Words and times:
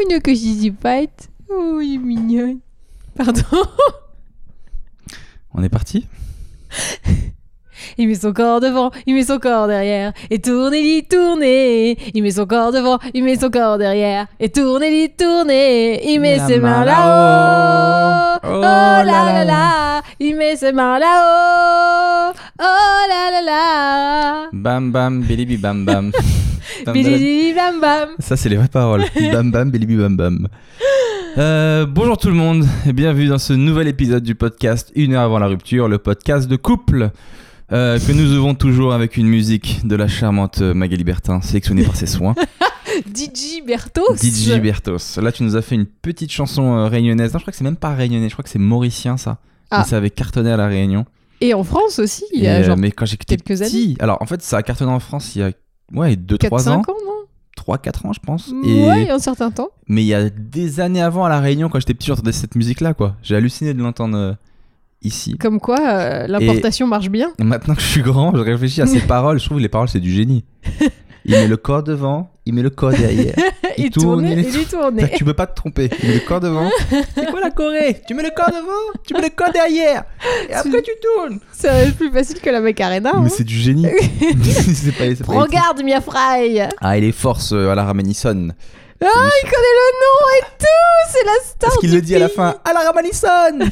Une 0.00 0.20
cochicipate. 0.20 1.28
Oh, 1.50 1.80
il 1.80 1.94
est 1.94 1.98
mignonne. 1.98 2.58
Pardon. 3.16 3.42
On 5.54 5.62
est 5.62 5.68
parti 5.68 6.06
Il 7.96 8.06
met 8.08 8.14
son 8.14 8.32
corps 8.32 8.60
devant, 8.60 8.90
il 9.06 9.14
met 9.14 9.24
son 9.24 9.38
corps 9.38 9.66
derrière. 9.66 10.12
Et 10.30 10.40
tournez, 10.40 10.82
dit 10.82 11.08
tournez. 11.08 11.96
Il 12.14 12.22
met 12.22 12.30
son 12.32 12.46
corps 12.46 12.70
devant, 12.70 12.98
il 13.14 13.24
met 13.24 13.36
son 13.36 13.50
corps 13.50 13.78
derrière. 13.78 14.26
Et 14.38 14.50
tournez, 14.50 14.90
dit 15.08 15.14
tournez. 15.16 16.12
Il 16.12 16.20
met 16.20 16.36
La 16.36 16.46
ses 16.46 16.58
main 16.60 16.80
mains 16.80 16.84
là-haut. 16.84 16.94
là-haut. 16.94 18.38
Oh 18.44 18.58
Oh 18.58 18.60
là 18.60 19.04
là 19.04 19.32
là 19.32 19.44
là. 19.44 20.02
Il 20.20 20.36
met 20.36 20.54
ses 20.56 20.72
mains 20.72 20.98
là-haut. 20.98 22.34
Oh 22.60 23.06
là 23.08 23.30
là 23.30 23.40
là. 23.40 24.48
Bam 24.52 24.90
bam, 24.90 25.22
bilibi 25.22 25.56
bam 25.56 25.84
bam. 25.84 26.10
Bam, 26.84 26.94
bam. 26.94 27.54
Bam 27.54 27.80
bam. 27.80 28.08
Ça, 28.18 28.36
c'est 28.36 28.48
les 28.48 28.56
vraies 28.56 28.68
paroles. 28.68 29.04
bam 29.32 29.50
bam, 29.52 29.70
bilibi 29.70 29.96
bam 29.96 30.16
bam. 30.16 30.48
Euh, 31.36 31.86
bonjour 31.86 32.18
tout 32.18 32.28
le 32.28 32.34
monde 32.34 32.66
et 32.84 32.92
bienvenue 32.92 33.28
dans 33.28 33.38
ce 33.38 33.52
nouvel 33.52 33.86
épisode 33.86 34.24
du 34.24 34.34
podcast 34.34 34.90
Une 34.96 35.14
heure 35.14 35.22
avant 35.22 35.38
la 35.38 35.46
rupture, 35.46 35.86
le 35.86 35.98
podcast 35.98 36.48
de 36.48 36.56
couple 36.56 37.10
euh, 37.70 38.00
que 38.00 38.10
nous 38.10 38.34
ouvrons 38.34 38.56
toujours 38.56 38.92
avec 38.92 39.16
une 39.16 39.28
musique 39.28 39.86
de 39.86 39.94
la 39.94 40.08
charmante 40.08 40.60
Magali 40.60 41.04
Bertin 41.04 41.40
sélectionnée 41.40 41.84
par 41.84 41.94
ses 41.94 42.06
soins. 42.06 42.34
DJ 43.14 43.64
Bertos. 43.64 44.16
DJ 44.16 44.58
Bertos. 44.60 45.20
Là, 45.22 45.30
tu 45.30 45.44
nous 45.44 45.54
as 45.54 45.62
fait 45.62 45.76
une 45.76 45.86
petite 45.86 46.32
chanson 46.32 46.74
euh, 46.74 46.88
réunionnaise. 46.88 47.32
Non, 47.32 47.38
je 47.38 47.44
crois 47.44 47.52
que 47.52 47.56
c'est 47.56 47.64
même 47.64 47.76
pas 47.76 47.94
réunionnais, 47.94 48.28
je 48.28 48.34
crois 48.34 48.42
que 48.42 48.50
c'est 48.50 48.58
mauricien 48.58 49.16
ça. 49.16 49.38
Ah. 49.70 49.84
Ça 49.84 49.98
avait 49.98 50.10
cartonné 50.10 50.50
à 50.50 50.56
la 50.56 50.66
Réunion. 50.66 51.06
Et 51.40 51.54
en 51.54 51.62
France 51.64 51.98
aussi, 51.98 52.24
il 52.32 52.42
y 52.42 52.48
a 52.48 52.56
euh, 52.56 52.64
genre 52.64 52.76
mais 52.76 52.90
quand 52.90 53.06
quelques 53.06 53.44
petit, 53.44 53.96
alors 54.00 54.20
en 54.20 54.26
fait, 54.26 54.42
ça 54.42 54.58
a 54.58 54.62
cartonné 54.62 54.90
en 54.90 55.00
France 55.00 55.36
il 55.36 55.40
y 55.40 55.42
a 55.42 55.52
ouais, 55.92 56.14
2-3 56.14 56.68
ans. 56.68 56.82
4-5 56.82 56.90
ans, 56.90 56.96
non? 57.06 57.74
3-4 57.74 58.06
ans, 58.06 58.12
je 58.12 58.20
pense. 58.20 58.48
Et... 58.64 58.86
Ouais, 58.86 59.02
il 59.02 59.06
y 59.06 59.10
a 59.10 59.14
un 59.14 59.18
certain 59.18 59.50
temps. 59.50 59.70
Mais 59.88 60.02
il 60.02 60.06
y 60.06 60.14
a 60.14 60.30
des 60.30 60.80
années 60.80 61.02
avant 61.02 61.24
à 61.24 61.28
La 61.28 61.40
Réunion, 61.40 61.68
quand 61.68 61.80
j'étais 61.80 61.94
petit, 61.94 62.08
j'entendais 62.08 62.32
cette 62.32 62.54
musique-là, 62.54 62.94
quoi. 62.94 63.16
J'ai 63.22 63.36
halluciné 63.36 63.74
de 63.74 63.82
l'entendre 63.82 64.16
euh, 64.16 64.32
ici. 65.02 65.36
Comme 65.38 65.60
quoi, 65.60 65.78
euh, 65.80 66.26
l'importation 66.26 66.86
marche 66.86 67.10
bien. 67.10 67.32
Maintenant 67.38 67.74
que 67.74 67.80
je 67.80 67.86
suis 67.86 68.02
grand, 68.02 68.34
je 68.34 68.40
réfléchis 68.40 68.80
à 68.80 68.86
ces 68.86 69.00
paroles. 69.06 69.38
Je 69.38 69.44
trouve 69.44 69.58
que 69.58 69.62
les 69.62 69.68
paroles, 69.68 69.88
c'est 69.88 70.00
du 70.00 70.12
génie. 70.12 70.44
Il 71.24 71.32
met 71.32 71.48
le 71.48 71.56
corps 71.56 71.82
devant, 71.82 72.30
il 72.46 72.54
met 72.54 72.62
le 72.62 72.70
corps 72.70 72.92
derrière. 72.92 73.34
Il 73.78 73.84
Il 73.86 73.90
tourne, 73.90 74.26
il 74.26 74.38
il 74.40 74.66
tourné. 74.66 75.10
tu 75.16 75.24
peux 75.24 75.34
pas 75.34 75.46
te 75.46 75.54
tromper. 75.54 75.90
Il 76.02 76.08
met 76.08 76.14
le 76.16 76.20
corps 76.20 76.40
devant. 76.40 76.68
C'est 77.14 77.30
quoi 77.30 77.40
la 77.40 77.50
Corée? 77.50 78.00
Tu 78.06 78.14
mets 78.14 78.22
le 78.22 78.30
corps 78.30 78.50
devant, 78.50 79.00
tu 79.06 79.14
mets 79.14 79.22
le 79.22 79.30
corps 79.30 79.52
derrière. 79.52 80.04
Et 80.48 80.54
après, 80.54 80.82
tu 80.82 80.90
tournes. 81.02 81.38
Être 81.64 81.96
plus 81.96 82.10
facile 82.12 82.40
que 82.40 82.50
la 82.50 82.60
Macarena. 82.60 83.10
hein. 83.14 83.20
Mais 83.22 83.28
c'est 83.30 83.44
du 83.44 83.54
génie. 83.56 83.86
c'est 84.74 84.92
pas, 84.92 85.04
c'est 85.16 85.24
pas- 85.24 85.32
Regarde, 85.32 85.82
Mia 85.84 86.00
Fry 86.00 86.60
Ah, 86.80 86.98
il 86.98 87.04
est 87.04 87.12
force 87.12 87.52
euh, 87.52 87.70
à 87.70 87.74
la 87.74 87.84
Ramanisson. 87.84 88.48
Ah, 89.00 89.06
il 89.06 89.42
connaît 89.48 89.76
le 89.80 89.88
nom 90.00 90.38
et 90.38 90.42
tout 90.58 91.12
C'est 91.12 91.24
la 91.24 91.32
star 91.44 91.70
Parce 91.70 91.76
qu'il 91.78 91.92
le 91.92 92.00
dit 92.00 92.16
à 92.16 92.18
la 92.18 92.28
fin. 92.28 92.56
À 92.64 92.72
la 92.72 92.80
Ramanisson 92.80 93.70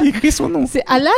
Il 0.04 0.08
écrit 0.10 0.30
son 0.30 0.48
nom. 0.48 0.66
C'est 0.70 0.84
Alan? 0.86 1.10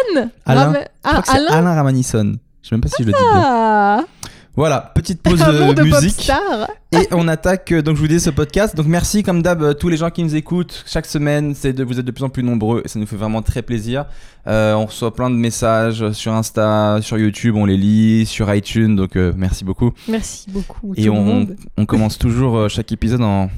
Ram- 0.46 0.72
crois 0.72 0.84
Ah, 1.04 1.22
c'est 1.26 1.32
Alain? 1.36 1.50
Alain 1.52 1.74
Ramanisson. 1.74 2.36
Je 2.62 2.68
sais 2.68 2.74
même 2.74 2.80
pas 2.80 2.88
si 2.88 3.02
je 3.02 3.08
le 3.08 3.12
dis 3.12 3.18
bien. 3.34 4.06
Voilà, 4.56 4.92
petite 4.94 5.22
pause 5.22 5.40
Un 5.42 5.52
nom 5.52 5.72
de 5.72 5.82
musique. 5.82 6.22
star 6.22 6.68
Et 6.92 7.06
on 7.12 7.28
attaque, 7.28 7.70
euh, 7.72 7.82
donc 7.82 7.96
je 7.96 8.00
vous 8.00 8.08
dis 8.08 8.18
ce 8.20 8.30
podcast. 8.30 8.76
Donc 8.76 8.86
merci 8.86 9.22
comme 9.22 9.42
d'hab 9.42 9.62
euh, 9.62 9.74
tous 9.74 9.88
les 9.88 9.96
gens 9.96 10.10
qui 10.10 10.24
nous 10.24 10.34
écoutent 10.34 10.84
chaque 10.86 11.06
semaine. 11.06 11.54
C'est 11.54 11.72
de, 11.72 11.84
vous 11.84 12.00
êtes 12.00 12.04
de 12.04 12.10
plus 12.10 12.24
en 12.24 12.28
plus 12.28 12.42
nombreux 12.42 12.82
et 12.84 12.88
ça 12.88 12.98
nous 12.98 13.06
fait 13.06 13.16
vraiment 13.16 13.42
très 13.42 13.62
plaisir. 13.62 14.06
Euh, 14.46 14.74
on 14.74 14.86
reçoit 14.86 15.14
plein 15.14 15.30
de 15.30 15.36
messages 15.36 16.10
sur 16.12 16.32
Insta, 16.32 16.98
sur 17.02 17.18
YouTube, 17.18 17.56
on 17.56 17.64
les 17.64 17.76
lit, 17.76 18.26
sur 18.26 18.52
iTunes. 18.52 18.96
Donc 18.96 19.16
euh, 19.16 19.32
merci 19.36 19.64
beaucoup. 19.64 19.92
Merci 20.08 20.50
beaucoup, 20.50 20.94
Et 20.96 21.04
tout 21.04 21.12
le 21.12 21.18
on, 21.18 21.22
monde. 21.24 21.56
on 21.76 21.86
commence 21.86 22.18
toujours 22.18 22.56
euh, 22.56 22.68
chaque 22.68 22.90
épisode 22.92 23.22
en, 23.22 23.50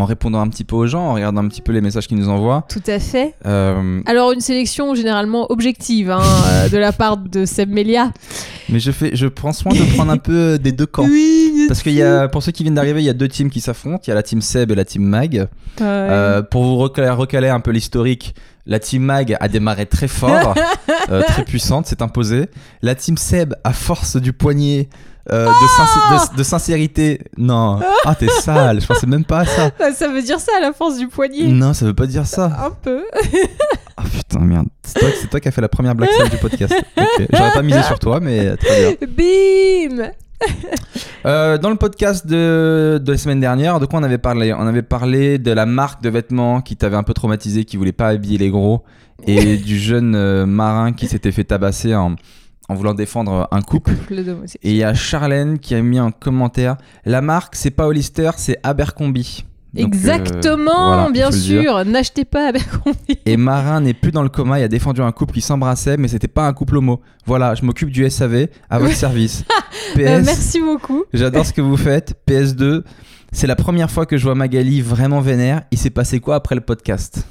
en 0.00 0.04
répondant 0.06 0.40
un 0.40 0.48
petit 0.48 0.64
peu 0.64 0.76
aux 0.76 0.86
gens, 0.86 1.08
en 1.08 1.14
regardant 1.14 1.44
un 1.44 1.48
petit 1.48 1.60
peu 1.60 1.72
les 1.72 1.80
messages 1.80 2.08
qu'ils 2.08 2.18
nous 2.18 2.28
envoient. 2.28 2.64
Tout 2.68 2.82
à 2.86 2.98
fait. 2.98 3.34
Euh, 3.46 4.00
Alors, 4.06 4.32
une 4.32 4.40
sélection 4.40 4.94
généralement 4.94 5.50
objective 5.50 6.10
hein, 6.10 6.20
euh, 6.46 6.68
de 6.68 6.78
la 6.78 6.92
part 6.92 7.16
de 7.18 7.44
Seb 7.44 7.70
Melia. 7.70 8.12
mais 8.68 8.80
je 8.80 8.90
fais, 8.90 9.10
je 9.14 9.26
prends 9.26 9.52
soin 9.52 9.72
de 9.72 9.94
prendre 9.94 10.10
un 10.12 10.18
peu 10.18 10.32
euh, 10.54 10.58
des 10.58 10.72
deux 10.72 10.86
camps. 10.86 11.04
Oui, 11.04 11.66
Parce 11.68 11.82
qu'il 11.82 11.92
y 11.92 12.02
a, 12.02 12.28
pour 12.28 12.42
ceux 12.42 12.52
qui 12.52 12.62
viennent 12.62 12.74
d'arriver, 12.74 13.00
il 13.00 13.06
y 13.06 13.10
a 13.10 13.14
deux 13.14 13.28
teams 13.28 13.50
qui 13.50 13.60
s'affrontent. 13.60 14.02
Il 14.06 14.10
y 14.10 14.12
a 14.12 14.14
la 14.14 14.22
team 14.22 14.40
Seb 14.40 14.70
et 14.70 14.74
la 14.74 14.84
team 14.84 15.02
Mag. 15.02 15.48
Euh, 15.80 16.42
pour 16.42 16.64
vous 16.64 16.76
recaler, 16.76 17.10
recaler 17.10 17.48
un 17.48 17.60
peu 17.60 17.70
l'historique, 17.70 18.34
la 18.66 18.78
team 18.78 19.02
Mag 19.02 19.36
a 19.40 19.48
démarré 19.48 19.86
très 19.86 20.08
fort, 20.08 20.54
euh, 21.10 21.22
très 21.22 21.44
puissante, 21.44 21.86
s'est 21.86 22.02
imposée. 22.02 22.48
La 22.82 22.94
team 22.94 23.16
Seb, 23.16 23.54
à 23.64 23.72
force 23.72 24.16
du 24.16 24.32
poignet, 24.32 24.88
euh, 25.32 25.46
de, 25.46 25.50
sinc- 25.76 26.32
de- 26.32 26.36
de 26.38 26.42
sincérité, 26.42 27.20
non, 27.36 27.80
ah 28.04 28.14
t'es 28.14 28.28
sale, 28.28 28.80
je 28.80 28.86
pensais 28.86 29.06
même 29.06 29.24
pas 29.24 29.40
à 29.40 29.44
ça. 29.46 29.70
Ça 29.94 30.08
veut 30.08 30.22
dire 30.22 30.40
ça 30.40 30.52
à 30.58 30.60
la 30.60 30.72
force 30.72 30.98
du 30.98 31.08
poignet. 31.08 31.44
Non, 31.48 31.72
ça 31.74 31.84
veut 31.86 31.94
pas 31.94 32.06
dire 32.06 32.26
ça. 32.26 32.46
Un 32.64 32.70
peu. 32.70 33.02
Ah 34.02 34.04
putain, 34.10 34.38
merde. 34.40 34.66
C'est 34.82 35.28
toi, 35.28 35.40
qui 35.40 35.48
as 35.48 35.50
fait 35.50 35.60
la 35.60 35.68
première 35.68 35.94
blague 35.94 36.08
sale 36.16 36.30
du 36.30 36.38
podcast. 36.38 36.72
J'aurais 37.30 37.52
pas 37.52 37.60
misé 37.60 37.82
sur 37.82 37.98
toi, 37.98 38.18
mais 38.18 38.46
euh, 38.46 38.56
très 38.56 38.96
bien. 38.96 39.06
Bim 39.98 40.10
Euh, 41.26 41.58
dans 41.58 41.68
le 41.68 41.76
podcast 41.76 42.26
de, 42.26 42.98
de 43.02 43.12
la 43.12 43.18
semaine 43.18 43.40
dernière, 43.40 43.78
de 43.78 43.84
quoi 43.84 44.00
on 44.00 44.02
avait 44.02 44.16
parlé? 44.16 44.54
On 44.54 44.66
avait 44.66 44.80
parlé 44.80 45.38
de 45.38 45.50
la 45.50 45.66
marque 45.66 46.02
de 46.02 46.08
vêtements 46.08 46.62
qui 46.62 46.76
t'avait 46.76 46.96
un 46.96 47.02
peu 47.02 47.12
traumatisé, 47.12 47.66
qui 47.66 47.76
voulait 47.76 47.92
pas 47.92 48.08
habiller 48.08 48.38
les 48.38 48.48
gros, 48.48 48.84
et 49.26 49.58
du 49.58 49.78
jeune 49.78 50.14
euh, 50.14 50.46
marin 50.46 50.92
qui 50.94 51.08
s'était 51.08 51.30
fait 51.30 51.44
tabasser 51.44 51.94
en, 51.94 52.16
en 52.70 52.74
voulant 52.74 52.94
défendre 52.94 53.48
un 53.50 53.60
couple. 53.60 53.92
Et 54.62 54.70
il 54.70 54.76
y 54.76 54.82
a 54.82 54.94
Charlène 54.94 55.58
qui 55.58 55.74
a 55.74 55.82
mis 55.82 55.98
un 55.98 56.10
commentaire 56.10 56.76
La 57.04 57.20
marque, 57.20 57.54
c'est 57.54 57.70
pas 57.70 57.86
Hollister, 57.86 58.30
c'est 58.38 58.56
Abercrombie. 58.62 59.44
Donc, 59.72 59.84
euh, 59.84 59.86
Exactement, 59.86 60.88
voilà, 60.88 61.10
bien 61.10 61.30
sûr. 61.30 61.84
N'achetez 61.84 62.24
pas 62.24 62.48
Abercrombie. 62.48 63.18
Et 63.24 63.36
Marin 63.36 63.80
n'est 63.80 63.94
plus 63.94 64.10
dans 64.10 64.22
le 64.24 64.28
coma, 64.28 64.58
il 64.58 64.62
a 64.64 64.68
défendu 64.68 65.00
un 65.00 65.12
couple 65.12 65.34
qui 65.34 65.40
s'embrassait, 65.40 65.96
mais 65.96 66.08
c'était 66.08 66.26
pas 66.28 66.46
un 66.48 66.52
couple 66.52 66.76
homo. 66.78 67.00
Voilà, 67.26 67.54
je 67.54 67.64
m'occupe 67.64 67.90
du 67.90 68.08
SAV 68.10 68.48
à 68.68 68.78
votre 68.80 68.94
service. 68.96 69.44
PS, 69.94 69.98
Euh, 70.00 70.22
merci 70.24 70.60
beaucoup. 70.60 71.04
J'adore 71.12 71.46
ce 71.46 71.52
que 71.52 71.60
vous 71.60 71.76
faites. 71.76 72.14
PS2, 72.28 72.82
c'est 73.30 73.46
la 73.46 73.54
première 73.56 73.90
fois 73.92 74.06
que 74.06 74.16
je 74.16 74.24
vois 74.24 74.34
Magali 74.34 74.80
vraiment 74.80 75.20
vénère. 75.20 75.62
Il 75.70 75.78
s'est 75.78 75.90
passé 75.90 76.18
quoi 76.18 76.34
après 76.34 76.56
le 76.56 76.60
podcast? 76.62 77.24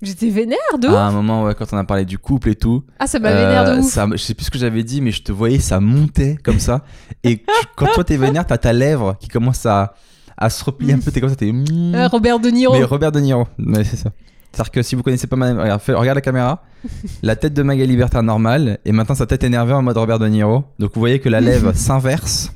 J'étais 0.00 0.30
vénère 0.30 0.58
de 0.80 0.88
À 0.88 0.90
ouf. 0.90 0.96
un 0.96 1.12
moment, 1.12 1.44
ouais, 1.44 1.54
quand 1.54 1.66
on 1.72 1.76
a 1.76 1.84
parlé 1.84 2.04
du 2.04 2.18
couple 2.18 2.48
et 2.48 2.56
tout. 2.56 2.82
Ah, 2.98 3.06
ça 3.06 3.20
m'a 3.20 3.30
vénère 3.32 3.64
de 3.66 3.70
euh, 3.70 3.78
ouf. 3.80 3.92
ça- 3.92 4.08
je 4.10 4.16
sais 4.16 4.34
plus 4.34 4.46
ce 4.46 4.50
que 4.50 4.58
j'avais 4.58 4.82
dit, 4.82 5.00
mais 5.00 5.12
je 5.12 5.22
te 5.22 5.30
voyais, 5.30 5.60
ça 5.60 5.78
montait 5.78 6.36
comme 6.42 6.58
ça. 6.58 6.82
Et 7.22 7.36
tu- 7.38 7.44
quand 7.76 7.86
toi 7.94 8.02
t'es 8.02 8.16
vénère, 8.16 8.44
t'as 8.46 8.58
ta 8.58 8.72
lèvre 8.72 9.16
qui 9.20 9.28
commence 9.28 9.64
à, 9.64 9.94
à 10.42 10.50
se 10.50 10.64
replier 10.64 10.92
un 10.94 10.98
peu. 10.98 11.10
T'es 11.10 11.20
comme 11.20 11.30
ça, 11.30 11.36
t'es. 11.36 11.52
mm. 11.52 11.94
Euh, 11.94 12.08
Robert 12.08 12.38
De 12.40 12.48
Niro. 12.50 12.74
Mais 12.74 12.84
Robert 12.84 13.12
De 13.12 13.20
Niro, 13.20 13.46
ouais, 13.58 13.84
c'est 13.84 13.96
ça. 13.96 14.10
C'est-à-dire 14.52 14.70
que 14.70 14.82
si 14.82 14.94
vous 14.94 15.02
connaissez 15.02 15.26
pas 15.26 15.36
ma... 15.36 15.52
regarde, 15.54 15.80
fais- 15.80 15.94
regarde 15.94 16.16
la 16.16 16.20
caméra, 16.20 16.62
la 17.22 17.36
tête 17.36 17.54
de 17.54 17.62
Magali 17.62 17.96
Bertin 17.96 18.22
normale, 18.22 18.78
et 18.84 18.92
maintenant 18.92 19.14
sa 19.14 19.24
tête 19.26 19.44
énervée 19.44 19.72
en 19.72 19.82
mode 19.82 19.96
Robert 19.96 20.18
De 20.18 20.26
Niro. 20.28 20.64
Donc 20.78 20.90
vous 20.94 21.00
voyez 21.00 21.20
que 21.20 21.28
la 21.28 21.40
lèvre 21.40 21.72
s'inverse, 21.74 22.52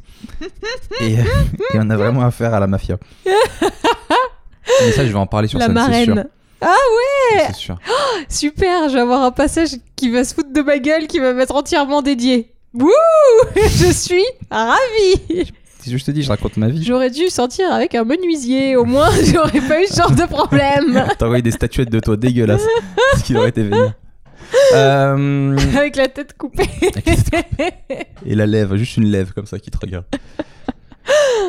et, 1.01 1.15
et 1.15 1.19
on 1.77 1.89
a 1.89 1.97
vraiment 1.97 2.23
affaire 2.23 2.53
à 2.53 2.61
la 2.61 2.67
mafia. 2.67 2.99
Mais 3.25 4.93
ça, 4.93 5.07
je 5.07 5.13
vais 5.13 5.19
en 5.19 5.27
parler 5.27 5.49
sur 5.49 5.59
la 5.59 5.67
scène, 5.67 5.77
c'est 5.91 6.05
sûr. 6.05 6.15
marraine. 6.15 6.29
C'est 7.47 7.55
sûr. 7.55 7.79
Super, 8.29 8.89
je 8.89 8.95
vais 8.95 9.01
avoir 9.01 9.23
un 9.23 9.31
passage 9.31 9.71
qui 9.95 10.11
va 10.11 10.25
se 10.25 10.35
foutre 10.35 10.53
de 10.53 10.61
ma 10.63 10.79
gueule, 10.79 11.07
qui 11.07 11.19
va 11.19 11.33
m'être 11.33 11.55
entièrement 11.55 12.03
dédié. 12.03 12.53
Wouh 12.75 12.91
Je 13.57 13.91
suis 13.93 14.25
ravie 14.51 15.53
Je 15.87 16.05
te 16.05 16.11
dis, 16.11 16.23
je 16.23 16.29
raconte 16.29 16.57
ma 16.57 16.69
vie. 16.69 16.83
J'aurais 16.85 17.11
dû 17.11 17.29
sortir 17.29 17.73
avec 17.73 17.95
un 17.95 18.05
menuisier, 18.05 18.77
au 18.77 18.85
moins 18.85 19.11
j'aurais 19.33 19.61
pas 19.61 19.83
eu 19.83 19.87
ce 19.87 19.97
genre 19.97 20.11
de 20.11 20.27
problème. 20.27 21.05
T'as 21.19 21.27
envoyé 21.27 21.43
des 21.43 21.51
statuettes 21.51 21.91
de 21.91 22.01
toi 22.01 22.17
dégueulasses, 22.17 22.67
ce 23.17 23.23
qui 23.23 23.37
aurait 23.37 23.51
été 23.51 23.63
vénère. 23.63 23.95
Euh, 24.75 25.57
avec 25.77 25.97
la 25.97 26.09
tête 26.09 26.37
coupée. 26.37 26.69
et 28.25 28.35
la 28.35 28.47
lèvre, 28.47 28.77
juste 28.77 28.97
une 28.97 29.07
lèvre 29.07 29.35
comme 29.35 29.47
ça 29.47 29.59
qui 29.59 29.71
te 29.71 29.79
regarde. 29.79 30.05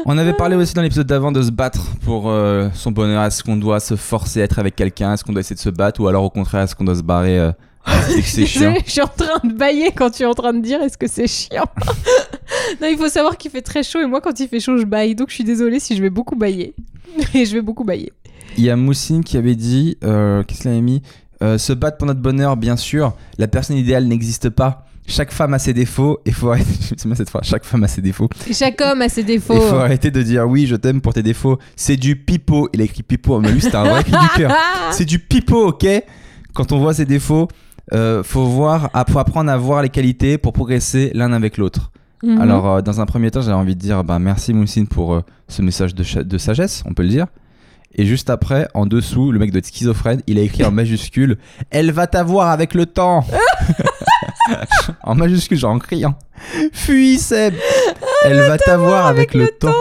On 0.05 0.17
avait 0.17 0.33
parlé 0.33 0.55
aussi 0.55 0.73
dans 0.73 0.81
l'épisode 0.81 1.07
d'avant 1.07 1.31
de 1.31 1.41
se 1.41 1.51
battre 1.51 1.81
pour 2.05 2.29
euh, 2.29 2.69
son 2.73 2.91
bonheur. 2.91 3.23
Est-ce 3.23 3.43
qu'on 3.43 3.57
doit 3.57 3.79
se 3.79 3.95
forcer 3.95 4.41
à 4.41 4.43
être 4.43 4.59
avec 4.59 4.75
quelqu'un? 4.75 5.13
Est-ce 5.13 5.23
qu'on 5.23 5.33
doit 5.33 5.41
essayer 5.41 5.55
de 5.55 5.61
se 5.61 5.69
battre? 5.69 5.99
Ou 6.01 6.07
alors 6.07 6.23
au 6.23 6.29
contraire, 6.29 6.63
est-ce 6.63 6.75
qu'on 6.75 6.85
doit 6.85 6.95
se 6.95 7.01
barrer 7.01 7.39
euh, 7.39 7.51
c'est 7.87 8.21
chiant 8.45 8.61
Désolée, 8.61 8.83
je 8.85 8.91
suis 8.91 9.01
en 9.01 9.07
train 9.07 9.47
de 9.47 9.53
bailler 9.53 9.91
quand 9.95 10.09
tu 10.09 10.23
es 10.23 10.25
en 10.25 10.33
train 10.33 10.53
de 10.53 10.61
dire 10.61 10.81
est-ce 10.81 10.97
que 10.97 11.07
c'est 11.07 11.27
chiant? 11.27 11.65
non, 12.81 12.87
il 12.89 12.97
faut 12.97 13.09
savoir 13.09 13.37
qu'il 13.37 13.51
fait 13.51 13.61
très 13.61 13.83
chaud 13.83 14.01
et 14.01 14.05
moi 14.05 14.21
quand 14.21 14.39
il 14.39 14.47
fait 14.47 14.59
chaud 14.59 14.77
je 14.77 14.85
baille. 14.85 15.15
Donc 15.15 15.29
je 15.29 15.35
suis 15.35 15.43
désolée 15.43 15.79
si 15.79 15.95
je 15.95 16.01
vais 16.01 16.09
beaucoup 16.09 16.35
bailler. 16.35 16.73
Et 17.33 17.45
je 17.45 17.53
vais 17.53 17.61
beaucoup 17.61 17.83
bailler. 17.83 18.11
Il 18.57 18.63
y 18.63 18.69
a 18.69 18.75
Moussine 18.75 19.23
qui 19.23 19.37
avait 19.37 19.55
dit 19.55 19.97
euh, 20.03 20.43
Qu'est-ce 20.43 20.61
qu'il 20.61 20.71
avait 20.71 20.81
mis? 20.81 21.01
Euh, 21.41 21.57
Se 21.57 21.73
battre 21.73 21.97
pour 21.97 22.07
notre 22.07 22.19
bonheur, 22.19 22.57
bien 22.57 22.75
sûr. 22.75 23.13
La 23.37 23.47
personne 23.47 23.77
idéale 23.77 24.05
n'existe 24.05 24.49
pas. 24.49 24.85
Chaque 25.07 25.31
femme 25.31 25.53
a 25.53 25.59
ses 25.59 25.73
défauts 25.73 26.19
et 26.25 26.31
faut 26.31 26.49
arrêter. 26.49 26.69
Cette 27.15 27.29
fois. 27.29 27.41
Chaque 27.41 27.63
femme 27.63 27.83
a 27.85 27.87
ses 27.87 28.01
défauts. 28.01 28.27
Chaque 28.51 28.81
homme 28.81 29.01
a 29.01 29.09
ses 29.09 29.23
défauts. 29.23 29.53
Il 29.55 29.61
faut 29.61 29.77
arrêter 29.77 30.11
de 30.11 30.21
dire 30.21 30.45
oui, 30.45 30.67
je 30.67 30.75
t'aime 30.75 30.99
pour 30.99 31.13
tes 31.13 31.23
défauts. 31.23 31.57
C'est 31.77 31.95
du 31.95 32.17
pipeau. 32.17 32.69
Il 32.73 32.81
a 32.81 32.83
écrit 32.83 33.03
pipeau, 33.03 33.39
mais 33.39 33.51
lui, 33.51 33.61
c'était 33.61 33.77
un 33.77 33.85
vrai 33.85 34.03
cri 34.03 34.11
du 34.11 34.27
cœur. 34.35 34.53
C'est 34.91 35.05
du 35.05 35.19
pipeau, 35.19 35.67
ok? 35.69 35.87
Quand 36.53 36.71
on 36.73 36.79
voit 36.79 36.93
ses 36.93 37.05
défauts, 37.05 37.47
euh, 37.93 38.23
faut 38.23 38.45
voir, 38.45 38.91
faut 39.09 39.19
apprendre 39.19 39.51
à 39.51 39.57
voir 39.57 39.81
les 39.81 39.89
qualités 39.89 40.37
pour 40.37 40.53
progresser 40.53 41.11
l'un 41.13 41.33
avec 41.33 41.57
l'autre. 41.57 41.91
Mhm. 42.23 42.41
Alors, 42.41 42.67
euh, 42.67 42.81
dans 42.81 42.99
un 42.99 43.05
premier 43.05 43.31
temps, 43.31 43.41
j'avais 43.41 43.53
envie 43.53 43.75
de 43.75 43.79
dire 43.79 44.03
bah, 44.03 44.19
merci 44.19 44.53
Moussine 44.53 44.87
pour 44.87 45.13
euh, 45.13 45.21
ce 45.47 45.61
message 45.61 45.95
de 45.95 46.37
sagesse, 46.37 46.83
on 46.85 46.93
peut 46.93 47.03
le 47.03 47.09
dire. 47.09 47.27
Et 47.95 48.05
juste 48.05 48.29
après, 48.29 48.67
en 48.73 48.85
dessous, 48.85 49.31
le 49.31 49.39
mec 49.39 49.51
doit 49.51 49.59
être 49.59 49.67
schizophrène, 49.67 50.21
il 50.27 50.37
a 50.37 50.41
écrit 50.41 50.63
en 50.63 50.71
majuscule 50.71 51.37
Elle 51.71 51.91
va 51.91 52.05
t'avoir 52.05 52.49
avec 52.49 52.73
le 52.73 52.85
temps 52.85 53.25
En 55.03 55.15
majuscule, 55.15 55.57
genre 55.57 55.71
en 55.71 55.79
criant 55.79 56.15
Fuis 56.73 57.17
Seb 57.17 57.55
Elle 58.23 58.37
va 58.37 58.57
t'avoir 58.57 59.07
avec, 59.07 59.33
le, 59.33 59.47
temps. 59.47 59.73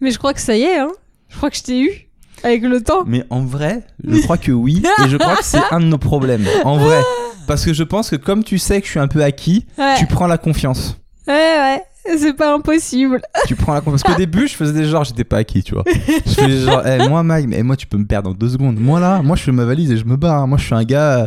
Mais 0.00 0.10
je 0.10 0.18
crois 0.18 0.32
que 0.32 0.40
ça 0.40 0.56
y 0.56 0.62
est, 0.62 0.78
hein. 0.78 0.92
Je 1.28 1.36
crois 1.36 1.50
que 1.50 1.56
je 1.56 1.62
t'ai 1.62 1.80
eu 1.80 2.08
avec 2.42 2.62
le 2.62 2.80
temps. 2.80 3.04
Mais 3.06 3.24
en 3.30 3.44
vrai, 3.44 3.82
je 4.02 4.20
crois 4.22 4.38
que 4.38 4.52
oui. 4.52 4.82
Et 5.04 5.08
je 5.08 5.16
crois 5.16 5.36
que 5.36 5.44
c'est 5.44 5.60
un 5.70 5.80
de 5.80 5.86
nos 5.86 5.98
problèmes. 5.98 6.46
En 6.64 6.76
vrai. 6.78 7.00
Parce 7.46 7.64
que 7.64 7.72
je 7.72 7.82
pense 7.82 8.10
que 8.10 8.16
comme 8.16 8.44
tu 8.44 8.58
sais 8.58 8.80
que 8.80 8.86
je 8.86 8.90
suis 8.92 9.00
un 9.00 9.08
peu 9.08 9.22
acquis, 9.22 9.66
Ouais. 9.78 9.96
tu 9.98 10.06
prends 10.06 10.26
la 10.26 10.38
confiance. 10.38 10.96
Ouais, 11.26 11.34
ouais. 11.34 11.82
C'est 12.18 12.32
pas 12.36 12.52
impossible. 12.54 13.22
Tu 13.46 13.54
prends 13.54 13.74
la 13.74 13.80
confiance. 13.80 14.02
Parce 14.02 14.14
qu'au 14.14 14.18
début, 14.20 14.48
je 14.48 14.54
faisais 14.54 14.72
des 14.72 14.86
genres, 14.86 15.04
j'étais 15.04 15.22
pas 15.24 15.36
acquis, 15.38 15.62
tu 15.62 15.74
vois. 15.74 15.84
Je 16.26 16.32
faisais 16.32 16.64
genre, 16.66 16.82
Eh, 16.86 17.08
moi, 17.08 17.22
Mike, 17.22 17.46
mais 17.48 17.62
moi, 17.62 17.76
tu 17.76 17.86
peux 17.86 17.96
me 17.96 18.06
perdre 18.06 18.30
en 18.30 18.34
deux 18.34 18.48
secondes. 18.48 18.76
Moi, 18.80 18.98
là, 18.98 19.22
moi, 19.22 19.36
je 19.36 19.42
fais 19.44 19.52
ma 19.52 19.64
valise 19.64 19.92
et 19.92 19.96
je 19.96 20.04
me 20.04 20.16
barre. 20.16 20.46
Moi, 20.48 20.58
je 20.58 20.64
suis 20.64 20.74
un 20.74 20.82
gars. 20.82 21.18
euh, 21.22 21.26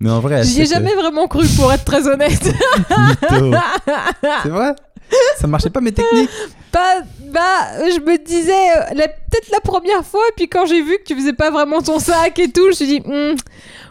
Mais 0.00 0.10
en 0.10 0.18
vrai, 0.20 0.42
J'y 0.44 0.62
ai 0.62 0.66
jamais 0.66 0.94
vraiment 0.94 1.28
cru, 1.28 1.46
pour 1.56 1.72
être 1.72 1.84
très 1.84 2.08
honnête. 2.08 2.42
C'est 4.42 4.48
vrai? 4.48 4.74
Ça 5.38 5.46
marchait 5.46 5.70
pas 5.70 5.80
mes 5.80 5.92
techniques 5.92 6.28
Pas, 6.72 7.00
bah, 7.32 7.88
je 7.90 8.00
me 8.00 8.18
disais, 8.22 8.52
euh, 8.52 8.94
la- 8.94 9.08
peut-être 9.08 9.50
la 9.52 9.60
première 9.60 10.04
fois, 10.04 10.20
et 10.28 10.32
puis 10.36 10.48
quand 10.48 10.66
j'ai 10.66 10.82
vu 10.82 10.98
que 10.98 11.04
tu 11.04 11.14
faisais 11.14 11.32
pas 11.32 11.50
vraiment 11.50 11.80
ton 11.82 11.98
sac 11.98 12.38
et 12.38 12.50
tout, 12.50 12.62
je 12.64 12.68
me 12.68 12.72
suis 12.72 12.86
dit, 12.86 13.00
Hmm, 13.00 13.34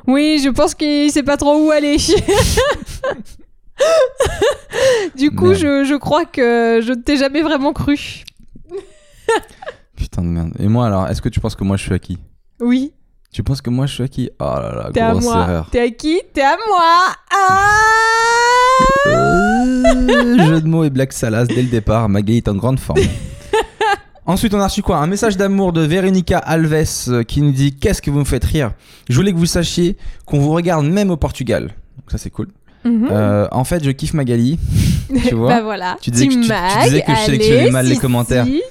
oui, 0.08 0.40
je 0.44 0.50
pense 0.50 0.75
qu'il 0.75 1.12
sait 1.12 1.24
pas 1.24 1.38
trop 1.38 1.56
où 1.66 1.72
aller. 1.72 1.98
du 5.16 5.31
coup, 5.31 5.54
je, 5.54 5.84
je 5.86 5.96
crois 5.96 6.25
que 6.25 6.80
je 6.84 6.94
ne 6.94 7.02
t'ai 7.02 7.18
jamais 7.18 7.42
vraiment 7.42 7.74
cru. 7.74 8.24
Putain 9.96 10.22
de 10.22 10.28
merde. 10.28 10.52
Et 10.60 10.68
moi, 10.68 10.88
alors, 10.88 11.08
est-ce 11.08 11.22
que 11.22 11.30
tu 11.30 11.40
penses 11.40 11.56
que 11.56 11.63
moi, 11.63 11.78
je 11.78 11.84
suis 11.84 11.94
acquis? 11.94 12.18
Oui, 12.60 12.94
Tu 13.33 13.44
penses 13.44 13.62
que 13.62 13.69
moi, 13.69 13.85
je 13.85 13.94
suis 13.94 14.03
acquis? 14.03 14.29
Oh 14.39 14.44
là 14.45 14.74
là, 14.75 14.89
t'es 14.94 15.01
à 15.01 15.12
grosse 15.12 15.24
moi. 15.25 15.41
erreur. 15.44 15.69
T'es 15.71 15.81
à 15.81 15.89
qui 15.91 16.19
T'es 16.33 16.41
à 16.41 16.56
moi. 16.68 17.13
Ah 17.31 17.74
Euh, 19.07 20.47
jeu 20.47 20.62
de 20.62 20.68
mots 20.68 20.83
et 20.83 20.89
blague 20.89 21.12
salace 21.12 21.47
dès 21.47 21.62
le 21.62 21.69
départ. 21.69 22.09
Magali 22.09 22.38
est 22.38 22.47
en 22.47 22.56
grande 22.56 22.79
forme. 22.79 23.00
Ensuite, 24.25 24.53
on 24.53 24.59
a 24.59 24.65
reçu 24.68 24.81
quoi? 24.81 24.97
Un 24.97 25.07
message 25.07 25.38
d'amour 25.38 25.71
de 25.71 25.81
Veronica 25.81 26.38
Alves 26.39 26.74
euh, 27.09 27.24
qui 27.24 27.41
nous 27.41 27.51
dit 27.51 27.75
Qu'est-ce 27.75 28.01
que 28.01 28.09
vous 28.12 28.19
me 28.19 28.25
faites 28.25 28.44
rire? 28.44 28.71
Je 29.09 29.15
voulais 29.15 29.31
que 29.31 29.38
vous 29.38 29.45
sachiez 29.45 29.97
qu'on 30.25 30.39
vous 30.39 30.51
regarde 30.51 30.85
même 30.85 31.12
au 31.12 31.18
Portugal. 31.18 31.63
Donc, 31.97 32.09
ça, 32.12 32.18
c'est 32.18 32.29
cool. 32.29 32.47
Mhm. 32.83 33.07
Euh, 33.12 33.47
en 33.51 33.63
fait, 33.63 33.83
je 33.83 33.91
kiffe 33.91 34.13
Magali. 34.13 34.59
tu 35.27 35.35
vois? 35.35 35.50
Bah 35.50 35.62
voilà. 35.62 35.97
Tu 36.01 36.12
disais 36.12 36.27
que 36.27 36.33
tu- 36.33 36.39
tu 36.41 36.45
disais 36.83 37.01
que 37.01 37.07
je 37.07 37.12
allez, 37.12 37.25
sélectionnais 37.25 37.71
mal 37.71 37.85
les 37.88 37.95
si, 37.95 38.01
commentaires. 38.01 38.45
si. 38.45 38.62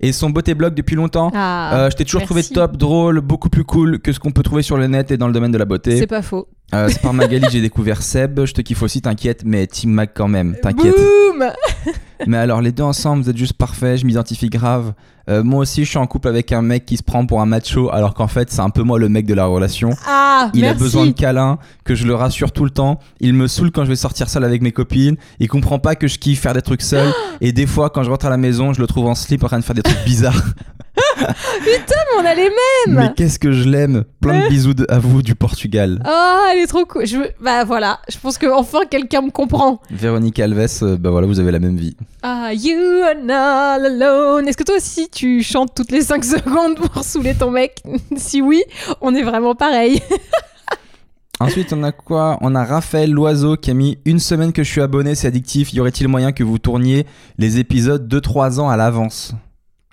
Et 0.00 0.12
son 0.12 0.30
beauté 0.30 0.54
blog 0.54 0.74
depuis 0.74 0.96
longtemps. 0.96 1.30
Ah, 1.34 1.70
Euh, 1.74 1.90
je 1.90 1.96
t'ai 1.96 2.04
toujours 2.04 2.22
trouvé 2.22 2.42
top, 2.42 2.76
drôle, 2.76 3.20
beaucoup 3.20 3.48
plus 3.48 3.64
cool 3.64 3.98
que 4.00 4.12
ce 4.12 4.20
qu'on 4.20 4.30
peut 4.32 4.42
trouver 4.42 4.62
sur 4.62 4.76
le 4.76 4.86
net 4.86 5.10
et 5.10 5.16
dans 5.16 5.26
le 5.26 5.32
domaine 5.32 5.52
de 5.52 5.58
la 5.58 5.64
beauté. 5.64 5.96
c'est 5.98 6.06
pas 6.06 6.22
faux. 6.22 6.48
Euh, 6.74 6.88
c'est 6.90 7.00
par 7.00 7.12
Magali 7.14 7.42
que 7.46 7.52
j'ai 7.52 7.60
découvert 7.60 8.02
Seb. 8.02 8.44
Je 8.44 8.52
te 8.52 8.60
kiffe 8.60 8.82
aussi, 8.82 9.00
t'inquiète, 9.00 9.42
mais 9.44 9.66
Team 9.66 9.90
Mag 9.92 10.10
quand 10.14 10.28
même, 10.28 10.56
t'inquiète. 10.60 10.96
Boum 10.96 11.44
Mais 12.26 12.36
alors, 12.38 12.60
les 12.60 12.72
deux 12.72 12.82
ensemble, 12.82 13.22
vous 13.22 13.30
êtes 13.30 13.36
juste 13.36 13.52
parfaits, 13.52 13.98
je 14.00 14.06
m'identifie 14.06 14.48
grave. 14.48 14.92
Euh, 15.28 15.42
moi 15.44 15.60
aussi, 15.60 15.84
je 15.84 15.90
suis 15.90 15.98
en 15.98 16.06
couple 16.06 16.28
avec 16.28 16.52
un 16.52 16.62
mec 16.62 16.84
qui 16.86 16.96
se 16.96 17.02
prend 17.02 17.24
pour 17.26 17.40
un 17.40 17.46
macho, 17.46 17.90
alors 17.92 18.14
qu'en 18.14 18.26
fait, 18.28 18.50
c'est 18.50 18.60
un 18.60 18.70
peu 18.70 18.82
moi 18.82 18.98
le 18.98 19.08
mec 19.08 19.26
de 19.26 19.34
la 19.34 19.46
relation. 19.46 19.90
Ah, 20.06 20.50
Il 20.54 20.62
merci. 20.62 20.76
a 20.76 20.78
besoin 20.78 21.06
de 21.06 21.12
câlins, 21.12 21.58
que 21.84 21.94
je 21.94 22.06
le 22.06 22.14
rassure 22.14 22.52
tout 22.52 22.64
le 22.64 22.70
temps. 22.70 22.98
Il 23.20 23.34
me 23.34 23.46
saoule 23.48 23.70
quand 23.70 23.84
je 23.84 23.90
vais 23.90 23.96
sortir 23.96 24.28
seul 24.28 24.44
avec 24.44 24.62
mes 24.62 24.72
copines. 24.72 25.16
Il 25.40 25.48
comprend 25.48 25.78
pas 25.78 25.94
que 25.94 26.08
je 26.08 26.18
kiffe 26.18 26.40
faire 26.40 26.54
des 26.54 26.62
trucs 26.62 26.82
seul. 26.82 27.12
Et 27.40 27.52
des 27.52 27.66
fois, 27.66 27.90
quand 27.90 28.02
je 28.02 28.10
rentre 28.10 28.26
à 28.26 28.30
la 28.30 28.36
maison, 28.36 28.72
je 28.72 28.80
le 28.80 28.86
trouve 28.86 29.06
en 29.06 29.14
slip 29.14 29.44
en 29.44 29.48
train 29.48 29.58
de 29.58 29.64
faire 29.64 29.74
des 29.74 29.82
trucs 29.82 30.04
bizarres. 30.04 30.42
on 32.18 32.24
a 32.24 32.34
les 32.34 32.44
mêmes. 32.48 32.96
Mais 32.98 33.12
qu'est-ce 33.14 33.38
que 33.38 33.52
je 33.52 33.68
l'aime 33.68 34.04
Plein 34.20 34.44
de 34.44 34.48
bisous 34.48 34.74
de- 34.74 34.86
à 34.88 34.98
vous 34.98 35.22
du 35.22 35.34
Portugal. 35.34 36.00
Ah, 36.04 36.48
elle 36.52 36.58
est 36.60 36.66
trop 36.66 36.84
cool. 36.84 37.06
Je 37.06 37.18
Bah 37.40 37.64
voilà, 37.64 38.00
je 38.08 38.16
pense 38.18 38.38
que 38.38 38.46
enfin 38.46 38.80
quelqu'un 38.90 39.22
me 39.22 39.30
comprend. 39.30 39.80
Véronique 39.90 40.38
Alves, 40.40 40.82
euh, 40.82 40.96
bah 40.96 41.10
voilà, 41.10 41.26
vous 41.26 41.40
avez 41.40 41.50
la 41.50 41.58
même 41.58 41.76
vie. 41.76 41.96
Ah, 42.22 42.50
you 42.54 42.76
are 43.02 43.14
not 43.22 43.84
alone. 43.86 44.48
Est-ce 44.48 44.56
que 44.56 44.64
toi 44.64 44.76
aussi 44.76 45.08
tu 45.10 45.42
chantes 45.42 45.74
toutes 45.74 45.90
les 45.92 46.02
5 46.02 46.24
secondes 46.36 46.76
pour 46.76 47.02
saouler 47.04 47.34
ton 47.34 47.50
mec? 47.50 47.82
Si 48.16 48.40
oui, 48.42 48.62
on 49.00 49.14
est 49.14 49.22
vraiment 49.22 49.54
pareil. 49.54 50.00
Ensuite, 51.38 51.72
on 51.74 51.82
a 51.82 51.92
quoi? 51.92 52.38
On 52.40 52.54
a 52.54 52.64
Raphaël 52.64 53.10
Loiseau 53.12 53.56
qui 53.58 53.70
a 53.70 53.74
mis 53.74 53.98
une 54.06 54.18
semaine 54.18 54.52
que 54.54 54.64
je 54.64 54.70
suis 54.70 54.80
abonné, 54.80 55.14
c'est 55.14 55.26
addictif. 55.28 55.72
Y 55.74 55.80
aurait-il 55.80 56.08
moyen 56.08 56.32
que 56.32 56.42
vous 56.42 56.58
tourniez 56.58 57.04
les 57.36 57.58
épisodes 57.58 58.08
2-3 58.12 58.58
ans 58.58 58.70
à 58.70 58.76
l'avance? 58.78 59.34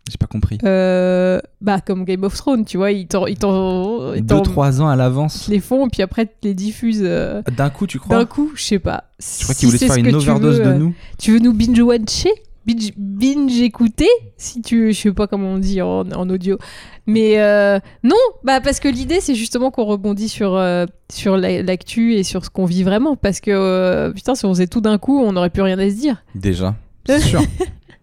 J'ai 0.09 0.17
pas 0.17 0.27
compris. 0.27 0.57
Euh, 0.65 1.39
bah 1.61 1.79
comme 1.79 2.03
Game 2.03 2.23
of 2.23 2.35
Thrones, 2.35 2.65
tu 2.65 2.75
vois, 2.77 2.91
ils 2.91 3.07
t'en, 3.07 3.25
ils 3.25 3.37
t'en, 3.37 4.13
ils 4.13 4.25
t'en- 4.25 4.41
2-3 4.41 4.81
ans 4.81 4.89
à 4.89 4.95
l'avance 4.97 5.47
ils 5.47 5.51
les 5.51 5.59
font, 5.61 5.87
puis 5.87 6.01
après 6.01 6.23
ils 6.43 6.47
les 6.49 6.53
diffusent 6.53 7.01
euh, 7.05 7.41
D'un 7.55 7.69
coup, 7.69 7.87
tu 7.87 7.99
crois 7.99 8.17
d'un 8.17 8.25
coup. 8.25 8.51
Je 8.55 8.63
sais 8.63 8.79
pas. 8.79 9.05
Je 9.19 9.43
crois 9.43 9.55
qu'il 9.55 9.67
voulait 9.69 9.77
se 9.77 9.85
faire 9.85 9.95
une 9.95 10.13
overdose 10.13 10.59
de 10.59 10.73
nous. 10.73 10.93
Tu 11.17 11.31
veux 11.31 11.39
nous 11.39 11.53
binge 11.53 11.79
watcher 11.79 12.31
binge, 12.65 12.91
binge 12.97 13.59
écouter 13.61 14.07
si 14.37 14.61
tu 14.61 14.93
je 14.93 14.97
sais 14.99 15.11
pas 15.11 15.27
comment 15.27 15.49
on 15.49 15.57
dit 15.57 15.81
en, 15.81 16.09
en 16.11 16.29
audio 16.29 16.57
mais 17.05 17.37
euh, 17.41 17.77
non 18.05 18.15
bah 18.45 18.61
parce 18.61 18.79
que 18.79 18.87
l'idée 18.87 19.19
c'est 19.19 19.35
justement 19.35 19.69
qu'on 19.69 19.83
rebondit 19.83 20.29
sur 20.29 20.55
euh, 20.55 20.85
sur 21.11 21.35
la- 21.35 21.61
l'actu 21.61 22.13
et 22.13 22.23
sur 22.23 22.45
ce 22.45 22.49
qu'on 22.49 22.63
vit 22.63 22.83
vraiment 22.83 23.17
parce 23.17 23.41
que 23.41 23.51
euh, 23.51 24.11
putain 24.13 24.33
si 24.35 24.45
on 24.45 24.53
faisait 24.53 24.67
tout 24.67 24.79
d'un 24.79 24.97
coup 24.97 25.19
on 25.19 25.33
n'aurait 25.33 25.49
plus 25.49 25.61
rien 25.61 25.77
à 25.77 25.89
se 25.89 25.95
dire 25.95 26.23
Déjà, 26.35 26.73
c'est 27.05 27.19
sûr. 27.31 27.41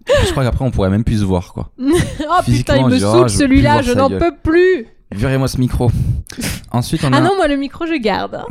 Je 0.07 0.31
crois 0.31 0.45
qu'après, 0.45 0.65
on 0.65 0.71
pourrait 0.71 0.91
même 0.91 1.05
plus 1.05 1.21
se 1.21 1.25
voir, 1.25 1.53
quoi. 1.53 1.71
oh 1.79 2.43
putain 2.45 2.77
il 2.79 2.87
me 2.87 2.99
saoule 2.99 3.27
plus 3.27 3.37
celui-là 3.37 3.83
je 3.83 3.93
n'en 3.93 4.09
peux 4.09 4.35
plus 4.43 4.87
Virez-moi 5.13 5.49
ce 5.49 5.59
micro. 5.59 5.91
Ensuite, 6.71 7.03
on 7.05 7.13
a, 7.13 7.17
ah 7.17 7.21
non 7.21 7.35
moi 7.37 7.49
le 7.49 7.57
micro 7.57 7.85
je 7.85 8.01
garde 8.01 8.45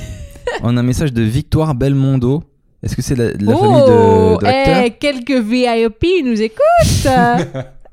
on 0.62 0.76
a 0.76 0.80
un 0.80 0.82
message 0.82 1.12
de 1.12 1.22
Victoire 1.22 1.74
Belmondo. 1.74 2.42
Est-ce 2.82 2.96
que 2.96 3.02
c'est 3.02 3.14
la, 3.14 3.32
la 3.32 3.54
oh 3.54 3.58
famille 3.58 3.82
de, 3.82 4.38
de 4.38 4.44
l'acteur 4.44 4.82
eh, 4.86 4.90
quelques 4.92 5.44
VIP 5.44 6.24
nous 6.24 6.40
écoutent 6.40 7.06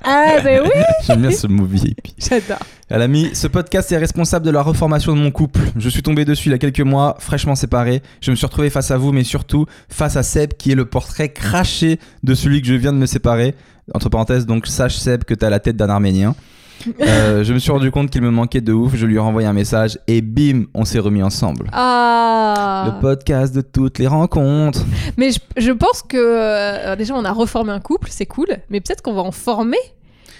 ah 0.03 0.37
ben 0.43 0.61
oui 0.63 0.69
J'aime 1.05 1.21
bien 1.21 1.31
ce 1.31 1.47
mot 1.47 1.65
VIP. 1.65 1.99
j'adore 2.17 2.59
Elle 2.89 3.01
a 3.01 3.07
mis 3.07 3.33
Ce 3.33 3.47
podcast 3.47 3.91
est 3.91 3.97
responsable 3.97 4.45
de 4.45 4.51
la 4.51 4.61
reformation 4.61 5.15
de 5.15 5.19
mon 5.21 5.31
couple. 5.31 5.59
Je 5.75 5.89
suis 5.89 6.03
tombé 6.03 6.23
dessus 6.23 6.49
il 6.49 6.51
y 6.51 6.55
a 6.55 6.59
quelques 6.59 6.81
mois, 6.81 7.17
fraîchement 7.19 7.55
séparé. 7.55 8.01
Je 8.21 8.31
me 8.31 8.35
suis 8.35 8.45
retrouvé 8.45 8.69
face 8.69 8.91
à 8.91 8.97
vous, 8.97 9.11
mais 9.11 9.23
surtout 9.23 9.65
face 9.89 10.15
à 10.15 10.23
Seb, 10.23 10.53
qui 10.53 10.71
est 10.71 10.75
le 10.75 10.85
portrait 10.85 11.29
craché 11.29 11.99
de 12.23 12.33
celui 12.35 12.61
que 12.61 12.67
je 12.67 12.75
viens 12.75 12.93
de 12.93 12.97
me 12.97 13.05
séparer. 13.05 13.55
Entre 13.93 14.09
parenthèses, 14.09 14.45
donc 14.45 14.67
sache 14.67 14.95
Seb 14.97 15.23
que 15.23 15.33
t'as 15.33 15.49
la 15.49 15.59
tête 15.59 15.77
d'un 15.77 15.89
Arménien. 15.89 16.35
Euh, 17.01 17.43
je 17.43 17.53
me 17.53 17.59
suis 17.59 17.71
rendu 17.71 17.91
compte 17.91 18.09
qu'il 18.09 18.21
me 18.21 18.29
manquait 18.31 18.61
de 18.61 18.71
ouf. 18.73 18.95
Je 18.95 19.05
lui 19.05 19.15
ai 19.15 19.19
renvoyé 19.19 19.47
un 19.47 19.53
message 19.53 19.99
et 20.07 20.21
bim, 20.21 20.65
on 20.73 20.85
s'est 20.85 20.99
remis 20.99 21.21
ensemble. 21.23 21.69
ah 21.73 22.85
Le 22.93 23.01
podcast 23.01 23.53
de 23.53 23.61
toutes 23.61 23.99
les 23.99 24.07
rencontres. 24.07 24.83
Mais 25.17 25.31
je, 25.31 25.39
je 25.57 25.71
pense 25.71 26.01
que 26.01 26.17
euh, 26.17 26.95
déjà 26.95 27.13
on 27.15 27.25
a 27.25 27.31
reformé 27.31 27.71
un 27.71 27.79
couple, 27.79 28.07
c'est 28.11 28.25
cool, 28.25 28.47
mais 28.69 28.79
peut-être 28.81 29.01
qu'on 29.01 29.13
va 29.13 29.21
en 29.21 29.31
former. 29.31 29.77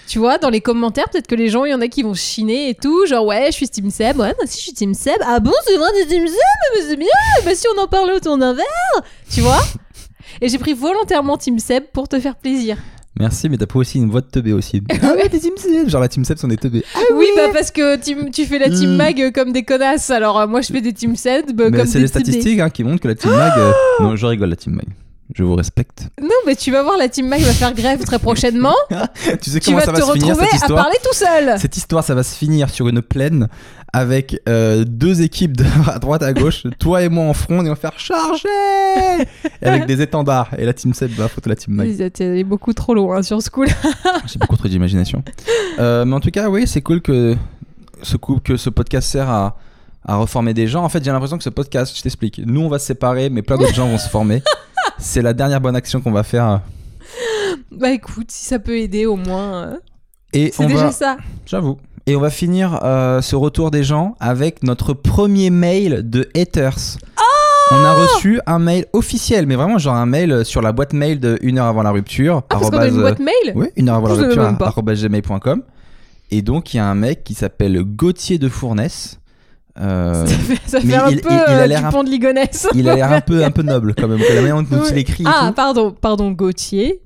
Tu 0.06 0.18
vois, 0.18 0.38
dans 0.38 0.48
les 0.48 0.62
commentaires, 0.62 1.08
peut-être 1.10 1.26
que 1.26 1.34
les 1.34 1.48
gens, 1.48 1.66
il 1.66 1.70
y 1.70 1.74
en 1.74 1.82
a 1.82 1.88
qui 1.88 2.02
vont 2.02 2.14
chiner 2.14 2.70
et 2.70 2.74
tout, 2.74 3.04
genre 3.06 3.26
ouais, 3.26 3.48
je 3.48 3.52
suis 3.52 3.68
Team 3.68 3.90
Seb, 3.90 4.18
ouais, 4.18 4.28
moi 4.36 4.44
aussi 4.44 4.56
je 4.56 4.62
suis 4.62 4.72
Team 4.72 4.94
Seb. 4.94 5.18
Ah 5.26 5.38
bon, 5.38 5.52
c'est 5.66 5.76
vrai, 5.76 5.88
Team 6.08 6.26
Seb, 6.26 6.36
mais 6.74 6.82
c'est 6.88 6.96
bien, 6.96 7.08
bah 7.44 7.54
si 7.54 7.66
on 7.76 7.82
en 7.82 7.86
parlait 7.88 8.14
autour 8.14 8.38
d'un 8.38 8.54
verre, 8.54 9.02
tu 9.30 9.42
vois 9.42 9.60
Et 10.40 10.48
j'ai 10.48 10.56
pris 10.58 10.72
volontairement 10.72 11.36
Team 11.36 11.58
Seb 11.58 11.84
pour 11.92 12.08
te 12.08 12.18
faire 12.18 12.36
plaisir. 12.36 12.78
Merci, 13.18 13.48
mais 13.48 13.56
t'as 13.56 13.66
pas 13.66 13.78
aussi 13.78 13.98
une 13.98 14.10
voix 14.10 14.20
de 14.20 14.26
teubé 14.26 14.52
aussi. 14.52 14.82
ah 15.02 15.12
ouais, 15.14 15.28
t'es 15.28 15.38
Team 15.40 15.54
Seb. 15.56 15.88
Genre 15.88 16.00
la 16.00 16.08
Team 16.08 16.24
Seb, 16.24 16.38
on 16.44 16.50
est 16.50 16.56
teubé. 16.60 16.84
Ah 16.94 17.00
oui, 17.14 17.26
bah 17.36 17.48
parce 17.52 17.70
que 17.70 17.96
team- 17.96 18.30
tu 18.30 18.44
fais 18.46 18.58
la 18.58 18.70
Team 18.70 18.92
Mm. 18.94 18.96
Mag 18.96 19.20
euh, 19.20 19.30
comme 19.32 19.52
des 19.52 19.64
connasses, 19.64 20.10
alors 20.10 20.38
euh, 20.40 20.46
moi 20.46 20.60
je 20.60 20.72
fais 20.72 20.80
des 20.80 20.92
Team 20.92 21.16
Seb 21.16 21.60
euh, 21.60 21.70
Mais 21.70 21.78
comme 21.78 21.86
c'est 21.86 21.94
des 21.94 22.02
les 22.02 22.06
statistiques 22.08 22.60
hein, 22.60 22.70
qui 22.70 22.84
montrent 22.84 23.00
que 23.00 23.08
la 23.08 23.14
Team 23.14 23.30
Mag. 23.32 23.52
euh, 23.58 23.72
Non, 24.00 24.16
je 24.16 24.26
rigole, 24.26 24.48
la 24.50 24.56
Team 24.56 24.74
Mag. 24.74 24.86
Je 25.34 25.42
vous 25.44 25.56
respecte. 25.56 26.04
Non, 26.22 26.28
mais 26.46 26.56
tu 26.56 26.70
vas 26.70 26.82
voir, 26.82 26.96
la 26.96 27.08
Team 27.08 27.28
Mag 27.28 27.40
va 27.42 27.52
faire 27.52 27.74
grève 27.74 28.02
très 28.02 28.18
prochainement. 28.18 28.74
tu 29.42 29.50
sais 29.50 29.60
tu 29.60 29.66
comment 29.66 29.78
vas 29.78 29.84
ça 29.84 29.92
te 29.92 30.00
va 30.00 30.06
se 30.06 30.12
finir 30.12 30.28
retrouver 30.28 30.44
cette 30.46 30.52
à 30.54 30.56
histoire 30.56 30.82
parler 30.84 30.96
tout 31.04 31.14
seul. 31.14 31.58
Cette 31.58 31.76
histoire, 31.76 32.02
ça 32.04 32.14
va 32.14 32.22
se 32.22 32.34
finir 32.34 32.70
sur 32.70 32.88
une 32.88 33.02
plaine 33.02 33.48
avec 33.92 34.40
euh, 34.48 34.84
deux 34.84 35.22
équipes 35.22 35.56
de, 35.56 35.64
à 35.88 35.98
droite 35.98 36.22
à 36.22 36.32
gauche, 36.32 36.66
toi 36.78 37.02
et 37.02 37.08
moi 37.08 37.24
en 37.24 37.34
front, 37.34 37.64
et 37.64 37.66
on 37.66 37.70
va 37.70 37.76
faire 37.76 37.98
charger 37.98 38.48
Et 39.62 39.66
avec 39.66 39.86
des 39.86 40.02
étendards. 40.02 40.50
Et 40.58 40.64
la 40.64 40.72
Team 40.72 40.94
Seb 40.94 41.10
va 41.12 41.28
photo 41.28 41.48
la 41.50 41.56
Team 41.56 41.74
Mag. 41.74 41.88
Vous 41.88 42.02
êtes 42.02 42.20
allé 42.20 42.44
beaucoup 42.44 42.72
trop 42.72 42.94
loin 42.94 43.22
sur 43.22 43.42
ce 43.42 43.50
coup-là. 43.50 43.72
J'ai 44.26 44.38
beaucoup 44.38 44.56
trop 44.56 44.68
d'imagination. 44.68 45.22
Euh, 45.78 46.04
mais 46.04 46.14
en 46.14 46.20
tout 46.20 46.30
cas, 46.30 46.48
oui, 46.48 46.66
c'est 46.66 46.82
cool 46.82 47.00
que 47.00 47.36
ce, 48.02 48.16
coup, 48.16 48.40
que 48.42 48.56
ce 48.56 48.70
podcast 48.70 49.08
sert 49.08 49.28
à, 49.28 49.56
à 50.04 50.16
reformer 50.16 50.54
des 50.54 50.66
gens. 50.66 50.84
En 50.84 50.88
fait, 50.88 51.04
j'ai 51.04 51.10
l'impression 51.10 51.38
que 51.38 51.44
ce 51.44 51.50
podcast, 51.50 51.96
je 51.96 52.02
t'explique, 52.02 52.40
nous 52.44 52.60
on 52.60 52.68
va 52.68 52.78
se 52.78 52.86
séparer, 52.86 53.30
mais 53.30 53.42
plein 53.42 53.56
d'autres 53.56 53.74
gens 53.74 53.88
vont 53.88 53.98
se 53.98 54.08
former. 54.08 54.42
C'est 54.98 55.22
la 55.22 55.32
dernière 55.34 55.60
bonne 55.60 55.76
action 55.76 56.00
qu'on 56.00 56.12
va 56.12 56.22
faire. 56.22 56.60
Bah 57.70 57.90
écoute, 57.90 58.30
si 58.30 58.44
ça 58.44 58.58
peut 58.58 58.78
aider 58.78 59.06
au 59.06 59.16
moins, 59.16 59.54
euh, 59.54 59.76
Et 60.32 60.50
c'est 60.52 60.66
déjà 60.66 60.86
va, 60.86 60.92
ça. 60.92 61.16
j'avoue. 61.46 61.78
Et 62.08 62.16
on 62.16 62.20
va 62.20 62.30
finir 62.30 62.80
euh, 62.84 63.20
ce 63.20 63.36
retour 63.36 63.70
des 63.70 63.84
gens 63.84 64.14
avec 64.18 64.62
notre 64.62 64.94
premier 64.94 65.50
mail 65.50 66.08
de 66.08 66.26
haters. 66.34 66.96
on 67.70 67.74
a 67.84 67.92
reçu 67.92 68.40
un 68.46 68.58
mail 68.58 68.86
officiel, 68.94 69.46
mais 69.46 69.56
vraiment 69.56 69.76
genre 69.76 69.94
un 69.96 70.06
mail 70.06 70.42
sur 70.46 70.62
la 70.62 70.72
boîte 70.72 70.94
mail 70.94 71.20
de 71.20 71.38
une 71.42 71.58
heure 71.58 71.66
avant 71.66 71.82
la 71.82 71.90
rupture. 71.90 72.38
Ah, 72.44 72.46
parce 72.48 72.70
qu'on 72.70 72.78
a 72.78 72.86
une 72.88 72.96
boîte 73.00 73.18
mail 73.18 73.52
Oui, 73.54 73.66
une 73.76 73.90
heure 73.90 73.96
avant 73.96 74.08
la 74.08 74.14
Je 74.14 74.20
rupture, 74.22 75.08
gmail.com. 75.08 75.62
Et 76.30 76.40
donc, 76.40 76.72
il 76.72 76.78
y 76.78 76.80
a 76.80 76.86
un 76.86 76.94
mec 76.94 77.24
qui 77.24 77.34
s'appelle 77.34 77.82
Gauthier 77.84 78.38
de 78.38 78.48
Fournès. 78.48 79.18
Euh, 79.78 80.26
Ça 80.26 80.34
fait, 80.34 80.58
ça 80.66 80.80
fait 80.80 80.86
mais 80.86 80.94
un 80.96 81.08
il- 81.10 81.20
peu 81.20 81.28
il- 81.30 81.34
il 81.34 81.38
a 81.38 81.58
euh, 81.60 81.66
l'air 81.66 81.86
un- 81.94 82.02
de 82.04 82.08
Ligonnès. 82.10 82.68
il 82.74 82.88
a 82.88 82.94
l'air 82.96 83.12
un 83.12 83.20
peu, 83.28 83.44
un 83.44 83.50
peu 83.50 83.62
noble 83.62 83.94
quand 83.94 84.08
même. 84.08 84.18
La 84.18 84.40
manière 84.40 84.62
dont 84.62 84.82
il 84.90 84.96
écrit 84.98 85.24
Ah, 85.26 85.52
pardon, 85.54 85.94
pardon, 85.98 86.30
Gauthier. 86.32 87.00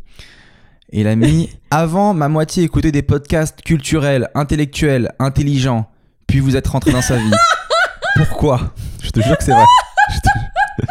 Et 0.92 1.00
il 1.00 1.06
a 1.08 1.16
mis 1.16 1.50
Avant, 1.70 2.12
ma 2.14 2.28
moitié 2.28 2.64
écoutait 2.64 2.92
des 2.92 3.02
podcasts 3.02 3.62
culturels, 3.62 4.28
intellectuels, 4.34 5.10
intelligents. 5.18 5.86
Puis 6.26 6.40
vous 6.40 6.56
êtes 6.56 6.66
rentré 6.68 6.92
dans 6.92 7.02
sa 7.02 7.16
vie. 7.16 7.30
Pourquoi? 8.16 8.60
Je 9.02 9.10
te 9.10 9.20
jure 9.20 9.36
que 9.38 9.44
c'est 9.44 9.52
vrai. 9.52 9.64
Je, 10.12 10.18
te- 10.18 10.86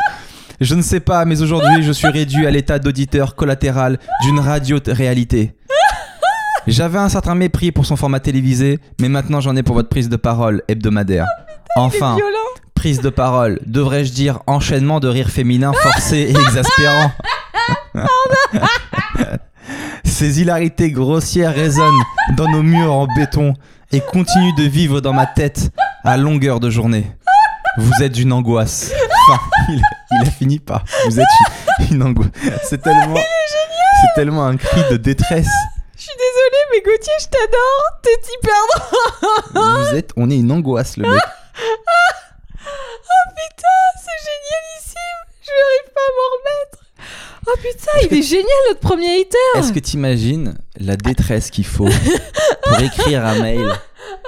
Je 0.62 0.76
ne 0.76 0.82
sais 0.82 1.00
pas, 1.00 1.24
mais 1.26 1.42
aujourd'hui, 1.42 1.84
je 1.84 1.92
suis 1.92 2.08
réduit 2.08 2.48
à 2.48 2.52
l'état 2.52 2.80
d'auditeur 2.80 3.36
collatéral 3.36 4.00
d'une 4.24 4.40
radio-réalité. 4.40 5.56
J'avais 6.68 7.00
un 7.00 7.10
certain 7.10 7.34
mépris 7.36 7.72
pour 7.72 7.86
son 7.88 7.96
format 7.96 8.20
télévisé, 8.20 8.80
mais 9.00 9.10
maintenant 9.10 9.42
j'en 9.42 9.56
ai 9.56 9.64
pour 9.64 9.74
votre 9.76 9.90
prise 9.90 10.10
de 10.10 10.16
parole 10.16 10.62
hebdomadaire. 10.68 11.26
Enfin, 11.76 12.16
Violent. 12.16 12.38
prise 12.76 13.02
de 13.02 13.10
parole, 13.10 13.60
devrais-je 13.66 14.14
dire 14.14 14.40
enchaînement 14.46 15.00
de 15.00 15.08
rires 15.08 15.32
féminins 15.32 15.74
forcés 15.74 16.18
et 16.30 16.40
exaspérants? 16.48 17.12
Ces 20.22 20.40
hilarités 20.40 20.92
grossières 20.92 21.56
résonnent 21.56 22.04
dans 22.38 22.48
nos 22.48 22.62
murs 22.62 22.94
en 22.94 23.08
béton 23.08 23.56
et 23.92 24.02
continuent 24.02 24.54
de 24.56 24.66
vivre 24.66 25.02
dans 25.02 25.14
ma 25.14 25.26
tête 25.26 25.72
à 26.04 26.16
longueur 26.16 26.60
de 26.60 26.70
journée. 26.70 27.12
Vous 27.80 28.04
êtes 28.04 28.20
une 28.20 28.32
angoisse. 28.32 28.92
Enfin, 29.32 29.42
il, 29.70 29.82
il 30.12 30.28
a 30.28 30.30
fini 30.30 30.60
par. 30.60 30.86
Vous 31.08 31.20
êtes 31.20 31.26
une, 31.80 31.96
une 31.96 32.04
angoisse. 32.04 32.30
C'est 32.70 32.84
tellement. 32.84 33.16
C'est 33.16 34.14
tellement 34.14 34.46
un 34.46 34.58
cri 34.58 34.84
de 34.92 34.98
détresse. 34.98 35.50
Je 35.98 36.04
suis 36.04 36.14
désolée, 36.16 36.66
mais 36.72 36.82
Gauthier, 36.82 37.14
je 37.20 37.26
t'adore. 37.26 38.00
T'es 38.04 38.20
hyper 38.38 38.62
drôle. 39.56 39.86
Vous 39.90 39.96
êtes. 39.96 40.12
On 40.18 40.30
est 40.30 40.38
une 40.38 40.52
angoisse, 40.52 40.98
le 40.98 41.10
mec. 41.12 41.20
Oh 41.58 43.30
putain, 43.32 43.82
c'est 43.98 44.22
génialissime. 44.22 45.22
Je 45.42 45.50
n'arrive 45.50 45.92
pas 45.96 46.06
à 46.06 46.14
m'en 46.14 46.30
remettre. 46.38 46.81
Oh 47.48 47.52
putain, 47.58 48.08
il 48.10 48.18
est 48.18 48.22
génial 48.22 48.46
notre 48.70 48.80
premier 48.80 49.22
hater. 49.22 49.60
Est-ce 49.60 49.74
que 49.74 49.80
t'imagines 49.80 50.56
la 50.80 50.96
détresse 50.96 51.50
qu'il 51.50 51.66
faut 51.66 51.90
pour 52.64 52.80
écrire 52.80 53.26
un 53.26 53.40
mail 53.42 53.68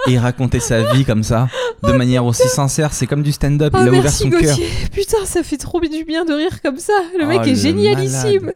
et 0.07 0.17
raconter 0.17 0.59
sa 0.59 0.81
vie 0.93 1.05
comme 1.05 1.23
ça, 1.23 1.47
de 1.83 1.91
manière 1.91 2.25
aussi 2.25 2.47
sincère? 2.47 2.91
C'est 2.93 3.05
comme 3.05 3.21
du 3.23 3.31
stand-up, 3.31 3.73
Oh, 3.75 3.79
il 3.81 3.87
a 3.89 3.91
ouvert 3.91 4.11
son 4.11 4.29
cœur. 4.29 4.57
Putain, 4.91 5.25
ça 5.25 5.43
fait 5.43 5.57
trop 5.57 5.79
du 5.79 6.03
bien 6.05 6.25
de 6.25 6.33
rire 6.33 6.61
comme 6.63 6.79
ça. 6.79 6.93
Le 7.17 7.25
Oh, 7.25 7.27
mec 7.27 7.41
est 7.45 7.51
le 7.51 7.55
génialissime. 7.55 8.51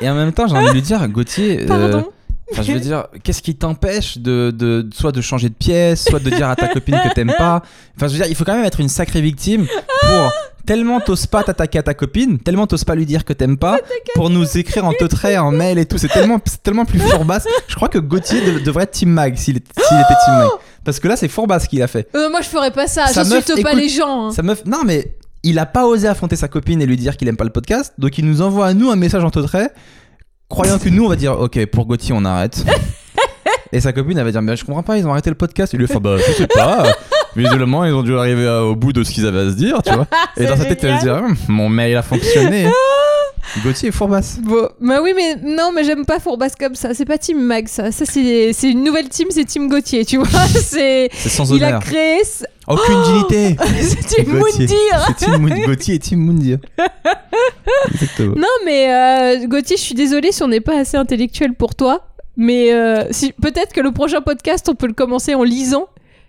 Et 0.00 0.08
en 0.08 0.14
même 0.14 0.32
temps, 0.32 0.46
j'ai 0.46 0.56
envie 0.56 0.68
de 0.68 0.72
lui 0.72 0.82
dire, 0.82 1.06
Gauthier, 1.08 1.62
euh, 1.62 1.66
Pardon. 1.66 2.06
Enfin, 2.52 2.62
je 2.62 2.72
veux 2.72 2.80
dire, 2.80 3.06
qu'est-ce 3.22 3.42
qui 3.42 3.54
t'empêche 3.56 4.18
de, 4.18 4.50
de- 4.56 4.88
soit 4.94 5.12
de 5.12 5.20
changer 5.20 5.48
de 5.48 5.54
pièce, 5.54 6.04
soit 6.04 6.20
de 6.20 6.30
dire 6.30 6.48
à 6.48 6.56
ta 6.56 6.68
copine 6.68 6.98
que 7.02 7.12
t'aimes 7.14 7.34
pas? 7.36 7.62
Enfin, 7.96 8.06
je 8.08 8.12
veux 8.12 8.18
dire, 8.18 8.26
il 8.28 8.34
faut 8.34 8.44
quand 8.44 8.54
même 8.54 8.64
être 8.64 8.80
une 8.80 8.88
sacrée 8.88 9.20
victime 9.20 9.66
pour 10.00 10.32
tellement 10.66 10.98
t'oses 11.00 11.26
pas 11.26 11.42
t'attaquer 11.42 11.78
à 11.78 11.82
ta 11.82 11.92
copine, 11.94 12.38
tellement 12.38 12.66
t'oses 12.66 12.84
pas 12.84 12.94
lui 12.94 13.04
dire 13.04 13.24
que 13.26 13.32
t'aimes 13.34 13.58
pas, 13.58 13.78
pour 14.14 14.30
nous 14.30 14.56
écrire 14.56 14.86
en 14.86 14.92
trait, 14.92 15.36
en 15.36 15.50
mail 15.50 15.78
et 15.78 15.84
tout. 15.86 15.98
C'est 15.98 16.08
tellement, 16.08 16.38
tellement 16.62 16.84
plus 16.86 16.98
fourbasse. 17.00 17.46
Je 17.68 17.74
crois 17.74 17.88
que 17.88 17.98
Gauthier 17.98 18.40
de- 18.40 18.58
devrait 18.60 18.84
être 18.84 18.92
Team 18.92 19.10
Mag 19.10 19.36
s'il 19.36 19.56
était 19.58 19.72
Team 19.76 20.34
Mag. 20.38 20.48
Parce 20.84 21.00
que 21.00 21.08
là, 21.08 21.16
c'est 21.16 21.28
fourbasse 21.28 21.66
qu'il 21.68 21.82
a 21.82 21.86
fait. 21.86 22.08
Euh, 22.14 22.30
moi, 22.30 22.40
je 22.42 22.48
ferais 22.48 22.70
pas 22.70 22.86
ça. 22.86 23.04
Meuf, 23.06 23.14
J'insulte 23.14 23.62
pas 23.62 23.74
les 23.74 23.88
gens. 23.88 24.28
hein. 24.28 24.30
Sa 24.32 24.42
meuf, 24.42 24.64
non 24.66 24.82
mais 24.84 25.14
il 25.42 25.58
a 25.58 25.66
pas 25.66 25.84
osé 25.86 26.08
affronter 26.08 26.36
sa 26.36 26.48
copine 26.48 26.80
et 26.80 26.86
lui 26.86 26.96
dire 26.96 27.18
qu'il 27.18 27.28
aime 27.28 27.36
pas 27.36 27.44
le 27.44 27.50
podcast, 27.50 27.92
donc 27.98 28.16
il 28.16 28.24
nous 28.24 28.40
envoie 28.40 28.66
à 28.68 28.72
nous 28.74 28.90
un 28.90 28.96
message 28.96 29.22
en 29.22 29.30
trait, 29.30 29.70
croyant 30.48 30.78
que 30.78 30.88
nous 30.88 31.04
on 31.04 31.08
va 31.08 31.16
dire 31.16 31.38
ok 31.38 31.66
pour 31.66 31.86
Gauthier 31.86 32.14
on 32.16 32.24
arrête. 32.24 32.64
et 33.72 33.80
sa 33.80 33.92
copine 33.92 34.18
elle 34.18 34.24
va 34.24 34.30
dire 34.32 34.42
mais 34.42 34.56
je 34.56 34.64
comprends 34.64 34.82
pas 34.82 34.96
ils 34.98 35.06
ont 35.06 35.10
arrêté 35.12 35.30
le 35.30 35.36
podcast. 35.36 35.72
Il 35.72 35.78
lui 35.80 35.86
fait 35.86 36.00
bah 36.00 36.16
je 36.18 36.32
sais 36.32 36.46
pas. 36.46 36.84
Visiblement 37.36 37.84
ils 37.84 37.92
ont 37.92 38.02
dû 38.02 38.16
arriver 38.16 38.46
à- 38.46 38.62
au 38.62 38.76
bout 38.76 38.92
de 38.92 39.02
ce 39.02 39.10
qu'ils 39.10 39.26
avaient 39.26 39.40
à 39.40 39.50
se 39.50 39.56
dire, 39.56 39.82
tu 39.82 39.92
vois. 39.92 40.06
et 40.36 40.42
C'est 40.42 40.46
dans 40.46 40.56
sa 40.56 40.64
tête 40.66 40.84
elle 40.84 40.90
va 40.90 40.98
se 41.00 41.04
dire 41.04 41.14
Hum, 41.16 41.36
mon 41.48 41.68
mail 41.68 41.96
a 41.96 42.02
fonctionné. 42.02 42.68
Gauthier 43.62 43.88
est 43.88 43.92
fourbasse. 43.92 44.38
Bon, 44.42 44.68
bah 44.80 45.00
oui, 45.02 45.12
mais 45.14 45.36
non, 45.36 45.70
mais 45.72 45.84
j'aime 45.84 46.04
pas 46.04 46.18
Fourbasse 46.18 46.54
comme 46.56 46.74
ça. 46.74 46.94
C'est 46.94 47.04
pas 47.04 47.18
Team 47.18 47.40
Mag, 47.40 47.68
ça. 47.68 47.92
Ça, 47.92 48.04
c'est 48.06 48.52
une 48.62 48.82
nouvelle 48.82 49.08
team, 49.08 49.28
c'est 49.30 49.44
Team 49.44 49.68
Gauthier, 49.68 50.04
tu 50.04 50.18
vois. 50.18 50.26
C'est. 50.48 51.10
Sans 51.14 51.50
Il 51.54 51.62
a 51.62 51.78
créé. 51.78 52.22
Aucune 52.66 53.02
dignité. 53.02 53.56
c'est 53.80 54.22
Team. 54.22 54.38
Moundir. 54.38 54.68
C'est 55.06 55.26
Team 55.26 55.64
Gauthier 55.66 55.94
et 55.94 55.98
Team 55.98 56.20
Moundir. 56.20 56.58
Exactement. 57.92 58.34
Non, 58.36 58.48
mais 58.64 58.92
euh, 58.92 59.46
Gauthier, 59.46 59.76
je 59.76 59.82
suis 59.82 59.94
désolée 59.94 60.32
si 60.32 60.42
on 60.42 60.48
n'est 60.48 60.60
pas 60.60 60.78
assez 60.78 60.96
intellectuel 60.96 61.54
pour 61.54 61.74
toi. 61.74 62.08
Mais 62.36 62.72
euh, 62.72 63.04
si, 63.10 63.32
peut-être 63.32 63.72
que 63.72 63.80
le 63.80 63.92
prochain 63.92 64.20
podcast, 64.20 64.68
on 64.68 64.74
peut 64.74 64.86
le 64.88 64.94
commencer 64.94 65.34
en 65.34 65.44
lisant 65.44 65.86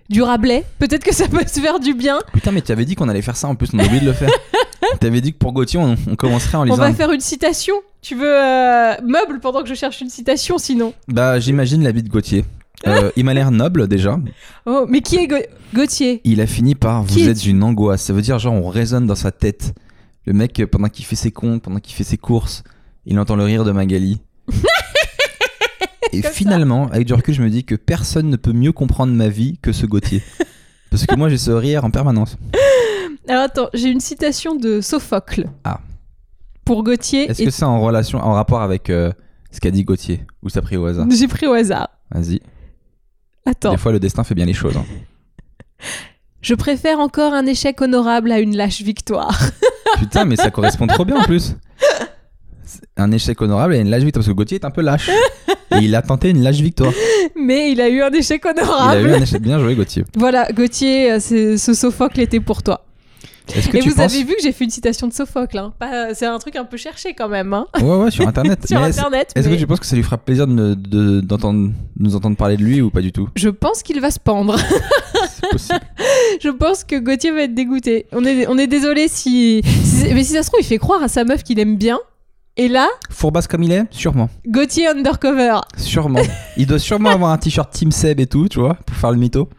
du 0.10 0.22
Rabelais. 0.22 0.63
Peut-être 0.79 1.03
que 1.03 1.13
ça 1.13 1.27
peut 1.27 1.44
se 1.48 1.60
faire 1.60 1.79
du 1.79 1.94
bien. 1.94 2.20
Putain, 2.34 2.51
mais 2.51 2.62
tu 2.62 2.72
avais 2.72 2.86
dit 2.86 2.96
qu'on 2.96 3.10
allait 3.10 3.22
faire 3.22 3.36
ça 3.38 3.48
en 3.48 3.55
plus, 3.55 3.70
on 3.74 3.79
a 3.79 3.84
oublié 3.86 4.01
de 4.01 4.05
le 4.05 4.13
faire. 4.13 4.29
T'avais 5.00 5.22
dit 5.22 5.34
que 5.34 5.38
pour 5.38 5.53
Gauthier, 5.53 5.79
on, 5.79 5.96
on 6.10 6.15
commencerait 6.15 6.58
en 6.58 6.62
On 6.62 6.63
lisant. 6.65 6.77
va 6.77 6.94
faire 6.94 7.12
une 7.12 7.20
citation. 7.22 7.75
Tu 8.01 8.15
veux 8.15 8.27
euh, 8.27 8.94
meuble 9.03 9.39
pendant 9.41 9.63
que 9.63 9.70
je 9.70 9.74
cherche 9.74 10.01
une 10.01 10.10
citation, 10.10 10.58
sinon? 10.58 10.94
Bah, 11.08 11.39
j'imagine 11.39 11.84
la 11.84 11.91
vie 11.91 12.03
de 12.03 12.10
Gauthier. 12.10 12.46
Euh, 12.88 13.10
il 13.15 13.25
m'a 13.25 13.34
l'air 13.34 13.51
noble 13.51 13.88
déjà. 13.88 14.20
Oh, 14.65 14.86
mais 14.88 15.01
qui 15.01 15.15
est 15.17 15.27
Ga- 15.27 15.46
Gauthier? 15.74 16.22
Il 16.24 16.39
a 16.41 16.48
fini 16.48 16.75
par 16.75 17.03
Vous 17.03 17.27
êtes 17.27 17.46
une 17.46 17.63
angoisse. 17.63 18.03
Ça 18.03 18.13
veut 18.13 18.22
dire, 18.22 18.38
genre, 18.39 18.53
on 18.53 18.70
résonne 18.70 19.08
dans 19.08 19.15
sa 19.15 19.32
tête. 19.32 19.74
Le 20.25 20.34
mec, 20.34 20.60
euh, 20.60 20.67
pendant 20.67 20.89
qu'il 20.89 21.05
fait 21.05 21.15
ses 21.15 21.32
comptes, 21.32 21.63
pendant 21.63 21.79
qu'il 21.79 21.96
fait 21.96 22.03
ses 22.03 22.17
courses, 22.17 22.63
il 23.05 23.17
entend 23.20 23.36
le 23.36 23.44
rire 23.44 23.63
de 23.63 23.72
Magali. 23.72 24.20
Et 26.12 26.22
Comme 26.22 26.32
ça. 26.32 26.38
finalement, 26.38 26.88
avec 26.91 27.08
du 27.08 27.13
recul, 27.13 27.34
je 27.34 27.41
me 27.41 27.50
dis 27.50 27.63
que 27.65 27.75
personne 27.75 28.29
ne 28.29 28.36
peut 28.38 28.53
mieux 28.53 28.72
comprendre 28.72 29.12
ma 29.13 29.27
vie 29.27 29.58
que 29.62 29.72
ce 29.74 29.86
Gauthier. 29.86 30.22
Parce 30.89 31.05
que 31.05 31.15
moi, 31.15 31.27
j'ai 31.29 31.38
ce 31.38 31.51
rire 31.51 31.84
en 31.84 31.91
permanence. 31.91 32.38
Alors 33.27 33.44
attends, 33.44 33.70
j'ai 33.74 33.89
une 33.89 34.00
citation 34.00 34.55
de 34.55 34.82
Sophocle. 34.82 35.46
Ah. 35.63 35.79
Pour 36.63 36.84
Gauthier. 36.84 37.29
Est-ce 37.29 37.41
et- 37.41 37.46
que 37.46 37.51
c'est 37.51 37.65
en 37.65 37.79
relation, 37.82 38.20
en 38.20 38.34
rapport 38.34 38.62
avec 38.62 38.89
euh, 38.89 39.12
ce 39.51 39.60
qu'a 39.60 39.72
dit 39.72 39.84
Gauthier 39.84 40.25
Ou 40.44 40.50
ça 40.50 40.62
pris 40.62 40.77
au 40.77 40.86
hasard? 40.86 41.08
J'ai 41.10 41.27
pris 41.27 41.48
au 41.48 41.53
hasard. 41.53 41.89
Vas-y. 42.12 42.39
Attends. 43.46 43.72
Des 43.72 43.77
fois, 43.77 43.91
le 43.91 44.00
destin 44.00 44.24
fait 44.24 44.36
bien 44.36 44.46
les 44.46 44.53
choses. 44.53 44.75
hein. 44.77 44.86
Je 46.41 46.53
préfère 46.53 47.00
encore 47.00 47.34
un 47.34 47.46
échec 47.48 47.82
honorable 47.82 48.32
à 48.32 48.39
une 48.39 48.55
lâche 48.55 48.82
victoire. 48.82 49.39
Putain, 49.98 50.25
mais 50.25 50.36
ça 50.36 50.51
correspond 50.51 50.86
trop 50.86 51.03
bien 51.05 51.17
en 51.17 51.24
plus. 51.24 51.55
Un 52.98 53.12
échec 53.12 53.41
honorable 53.41 53.75
et 53.75 53.79
une 53.79 53.89
lâche 53.89 54.03
victoire. 54.03 54.22
Parce 54.24 54.27
que 54.32 54.38
Gauthier 54.38 54.58
est 54.60 54.65
un 54.65 54.72
peu 54.72 54.82
lâche. 54.82 55.10
Et 55.72 55.77
il 55.82 55.96
a 55.96 56.01
tenté 56.01 56.29
une 56.29 56.41
lâche 56.44 56.60
victoire. 56.60 56.91
Mais 57.36 57.72
il 57.72 57.79
a 57.82 57.89
eu 57.89 58.01
un 58.01 58.12
échec 58.12 58.41
Il 58.44 58.48
a 58.48 58.63
honorable. 58.63 59.08
eu 59.08 59.12
un 59.13 59.22
échec. 59.22 59.41
Bien 59.41 59.60
joué, 59.60 59.75
Gauthier. 59.75 60.03
Voilà, 60.15 60.48
Gauthier, 60.51 61.12
euh, 61.13 61.20
ce 61.20 61.74
Sophocle 61.74 62.20
était 62.22 62.39
pour 62.39 62.63
toi. 62.63 62.86
Que 63.47 63.77
Et 63.77 63.79
tu 63.81 63.89
vous 63.89 63.95
penses. 63.95 64.13
avez 64.13 64.23
vu 64.23 64.35
que 64.35 64.41
j'ai 64.41 64.51
fait 64.51 64.63
une 64.65 64.69
citation 64.69 65.07
de 65.07 65.13
Sophocle. 65.13 65.57
Hein. 65.57 65.73
C'est 66.13 66.25
un 66.25 66.37
truc 66.39 66.55
un 66.55 66.65
peu 66.65 66.77
cherché 66.77 67.13
quand 67.13 67.29
même. 67.29 67.53
Hein. 67.53 67.67
Ouais, 67.81 67.95
ouais, 67.97 68.11
sur 68.11 68.27
internet. 68.27 68.59
Sur 68.67 68.79
Mais 68.79 68.87
internet. 68.87 69.31
est-ce 69.35 69.47
mais 69.47 69.55
que 69.55 69.59
tu 69.61 69.67
penses 69.67 69.79
que 69.79 69.85
ça 69.85 69.95
lui 69.95 70.03
fera 70.03 70.17
plaisir 70.17 70.47
de, 70.47 70.73
d'entendre, 71.21 71.69
de 71.69 72.03
nous 72.03 72.15
entendre 72.15 72.35
parler 72.37 72.57
de 72.57 72.63
lui 72.63 72.81
ou 72.81 72.89
pas 72.89 73.01
du 73.01 73.11
tout? 73.11 73.29
Je 73.35 73.49
pense 73.49 73.83
qu'il 73.83 73.99
va 74.01 74.09
se 74.11 74.19
pendre. 74.19 74.57
C'est 75.29 75.49
possible. 75.49 75.79
Je 76.41 76.49
pense 76.49 76.83
que 76.83 76.97
Gauthier 76.99 77.31
va 77.31 77.41
être 77.43 77.53
dégoûté. 77.53 78.07
On 78.11 78.25
est, 78.25 78.47
on 78.47 78.57
est 78.57 78.67
désolé 78.67 79.07
si, 79.07 79.61
si- 79.63 80.13
Mais 80.13 80.23
si 80.23 80.33
ça 80.33 80.43
se 80.43 80.49
trouve, 80.49 80.61
il 80.61 80.65
fait 80.65 80.77
croire 80.77 81.01
à 81.03 81.07
sa 81.07 81.23
meuf 81.23 81.43
qu'il 81.43 81.59
aime 81.59 81.77
bien. 81.77 81.99
Et 82.57 82.67
là, 82.69 82.87
Fourbasse 83.09 83.47
comme 83.47 83.63
il 83.63 83.71
est 83.73 83.83
Sûrement. 83.91 84.29
Gauthier 84.47 84.87
undercover. 84.87 85.59
Sûrement. 85.77 86.21
Il 86.57 86.65
doit 86.67 86.79
sûrement 86.79 87.09
avoir 87.09 87.31
un 87.31 87.37
t-shirt 87.37 87.69
Team 87.71 87.91
Seb 87.91 88.19
et 88.21 88.27
tout, 88.27 88.47
tu 88.47 88.59
vois, 88.59 88.75
pour 88.85 88.95
faire 88.95 89.11
le 89.11 89.17
mytho. 89.17 89.49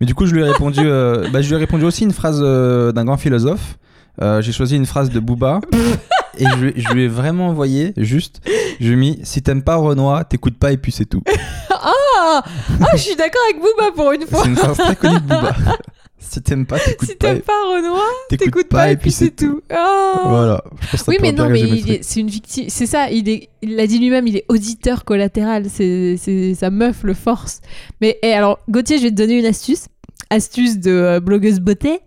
Mais 0.00 0.06
du 0.06 0.14
coup, 0.14 0.26
je 0.26 0.34
lui 0.34 0.40
ai 0.42 0.44
répondu, 0.44 0.80
euh, 0.82 1.28
bah, 1.32 1.42
je 1.42 1.48
lui 1.48 1.54
ai 1.56 1.58
répondu 1.58 1.84
aussi 1.84 2.04
une 2.04 2.12
phrase 2.12 2.40
euh, 2.42 2.92
d'un 2.92 3.04
grand 3.04 3.16
philosophe. 3.16 3.76
Euh, 4.22 4.40
j'ai 4.42 4.52
choisi 4.52 4.76
une 4.76 4.86
phrase 4.86 5.10
de 5.10 5.18
Booba 5.18 5.60
et 6.38 6.44
je, 6.44 6.56
lui- 6.56 6.72
je 6.76 6.88
lui 6.92 7.02
ai 7.04 7.08
vraiment 7.08 7.48
envoyé 7.48 7.92
juste. 7.96 8.40
Je 8.80 8.86
lui 8.86 8.92
ai 8.92 8.96
mis 8.96 9.20
si 9.24 9.42
t'aimes 9.42 9.62
pas 9.62 9.74
Renoir, 9.76 10.26
t'écoutes 10.28 10.56
pas 10.58 10.70
et 10.72 10.76
puis 10.76 10.92
c'est 10.92 11.04
tout. 11.06 11.22
Ah, 11.70 12.42
ah 12.80 12.86
je 12.94 12.98
suis 12.98 13.16
d'accord 13.16 13.40
avec 13.50 13.60
Booba 13.60 13.90
pour 13.94 14.12
une 14.12 14.26
fois. 14.26 14.40
C'est 14.42 14.48
une 14.50 14.56
phrase 14.56 14.76
très 14.76 14.96
connue 14.96 15.16
de 15.16 15.20
Booba. 15.26 15.54
si 16.28 16.42
t'aimes 16.42 16.66
pas, 16.66 16.78
t'écoutes 16.78 17.08
Si 17.10 17.14
pas, 17.16 17.28
t'aimes 17.28 17.36
et- 17.38 17.40
pas 17.40 17.52
Renoir, 17.74 18.02
t'écoutes 18.28 18.68
pas, 18.68 18.90
et 18.90 18.96
puis 18.96 19.10
c'est 19.12 19.30
tout. 19.34 19.60
Ah. 19.70 20.20
Voilà. 20.26 20.64
Je 20.80 20.86
pense 20.90 20.90
que 20.90 20.96
ça 20.98 21.04
Oui, 21.08 21.16
mais 21.20 21.32
non, 21.32 21.48
mais 21.48 22.00
c'est 22.02 22.20
une 22.20 22.28
victime. 22.28 22.64
C'est 22.68 22.86
ça, 22.86 23.10
il 23.10 23.28
est- 23.28 23.48
il 23.62 23.76
l'a 23.76 23.86
dit 23.86 23.98
lui-même, 23.98 24.26
il 24.26 24.36
est 24.36 24.44
auditeur 24.48 25.04
collatéral. 25.04 25.66
C'est 25.68 26.16
c'est 26.18 26.54
sa 26.54 26.70
meuf 26.70 27.02
le 27.02 27.14
force. 27.14 27.60
Mais 28.00 28.18
et 28.22 28.32
alors, 28.32 28.58
Gauthier, 28.68 28.98
je 28.98 29.04
vais 29.04 29.10
te 29.10 29.14
donner 29.16 29.38
une 29.38 29.46
astuce. 29.46 29.86
Astuce 30.34 30.78
de 30.78 30.90
euh, 30.90 31.20
blogueuse 31.20 31.60
beauté. 31.60 32.00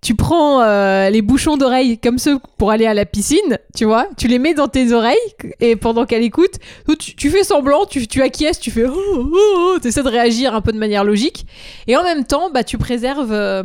Tu 0.00 0.14
prends 0.14 0.60
euh, 0.62 1.10
les 1.10 1.22
bouchons 1.22 1.56
d'oreilles 1.56 1.98
comme 1.98 2.18
ceux 2.18 2.38
pour 2.56 2.70
aller 2.70 2.86
à 2.86 2.94
la 2.94 3.04
piscine, 3.04 3.58
tu 3.76 3.84
vois. 3.84 4.06
Tu 4.16 4.28
les 4.28 4.38
mets 4.38 4.54
dans 4.54 4.68
tes 4.68 4.92
oreilles 4.92 5.16
et 5.60 5.74
pendant 5.76 6.06
qu'elle 6.06 6.22
écoute, 6.22 6.52
tu, 6.98 7.16
tu 7.16 7.30
fais 7.30 7.42
semblant, 7.42 7.84
tu, 7.84 8.06
tu 8.06 8.22
acquiesces, 8.22 8.60
tu 8.60 8.70
fais 8.70 8.84
oh, 8.86 8.92
oh, 8.96 9.30
oh, 9.32 9.78
t'essaies 9.80 10.02
de 10.02 10.08
réagir 10.08 10.54
un 10.54 10.60
peu 10.60 10.72
de 10.72 10.78
manière 10.78 11.02
logique. 11.04 11.46
Et 11.88 11.96
en 11.96 12.02
même 12.04 12.24
temps, 12.24 12.50
bah, 12.52 12.62
tu 12.64 12.78
préserves 12.78 13.32
euh, 13.32 13.62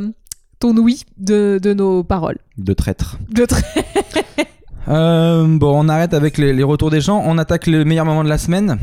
ton 0.60 0.75
ouïe 0.77 1.03
de, 1.17 1.60
de 1.62 1.74
nos 1.74 2.03
paroles. 2.03 2.38
De 2.58 2.74
traître. 2.74 3.17
De 3.29 3.46
tra- 3.46 3.63
Euh, 4.89 5.46
bon, 5.48 5.86
on 5.86 5.88
arrête 5.88 6.13
avec 6.13 6.38
les, 6.38 6.51
les 6.51 6.63
retours 6.63 6.89
des 6.89 7.00
gens. 7.00 7.24
On 7.25 7.38
attaque 7.38 7.67
le 7.67 7.86
meilleur 7.86 8.03
moment 8.05 8.22
de 8.24 8.27
la 8.27 8.38
semaine. 8.38 8.79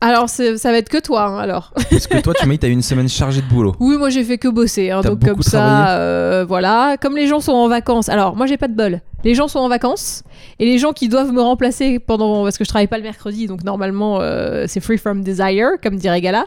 Alors, 0.00 0.28
ça 0.28 0.52
va 0.64 0.78
être 0.78 0.88
que 0.88 0.98
toi, 0.98 1.24
hein, 1.24 1.38
alors. 1.38 1.72
Parce 1.90 2.06
que 2.06 2.20
toi, 2.20 2.32
tu 2.32 2.46
m'as 2.46 2.52
dit 2.52 2.58
t'as 2.60 2.68
eu 2.68 2.72
une 2.72 2.82
semaine 2.82 3.08
chargée 3.08 3.40
de 3.40 3.46
boulot. 3.46 3.74
Oui, 3.80 3.96
moi 3.96 4.10
j'ai 4.10 4.22
fait 4.22 4.38
que 4.38 4.46
bosser, 4.46 4.90
hein, 4.90 5.00
donc 5.00 5.24
comme 5.24 5.42
ça, 5.42 5.90
euh, 5.90 6.44
voilà. 6.46 6.96
Comme 7.00 7.16
les 7.16 7.26
gens 7.26 7.40
sont 7.40 7.52
en 7.52 7.68
vacances, 7.68 8.08
alors 8.08 8.36
moi 8.36 8.46
j'ai 8.46 8.56
pas 8.56 8.68
de 8.68 8.74
bol. 8.74 9.00
Les 9.24 9.34
gens 9.34 9.48
sont 9.48 9.58
en 9.58 9.68
vacances 9.68 10.22
et 10.60 10.66
les 10.66 10.78
gens 10.78 10.92
qui 10.92 11.08
doivent 11.08 11.32
me 11.32 11.42
remplacer 11.42 11.98
pendant 11.98 12.44
parce 12.44 12.56
que 12.56 12.64
je 12.64 12.68
travaille 12.68 12.86
pas 12.86 12.98
le 12.98 13.02
mercredi, 13.02 13.48
donc 13.48 13.64
normalement 13.64 14.20
euh, 14.20 14.66
c'est 14.68 14.80
free 14.80 14.98
from 14.98 15.24
desire, 15.24 15.70
comme 15.82 15.96
dirait 15.96 16.20
Gala. 16.20 16.46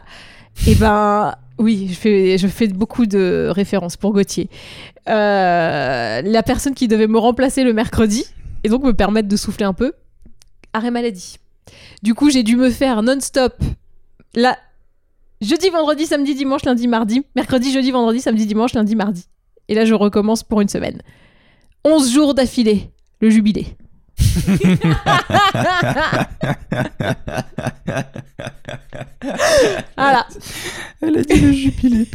Et 0.66 0.74
ben 0.74 1.34
oui, 1.58 1.88
je 1.90 1.94
fais 1.94 2.38
je 2.38 2.46
fais 2.46 2.68
beaucoup 2.68 3.04
de 3.04 3.48
références 3.50 3.98
pour 3.98 4.14
Gauthier. 4.14 4.48
Euh, 5.10 6.22
la 6.24 6.42
personne 6.42 6.74
qui 6.74 6.88
devait 6.88 7.06
me 7.06 7.18
remplacer 7.18 7.64
le 7.64 7.74
mercredi 7.74 8.24
et 8.64 8.70
donc 8.70 8.82
me 8.82 8.94
permettre 8.94 9.28
de 9.28 9.36
souffler 9.36 9.66
un 9.66 9.74
peu, 9.74 9.92
arrêt 10.72 10.90
maladie. 10.90 11.36
Du 12.02 12.14
coup 12.14 12.30
j'ai 12.30 12.42
dû 12.42 12.56
me 12.56 12.70
faire 12.70 13.02
non-stop 13.02 13.54
la 14.34 14.56
Jeudi, 15.42 15.70
vendredi, 15.70 16.06
samedi, 16.06 16.36
dimanche, 16.36 16.64
lundi, 16.64 16.86
mardi. 16.86 17.22
Mercredi, 17.34 17.72
jeudi, 17.72 17.90
vendredi, 17.90 18.20
samedi, 18.20 18.46
dimanche, 18.46 18.74
lundi, 18.74 18.94
mardi. 18.94 19.26
Et 19.68 19.74
là, 19.74 19.84
je 19.84 19.92
recommence 19.92 20.44
pour 20.44 20.60
une 20.60 20.68
semaine. 20.68 21.02
11 21.84 22.12
jours 22.12 22.32
d'affilée. 22.32 22.92
Le 23.20 23.28
jubilé. 23.28 23.76
voilà. 29.96 30.28
Elle 31.00 31.18
a 31.18 31.22
dit 31.22 31.40
le 31.40 31.52
jubilé, 31.52 32.06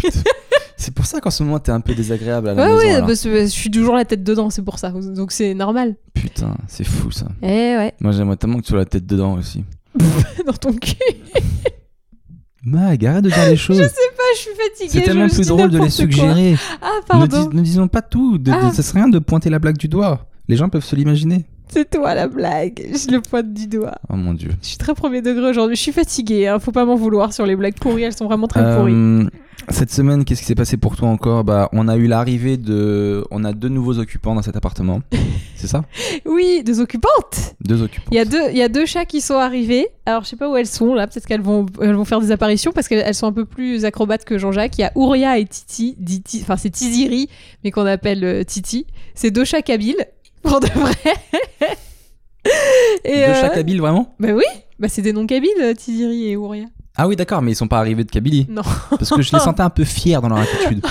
ça 1.17 1.21
qu'en 1.21 1.31
ce 1.31 1.43
moment, 1.43 1.59
t'es 1.59 1.71
un 1.71 1.79
peu 1.81 1.93
désagréable 1.95 2.49
à 2.49 2.53
la 2.53 2.63
Ouais, 2.63 2.69
maison. 2.85 2.99
ouais, 3.01 3.07
parce 3.07 3.23
que 3.23 3.41
je 3.41 3.45
suis 3.47 3.71
toujours 3.71 3.95
la 3.95 4.05
tête 4.05 4.23
dedans, 4.23 4.49
c'est 4.49 4.61
pour 4.61 4.79
ça. 4.79 4.91
Donc 4.91 5.31
c'est 5.31 5.53
normal. 5.53 5.95
Putain, 6.13 6.55
c'est 6.67 6.83
fou 6.83 7.11
ça. 7.11 7.27
Eh 7.41 7.45
ouais, 7.47 7.93
Moi, 7.99 8.11
j'aimerais 8.11 8.37
tellement 8.37 8.57
que 8.57 8.63
tu 8.63 8.69
sois 8.69 8.79
la 8.79 8.85
tête 8.85 9.05
dedans 9.05 9.33
aussi. 9.33 9.63
dans 10.45 10.53
ton 10.53 10.73
cul. 10.73 10.93
Mag, 12.63 13.05
arrête 13.05 13.23
de 13.23 13.29
dire 13.29 13.47
les 13.47 13.55
choses. 13.65 13.77
Je 13.77 13.83
sais 13.83 13.89
pas, 14.17 14.23
je 14.35 14.39
suis 14.41 14.49
fatiguée. 14.51 14.89
C'est 14.89 15.01
tellement 15.01 15.27
je 15.27 15.35
plus 15.35 15.47
drôle 15.47 15.69
de 15.69 15.75
les 15.77 15.79
quoi. 15.83 15.89
suggérer. 15.89 16.55
Ah, 16.81 16.89
Ne, 17.01 17.05
pardon. 17.07 17.49
dis- 17.49 17.55
ne 17.55 17.61
disons 17.61 17.87
pas 17.87 18.01
tout. 18.01 18.37
De, 18.37 18.51
de- 18.51 18.51
Ah. 18.51 18.71
ça 18.73 18.83
serait 18.83 18.99
rien 18.99 19.09
de 19.09 19.19
pointer 19.19 19.49
la 19.49 19.59
blague 19.59 19.77
du 19.77 19.87
doigt. 19.87 20.27
Les 20.49 20.55
gens 20.57 20.67
peuvent 20.69 20.83
se 20.83 20.95
l'imaginer. 20.95 21.45
C'est 21.69 21.89
toi 21.89 22.13
la 22.15 22.27
blague. 22.27 22.81
Je 22.93 23.11
le 23.11 23.21
pointe 23.21 23.53
du 23.53 23.67
doigt. 23.67 23.95
Oh 24.09 24.15
mon 24.15 24.33
dieu. 24.33 24.49
Je 24.61 24.67
suis 24.67 24.77
très 24.77 24.93
premier 24.93 25.21
degré 25.21 25.49
aujourd'hui. 25.49 25.75
Je 25.75 25.81
suis 25.81 25.91
fatiguée. 25.91 26.47
Hein. 26.47 26.59
Faut 26.59 26.71
pas 26.71 26.85
m'en 26.85 26.95
vouloir 26.95 27.33
sur 27.33 27.45
les 27.45 27.55
blagues 27.55 27.75
pourries. 27.79 28.03
Elles 28.03 28.15
sont 28.15 28.25
vraiment 28.25 28.47
très 28.47 28.61
pourries. 28.77 28.93
Euh, 28.93 29.23
cette 29.69 29.91
semaine, 29.91 30.23
qu'est-ce 30.23 30.39
qui 30.41 30.45
s'est 30.47 30.55
passé 30.55 30.77
pour 30.77 30.95
toi 30.95 31.09
encore? 31.09 31.43
Bah, 31.43 31.67
on 31.73 31.87
a 31.89 31.97
eu 31.97 32.07
l'arrivée 32.07 32.55
de, 32.57 33.25
on 33.31 33.43
a 33.43 33.51
deux 33.51 33.67
nouveaux 33.69 33.99
occupants 33.99 34.33
dans 34.33 34.41
cet 34.41 34.55
appartement. 34.55 35.01
C'est 35.55 35.67
ça? 35.67 35.83
Oui, 36.25 36.61
des 36.63 36.79
occupantes. 36.79 37.55
Deux 37.61 37.81
occupants. 37.81 38.09
Il 38.11 38.15
y, 38.15 38.19
a 38.19 38.25
deux, 38.25 38.43
il 38.51 38.57
y 38.57 38.61
a 38.61 38.69
deux 38.69 38.85
chats 38.85 39.05
qui 39.05 39.19
sont 39.21 39.33
arrivés. 39.37 39.87
Alors, 40.05 40.23
je 40.23 40.29
sais 40.29 40.35
pas 40.35 40.47
où 40.49 40.55
elles 40.55 40.67
sont 40.67 40.93
là. 40.93 41.07
Peut-être 41.07 41.25
qu'elles 41.25 41.41
vont, 41.41 41.65
elles 41.81 41.95
vont 41.95 42.05
faire 42.05 42.21
des 42.21 42.31
apparitions 42.31 42.71
parce 42.71 42.87
qu'elles 42.87 43.03
elles 43.05 43.15
sont 43.15 43.25
un 43.27 43.31
peu 43.33 43.43
plus 43.45 43.83
acrobates 43.83 44.23
que 44.23 44.37
Jean-Jacques. 44.37 44.77
Il 44.77 44.81
y 44.81 44.83
a 44.85 44.91
Ouria 44.95 45.37
et 45.39 45.45
Titi. 45.45 45.95
dit 45.99 46.21
Ti- 46.21 46.39
Enfin, 46.43 46.55
c'est 46.57 46.69
Tiziri, 46.69 47.27
mais 47.63 47.71
qu'on 47.71 47.85
appelle 47.87 48.23
euh, 48.23 48.43
Titi. 48.43 48.85
C'est 49.15 49.31
deux 49.31 49.43
chats 49.45 49.63
kabyles, 49.63 50.05
pour 50.41 50.59
de 50.59 50.67
vrai. 50.67 50.93
et, 53.03 53.13
Deux 53.15 53.21
euh, 53.21 53.33
chats 53.41 53.49
kabyles 53.49 53.79
vraiment? 53.81 54.15
Bah 54.19 54.29
oui, 54.33 54.43
bah, 54.79 54.87
c'est 54.89 55.01
des 55.01 55.13
noms 55.13 55.25
kabyles, 55.27 55.49
euh, 55.61 55.73
Tiziri 55.73 56.29
et 56.29 56.35
Ouria. 56.37 56.65
Ah 56.95 57.07
oui, 57.07 57.15
d'accord, 57.15 57.41
mais 57.41 57.51
ils 57.51 57.55
sont 57.55 57.67
pas 57.67 57.77
arrivés 57.77 58.03
de 58.03 58.09
Kabylie. 58.09 58.47
Non. 58.49 58.63
Parce 58.89 59.09
que 59.11 59.21
je 59.21 59.31
les 59.31 59.39
sentais 59.43 59.61
un 59.61 59.69
peu 59.69 59.83
fiers 59.83 60.19
dans 60.19 60.29
leur 60.29 60.39
attitude. 60.39 60.83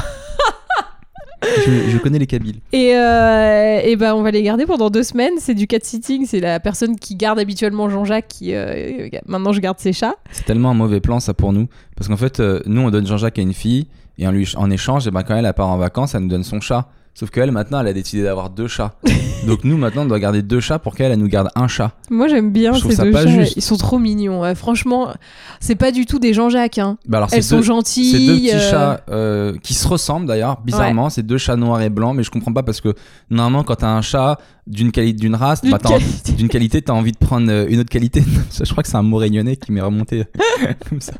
je, 1.66 1.90
je 1.90 1.98
connais 1.98 2.18
les 2.20 2.26
Kabyles. 2.28 2.60
Et, 2.72 2.94
euh, 2.94 3.80
et 3.82 3.96
ben 3.96 4.14
on 4.14 4.22
va 4.22 4.30
les 4.30 4.42
garder 4.42 4.66
pendant 4.66 4.88
deux 4.88 5.02
semaines. 5.02 5.34
C'est 5.38 5.54
du 5.54 5.66
cat 5.66 5.78
sitting. 5.82 6.24
C'est 6.26 6.38
la 6.40 6.60
personne 6.60 6.96
qui 6.96 7.16
garde 7.16 7.38
habituellement 7.40 7.88
Jean-Jacques 7.88 8.28
qui. 8.28 8.54
euh, 8.54 9.08
maintenant, 9.26 9.52
je 9.52 9.60
garde 9.60 9.78
ses 9.80 9.92
chats. 9.92 10.14
C'est 10.30 10.44
tellement 10.44 10.70
un 10.70 10.74
mauvais 10.74 11.00
plan 11.00 11.18
ça 11.18 11.34
pour 11.34 11.52
nous. 11.52 11.66
Parce 11.96 12.08
qu'en 12.08 12.16
fait, 12.16 12.38
euh, 12.38 12.60
nous 12.66 12.82
on 12.82 12.90
donne 12.90 13.06
Jean-Jacques 13.06 13.38
à 13.38 13.42
une 13.42 13.54
fille 13.54 13.88
et 14.18 14.26
en, 14.28 14.30
lui, 14.30 14.48
en 14.56 14.70
échange, 14.70 15.06
et 15.06 15.10
ben, 15.10 15.22
quand 15.24 15.36
elle 15.36 15.52
part 15.54 15.68
en 15.68 15.76
vacances, 15.76 16.14
elle 16.14 16.22
nous 16.22 16.28
donne 16.28 16.44
son 16.44 16.60
chat. 16.60 16.88
Sauf 17.18 17.30
qu'elle 17.30 17.50
maintenant, 17.50 17.80
elle 17.80 17.86
a 17.86 17.94
décidé 17.94 18.22
d'avoir 18.22 18.50
deux 18.50 18.68
chats. 18.68 18.94
Donc 19.46 19.64
nous 19.64 19.78
maintenant, 19.78 20.02
on 20.02 20.06
doit 20.06 20.18
garder 20.20 20.42
deux 20.42 20.60
chats 20.60 20.78
pour 20.78 20.94
qu'elle 20.94 21.12
elle 21.12 21.18
nous 21.18 21.28
garde 21.28 21.48
un 21.54 21.66
chat. 21.66 21.92
Moi, 22.10 22.28
j'aime 22.28 22.52
bien 22.52 22.74
Je 22.74 22.80
ces 22.90 23.02
deux 23.04 23.12
chats. 23.12 23.26
juste. 23.26 23.56
Ils 23.56 23.62
sont 23.62 23.76
trop 23.78 23.98
mignons. 23.98 24.42
ouais. 24.42 24.54
Franchement, 24.54 25.14
c'est 25.58 25.76
pas 25.76 25.92
du 25.92 26.04
tout 26.04 26.18
des 26.18 26.34
Jean-Jacques. 26.34 26.76
Hein. 26.76 26.98
Bah 27.08 27.16
alors, 27.18 27.30
Elles 27.32 27.42
sont 27.42 27.56
deux, 27.56 27.62
gentilles. 27.62 28.10
c'est 28.12 28.18
deux 28.26 28.34
petits 28.36 28.52
euh, 28.52 28.70
chats 28.70 29.00
euh, 29.08 29.56
qui 29.62 29.72
se 29.72 29.88
ressemblent 29.88 30.26
d'ailleurs, 30.26 30.60
bizarrement. 30.62 31.08
C'est 31.08 31.22
deux 31.22 31.38
chats 31.38 31.56
noirs 31.56 31.80
et 31.80 31.88
blancs, 31.88 32.14
mais 32.14 32.22
je 32.22 32.30
comprends 32.30 32.52
pas 32.52 32.62
parce 32.62 32.82
que 32.82 32.92
normalement, 33.30 33.62
quand 33.64 33.76
t'as 33.76 33.88
un 33.88 34.02
chat 34.02 34.38
d'une 34.66 34.92
qualité, 34.92 35.18
d'une 35.18 35.36
race, 35.36 35.62
d'une 35.62 35.70
bah, 35.70 35.78
qualité. 35.78 36.32
d'une 36.32 36.48
qualité, 36.48 36.82
t'as 36.82 36.92
envie 36.92 37.12
de 37.12 37.18
prendre 37.18 37.50
euh, 37.50 37.66
une 37.70 37.80
autre 37.80 37.88
qualité. 37.90 38.22
Je 38.62 38.70
crois 38.70 38.82
que 38.82 38.90
c'est 38.90 38.96
un 38.98 39.02
mot 39.02 39.16
réunionnais 39.16 39.56
qui 39.56 39.72
m'est 39.72 39.80
remonté 39.80 40.24
comme 40.90 41.00
ça. 41.00 41.14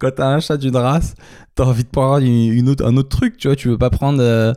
Quand 0.00 0.10
t'as 0.16 0.26
un 0.26 0.40
chat 0.40 0.56
d'une 0.56 0.76
race, 0.76 1.14
t'as 1.54 1.64
envie 1.64 1.84
de 1.84 1.88
prendre 1.90 2.24
une, 2.26 2.52
une 2.52 2.68
autre, 2.70 2.84
un 2.84 2.96
autre 2.96 3.10
truc, 3.10 3.36
tu 3.36 3.46
vois. 3.46 3.54
Tu 3.56 3.68
veux 3.68 3.78
pas 3.78 3.90
prendre. 3.90 4.18
euh, 4.20 4.52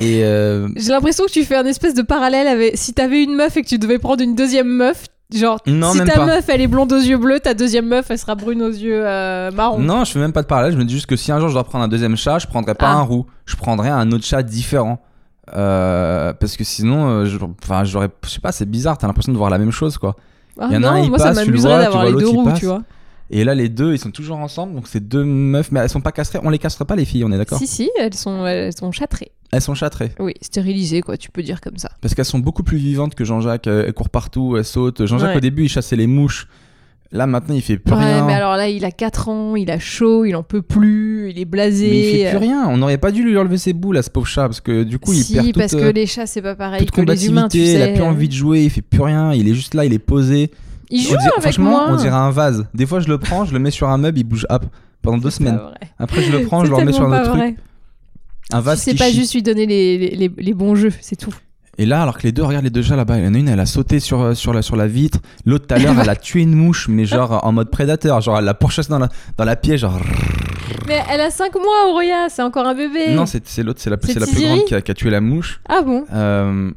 Et 0.00 0.24
euh, 0.24 0.68
J'ai 0.76 0.90
l'impression 0.92 1.24
que 1.26 1.30
tu 1.30 1.44
fais 1.44 1.56
un 1.56 1.66
espèce 1.66 1.94
de 1.94 2.02
parallèle 2.02 2.46
avec 2.46 2.76
si 2.76 2.92
t'avais 2.94 3.22
une 3.22 3.34
meuf 3.34 3.56
et 3.56 3.62
que 3.62 3.68
tu 3.68 3.78
devais 3.78 3.98
prendre 3.98 4.22
une 4.22 4.34
deuxième 4.34 4.68
meuf. 4.68 5.06
Genre, 5.32 5.60
Non, 5.66 5.92
si 5.92 5.98
ta 6.04 6.14
pas. 6.14 6.26
meuf 6.26 6.48
elle 6.48 6.60
est 6.60 6.66
blonde 6.66 6.92
aux 6.92 6.98
yeux 6.98 7.16
bleus, 7.18 7.38
ta 7.38 7.54
deuxième 7.54 7.86
meuf 7.86 8.10
elle 8.10 8.18
sera 8.18 8.34
brune 8.34 8.62
aux 8.62 8.68
yeux 8.70 9.02
euh, 9.06 9.52
marrons. 9.52 9.78
non, 9.78 10.02
je 10.04 10.10
fais 10.12 10.18
même 10.18 10.32
pas 10.32 10.42
de 10.42 10.48
parallèle. 10.48 10.72
Je 10.72 10.76
me 10.78 10.84
dis 10.84 10.94
juste 10.94 11.06
que 11.06 11.14
si 11.14 11.30
un 11.30 11.38
jour 11.38 11.48
je 11.48 11.54
dois 11.54 11.62
prendre 11.62 11.84
un 11.84 11.88
deuxième 11.88 12.16
chat, 12.16 12.38
je 12.40 12.46
prendrais 12.48 12.74
pas 12.74 12.88
Ah. 12.88 12.94
un 12.96 13.02
roux. 13.02 13.26
Je 13.46 13.54
prendrais 13.56 13.90
un 13.90 14.10
autre 14.10 14.24
chat 14.24 14.42
différent. 14.42 14.98
Euh, 15.56 16.32
parce 16.32 16.56
que 16.56 16.64
sinon, 16.64 17.24
je, 17.26 17.38
enfin, 17.62 17.84
j'aurais, 17.84 18.08
je 18.24 18.28
sais 18.30 18.40
pas, 18.40 18.52
c'est 18.52 18.68
bizarre. 18.68 18.98
T'as 18.98 19.06
l'impression 19.06 19.32
de 19.32 19.36
voir 19.38 19.50
la 19.50 19.58
même 19.58 19.70
chose, 19.72 19.98
quoi. 19.98 20.16
Ah 20.58 20.68
y 20.70 20.76
en 20.76 20.82
a 20.82 20.86
non, 20.86 20.88
un, 20.90 20.98
il 21.00 21.08
moi 21.10 21.18
passe, 21.18 21.36
ça 21.36 21.42
tu 21.44 21.46
le 21.50 21.52
m'amuserait 21.56 21.70
vois, 21.72 21.78
tu 21.78 21.84
d'avoir 21.84 22.02
vois 22.02 22.10
les 22.10 22.16
deux 22.16 22.20
l'autre, 22.24 22.34
il 22.34 22.38
roues, 22.38 22.44
passe. 22.50 22.58
tu 22.58 22.66
vois. 22.66 22.82
Et 23.30 23.44
là, 23.44 23.54
les 23.54 23.68
deux, 23.68 23.92
ils 23.92 23.98
sont 23.98 24.10
toujours 24.10 24.38
ensemble. 24.38 24.74
Donc 24.74 24.88
c'est 24.88 25.00
deux 25.06 25.24
meufs, 25.24 25.70
mais 25.70 25.80
elles 25.80 25.88
sont 25.88 26.00
pas 26.00 26.12
castrées. 26.12 26.40
On 26.42 26.50
les 26.50 26.58
castre 26.58 26.84
pas, 26.84 26.96
les 26.96 27.04
filles, 27.04 27.24
on 27.24 27.30
est 27.32 27.38
d'accord 27.38 27.58
Si, 27.58 27.66
si, 27.66 27.90
elles 27.98 28.14
sont, 28.14 28.44
elles 28.46 28.76
sont 28.76 28.90
châtrées. 28.92 29.30
Elles 29.52 29.60
sont 29.62 29.74
châtrées. 29.74 30.12
Oui, 30.20 30.34
stérilisées, 30.42 31.00
quoi, 31.00 31.16
tu 31.16 31.30
peux 31.30 31.42
dire 31.42 31.60
comme 31.60 31.76
ça. 31.76 31.90
Parce 32.00 32.14
qu'elles 32.14 32.24
sont 32.24 32.38
beaucoup 32.38 32.62
plus 32.62 32.78
vivantes 32.78 33.14
que 33.16 33.24
Jean-Jacques. 33.24 33.66
euh, 33.66 33.84
Elles 33.86 33.92
courent 33.92 34.08
partout, 34.10 34.56
elles 34.56 34.64
sautent. 34.64 35.04
Jean-Jacques, 35.06 35.30
Ouais. 35.30 35.36
au 35.38 35.40
début, 35.40 35.64
il 35.64 35.68
chassait 35.68 35.96
les 35.96 36.06
mouches. 36.06 36.46
Là, 37.12 37.26
maintenant, 37.26 37.56
il 37.56 37.60
fait 37.62 37.76
plus 37.76 37.92
ouais, 37.92 38.04
rien. 38.04 38.24
mais 38.24 38.34
alors 38.34 38.54
là, 38.56 38.68
il 38.68 38.84
a 38.84 38.92
4 38.92 39.28
ans, 39.28 39.56
il 39.56 39.68
a 39.72 39.80
chaud, 39.80 40.24
il 40.24 40.36
en 40.36 40.44
peut 40.44 40.62
plus, 40.62 41.30
il 41.30 41.40
est 41.40 41.44
blasé. 41.44 41.90
Mais 41.90 41.98
il 41.98 42.04
fait 42.22 42.28
plus 42.28 42.36
euh, 42.36 42.38
rien. 42.38 42.68
On 42.68 42.76
n'aurait 42.76 42.98
pas 42.98 43.10
dû 43.10 43.24
lui 43.24 43.36
enlever 43.36 43.58
ses 43.58 43.72
boules 43.72 43.96
à 43.96 44.02
ce 44.02 44.10
pauvre 44.10 44.28
chat. 44.28 44.42
Parce 44.42 44.60
que 44.60 44.84
du 44.84 45.00
coup, 45.00 45.12
il 45.12 45.24
si, 45.24 45.34
perd 45.34 45.46
toute, 45.46 45.54
parce 45.56 45.72
que 45.72 45.78
euh, 45.78 45.92
les 45.92 46.06
chats, 46.06 46.26
c'est 46.28 46.40
pas 46.42 46.54
pareil 46.54 46.86
toute 46.86 46.92
que 46.92 47.00
les 47.00 47.26
humains, 47.26 47.48
tu 47.48 47.58
combativité. 47.58 47.66
sais. 47.72 47.78
il 47.78 47.82
a 47.82 47.88
plus 47.94 48.02
envie 48.04 48.28
de 48.28 48.32
jouer. 48.34 48.62
Il 48.62 48.70
fait 48.70 48.82
plus 48.82 49.02
rien. 49.02 49.32
Il 49.34 49.48
est 49.48 49.54
juste 49.54 49.74
là, 49.74 49.84
il 49.84 49.92
est 49.92 49.98
posé. 49.98 50.52
Il 50.88 51.00
On 51.00 51.02
joue 51.02 51.08
dirait- 51.08 51.22
avec 51.38 51.42
franchement, 51.42 51.70
moi. 51.70 51.86
on 51.90 51.96
dirait 51.96 52.10
un 52.14 52.30
vase. 52.30 52.68
Des 52.74 52.86
fois, 52.86 53.00
je 53.00 53.08
le 53.08 53.18
prends, 53.18 53.44
je 53.44 53.52
le 53.52 53.58
mets 53.58 53.72
sur 53.72 53.88
un 53.88 53.98
meuble, 53.98 54.18
il 54.20 54.24
bouge 54.24 54.46
hop 54.48 54.64
pendant 55.02 55.18
deux 55.18 55.30
semaines. 55.30 55.58
Après, 55.98 56.22
je 56.22 56.30
le 56.30 56.44
prends, 56.44 56.64
je 56.64 56.70
le 56.70 56.76
remets 56.76 56.92
sur 56.92 57.12
un 57.12 57.20
autre 57.22 57.32
truc. 57.36 57.56
Un 58.52 58.58
Tu 58.58 58.64
vase 58.64 58.80
sais 58.82 58.92
qui 58.92 58.98
pas 58.98 59.08
chie. 59.10 59.14
juste 59.16 59.34
lui 59.34 59.42
donner 59.42 59.66
les, 59.66 59.98
les, 59.98 60.16
les- 60.16 60.32
les 60.36 60.54
bons 60.54 60.74
jeux, 60.74 60.92
c'est 61.00 61.16
tout. 61.16 61.34
Et 61.78 61.86
là, 61.86 62.02
alors 62.02 62.18
que 62.18 62.24
les 62.24 62.32
deux, 62.32 62.42
regarde 62.42 62.64
les 62.64 62.70
deux 62.70 62.82
chats 62.82 62.96
là-bas, 62.96 63.16
il 63.18 63.24
y 63.24 63.28
en 63.28 63.34
a 63.34 63.38
une, 63.38 63.48
elle 63.48 63.60
a 63.60 63.64
sauté 63.66 64.00
sur, 64.00 64.20
euh, 64.20 64.34
sur, 64.34 64.52
la, 64.52 64.60
sur 64.60 64.76
la 64.76 64.86
vitre. 64.86 65.18
L'autre, 65.46 65.66
tout 65.66 65.74
à 65.74 65.78
l'heure, 65.78 65.98
elle 66.02 66.10
a 66.10 66.16
tué 66.16 66.42
une 66.42 66.54
mouche, 66.54 66.88
mais 66.88 67.04
genre 67.06 67.40
en 67.46 67.52
mode 67.52 67.70
prédateur. 67.70 68.20
Genre, 68.20 68.38
elle 68.38 68.44
l'a 68.44 68.54
pourchassée 68.54 68.90
dans 68.90 68.98
la, 68.98 69.08
dans 69.38 69.44
la 69.44 69.56
pièce, 69.56 69.80
genre. 69.80 69.98
Mais 70.86 71.02
elle 71.10 71.20
a 71.20 71.30
5 71.30 71.54
mois, 71.56 71.90
Auréa, 71.92 72.28
c'est 72.28 72.42
encore 72.42 72.66
un 72.66 72.74
bébé. 72.74 73.12
Non, 73.14 73.24
c'est 73.26 73.62
l'autre, 73.62 73.80
c'est 73.80 73.90
la, 73.90 73.96
C'est 74.02 74.18
la 74.20 74.26
plus 74.26 74.40
grande 74.42 74.64
qui 74.66 74.74
a, 74.74 74.80
qui 74.82 74.90
a 74.90 74.94
tué 74.94 75.10
la 75.10 75.20
mouche. 75.20 75.60
Ah 75.68 75.82
bon 75.82 76.04
Euh, 76.12 76.70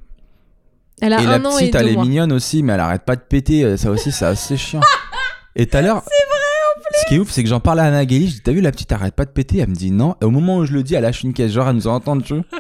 Elle 1.02 1.14
a 1.14 1.22
et 1.22 1.26
un 1.26 1.38
la 1.40 1.50
an 1.50 1.58
et 1.58 1.62
petite, 1.62 1.76
elle 1.76 1.88
est 1.90 1.94
mois. 1.94 2.04
mignonne 2.06 2.32
aussi, 2.32 2.64
mais 2.64 2.74
elle 2.74 2.80
arrête 2.80 3.04
pas 3.04 3.16
de 3.16 3.22
péter. 3.22 3.64
euh, 3.64 3.78
Ça 3.78 3.90
aussi, 3.92 4.12
c'est 4.12 4.26
assez 4.26 4.58
chiant. 4.58 4.82
Et 5.56 5.68
tout 5.68 5.78
à 5.78 5.82
l'heure. 5.84 6.04
C'est 6.08 6.28
vrai 6.28 6.40
Ce 6.92 7.06
qui 7.08 7.16
est 7.16 7.20
ouf, 7.20 7.32
c'est 7.32 7.44
que 7.44 7.50
j'en 7.50 7.60
parle 7.60 7.80
à 7.80 7.86
Anagali. 7.86 8.28
Je 8.28 8.34
dis, 8.36 8.42
t'as 8.42 8.52
vu, 8.52 8.62
la 8.62 8.72
petite 8.72 8.92
arrête 8.92 9.16
pas 9.16 9.26
de 9.26 9.32
péter. 9.32 9.60
Elle 9.60 9.70
me 9.70 9.76
dit 9.76 9.92
non. 9.92 10.16
Et 10.22 10.26
au 10.26 10.30
moment 10.32 10.58
où 10.58 10.66
je 10.66 10.74
le 10.74 10.84
dis, 10.84 10.96
elle 10.96 11.04
lâche 11.04 11.24
une 11.24 11.34
caisse. 11.34 11.52
Genre, 11.52 11.68
elle 11.68 11.76
nous 11.76 11.88
entend, 11.88 12.20
tu 12.20 12.36
vois. 12.36 12.44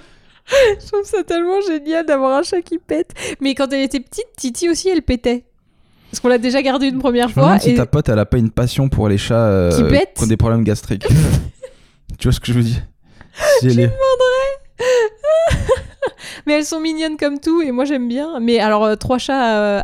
Je 0.82 0.88
trouve 0.88 1.04
ça 1.06 1.24
tellement 1.24 1.62
génial 1.62 2.06
d'avoir 2.06 2.38
un 2.38 2.44
chat 2.44 2.62
qui 2.62 2.78
pète. 2.78 3.12
Mais 3.40 3.56
quand 3.56 3.72
elle 3.72 3.80
était 3.82 4.02
petite, 4.02 4.26
Titi 4.38 4.70
aussi, 4.70 4.90
elle 4.90 5.02
pétait. 5.02 5.46
Parce 6.12 6.20
qu'on 6.20 6.28
l'a 6.28 6.38
déjà 6.38 6.62
gardée 6.62 6.88
une 6.88 7.00
première 7.00 7.30
Je 7.30 7.40
me 7.40 7.46
fois. 7.46 7.60
si 7.60 7.72
Et... 7.72 7.76
ta 7.76 7.86
pote, 7.86 8.10
elle 8.10 8.20
a 8.20 8.26
pas 8.26 8.38
une 8.38 8.52
passion 8.52 8.90
pour 8.90 9.08
les 9.08 9.18
chats 9.18 9.48
euh, 9.48 9.72
Qui 9.72 9.84
pètent 9.90 10.20
ont 10.22 10.28
des 10.28 10.36
problèmes 10.38 10.64
gastriques. 10.66 11.08
tu 12.20 12.28
vois 12.28 12.34
ce 12.34 12.40
que 12.42 12.48
je 12.48 12.54
veux 12.54 12.64
dire? 12.64 12.82
Si 13.60 13.68
elle 13.68 13.80
est- 13.80 13.90
Mais 16.46 16.54
elles 16.54 16.66
sont 16.66 16.82
mignonnes 16.82 17.16
comme 17.18 17.40
tout, 17.40 17.62
et 17.62 17.72
moi 17.72 17.86
j'aime 17.86 18.08
bien. 18.10 18.40
Mais 18.42 18.60
alors, 18.60 18.84
euh, 18.84 18.96
trois 18.96 19.18
chats 19.18 19.58
euh, 19.58 19.82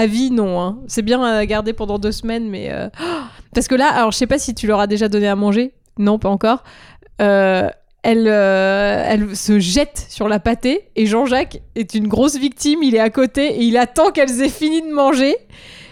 à 0.00 0.06
vie, 0.06 0.30
non. 0.30 0.60
hein. 0.60 0.78
C'est 0.86 1.02
bien 1.02 1.22
à 1.22 1.44
garder 1.46 1.72
pendant 1.72 1.98
deux 1.98 2.12
semaines, 2.12 2.48
mais. 2.48 2.68
euh, 2.72 2.88
Parce 3.54 3.68
que 3.68 3.74
là, 3.74 3.88
alors 3.88 4.12
je 4.12 4.16
sais 4.18 4.26
pas 4.26 4.38
si 4.38 4.54
tu 4.54 4.66
leur 4.66 4.80
as 4.80 4.86
déjà 4.86 5.08
donné 5.08 5.28
à 5.28 5.36
manger. 5.36 5.72
Non, 5.98 6.18
pas 6.18 6.28
encore. 6.28 6.62
Euh, 7.20 7.68
Elle, 8.02 8.28
euh, 8.28 9.04
elle 9.06 9.36
se 9.36 9.58
jette 9.58 10.06
sur 10.08 10.26
la 10.28 10.38
pâtée 10.40 10.88
et 10.96 11.04
Jean-Jacques 11.06 11.60
est 11.74 11.94
une 11.94 12.08
grosse 12.08 12.36
victime. 12.38 12.82
Il 12.82 12.94
est 12.94 13.00
à 13.00 13.10
côté 13.10 13.46
et 13.60 13.62
il 13.64 13.76
attend 13.76 14.10
qu'elles 14.10 14.40
aient 14.40 14.48
fini 14.48 14.80
de 14.82 14.92
manger. 14.92 15.36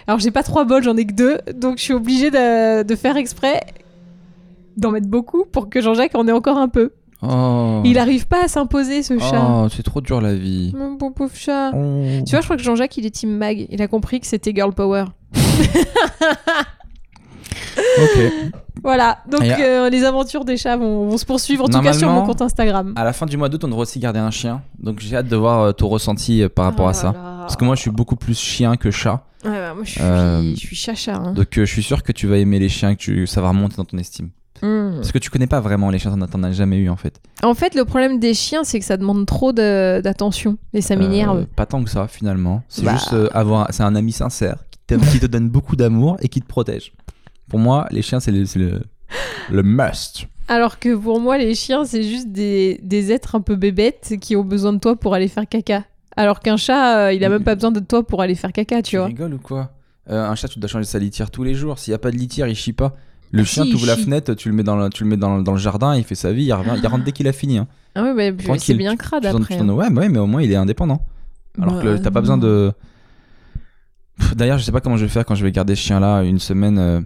Alors 0.07 0.19
j'ai 0.19 0.31
pas 0.31 0.43
trois 0.43 0.65
bols, 0.65 0.83
j'en 0.85 0.97
ai 0.97 1.05
que 1.05 1.13
deux, 1.13 1.37
donc 1.55 1.77
je 1.77 1.83
suis 1.83 1.93
obligée 1.93 2.31
de, 2.31 2.83
de 2.83 2.97
faire 2.97 3.19
exprès 3.19 3.61
d'en 4.79 4.91
mettre 4.93 5.09
beaucoup 5.09 5.45
pour 5.45 5.69
que 5.69 5.83
Jean-Jacques 5.83 6.15
en 6.15 6.27
ait 6.29 6.33
encore 6.33 6.57
un 6.57 6.69
peu. 6.69 6.93
Oh, 7.23 7.83
Il 7.85 7.99
arrive 7.99 8.27
pas 8.29 8.45
à 8.45 8.49
s'imposer 8.49 9.03
ce 9.03 9.19
chat. 9.19 9.45
oh 9.51 9.67
c'est 9.75 9.83
trop 9.83 10.01
dur 10.01 10.21
la 10.21 10.35
vie. 10.35 10.73
Mon 10.77 10.93
bon 10.93 11.11
pauvre 11.11 11.35
chat. 11.35 11.73
Oh. 11.75 12.05
Tu 12.25 12.31
vois, 12.31 12.41
je 12.41 12.45
crois 12.47 12.57
que 12.57 12.63
Jean-Jacques, 12.63 12.97
il 12.97 13.07
est 13.07 13.11
team 13.11 13.37
mag. 13.37 13.67
Il 13.71 13.83
a 13.83 13.89
compris 13.89 14.21
que 14.21 14.27
c'était 14.27 14.53
girl 14.55 14.73
power. 14.73 15.05
Ok. 17.77 18.33
Voilà, 18.83 19.19
donc 19.29 19.43
à- 19.43 19.59
euh, 19.61 19.91
les 19.91 20.05
aventures 20.05 20.45
des 20.45 20.57
chats 20.57 20.77
vont, 20.77 21.09
vont 21.09 21.19
se 21.19 21.25
poursuivre, 21.27 21.65
en 21.65 21.69
tout 21.69 21.81
cas 21.81 21.93
sur 21.93 22.09
mon 22.11 22.25
compte 22.25 22.43
Instagram. 22.43 22.93
À 22.97 23.05
la 23.05 23.13
fin 23.13 23.27
du 23.27 23.37
mois 23.37 23.49
d'août, 23.49 23.63
on 23.65 23.69
devrait 23.69 23.83
aussi 23.83 23.99
garder 23.99 24.21
un 24.21 24.31
chien. 24.31 24.63
Donc 24.79 25.01
j'ai 25.01 25.17
hâte 25.17 25.27
de 25.29 25.37
voir 25.37 25.61
euh, 25.61 25.73
ton 25.73 25.89
ressenti 25.89 26.43
euh, 26.43 26.49
par 26.49 26.65
rapport 26.67 26.89
à 26.89 26.95
ça. 26.95 27.09
là 27.09 27.13
là. 27.13 27.37
Parce 27.41 27.57
que 27.57 27.65
moi, 27.65 27.75
je 27.75 27.81
suis 27.81 27.91
beaucoup 27.91 28.17
plus 28.17 28.39
chien 28.39 28.77
que 28.77 28.91
chat. 28.91 29.25
Ouais, 29.45 29.51
bah, 29.51 29.75
moi 29.75 29.83
je 29.85 29.91
suis, 29.91 30.01
Euh, 30.03 30.55
je 30.55 30.95
suis. 30.95 31.11
Hein. 31.11 31.33
Donc 31.35 31.59
euh, 31.59 31.65
je 31.65 31.73
suis 31.73 31.83
sûr 31.83 32.03
que 32.03 32.13
tu 32.13 32.27
vas 32.29 32.37
aimer 32.39 32.59
les 32.59 32.69
chiens, 32.69 32.95
que 32.95 33.01
tu... 33.01 33.27
ça 33.27 33.41
va 33.41 33.49
remonter 33.49 33.77
dans 33.77 33.85
ton 33.85 33.99
estime. 33.99 34.31
Mm. 34.63 34.97
Parce 34.97 35.13
que 35.13 35.19
tu 35.19 35.31
connais 35.31 35.47
pas 35.47 35.61
vraiment 35.61 35.91
les 35.91 35.99
chiens, 35.99 36.17
t'en 36.19 36.43
as- 36.43 36.53
jamais 36.53 36.79
eu 36.79 36.89
en 36.89 36.97
fait. 36.97 37.21
En 37.43 37.55
fait, 37.55 37.75
le 37.75 37.85
problème 37.85 38.19
des 38.19 38.35
chiens, 38.35 38.65
c'est 38.65 38.79
que 38.79 38.85
ça 38.85 38.97
demande 38.97 39.27
trop 39.27 39.53
de- 39.53 40.01
d'attention 40.01 40.59
et 40.75 40.81
ça 40.81 40.97
m'énerve. 40.97 41.39
Euh, 41.41 41.45
pas 41.57 41.67
tant 41.67 41.83
que 41.85 41.91
ça 41.91 42.09
finalement. 42.09 42.63
C'est 42.69 42.85
Bah. 42.85 42.93
juste 42.93 43.13
euh, 43.13 43.29
avoir, 43.33 43.69
c'est 43.73 43.83
un 43.83 43.95
ami 43.95 44.13
sincère 44.13 44.57
qui, 44.87 45.21
te 45.21 45.27
donne 45.27 45.49
beaucoup 45.51 45.77
d'amour 45.77 46.17
et 46.21 46.29
qui 46.29 46.41
te 46.41 46.47
protège. 46.47 46.93
Pour 47.49 47.59
moi, 47.59 47.87
les 47.91 48.03
chiens 48.03 48.21
c'est 48.21 48.33
le, 48.33 48.45
le, 48.57 48.83
le 49.51 49.63
must. 49.63 50.27
Alors 50.49 50.79
que 50.79 50.95
pour 50.97 51.21
moi, 51.21 51.37
les 51.37 51.55
chiens, 51.55 51.85
c'est 51.85 52.03
juste 52.03 52.29
des, 52.33 52.81
des 52.83 53.13
êtres 53.13 53.35
un 53.35 53.43
peu 53.43 53.55
bébêtes 53.55 54.15
qui 54.21 54.35
ont 54.35 54.45
besoin 54.45 54.73
de 54.73 54.79
toi 54.79 54.97
pour 54.97 55.15
aller 55.15 55.29
faire 55.29 55.47
caca. 55.47 55.85
Alors 56.17 56.41
qu'un 56.41 56.57
chat, 56.57 56.97
euh, 57.09 57.13
il 57.13 57.23
a 57.23 57.29
même 57.29 57.45
pas 57.45 57.55
besoin 57.55 57.71
de 57.71 57.81
toi 57.81 58.03
pour 58.07 58.23
aller 58.23 58.35
faire 58.35 58.53
caca, 58.53 58.77
tu 58.83 58.91
Tu 58.93 58.97
vois. 58.97 59.07
rigoles 59.07 59.35
ou 59.35 59.39
quoi? 59.39 59.73
Euh, 60.11 60.27
Un 60.27 60.35
chat, 60.37 60.49
tu 60.49 60.59
dois 60.59 60.69
changer 60.69 60.87
sa 60.87 60.99
litière 60.99 61.31
tous 61.31 61.45
les 61.45 61.53
jours. 61.55 61.79
S'il 61.79 61.91
y 61.91 61.95
a 61.95 61.99
pas 61.99 62.11
de 62.11 62.17
litière, 62.17 62.49
il 62.49 62.55
chie 62.57 62.73
pas. 62.73 62.97
Le 63.31 63.43
Ah, 63.43 63.45
chien, 63.45 63.65
tu 63.65 63.75
ouvres 63.75 63.87
la 63.87 63.97
fenêtre, 63.97 64.35
tu 64.35 64.49
le 64.49 64.55
mets 64.55 64.63
dans 64.63 64.77
le, 64.77 64.89
tu 64.91 65.05
le 65.05 65.11
mets 65.11 65.17
dans, 65.17 65.37
le- 65.37 65.43
dans 65.43 65.53
le 65.53 65.59
jardin, 65.59 65.95
il 65.97 66.05
fait 66.05 66.15
sa 66.15 66.33
vie, 66.33 66.45
il 66.45 66.53
revient, 66.53 66.73
il 66.83 66.87
rentre 66.87 67.05
dès 67.05 67.13
qu'il 67.13 67.29
a 67.29 67.33
fini. 67.33 67.59
hein. 67.59 67.67
Ah 67.95 68.03
ouais, 68.03 68.33
bah, 68.33 68.55
c'est 68.59 68.75
bien 68.75 68.97
crade 68.97 69.23
Tu 69.23 69.29
après. 69.29 69.59
tu 69.59 69.67
t'en- 69.67 69.69
ouais, 69.75 69.89
ouais, 69.91 70.09
mais 70.09 70.19
au 70.19 70.27
moins 70.27 70.43
il 70.43 70.51
est 70.53 70.57
indépendant. 70.57 71.03
Alors 71.61 71.75
Bah, 71.75 71.83
que 71.83 71.97
t'as 71.99 72.11
pas 72.11 72.21
besoin 72.21 72.39
de. 72.39 72.73
Pff, 74.19 74.37
D'ailleurs, 74.37 74.59
je 74.59 74.65
sais 74.65 74.73
pas 74.73 74.81
comment 74.81 74.97
je 74.97 75.05
vais 75.05 75.11
faire 75.11 75.25
quand 75.25 75.35
je 75.35 75.45
vais 75.45 75.53
garder 75.53 75.75
ce 75.75 75.81
chien-là 75.83 76.23
une 76.23 76.39
semaine. 76.39 76.79
euh, 76.79 77.01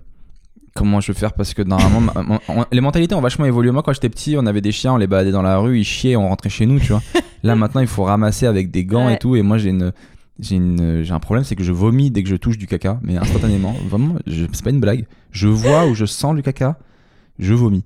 Comment 0.75 1.01
je 1.03 1.13
vais 1.13 1.19
faire 1.19 1.35
parce 1.35 1.53
que 1.53 1.61
normalement 1.61 2.01
ma- 2.01 2.23
ma- 2.23 2.41
on- 2.49 2.65
les 2.73 2.81
mentalités 2.81 3.15
ont 3.15 3.21
vachement 3.21 3.45
évolué. 3.45 3.71
Moi, 3.71 3.83
quand 3.83 3.93
j'étais 3.93 4.09
petit, 4.09 4.37
on 4.39 4.47
avait 4.47 4.63
des 4.63 4.73
chiens, 4.73 4.95
on 4.95 4.97
les 4.97 5.07
baladait 5.07 5.31
dans 5.31 5.43
la 5.43 5.59
rue, 5.59 5.79
ils 5.79 5.85
chiaient, 5.85 6.17
on 6.17 6.27
rentrait 6.29 6.49
chez 6.49 6.65
nous, 6.65 6.79
tu 6.81 6.93
vois. 6.93 7.03
Là, 7.43 7.55
maintenant, 7.57 7.83
il 7.83 7.87
faut 7.87 8.05
ramasser 8.05 8.47
avec 8.47 8.71
des 8.71 8.87
gants 8.87 9.09
Ouais. 9.09 9.15
et 9.15 9.19
tout. 9.19 9.37
Et 9.37 9.43
moi, 9.43 9.59
j'ai 9.59 9.69
une, 9.69 9.93
j'ai 10.41 10.57
une, 10.57 11.03
j'ai 11.03 11.13
un 11.13 11.21
problème, 11.21 11.45
c'est 11.45 11.57
que 11.57 11.63
je 11.65 11.73
vomis 11.73 12.11
dès 12.11 12.23
que 12.23 12.29
je 12.29 12.37
touche 12.37 12.59
du 12.59 12.67
caca, 12.67 12.99
mais 13.03 13.17
instantanément. 13.17 13.73
Vraiment, 13.89 14.17
c'est 14.27 14.63
pas 14.65 14.71
une 14.71 14.81
blague. 14.81 15.07
Je 15.31 15.49
vois 15.49 15.87
ou 15.87 15.95
je 15.95 16.05
sens 16.07 16.35
du 16.35 16.43
caca, 16.43 16.79
je 17.39 17.55
vomis. 17.55 17.85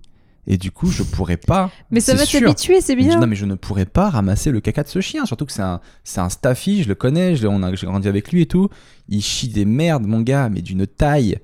Et 0.48 0.58
du 0.58 0.70
coup, 0.70 0.86
je 0.88 1.02
pourrais 1.02 1.36
pas. 1.38 1.72
Mais 1.90 1.98
ça 1.98 2.12
va 2.14 2.24
s'habituer, 2.46 2.80
c'est 2.80 2.94
bien. 2.94 3.18
Non, 3.18 3.26
mais 3.26 3.34
je 3.34 3.46
ne 3.46 3.56
pourrais 3.56 3.84
pas 3.84 4.10
ramasser 4.10 4.52
le 4.52 4.60
caca 4.60 4.84
de 4.84 4.88
ce 4.88 5.00
chien. 5.00 5.26
Surtout 5.26 5.44
que 5.44 5.50
c'est 5.52 5.60
un, 5.62 5.80
c'est 6.04 6.20
un 6.20 6.28
staffy, 6.28 6.84
je 6.84 6.88
le 6.88 6.94
connais, 6.94 7.34
je 7.34 7.48
on 7.48 7.64
a- 7.64 7.74
j'ai 7.74 7.86
grandi 7.88 8.06
avec 8.06 8.30
lui 8.30 8.42
et 8.42 8.46
tout. 8.46 8.68
Il 9.08 9.22
chie 9.22 9.48
des 9.48 9.64
merdes, 9.64 10.06
mon 10.06 10.20
gars, 10.20 10.48
mais 10.48 10.62
d'une 10.62 10.86
taille. 10.86 11.38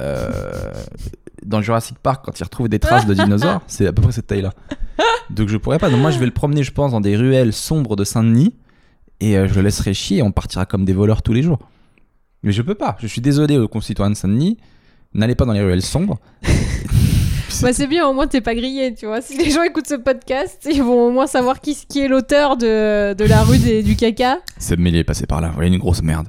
euh, 0.00 0.72
dans 1.44 1.60
Jurassic 1.62 1.98
Park, 1.98 2.24
quand 2.24 2.38
il 2.40 2.42
retrouve 2.44 2.68
des 2.68 2.78
traces 2.78 3.06
de 3.06 3.14
dinosaures, 3.14 3.62
c'est 3.66 3.86
à 3.86 3.92
peu 3.92 4.02
près 4.02 4.12
cette 4.12 4.26
taille-là. 4.26 4.54
Donc 5.30 5.48
je 5.48 5.56
pourrais 5.56 5.78
pas. 5.78 5.90
Donc 5.90 6.00
moi, 6.00 6.10
je 6.10 6.18
vais 6.18 6.26
le 6.26 6.32
promener, 6.32 6.62
je 6.62 6.72
pense, 6.72 6.92
dans 6.92 7.00
des 7.00 7.16
ruelles 7.16 7.52
sombres 7.52 7.96
de 7.96 8.04
Saint-Denis. 8.04 8.54
Et 9.20 9.36
euh, 9.36 9.48
je 9.48 9.54
le 9.54 9.62
laisserai 9.62 9.94
chier 9.94 10.18
et 10.18 10.22
on 10.22 10.30
partira 10.32 10.64
comme 10.66 10.84
des 10.84 10.92
voleurs 10.92 11.22
tous 11.22 11.32
les 11.32 11.42
jours. 11.42 11.58
Mais 12.42 12.52
je 12.52 12.62
peux 12.62 12.74
pas. 12.76 12.96
Je 13.00 13.06
suis 13.06 13.20
désolé 13.20 13.58
aux 13.58 13.66
concitoyens 13.68 14.10
de 14.10 14.16
Saint-Denis. 14.16 14.58
N'allez 15.14 15.34
pas 15.34 15.44
dans 15.44 15.52
les 15.52 15.62
ruelles 15.62 15.82
sombres. 15.82 16.18
Bah, 17.62 17.72
c'est 17.72 17.86
bien, 17.88 18.06
au 18.06 18.12
moins 18.12 18.26
t'es 18.28 18.40
pas 18.42 18.54
grillé, 18.54 18.94
tu 18.94 19.06
vois. 19.06 19.20
Si 19.20 19.36
les 19.36 19.50
gens 19.50 19.62
écoutent 19.62 19.88
ce 19.88 19.94
podcast, 19.94 20.68
ils 20.70 20.82
vont 20.82 21.06
au 21.06 21.10
moins 21.10 21.26
savoir 21.26 21.60
qui, 21.60 21.74
qui 21.88 21.98
est 22.00 22.06
l'auteur 22.06 22.56
de, 22.56 23.14
de 23.14 23.24
la 23.24 23.42
rue 23.42 23.58
des- 23.58 23.82
du 23.82 23.96
caca. 23.96 24.38
C'est 24.58 24.78
mêlé 24.78 25.02
passé 25.02 25.26
par 25.26 25.40
là. 25.40 25.50
Voyez, 25.54 25.70
une 25.72 25.78
grosse 25.78 26.02
merde. 26.02 26.28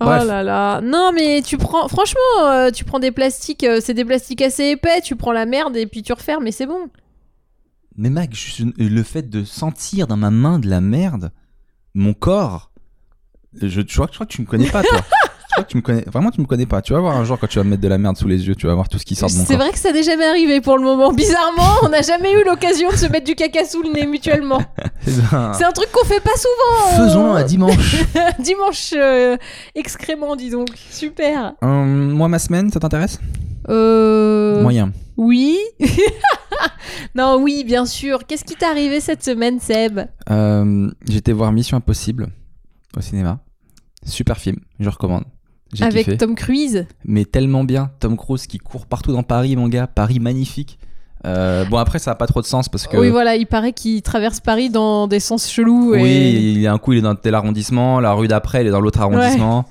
Bref. 0.00 0.22
Oh 0.24 0.26
là 0.28 0.42
là. 0.42 0.80
Non, 0.82 1.12
mais 1.14 1.40
tu 1.40 1.56
prends, 1.56 1.88
franchement, 1.88 2.20
euh, 2.44 2.70
tu 2.70 2.84
prends 2.84 2.98
des 2.98 3.12
plastiques, 3.12 3.64
euh, 3.64 3.80
c'est 3.82 3.94
des 3.94 4.04
plastiques 4.04 4.42
assez 4.42 4.64
épais, 4.64 5.00
tu 5.02 5.16
prends 5.16 5.32
la 5.32 5.46
merde 5.46 5.76
et 5.76 5.86
puis 5.86 6.02
tu 6.02 6.12
refermes 6.12 6.46
et 6.46 6.52
c'est 6.52 6.66
bon. 6.66 6.90
Mais 7.96 8.10
je- 8.32 8.64
le 8.76 9.02
fait 9.02 9.30
de 9.30 9.44
sentir 9.44 10.06
dans 10.08 10.18
ma 10.18 10.30
main 10.30 10.58
de 10.58 10.68
la 10.68 10.82
merde, 10.82 11.30
mon 11.96 12.12
corps, 12.14 12.70
je, 13.60 13.66
je, 13.68 13.80
crois, 13.80 14.06
je 14.10 14.14
crois 14.14 14.26
que 14.26 14.32
tu 14.32 14.42
me 14.42 14.46
connais 14.46 14.68
pas, 14.70 14.82
toi. 14.82 14.98
je 15.48 15.52
crois 15.52 15.64
que 15.64 15.68
tu 15.70 15.76
me 15.78 15.82
connais. 15.82 16.04
Vraiment, 16.06 16.30
tu 16.30 16.40
me 16.42 16.46
connais 16.46 16.66
pas. 16.66 16.82
Tu 16.82 16.92
vas 16.92 17.00
voir 17.00 17.16
un 17.16 17.24
jour 17.24 17.38
quand 17.38 17.46
tu 17.46 17.58
vas 17.58 17.64
me 17.64 17.70
mettre 17.70 17.80
de 17.82 17.88
la 17.88 17.96
merde 17.96 18.16
sous 18.18 18.28
les 18.28 18.46
yeux, 18.46 18.54
tu 18.54 18.66
vas 18.66 18.74
voir 18.74 18.88
tout 18.90 18.98
ce 18.98 19.06
qui 19.06 19.14
sort 19.14 19.30
de 19.30 19.34
mon 19.34 19.40
C'est 19.46 19.54
corps. 19.54 19.62
vrai 19.62 19.72
que 19.72 19.78
ça 19.78 19.92
n'est 19.92 20.02
jamais 20.02 20.26
arrivé 20.26 20.60
pour 20.60 20.76
le 20.76 20.84
moment. 20.84 21.10
Bizarrement, 21.14 21.76
on 21.82 21.88
n'a 21.88 22.02
jamais 22.02 22.32
eu 22.32 22.44
l'occasion 22.44 22.90
de 22.90 22.96
se 22.96 23.06
mettre 23.06 23.24
du 23.24 23.34
caca 23.34 23.64
sous 23.64 23.82
le 23.82 23.90
nez 23.90 24.06
mutuellement. 24.06 24.62
Ben, 25.32 25.52
C'est 25.54 25.64
un 25.64 25.72
truc 25.72 25.90
qu'on 25.92 26.04
fait 26.04 26.20
pas 26.20 26.36
souvent. 26.36 26.88
euh, 27.02 27.06
Faisons-le 27.06 27.36
à 27.38 27.44
dimanche. 27.44 27.96
Dimanche 28.40 28.92
euh, 28.96 29.36
excrément, 29.74 30.36
dis 30.36 30.50
donc. 30.50 30.68
Super. 30.90 31.54
Hum, 31.62 32.10
moi, 32.10 32.28
ma 32.28 32.38
semaine, 32.38 32.70
ça 32.70 32.78
t'intéresse? 32.80 33.18
Euh... 33.70 34.60
Moyen. 34.62 34.92
Oui. 35.16 35.58
Non, 37.16 37.38
oui, 37.40 37.64
bien 37.64 37.86
sûr. 37.86 38.26
Qu'est-ce 38.26 38.44
qui 38.44 38.54
t'est 38.56 38.66
arrivé 38.66 39.00
cette 39.00 39.24
semaine, 39.24 39.58
Seb? 39.60 40.00
Euh, 40.30 40.90
J'étais 41.08 41.32
voir 41.32 41.52
Mission 41.52 41.76
Impossible 41.76 42.28
au 42.96 43.00
cinéma. 43.00 43.40
Super 44.04 44.38
film, 44.38 44.58
je 44.78 44.88
recommande. 44.88 45.24
Avec 45.80 46.04
kiffé. 46.04 46.16
Tom 46.16 46.34
Cruise? 46.34 46.86
mais 47.04 47.24
tellement 47.24 47.64
bien. 47.64 47.90
Tom 47.98 48.16
Cruise 48.16 48.46
qui 48.46 48.58
court 48.58 48.86
partout 48.86 49.12
dans 49.12 49.24
Paris, 49.24 49.56
mon 49.56 49.68
gars. 49.68 49.86
Paris 49.86 50.20
magnifique. 50.20 50.78
Euh, 51.26 51.64
bon, 51.64 51.78
après, 51.78 51.98
ça 51.98 52.12
a 52.12 52.14
pas 52.14 52.26
trop 52.28 52.40
de 52.40 52.46
sens 52.46 52.68
parce 52.68 52.86
que. 52.86 52.96
Oui, 52.96 53.10
voilà, 53.10 53.34
il 53.34 53.46
paraît 53.46 53.72
qu'il 53.72 54.00
traverse 54.02 54.38
Paris 54.38 54.70
dans 54.70 55.08
des 55.08 55.18
sens 55.18 55.50
chelous. 55.50 55.92
Oui, 55.94 56.02
et... 56.08 56.38
il 56.38 56.60
y 56.60 56.66
a 56.68 56.72
un 56.72 56.78
coup, 56.78 56.92
il 56.92 56.98
est 56.98 57.02
dans 57.02 57.16
tel 57.16 57.34
arrondissement, 57.34 57.98
la 57.98 58.12
rue 58.12 58.28
d'après, 58.28 58.60
il 58.62 58.68
est 58.68 58.70
dans 58.70 58.80
l'autre 58.80 59.00
arrondissement. 59.00 59.64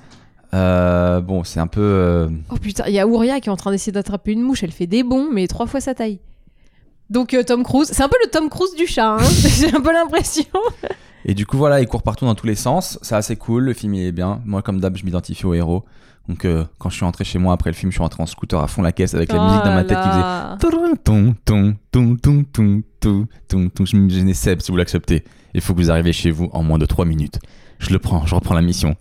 Euh, 0.54 1.20
bon, 1.22 1.44
c'est 1.44 1.60
un 1.60 1.66
peu. 1.66 1.80
euh, 1.80 2.28
Oh 2.50 2.56
putain, 2.56 2.84
il 2.88 2.92
y 2.94 3.00
a 3.00 3.06
Ouria 3.06 3.40
qui 3.40 3.48
est 3.48 3.52
en 3.52 3.56
train 3.56 3.70
d'essayer 3.70 3.92
d'attraper 3.92 4.32
une 4.32 4.42
mouche. 4.42 4.62
Elle 4.62 4.72
fait 4.72 4.86
des 4.86 5.02
bonds, 5.02 5.28
mais 5.32 5.46
trois 5.46 5.66
fois 5.66 5.80
sa 5.80 5.94
taille. 5.94 6.20
Donc 7.10 7.34
euh, 7.34 7.42
Tom 7.42 7.62
Cruise, 7.62 7.88
c'est 7.92 8.02
un 8.02 8.08
peu 8.08 8.16
le 8.24 8.30
Tom 8.30 8.48
Cruise 8.48 8.74
du 8.76 8.86
chat. 8.86 9.14
Hein 9.14 9.18
J'ai 9.58 9.74
un 9.74 9.80
peu 9.80 9.92
l'impression. 9.92 10.44
Et 11.24 11.34
du 11.34 11.46
coup, 11.46 11.56
voilà, 11.56 11.80
il 11.80 11.86
court 11.86 12.02
partout 12.02 12.24
dans 12.24 12.34
tous 12.34 12.46
les 12.46 12.54
sens. 12.54 12.98
C'est 13.02 13.14
assez 13.14 13.36
cool. 13.36 13.64
Le 13.64 13.72
film, 13.74 13.94
il 13.94 14.04
est 14.06 14.12
bien. 14.12 14.40
Moi, 14.44 14.62
comme 14.62 14.80
d'hab, 14.80 14.96
je 14.96 15.04
m'identifie 15.04 15.44
au 15.46 15.54
héros. 15.54 15.84
Donc, 16.28 16.44
euh, 16.44 16.64
quand 16.78 16.88
je 16.88 16.96
suis 16.96 17.04
rentré 17.04 17.22
chez 17.24 17.38
moi 17.38 17.52
après 17.54 17.70
le 17.70 17.74
film, 17.76 17.92
je 17.92 17.96
suis 17.96 18.02
rentré 18.02 18.20
en 18.22 18.26
scooter 18.26 18.60
à 18.60 18.66
fond 18.66 18.82
la 18.82 18.90
caisse 18.92 19.14
avec 19.14 19.30
la 19.32 19.44
musique 19.44 19.64
dans 19.64 19.74
ma 19.74 19.84
tête 19.84 19.98
qui 19.98 20.08
faisait. 20.08 20.22
Je 23.84 23.96
me 23.96 24.08
gênais 24.08 24.34
Seb, 24.34 24.60
si 24.60 24.70
vous 24.72 24.76
l'acceptez. 24.76 25.22
Il 25.54 25.60
faut 25.60 25.72
que 25.74 25.78
vous 25.80 25.90
arriviez 25.90 26.12
chez 26.12 26.30
vous 26.32 26.48
en 26.52 26.62
moins 26.64 26.78
de 26.78 26.86
3 26.86 27.04
minutes. 27.04 27.38
Je 27.78 27.90
le 27.90 27.98
prends, 27.98 28.26
je 28.26 28.34
reprends 28.34 28.54
la 28.54 28.62
mission. 28.62 28.96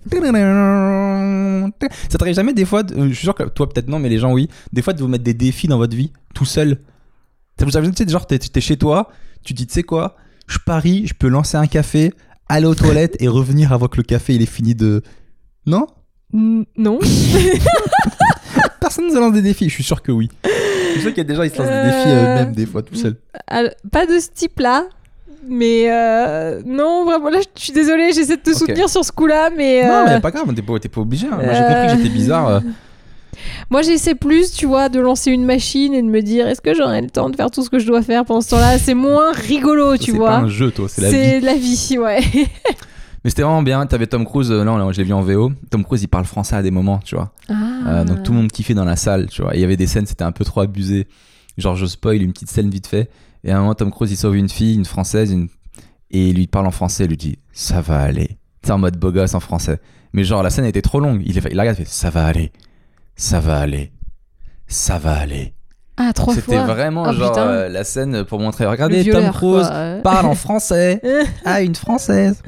Ça 2.10 2.18
t'arrive 2.18 2.36
jamais 2.36 2.54
des 2.54 2.65
fois, 2.65 2.84
de- 2.84 2.94
euh, 2.96 3.08
je 3.10 3.13
suis 3.13 3.24
sûr 3.26 3.34
que 3.36 3.44
toi 3.44 3.68
peut-être 3.70 3.88
non, 3.88 4.00
mais 4.00 4.10
les 4.10 4.20
gens 4.20 4.32
oui, 4.34 4.50
des 4.74 4.82
fois 4.82 4.94
de 4.94 5.02
vous 5.02 5.08
mettre 5.08 5.24
des 5.24 5.34
défis 5.34 5.68
dans 5.68 5.78
votre 5.78 5.96
vie, 5.96 6.12
tout 6.34 6.46
seul. 6.46 6.80
Ça 7.60 7.65
vous 7.65 7.78
arrive, 7.78 7.91
tu 7.91 8.04
sais, 8.04 8.10
genre 8.10 8.28
t'es 8.28 8.38
t'es 8.39 8.62
chez 8.62 8.78
toi, 8.78 9.10
tu 9.44 9.54
te 9.54 9.58
dis, 9.58 9.68
tu 9.68 9.74
sais 9.74 9.84
quoi, 9.84 10.15
je 10.48 10.58
parie, 10.65 11.08
je 11.08 11.13
peux 11.13 11.28
lancer 11.30 11.58
un 11.58 11.68
café, 11.68 12.13
aller 12.50 12.65
aux 12.65 12.76
toilettes 12.76 13.15
et 13.20 13.28
revenir 13.28 13.72
avant 13.74 13.88
que 13.88 13.98
le 13.98 14.04
café 14.04 14.36
il 14.36 14.41
est 14.41 14.46
fini 14.48 14.76
de... 14.76 15.02
Non? 15.65 15.88
Mm, 16.34 16.63
Non. 16.78 17.00
Personne 18.80 19.08
ne 19.08 19.12
se 19.12 19.18
lance 19.20 19.34
des 19.34 19.41
défis, 19.41 19.70
je 19.70 19.74
suis 19.74 19.84
sûr 19.84 20.02
que 20.02 20.12
oui. 20.12 20.30
Je 20.44 20.91
suis 20.91 21.02
sûr 21.02 21.10
qu'il 21.10 21.18
y 21.18 21.22
a 21.22 21.24
des 21.24 21.36
gens, 21.36 21.44
ils 21.44 21.50
se 21.50 21.58
lancent 21.58 21.68
des 21.68 21.89
défis 21.89 22.10
Euh, 22.10 22.26
euh, 22.26 22.36
même 22.36 22.54
des 22.54 22.65
fois 22.65 22.82
tout 22.84 22.96
seul. 22.96 23.15
Alors, 23.48 23.72
pas 23.91 24.06
de 24.06 24.20
ce 24.20 24.28
type-là. 24.34 24.86
Mais 25.48 25.91
euh, 25.91 26.62
non, 26.65 27.06
vraiment, 27.06 27.30
là, 27.30 27.39
je 27.56 27.62
suis 27.62 27.74
désolée, 27.74 28.12
j'essaie 28.13 28.38
de 28.38 28.41
te 28.41 28.54
soutenir 28.54 28.89
sur 28.89 29.06
ce 29.06 29.12
coup-là, 29.12 29.50
mais. 29.56 29.84
Non, 29.88 29.94
euh, 29.94 30.06
mais 30.08 30.20
pas 30.20 30.32
grave, 30.32 30.52
t'es 30.56 30.62
pas, 30.63 30.80
t'es 30.80 30.89
pas 30.89 31.02
obligé. 31.02 31.28
hein. 31.28 31.39
Moi 31.44 31.54
j'ai 31.54 31.62
compris 31.62 31.88
que 31.88 31.98
j'étais 32.04 32.10
bizarre. 32.15 32.62
Euh. 33.46 33.66
Moi, 33.70 33.82
j'essaie 33.82 34.16
plus, 34.16 34.52
tu 34.52 34.66
vois, 34.66 34.90
de 34.90 35.00
lancer 35.00 35.32
une 35.32 35.46
machine 35.46 35.94
et 35.94 36.02
de 36.02 36.08
me 36.08 36.22
dire 36.22 36.48
est-ce 36.48 36.62
que 36.62 36.74
j'aurai 36.74 37.02
le 37.02 37.10
temps 37.10 37.30
de 37.30 37.36
faire 37.36 37.52
tout 37.52 37.64
ce 37.64 37.70
que 37.70 37.80
je 37.80 37.86
dois 37.88 38.02
faire 38.02 38.26
pendant 38.26 38.42
ce 38.42 38.50
temps-là? 38.52 38.78
C'est 38.78 38.94
moins 38.94 39.32
rigolo, 39.34 39.98
tu 39.98 40.12
c'est 40.12 40.18
vois. 40.18 40.30
pas 40.30 40.38
un 40.38 40.48
jeu, 40.48 40.72
toi, 40.72 40.88
c'est 40.90 41.02
la 41.02 41.10
vie. 41.10 41.16
C'est 41.16 41.40
la 41.42 41.56
vie, 41.56 41.98
ouais. 42.00 42.20
Mais 43.24 43.32
c'était 43.32 43.42
vraiment 43.42 43.64
bien. 43.64 43.86
T'avais 43.88 44.06
Tom 44.06 44.24
Cruise, 44.24 44.52
euh, 44.52 44.64
là, 44.64 44.78
là, 44.78 44.92
je 44.92 44.98
l'ai 44.98 45.04
vu 45.04 45.14
en 45.14 45.22
VO. 45.24 45.52
Tom 45.72 45.84
Cruise, 45.84 46.04
il 46.04 46.08
parle 46.08 46.26
français 46.26 46.56
à 46.58 46.62
des 46.62 46.70
moments, 46.70 47.00
tu 47.04 47.16
vois. 47.16 47.34
Ah. 47.50 47.54
Euh, 47.88 48.04
donc 48.04 48.22
tout 48.22 48.32
le 48.34 48.38
monde 48.38 48.52
kiffait 48.52 48.76
dans 48.76 48.86
la 48.86 48.96
salle, 48.96 49.28
tu 49.32 49.42
vois. 49.42 49.56
Il 49.56 49.62
y 49.62 49.64
avait 49.64 49.78
des 49.78 49.88
scènes, 49.88 50.06
c'était 50.06 50.24
un 50.24 50.32
peu 50.32 50.46
trop 50.46 50.62
abusé. 50.62 51.08
Genre, 51.58 51.76
je 51.76 51.86
spoil 51.88 52.22
une 52.22 52.34
petite 52.34 52.50
scène 52.52 52.70
vite 52.70 52.86
fait. 52.86 53.10
Et 53.44 53.52
à 53.52 53.58
un 53.58 53.62
moment, 53.62 53.74
Tom 53.74 53.90
Cruise, 53.90 54.12
il 54.12 54.18
sauve 54.18 54.36
une 54.36 54.50
fille, 54.50 54.76
une 54.76 54.86
française, 54.86 55.32
une... 55.32 55.48
et 56.12 56.30
il 56.30 56.36
lui 56.36 56.46
parle 56.48 56.68
en 56.68 56.72
français. 56.72 57.06
Il 57.06 57.10
lui 57.10 57.18
dit 57.18 57.40
Ça 57.52 57.82
va 57.82 58.00
aller. 58.02 58.38
C'est 58.62 58.72
en 58.72 58.78
mode 58.78 58.98
beau 58.98 59.12
gosse 59.12 59.34
en 59.34 59.40
français. 59.40 59.80
Mais 60.14 60.24
genre, 60.24 60.44
la 60.44 60.50
scène 60.52 60.66
était 60.66 60.84
trop 60.84 61.00
longue. 61.00 61.24
Il, 61.26 61.36
est- 61.38 61.48
il 61.50 61.56
la 61.56 61.64
regarde, 61.64 61.78
il 61.80 61.86
fait 61.86 61.90
Ça 61.92 62.12
va 62.12 62.26
aller. 62.28 62.52
Ça 63.15 63.39
va 63.39 63.58
aller. 63.60 63.91
Ça 64.67 64.97
va 64.97 65.13
aller. 65.17 65.54
Ah, 65.97 66.12
trois 66.12 66.34
C'était 66.36 66.58
fois. 66.58 66.65
vraiment 66.65 67.06
Oh, 67.08 67.13
genre 67.13 67.38
euh, 67.38 67.69
la 67.69 67.86
scène 67.86 68.25
pour 68.25 68.39
montrer 68.41 68.65
Regardez, 68.65 69.01
violeur, 69.01 69.23
Tom 69.23 69.32
Cruise 69.32 69.67
quoi. 69.67 69.95
parle 70.04 70.25
en 70.25 70.36
français 70.36 71.01
à 71.45 71.62
une 71.62 71.75
française. 71.75 72.41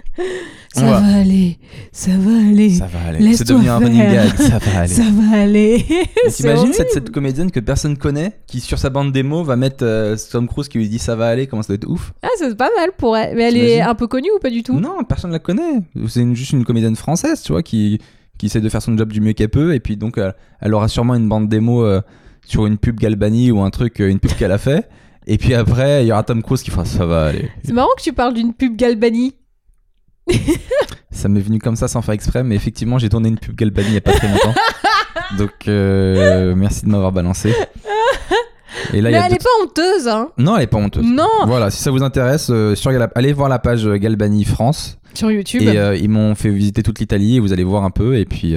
Ça 0.73 0.81
Voilà. 0.81 0.99
va 0.99 1.15
aller, 1.19 1.57
ça 1.93 2.11
va 2.19 2.49
aller, 2.49 2.69
Ça 2.71 2.87
va 2.87 2.99
aller. 3.07 3.33
C'est 3.35 3.47
devenu 3.47 3.69
un 3.69 3.77
running 3.77 4.01
gag. 4.11 4.35
Ça 4.37 4.57
va 4.59 4.79
aller. 4.81 4.87
ça 4.93 5.03
va 5.13 5.37
aller. 5.37 5.85
T'imagines 6.35 6.73
cette, 6.73 6.91
cette 6.91 7.09
comédienne 7.09 7.49
que 7.49 7.61
personne 7.61 7.97
connaît 7.97 8.33
qui 8.47 8.59
sur 8.59 8.77
sa 8.79 8.89
bande 8.89 9.13
démo 9.13 9.43
va 9.45 9.55
mettre 9.55 9.85
euh, 9.85 10.17
Tom 10.29 10.47
Cruise 10.49 10.67
qui 10.67 10.77
lui 10.79 10.89
dit 10.89 10.99
ça 10.99 11.15
va 11.15 11.27
aller, 11.29 11.47
comment 11.47 11.61
ça 11.61 11.67
doit 11.69 11.75
être 11.75 11.87
ouf 11.89 12.11
Ah, 12.21 12.27
c'est 12.37 12.55
pas 12.57 12.69
mal 12.77 12.89
pour 12.97 13.15
elle. 13.15 13.33
Mais 13.37 13.43
elle 13.43 13.57
est 13.57 13.79
un 13.81 13.95
peu 13.95 14.07
connue 14.07 14.29
ou 14.35 14.39
pas 14.39 14.49
du 14.49 14.61
tout? 14.61 14.77
Non, 14.77 15.03
personne 15.07 15.31
la 15.31 15.39
connaît. 15.39 15.79
C'est 16.09 16.19
une- 16.19 16.35
juste 16.35 16.51
une 16.51 16.65
comédienne 16.65 16.97
française, 16.97 17.41
tu 17.41 17.53
vois, 17.53 17.63
qui, 17.63 17.99
qui 18.37 18.47
essaie 18.47 18.61
de 18.61 18.69
faire 18.69 18.81
son 18.81 18.97
job 18.97 19.11
du 19.11 19.21
mieux 19.21 19.33
qu'elle 19.33 19.49
peut 19.49 19.73
et 19.73 19.79
puis 19.79 19.97
donc 19.97 20.19
elle 20.61 20.73
aura 20.73 20.87
sûrement 20.87 21.15
une 21.15 21.27
bande 21.27 21.49
démo 21.49 21.83
euh, 21.83 22.01
sur 22.45 22.65
une 22.65 22.77
pub 22.77 22.99
Galbani 22.99 23.51
ou 23.51 23.61
un 23.61 23.69
truc, 23.69 23.99
euh, 23.99 24.09
une 24.09 24.19
pub 24.19 24.31
qu'elle 24.31 24.51
a 24.51 24.57
fait. 24.57 24.89
Et 25.27 25.37
puis 25.37 25.53
après, 25.53 26.03
il 26.03 26.07
y 26.07 26.11
aura 26.11 26.23
Tom 26.23 26.41
Cruise 26.41 26.63
qui 26.63 26.71
fera 26.71 26.85
ça 26.85 27.05
va 27.05 27.25
aller. 27.25 27.51
C'est 27.63 27.73
marrant 27.73 27.89
que 27.97 28.01
tu 28.01 28.13
parles 28.13 28.33
d'une 28.33 28.53
pub 28.53 28.75
Galbani. 28.75 29.35
Ça 31.11 31.29
m'est 31.29 31.39
venu 31.39 31.57
comme 31.57 31.75
ça 31.75 31.87
sans 31.87 32.01
faire 32.01 32.13
exprès, 32.13 32.43
mais 32.43 32.55
effectivement, 32.55 32.99
j'ai 32.99 33.09
tourné 33.09 33.29
une 33.29 33.39
pub 33.39 33.55
Galbani 33.55 33.87
il 33.87 33.93
y 33.95 33.97
a 33.97 34.01
pas 34.01 34.13
très 34.13 34.27
longtemps. 34.27 34.53
Donc, 35.37 35.67
euh, 35.67 36.53
merci 36.55 36.85
de 36.85 36.89
m'avoir 36.89 37.11
balancé. 37.11 37.53
Et 38.93 39.01
là, 39.01 39.11
mais 39.11 39.17
elle 39.17 39.33
est 39.33 39.43
pas 39.43 39.49
honteuse, 39.63 40.07
hein 40.07 40.29
Non, 40.37 40.57
elle 40.57 40.63
est 40.63 40.67
pas 40.67 40.77
honteuse. 40.77 41.05
Non 41.05 41.27
Voilà, 41.45 41.69
si 41.69 41.81
ça 41.81 41.91
vous 41.91 42.03
intéresse, 42.03 42.49
euh, 42.49 42.75
sur 42.75 42.91
allez 43.15 43.33
voir 43.33 43.49
la 43.49 43.59
page 43.59 43.87
Galbani 43.87 44.45
France. 44.45 44.97
Sur 45.13 45.31
YouTube. 45.31 45.61
Et 45.63 45.77
euh, 45.77 45.95
ils 45.95 46.09
m'ont 46.09 46.35
fait 46.35 46.49
visiter 46.49 46.83
toute 46.83 46.99
l'Italie 46.99 47.37
et 47.37 47.39
vous 47.39 47.53
allez 47.53 47.63
voir 47.63 47.83
un 47.83 47.89
peu. 47.91 48.17
Et 48.17 48.25
puis, 48.25 48.55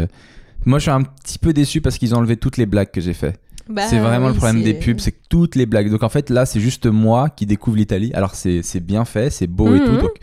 moi, 0.64 0.78
je 0.78 0.82
suis 0.82 0.90
un 0.90 1.02
petit 1.02 1.38
peu 1.38 1.52
déçu 1.52 1.80
parce 1.80 1.98
qu'ils 1.98 2.14
ont 2.14 2.18
enlevé 2.18 2.36
toutes 2.36 2.56
les 2.56 2.66
blagues 2.66 2.90
que 2.90 3.00
j'ai 3.00 3.14
fait. 3.14 3.38
Bah 3.70 3.82
c'est 3.88 4.00
vraiment 4.00 4.28
le 4.28 4.34
problème 4.34 4.62
des 4.62 4.74
pubs, 4.74 4.98
c'est 4.98 5.12
que 5.12 5.20
toutes 5.28 5.54
les 5.54 5.64
blagues. 5.64 5.90
Donc 5.90 6.02
en 6.02 6.08
fait, 6.08 6.28
là, 6.28 6.44
c'est 6.44 6.58
juste 6.58 6.86
moi 6.86 7.30
qui 7.30 7.46
découvre 7.46 7.76
l'Italie. 7.76 8.10
Alors 8.14 8.34
c'est 8.34 8.80
bien 8.80 9.04
fait, 9.04 9.30
c'est 9.30 9.46
beau 9.46 9.74
et 9.74 9.78
tout. 9.78 9.92
Mhm. 9.92 10.00
Donc 10.00 10.14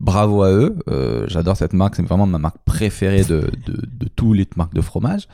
bravo 0.00 0.42
à 0.42 0.50
eux. 0.52 0.76
Euh, 0.88 1.24
j'adore 1.26 1.56
cette 1.56 1.72
marque, 1.72 1.96
c'est 1.96 2.02
vraiment 2.02 2.26
ma 2.26 2.38
marque 2.38 2.58
préférée 2.64 3.24
de, 3.24 3.50
de, 3.66 3.72
de 3.72 4.08
toutes 4.14 4.36
les 4.36 4.46
marques 4.56 4.74
de 4.74 4.80
fromage. 4.80 5.26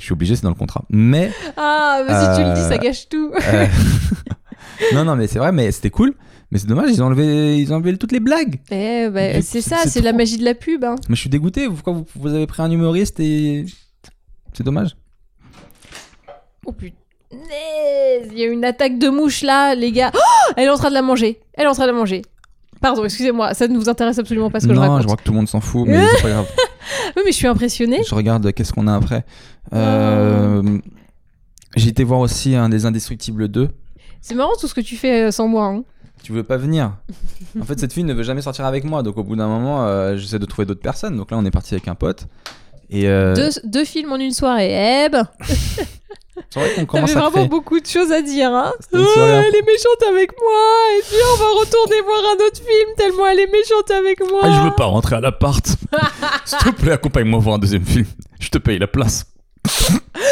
Je 0.00 0.06
suis 0.06 0.12
obligé, 0.12 0.34
c'est 0.34 0.42
dans 0.42 0.48
le 0.48 0.54
contrat. 0.54 0.84
Mais. 0.90 1.30
Ah, 1.56 2.02
mais 2.06 2.14
si 2.14 2.40
tu 2.40 2.48
le 2.48 2.54
dis, 2.54 2.62
ça 2.62 2.74
euh, 2.74 2.78
gâche 2.78 3.08
tout. 3.08 3.30
Euh, 3.34 3.66
non, 4.94 5.04
non, 5.04 5.14
mais 5.14 5.26
c'est 5.26 5.38
vrai, 5.38 5.52
mais 5.52 5.70
c'était 5.70 5.90
cool. 5.90 6.14
Mais 6.50 6.58
c'est 6.58 6.66
dommage, 6.66 6.90
ils 6.90 7.02
ont 7.02 7.06
enlevé, 7.06 7.58
ils 7.58 7.72
ont 7.72 7.76
enlevé 7.76 7.96
toutes 7.96 8.12
les 8.12 8.18
blagues. 8.18 8.58
Eh, 8.72 9.08
bah, 9.08 9.40
c'est 9.42 9.60
ça, 9.60 9.76
c'est 9.86 10.00
la 10.00 10.12
magie 10.12 10.38
de 10.38 10.44
la 10.44 10.54
pub. 10.54 10.84
Hein. 10.84 10.96
Mais 11.08 11.14
je 11.14 11.20
suis 11.20 11.30
dégoûté. 11.30 11.68
Pourquoi 11.68 11.92
vous, 11.92 12.06
vous 12.16 12.34
avez 12.34 12.46
pris 12.46 12.62
un 12.62 12.70
humoriste 12.70 13.20
et. 13.20 13.66
C'est 14.52 14.64
dommage. 14.64 14.96
Oh 16.66 16.72
putain. 16.72 16.96
Il 17.32 18.38
y 18.38 18.42
a 18.42 18.46
une 18.48 18.64
attaque 18.64 18.98
de 18.98 19.08
mouche 19.08 19.42
là, 19.42 19.74
les 19.74 19.92
gars. 19.92 20.10
Oh 20.14 20.52
elle 20.56 20.64
est 20.64 20.70
en 20.70 20.76
train 20.76 20.88
de 20.88 20.94
la 20.94 21.02
manger. 21.02 21.40
Elle 21.54 21.64
est 21.64 21.68
en 21.68 21.74
train 21.74 21.86
de 21.86 21.92
la 21.92 21.96
manger. 21.96 22.22
Pardon, 22.80 23.04
excusez-moi, 23.04 23.52
ça 23.54 23.68
ne 23.68 23.76
vous 23.76 23.88
intéresse 23.88 24.18
absolument 24.18 24.50
pas 24.50 24.58
ce 24.58 24.66
que 24.66 24.74
je 24.74 24.78
raconte. 24.78 24.96
Non, 24.96 25.00
je 25.02 25.06
crois 25.06 25.16
que 25.16 25.22
tout 25.22 25.32
le 25.32 25.36
monde 25.36 25.48
s'en 25.48 25.60
fout, 25.60 25.86
mais 25.86 26.02
c'est 26.16 26.22
pas 26.22 26.28
grave. 26.30 26.46
oui, 27.16 27.22
mais 27.26 27.32
je 27.32 27.36
suis 27.36 27.46
impressionnée. 27.46 28.00
Je 28.08 28.14
regarde 28.14 28.52
qu'est-ce 28.52 28.72
qu'on 28.72 28.86
a 28.86 28.96
après? 28.96 29.24
Euh, 29.72 30.78
j'ai 31.76 31.88
été 31.88 32.04
voir 32.04 32.20
aussi 32.20 32.54
un 32.54 32.68
des 32.68 32.86
Indestructibles 32.86 33.48
2. 33.48 33.68
C'est 34.20 34.34
marrant 34.34 34.52
tout 34.60 34.68
ce 34.68 34.74
que 34.74 34.80
tu 34.80 34.96
fais 34.96 35.24
euh, 35.24 35.30
sans 35.30 35.48
moi. 35.48 35.66
Hein. 35.66 35.84
Tu 36.22 36.32
veux 36.32 36.42
pas 36.42 36.56
venir 36.56 36.96
En 37.60 37.64
fait, 37.64 37.78
cette 37.78 37.92
fille 37.92 38.04
ne 38.04 38.12
veut 38.12 38.22
jamais 38.22 38.42
sortir 38.42 38.66
avec 38.66 38.84
moi, 38.84 39.02
donc 39.02 39.16
au 39.16 39.24
bout 39.24 39.36
d'un 39.36 39.48
moment, 39.48 39.86
euh, 39.86 40.16
j'essaie 40.16 40.38
de 40.38 40.46
trouver 40.46 40.66
d'autres 40.66 40.82
personnes. 40.82 41.16
Donc 41.16 41.30
là, 41.30 41.38
on 41.38 41.44
est 41.44 41.50
parti 41.50 41.74
avec 41.74 41.88
un 41.88 41.94
pote. 41.94 42.26
Et 42.92 43.04
deux, 43.04 43.50
deux, 43.62 43.84
films 43.84 44.10
en 44.10 44.16
une 44.16 44.32
soirée, 44.32 44.72
Eb 45.04 45.14
C'est 46.50 46.58
vrai 46.58 46.74
qu'on 46.74 46.86
commence 46.86 47.14
à 47.14 47.20
vraiment 47.28 47.46
beaucoup 47.46 47.78
de 47.78 47.86
choses 47.86 48.10
à 48.10 48.20
dire. 48.20 48.52
Hein 48.52 48.72
elle 48.92 49.54
est 49.54 49.64
méchante 49.64 50.02
avec 50.08 50.32
moi. 50.32 50.60
Et 50.98 51.02
puis 51.02 51.16
on 51.32 51.36
va 51.38 51.60
retourner 51.60 52.00
voir 52.04 52.18
un 52.32 52.44
autre 52.44 52.56
film 52.56 52.90
tellement 52.96 53.28
elle 53.28 53.38
est 53.38 53.52
méchante 53.52 53.90
avec 53.92 54.18
moi. 54.28 54.40
Ah, 54.42 54.58
je 54.58 54.68
veux 54.68 54.74
pas 54.74 54.86
rentrer 54.86 55.14
à 55.14 55.20
l'appart. 55.20 55.64
S'il 56.44 56.58
te 56.58 56.70
plaît, 56.70 56.90
accompagne-moi 56.90 57.38
voir 57.38 57.54
un 57.54 57.58
deuxième 57.60 57.84
film. 57.84 58.06
Je 58.40 58.48
te 58.48 58.58
paye 58.58 58.80
la 58.80 58.88
place. 58.88 59.29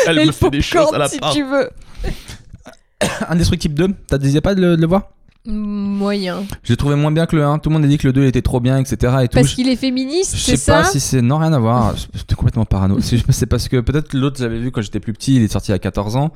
Elle 0.06 0.26
me 0.26 0.32
fait 0.32 0.50
des 0.50 0.62
choses 0.62 0.92
à 0.92 0.98
l'appart. 0.98 1.32
si 1.32 1.38
tu 1.38 1.44
veux. 1.44 1.70
Indestructible 3.28 3.74
2, 3.74 3.88
t'as 4.06 4.18
désiré 4.18 4.40
pas 4.40 4.54
de 4.54 4.76
le 4.76 4.86
voir? 4.86 5.10
Moyen. 5.46 6.44
J'ai 6.62 6.76
trouvé 6.76 6.94
moins 6.94 7.10
bien 7.10 7.24
que 7.26 7.34
le 7.34 7.44
1. 7.44 7.58
Tout 7.58 7.70
le 7.70 7.74
monde 7.74 7.84
a 7.84 7.88
dit 7.88 7.96
que 7.96 8.06
le 8.06 8.12
2 8.12 8.24
était 8.24 8.42
trop 8.42 8.60
bien, 8.60 8.78
etc. 8.78 9.14
Et 9.22 9.28
tout. 9.28 9.38
Parce 9.38 9.54
qu'il 9.54 9.68
est 9.68 9.76
féministe, 9.76 10.34
c'est 10.36 10.56
ça 10.56 10.56
Je 10.56 10.56
sais 10.56 10.72
pas 10.72 10.84
si 10.84 11.00
c'est. 11.00 11.22
Non, 11.22 11.38
rien 11.38 11.52
à 11.52 11.58
voir. 11.58 11.94
J'étais 12.12 12.34
complètement 12.34 12.66
parano. 12.66 12.98
c'est 13.00 13.46
parce 13.46 13.68
que 13.68 13.80
peut-être 13.80 14.12
l'autre, 14.12 14.36
j'avais 14.38 14.58
vu 14.58 14.70
quand 14.70 14.82
j'étais 14.82 15.00
plus 15.00 15.14
petit, 15.14 15.36
il 15.36 15.42
est 15.42 15.52
sorti 15.52 15.72
à 15.72 15.78
14 15.78 16.16
ans. 16.16 16.32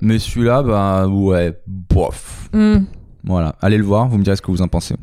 Mais 0.00 0.18
celui-là, 0.18 0.62
bah 0.62 1.06
ouais, 1.06 1.58
bof. 1.66 2.48
Hmm. 2.52 2.84
Voilà. 3.24 3.54
Allez 3.60 3.76
le 3.76 3.84
voir, 3.84 4.08
vous 4.08 4.18
me 4.18 4.24
direz 4.24 4.36
ce 4.36 4.42
que 4.42 4.50
vous 4.50 4.62
en 4.62 4.68
pensez. 4.68 4.94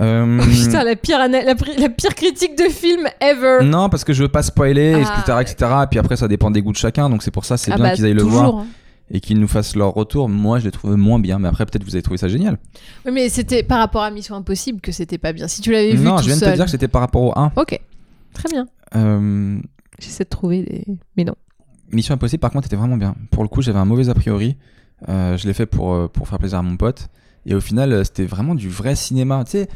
Euh... 0.00 0.40
putain, 0.64 0.84
la 0.84 0.96
pire, 0.96 1.18
la, 1.18 1.88
pire 1.88 2.14
critique 2.14 2.56
de 2.56 2.70
film 2.70 3.08
ever. 3.20 3.64
Non, 3.64 3.88
parce 3.88 4.04
que 4.04 4.12
je 4.12 4.22
veux 4.22 4.28
pas 4.28 4.42
spoiler, 4.42 4.92
etc., 4.92 5.22
ah, 5.28 5.42
etc. 5.42 5.56
Et 5.82 5.86
puis 5.88 5.98
après, 5.98 6.16
ça 6.16 6.28
dépend 6.28 6.50
des 6.50 6.62
goûts 6.62 6.72
de 6.72 6.76
chacun. 6.76 7.10
Donc 7.10 7.22
c'est 7.22 7.30
pour 7.30 7.44
ça, 7.44 7.56
c'est 7.56 7.72
ah 7.72 7.76
bien 7.76 7.84
bah, 7.86 7.94
qu'ils 7.94 8.04
aillent 8.04 8.14
le 8.14 8.22
voir. 8.22 8.54
Hein 8.56 8.66
et 9.10 9.20
qu'ils 9.20 9.40
nous 9.40 9.48
fassent 9.48 9.76
leur 9.76 9.92
retour. 9.92 10.28
Moi, 10.28 10.58
je 10.60 10.64
l'ai 10.64 10.70
trouvé 10.70 10.96
moins 10.96 11.18
bien, 11.18 11.38
mais 11.38 11.48
après, 11.48 11.66
peut-être 11.66 11.84
vous 11.84 11.94
avez 11.94 12.02
trouvé 12.02 12.18
ça 12.18 12.28
génial. 12.28 12.58
Oui, 13.04 13.12
mais 13.12 13.28
c'était 13.28 13.62
par 13.62 13.78
rapport 13.78 14.02
à 14.02 14.10
Mission 14.10 14.36
Impossible 14.36 14.80
que 14.80 14.92
c'était 14.92 15.18
pas 15.18 15.32
bien. 15.32 15.48
Si 15.48 15.60
tu 15.60 15.72
l'avais 15.72 15.94
vu 15.94 16.04
Non, 16.04 16.18
je 16.18 16.26
viens 16.26 16.36
de 16.36 16.40
te 16.40 16.54
dire 16.54 16.64
que 16.64 16.70
c'était 16.70 16.88
par 16.88 17.00
rapport 17.00 17.22
au 17.22 17.32
1. 17.36 17.52
Ok, 17.56 17.78
très 18.32 18.48
bien. 18.48 18.66
Euh, 18.94 19.58
J'essaie 19.98 20.24
de 20.24 20.28
trouver 20.28 20.62
des. 20.62 20.84
Mais 21.16 21.24
non. 21.24 21.34
Mission 21.92 22.14
Impossible, 22.14 22.40
par 22.40 22.52
contre, 22.52 22.66
était 22.66 22.76
vraiment 22.76 22.96
bien. 22.96 23.16
Pour 23.30 23.42
le 23.42 23.48
coup, 23.48 23.62
j'avais 23.62 23.78
un 23.78 23.84
mauvais 23.84 24.08
a 24.08 24.14
priori. 24.14 24.56
Euh, 25.08 25.36
je 25.36 25.46
l'ai 25.46 25.54
fait 25.54 25.66
pour, 25.66 25.92
euh, 25.92 26.08
pour 26.08 26.28
faire 26.28 26.38
plaisir 26.38 26.58
à 26.58 26.62
mon 26.62 26.76
pote. 26.76 27.08
Et 27.46 27.54
au 27.54 27.60
final, 27.60 28.04
c'était 28.04 28.26
vraiment 28.26 28.54
du 28.54 28.68
vrai 28.68 28.94
cinéma. 28.94 29.44
Tu 29.44 29.52
sais, 29.52 29.68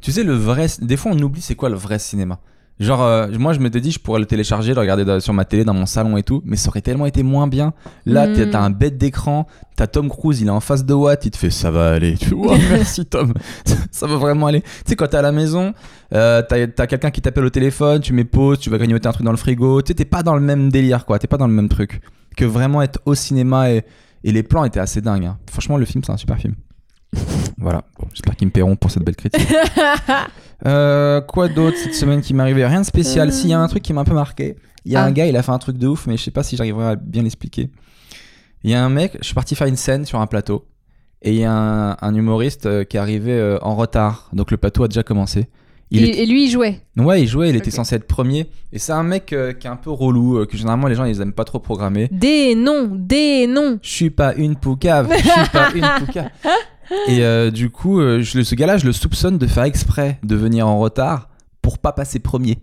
tu 0.00 0.12
sais, 0.12 0.22
le 0.22 0.34
vrai. 0.34 0.66
Des 0.80 0.96
fois, 0.96 1.12
on 1.14 1.18
oublie 1.18 1.40
c'est 1.40 1.54
quoi 1.54 1.68
le 1.68 1.76
vrai 1.76 1.98
cinéma. 1.98 2.38
Genre, 2.78 3.02
euh, 3.02 3.28
moi, 3.38 3.54
je 3.54 3.60
m'étais 3.60 3.80
dit, 3.80 3.90
je 3.90 3.98
pourrais 3.98 4.20
le 4.20 4.26
télécharger, 4.26 4.74
le 4.74 4.80
regarder 4.80 5.20
sur 5.20 5.32
ma 5.32 5.46
télé, 5.46 5.64
dans 5.64 5.72
mon 5.72 5.86
salon 5.86 6.18
et 6.18 6.22
tout, 6.22 6.42
mais 6.44 6.56
ça 6.56 6.68
aurait 6.68 6.82
tellement 6.82 7.06
été 7.06 7.22
moins 7.22 7.46
bien. 7.46 7.72
Là, 8.04 8.26
hmm. 8.26 8.50
t'as 8.50 8.60
un 8.60 8.68
bête 8.68 8.98
d'écran, 8.98 9.46
t'as 9.76 9.86
Tom 9.86 10.10
Cruise, 10.10 10.42
il 10.42 10.48
est 10.48 10.50
en 10.50 10.60
face 10.60 10.84
de 10.84 10.92
Watt, 10.92 11.24
il 11.24 11.30
te 11.30 11.38
fait 11.38 11.48
ça 11.48 11.70
va 11.70 11.92
aller. 11.92 12.16
Tu 12.18 12.34
vois, 12.34 12.58
merci 12.70 13.06
Tom, 13.06 13.32
ça 13.90 14.06
va 14.06 14.16
vraiment 14.16 14.48
aller. 14.48 14.60
Tu 14.60 14.68
sais, 14.88 14.96
quand 14.96 15.06
t'es 15.06 15.16
à 15.16 15.22
la 15.22 15.32
maison, 15.32 15.72
euh, 16.12 16.42
t'as 16.46 16.86
quelqu'un 16.86 17.10
qui 17.10 17.22
t'appelle 17.22 17.46
au 17.46 17.50
téléphone, 17.50 18.02
tu 18.02 18.12
mets 18.12 18.24
pause, 18.24 18.58
tu 18.58 18.68
vas 18.68 18.76
grignoter 18.76 19.08
un 19.08 19.12
truc 19.12 19.24
dans 19.24 19.30
le 19.30 19.38
frigo, 19.38 19.80
tu 19.80 19.88
sais, 19.88 19.94
t'es 19.94 20.04
pas 20.04 20.22
dans 20.22 20.34
le 20.34 20.42
même 20.42 20.70
délire, 20.70 21.06
quoi, 21.06 21.18
t'es 21.18 21.28
pas 21.28 21.38
dans 21.38 21.48
le 21.48 21.54
même 21.54 21.70
truc. 21.70 22.02
Que 22.36 22.44
vraiment 22.44 22.82
être 22.82 23.00
au 23.06 23.14
cinéma 23.14 23.70
et, 23.70 23.86
et 24.22 24.32
les 24.32 24.42
plans 24.42 24.64
étaient 24.64 24.80
assez 24.80 25.00
dingues. 25.00 25.24
Hein. 25.24 25.38
Franchement, 25.50 25.78
le 25.78 25.86
film, 25.86 26.04
c'est 26.04 26.12
un 26.12 26.18
super 26.18 26.36
film. 26.36 26.54
Voilà, 27.58 27.84
j'espère 28.12 28.36
qu'ils 28.36 28.48
me 28.48 28.52
paieront 28.52 28.76
pour 28.76 28.90
cette 28.90 29.04
belle 29.04 29.16
critique. 29.16 29.46
Euh, 30.64 31.20
quoi 31.20 31.48
d'autre 31.48 31.76
cette 31.76 31.94
semaine 31.94 32.22
qui 32.22 32.32
m'est 32.32 32.42
arrivé 32.42 32.64
Rien 32.64 32.80
de 32.80 32.86
spécial. 32.86 33.30
S'il 33.30 33.50
y 33.50 33.52
a 33.52 33.60
un 33.60 33.68
truc 33.68 33.82
qui 33.82 33.92
m'a 33.92 34.00
un 34.00 34.04
peu 34.04 34.14
marqué, 34.14 34.56
il 34.86 34.92
y 34.92 34.96
a 34.96 35.02
un 35.02 35.08
ah. 35.08 35.12
gars, 35.12 35.26
il 35.26 35.36
a 35.36 35.42
fait 35.42 35.52
un 35.52 35.58
truc 35.58 35.76
de 35.76 35.86
ouf, 35.86 36.06
mais 36.06 36.16
je 36.16 36.22
sais 36.22 36.30
pas 36.30 36.42
si 36.42 36.56
j'arriverai 36.56 36.86
à 36.86 36.96
bien 36.96 37.22
l'expliquer. 37.22 37.70
Il 38.64 38.70
y 38.70 38.74
a 38.74 38.82
un 38.82 38.88
mec, 38.88 39.18
je 39.20 39.26
suis 39.26 39.34
parti 39.34 39.54
faire 39.54 39.66
une 39.66 39.76
scène 39.76 40.06
sur 40.06 40.18
un 40.18 40.26
plateau, 40.26 40.64
et 41.20 41.32
il 41.32 41.38
y 41.38 41.44
a 41.44 41.96
un, 42.00 42.14
humoriste 42.14 42.64
euh, 42.66 42.84
qui 42.84 42.96
est 42.96 43.00
arrivé 43.00 43.32
euh, 43.32 43.58
en 43.60 43.76
retard, 43.76 44.30
donc 44.32 44.50
le 44.50 44.56
plateau 44.56 44.84
a 44.84 44.88
déjà 44.88 45.02
commencé. 45.02 45.46
et, 45.90 46.24
lui, 46.24 46.44
il 46.44 46.50
jouait 46.50 46.80
Ouais, 46.96 47.22
il 47.22 47.28
jouait, 47.28 47.50
il 47.50 47.56
était 47.56 47.70
censé 47.70 47.96
être 47.96 48.06
premier. 48.06 48.46
Et 48.72 48.78
c'est 48.78 48.92
un 48.92 49.02
mec 49.02 49.26
qui 49.26 49.34
est 49.34 49.70
un 49.70 49.76
peu 49.76 49.90
relou, 49.90 50.46
que 50.46 50.56
généralement 50.56 50.88
les 50.88 50.94
gens 50.94 51.04
ils 51.04 51.20
aiment 51.20 51.34
pas 51.34 51.44
trop 51.44 51.58
programmer. 51.58 52.08
Des 52.10 52.54
noms, 52.54 52.88
des 52.90 53.46
noms. 53.46 53.78
Je 53.82 53.90
suis 53.90 54.10
pas 54.10 54.34
une 54.34 54.56
poucave, 54.56 55.12
je 55.12 55.22
suis 55.22 55.50
pas 55.52 55.70
une 55.74 56.06
poucave. 56.06 56.30
Et 57.08 57.24
euh, 57.24 57.50
du 57.50 57.70
coup, 57.70 58.00
euh, 58.00 58.20
je, 58.22 58.42
ce 58.42 58.54
gars-là, 58.54 58.76
je 58.76 58.86
le 58.86 58.92
soupçonne 58.92 59.38
de 59.38 59.46
faire 59.46 59.64
exprès 59.64 60.18
de 60.22 60.36
venir 60.36 60.66
en 60.66 60.78
retard 60.78 61.28
pour 61.62 61.78
pas 61.78 61.92
passer 61.92 62.18
premier. 62.18 62.58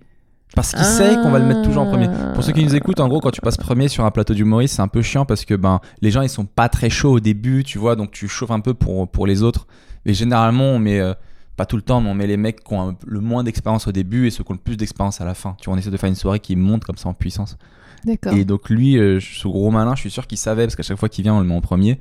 Parce 0.56 0.72
qu'il 0.72 0.86
sait 0.86 1.16
qu'on 1.16 1.32
va 1.32 1.40
le 1.40 1.46
mettre 1.46 1.64
toujours 1.64 1.82
en 1.82 1.90
premier. 1.90 2.08
Pour 2.36 2.44
ceux 2.44 2.52
qui 2.52 2.64
nous 2.64 2.76
écoutent, 2.76 3.00
en 3.00 3.08
gros, 3.08 3.20
quand 3.20 3.32
tu 3.32 3.42
passes 3.42 3.58
premier 3.58 3.88
sur 3.88 4.06
un 4.06 4.12
plateau 4.12 4.36
d'humoriste, 4.36 4.76
c'est 4.76 4.84
un 4.84 4.88
peu 4.88 5.02
chiant 5.02 5.26
parce 5.26 5.46
que 5.46 5.56
ben, 5.56 5.82
les 6.02 6.12
gens 6.12 6.22
ils 6.22 6.30
sont 6.30 6.46
pas 6.46 6.70
très 6.70 6.92
chauds 6.92 7.14
au 7.14 7.20
début, 7.20 7.64
tu 7.64 7.80
vois, 7.80 7.96
donc 7.96 8.12
tu 8.12 8.28
chauffes 8.28 8.52
un 8.52 8.60
peu 8.60 8.76
pour, 8.76 9.10
pour 9.10 9.26
les 9.26 9.42
autres. 9.42 9.66
Mais 10.06 10.14
généralement, 10.14 10.66
on 10.66 10.80
met, 10.80 11.00
euh, 11.00 11.14
pas 11.58 11.66
tout 11.66 11.76
le 11.76 11.82
temps, 11.82 12.02
mais 12.02 12.10
on 12.10 12.14
met 12.14 12.28
les 12.28 12.38
mecs 12.38 12.64
qui 12.64 12.74
ont 12.74 12.96
le 13.04 13.20
moins 13.20 13.44
d'expérience 13.44 13.88
au 13.88 13.92
début 13.92 14.28
et 14.28 14.30
ceux 14.30 14.44
qui 14.44 14.52
ont 14.52 14.56
le 14.56 14.60
plus 14.60 14.78
d'expérience 14.78 15.22
à 15.22 15.26
la 15.26 15.34
fin. 15.34 15.56
Tu 15.60 15.66
vois, 15.66 15.74
on 15.74 15.78
essaie 15.78 15.90
de 15.90 15.98
faire 15.98 16.10
une 16.10 16.16
soirée 16.16 16.40
qui 16.40 16.56
monte 16.56 16.84
comme 16.84 16.98
ça 16.98 17.10
en 17.10 17.16
puissance. 17.16 17.58
D'accord. 18.06 18.34
Et 18.34 18.46
donc 18.46 18.70
lui, 18.70 18.94
ce 18.94 19.48
gros 19.48 19.72
malin, 19.72 19.96
je 19.96 20.02
suis 20.02 20.12
sûr 20.12 20.28
qu'il 20.28 20.38
savait 20.38 20.66
parce 20.66 20.76
qu'à 20.76 20.84
chaque 20.84 21.00
fois 21.00 21.10
qu'il 21.10 21.24
vient, 21.24 21.34
on 21.34 21.40
le 21.40 21.48
met 21.48 21.56
en 21.56 21.62
premier. 21.62 22.00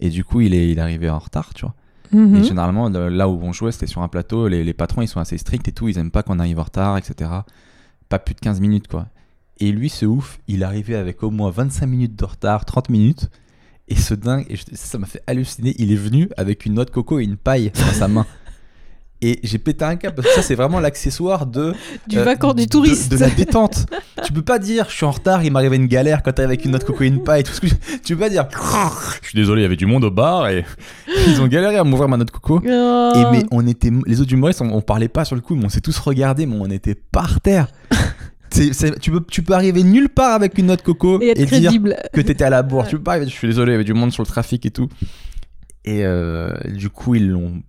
Et 0.00 0.10
du 0.10 0.24
coup, 0.24 0.40
il 0.40 0.54
est, 0.54 0.70
il 0.70 0.78
est 0.78 0.82
arrivé 0.82 1.08
en 1.10 1.18
retard, 1.18 1.54
tu 1.54 1.64
vois. 1.64 1.74
Mhm. 2.12 2.36
Et 2.36 2.44
généralement, 2.44 2.88
là 2.88 3.28
où 3.28 3.40
on 3.42 3.52
jouait, 3.52 3.72
c'était 3.72 3.86
sur 3.86 4.02
un 4.02 4.08
plateau. 4.08 4.48
Les, 4.48 4.64
les, 4.64 4.74
patrons, 4.74 5.02
ils 5.02 5.08
sont 5.08 5.20
assez 5.20 5.38
stricts 5.38 5.68
et 5.68 5.72
tout. 5.72 5.88
Ils 5.88 5.98
aiment 5.98 6.10
pas 6.10 6.22
qu'on 6.22 6.38
arrive 6.38 6.58
en 6.58 6.64
retard, 6.64 6.96
etc. 6.98 7.30
Pas 8.08 8.18
plus 8.18 8.34
de 8.34 8.40
15 8.40 8.60
minutes, 8.60 8.88
quoi. 8.88 9.06
Et 9.58 9.72
lui, 9.72 9.88
ce 9.88 10.04
ouf, 10.06 10.40
il 10.48 10.64
arrivait 10.64 10.96
avec 10.96 11.22
au 11.22 11.30
moins 11.30 11.50
25 11.50 11.86
minutes 11.86 12.16
de 12.16 12.24
retard, 12.24 12.64
30 12.64 12.88
minutes. 12.88 13.30
Et 13.86 13.96
ce 13.96 14.14
dingue, 14.14 14.46
et 14.48 14.56
ça 14.74 14.98
m'a 14.98 15.06
fait 15.06 15.22
halluciner, 15.26 15.74
il 15.78 15.92
est 15.92 15.96
venu 15.96 16.30
avec 16.38 16.64
une 16.64 16.74
noix 16.74 16.86
de 16.86 16.90
coco 16.90 17.18
et 17.20 17.24
une 17.24 17.36
paille 17.36 17.70
dans 17.74 17.92
sa 17.92 18.08
main. 18.08 18.26
Et 19.20 19.40
j'ai 19.42 19.58
pété 19.58 19.84
un 19.84 19.96
câble 19.96 20.16
parce 20.16 20.28
que 20.28 20.34
ça, 20.34 20.42
c'est 20.42 20.54
vraiment 20.54 20.80
l'accessoire 20.80 21.46
de. 21.46 21.72
Du 22.08 22.18
euh, 22.18 22.54
du 22.54 22.66
touriste. 22.66 23.10
De, 23.10 23.16
la 23.16 23.30
détente. 23.30 23.86
tu 24.24 24.32
peux 24.32 24.42
pas 24.42 24.58
dire, 24.58 24.86
je 24.90 24.94
suis 24.94 25.06
en 25.06 25.12
retard, 25.12 25.42
il 25.42 25.50
m'arrive 25.50 25.72
une 25.72 25.86
galère 25.86 26.22
quand 26.22 26.32
t'es 26.32 26.42
avec 26.42 26.64
une 26.64 26.74
autre 26.74 26.84
cocaïne 26.84 27.22
paille. 27.22 27.44
Tout 27.44 27.52
ce 27.52 27.60
que 27.60 27.66
tu 28.04 28.14
peux 28.14 28.20
pas 28.20 28.28
dire, 28.28 28.46
je 29.22 29.28
suis 29.28 29.36
désolé, 29.36 29.62
il 29.62 29.64
y 29.64 29.66
avait 29.66 29.76
du 29.76 29.86
monde 29.86 30.04
au 30.04 30.10
bar 30.10 30.48
et 30.48 30.64
ils 31.26 31.40
ont 31.40 31.46
galéré 31.46 31.76
à 31.76 31.84
m'ouvrir 31.84 32.08
ma 32.08 32.18
note 32.18 32.30
coco. 32.30 32.60
Oh. 32.62 33.12
Et 33.16 33.24
mais 33.32 33.44
on 33.50 33.66
était. 33.66 33.90
Les 34.06 34.20
autres 34.20 34.32
humoristes, 34.32 34.60
on, 34.60 34.70
on 34.70 34.82
parlait 34.82 35.08
pas 35.08 35.24
sur 35.24 35.36
le 35.36 35.40
coup, 35.40 35.54
mais 35.54 35.64
on 35.64 35.70
s'est 35.70 35.80
tous 35.80 35.98
regardés, 35.98 36.44
mais 36.44 36.56
on 36.60 36.70
était 36.70 36.94
par 36.94 37.40
terre. 37.40 37.68
tu, 39.00 39.10
peux, 39.10 39.24
tu 39.30 39.42
peux 39.42 39.54
arriver 39.54 39.82
nulle 39.82 40.08
part 40.08 40.34
avec 40.34 40.58
une 40.58 40.66
note 40.66 40.82
coco 40.82 41.20
et, 41.20 41.34
dire 41.34 41.72
que 42.12 42.20
t'étais 42.20 42.44
à 42.44 42.50
la 42.50 42.62
bourre. 42.62 42.86
Tu 42.86 42.96
peux 42.96 43.02
pas 43.02 43.22
je 43.22 43.28
suis 43.28 43.48
désolé, 43.48 43.72
il 43.72 43.74
y 43.74 43.76
avait 43.76 43.84
du 43.84 43.94
monde 43.94 44.12
sur 44.12 44.22
le 44.22 44.28
trafic 44.28 44.66
et 44.66 44.70
tout. 44.70 44.88
Et 45.84 46.04
euh, 46.04 46.50
du 46.66 46.90
coup, 46.90 47.14
ils 47.14 47.28
l'ont 47.28 47.62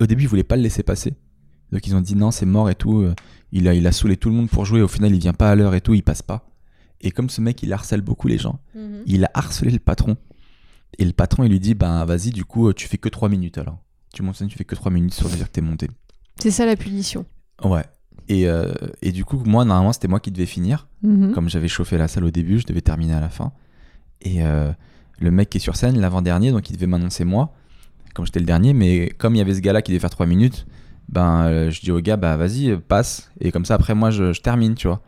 au 0.00 0.06
début, 0.06 0.24
ils 0.24 0.28
voulaient 0.28 0.42
pas 0.44 0.56
le 0.56 0.62
laisser 0.62 0.82
passer. 0.82 1.14
Donc 1.72 1.86
ils 1.86 1.94
ont 1.96 2.00
dit 2.00 2.14
non, 2.14 2.30
c'est 2.30 2.46
mort 2.46 2.70
et 2.70 2.74
tout. 2.74 3.00
Euh, 3.00 3.14
il 3.52 3.68
a, 3.68 3.74
il 3.74 3.86
a 3.86 3.92
saoulé 3.92 4.16
tout 4.16 4.28
le 4.30 4.34
monde 4.36 4.48
pour 4.48 4.64
jouer. 4.64 4.82
Au 4.82 4.88
final, 4.88 5.12
il 5.14 5.20
vient 5.20 5.32
pas 5.32 5.50
à 5.50 5.54
l'heure 5.54 5.74
et 5.74 5.80
tout, 5.80 5.94
il 5.94 6.02
passe 6.02 6.22
pas. 6.22 6.48
Et 7.00 7.10
comme 7.10 7.28
ce 7.30 7.40
mec, 7.40 7.62
il 7.62 7.72
harcèle 7.72 8.00
beaucoup 8.00 8.28
les 8.28 8.38
gens, 8.38 8.58
Mhm. 8.74 9.02
il 9.06 9.24
a 9.24 9.30
harcelé 9.34 9.70
le 9.70 9.78
patron. 9.78 10.16
Et 10.98 11.04
le 11.04 11.12
patron, 11.12 11.44
il 11.44 11.50
lui 11.50 11.60
dit 11.60 11.74
Ben 11.74 12.04
vas-y, 12.04 12.30
du 12.30 12.44
coup, 12.44 12.72
tu 12.72 12.86
fais 12.88 12.98
que 12.98 13.08
3 13.08 13.28
minutes 13.28 13.58
alors. 13.58 13.78
Tu 14.14 14.22
montes 14.22 14.36
scène, 14.36 14.48
tu 14.48 14.56
fais 14.56 14.64
que 14.64 14.74
3 14.76 14.92
minutes 14.92 15.12
sur 15.14 15.28
dire 15.28 15.46
que 15.46 15.52
t'es 15.52 15.60
monté. 15.60 15.88
C'est 16.38 16.50
ça 16.52 16.66
la 16.66 16.76
punition. 16.76 17.26
Ouais. 17.64 17.84
Et, 18.28 18.48
euh, 18.48 18.72
et 19.02 19.12
du 19.12 19.24
coup, 19.24 19.42
moi, 19.44 19.64
normalement, 19.64 19.92
c'était 19.92 20.08
moi 20.08 20.20
qui 20.20 20.30
devais 20.30 20.46
finir. 20.46 20.88
Mhm. 21.02 21.32
Comme 21.32 21.48
j'avais 21.48 21.68
chauffé 21.68 21.98
la 21.98 22.08
salle 22.08 22.24
au 22.24 22.30
début, 22.30 22.58
je 22.60 22.64
devais 22.66 22.80
terminer 22.80 23.14
à 23.14 23.20
la 23.20 23.28
fin. 23.28 23.52
Et 24.22 24.44
euh, 24.44 24.70
le 25.18 25.30
mec 25.30 25.50
qui 25.50 25.58
est 25.58 25.60
sur 25.60 25.76
scène, 25.76 25.98
l'avant-dernier, 26.00 26.52
donc 26.52 26.70
il 26.70 26.74
devait 26.74 26.86
m'annoncer 26.86 27.24
moi, 27.24 27.52
comme 28.14 28.24
j'étais 28.24 28.40
le 28.40 28.46
dernier, 28.46 28.72
mais 28.72 29.10
comme 29.18 29.34
il 29.34 29.38
y 29.38 29.40
avait 29.40 29.54
ce 29.54 29.60
gars-là 29.60 29.82
qui 29.82 29.92
devait 29.92 30.00
faire 30.00 30.10
3 30.10 30.26
minutes, 30.26 30.66
ben 31.08 31.44
euh, 31.44 31.70
je 31.70 31.80
dis 31.80 31.90
au 31.90 32.00
gars, 32.00 32.16
bah 32.16 32.36
vas-y, 32.36 32.70
euh, 32.70 32.78
passe. 32.78 33.30
Et 33.40 33.52
comme 33.52 33.64
ça, 33.64 33.74
après, 33.74 33.94
moi, 33.94 34.10
je, 34.10 34.32
je 34.32 34.40
termine, 34.40 34.74
tu 34.74 34.88
vois. 34.88 35.02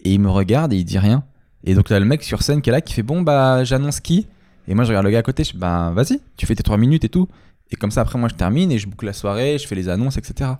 Et 0.00 0.12
il 0.14 0.20
me 0.20 0.30
regarde 0.30 0.72
et 0.72 0.76
il 0.76 0.84
dit 0.84 0.98
rien. 0.98 1.24
Et 1.64 1.74
donc 1.74 1.90
là, 1.90 1.98
le 1.98 2.06
mec 2.06 2.22
sur 2.22 2.42
scène 2.42 2.62
qui 2.62 2.70
est 2.70 2.72
là, 2.72 2.80
qui 2.80 2.94
fait, 2.94 3.02
bon, 3.02 3.22
bah 3.22 3.64
j'annonce 3.64 4.00
qui? 4.00 4.28
Et 4.68 4.74
moi, 4.74 4.84
je 4.84 4.90
regarde 4.90 5.04
le 5.04 5.10
gars 5.10 5.18
à 5.18 5.22
côté, 5.22 5.44
je 5.44 5.52
dis, 5.52 5.58
bah 5.58 5.92
vas-y, 5.94 6.20
tu 6.36 6.46
fais 6.46 6.54
tes 6.54 6.62
3 6.62 6.76
minutes 6.76 7.04
et 7.04 7.08
tout. 7.08 7.28
Et 7.70 7.76
comme 7.76 7.90
ça, 7.90 8.02
après, 8.02 8.18
moi, 8.18 8.28
je 8.28 8.34
termine 8.34 8.70
et 8.70 8.78
je 8.78 8.88
boucle 8.88 9.06
la 9.06 9.12
soirée, 9.12 9.58
je 9.58 9.66
fais 9.66 9.74
les 9.74 9.88
annonces, 9.88 10.16
etc. 10.16 10.52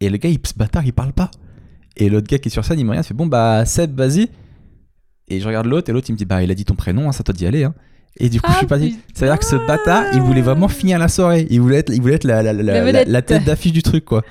Et 0.00 0.08
le 0.08 0.16
gars, 0.16 0.28
il, 0.28 0.38
ce 0.44 0.54
bâtard, 0.54 0.84
il 0.86 0.92
parle 0.92 1.12
pas. 1.12 1.30
Et 1.96 2.08
l'autre 2.08 2.28
gars 2.28 2.38
qui 2.38 2.48
est 2.48 2.52
sur 2.52 2.64
scène, 2.64 2.78
il 2.78 2.84
me 2.84 2.90
regarde, 2.90 3.04
il 3.04 3.08
fait, 3.08 3.14
bon, 3.14 3.26
bah 3.26 3.64
Seb, 3.66 3.96
vas-y. 3.96 4.28
Et 5.30 5.40
je 5.40 5.46
regarde 5.46 5.66
l'autre 5.66 5.88
et 5.88 5.92
l'autre 5.92 6.10
il 6.10 6.12
me 6.12 6.18
dit 6.18 6.24
bah 6.24 6.42
il 6.42 6.50
a 6.50 6.54
dit 6.54 6.64
ton 6.64 6.74
prénom, 6.74 7.08
hein, 7.08 7.12
ça 7.12 7.22
toi 7.22 7.32
d'y 7.32 7.46
aller. 7.46 7.64
Hein. 7.64 7.74
Et 8.16 8.28
du 8.28 8.40
coup 8.40 8.46
Ah, 8.48 8.52
je 8.54 8.58
suis 8.58 8.66
putain. 8.66 8.98
C'est-à-dire 9.14 9.38
que 9.38 9.44
ce 9.44 9.56
bâtard 9.66 10.04
il 10.14 10.20
voulait 10.20 10.42
vraiment 10.42 10.68
finir 10.68 10.98
la 10.98 11.08
soirée. 11.08 11.46
Il 11.50 11.60
voulait 11.60 11.78
être, 11.78 11.90
il 11.92 12.00
voulait 12.02 12.14
être 12.14 12.24
la, 12.24 12.42
la, 12.42 12.52
la, 12.52 12.62
La 12.62 12.72
la- 12.74 12.84
vedette. 12.84 13.08
la 13.08 13.22
tête 13.22 13.44
d'affiche 13.44 13.72
du 13.72 13.82
truc 13.82 14.04
quoi. 14.04 14.22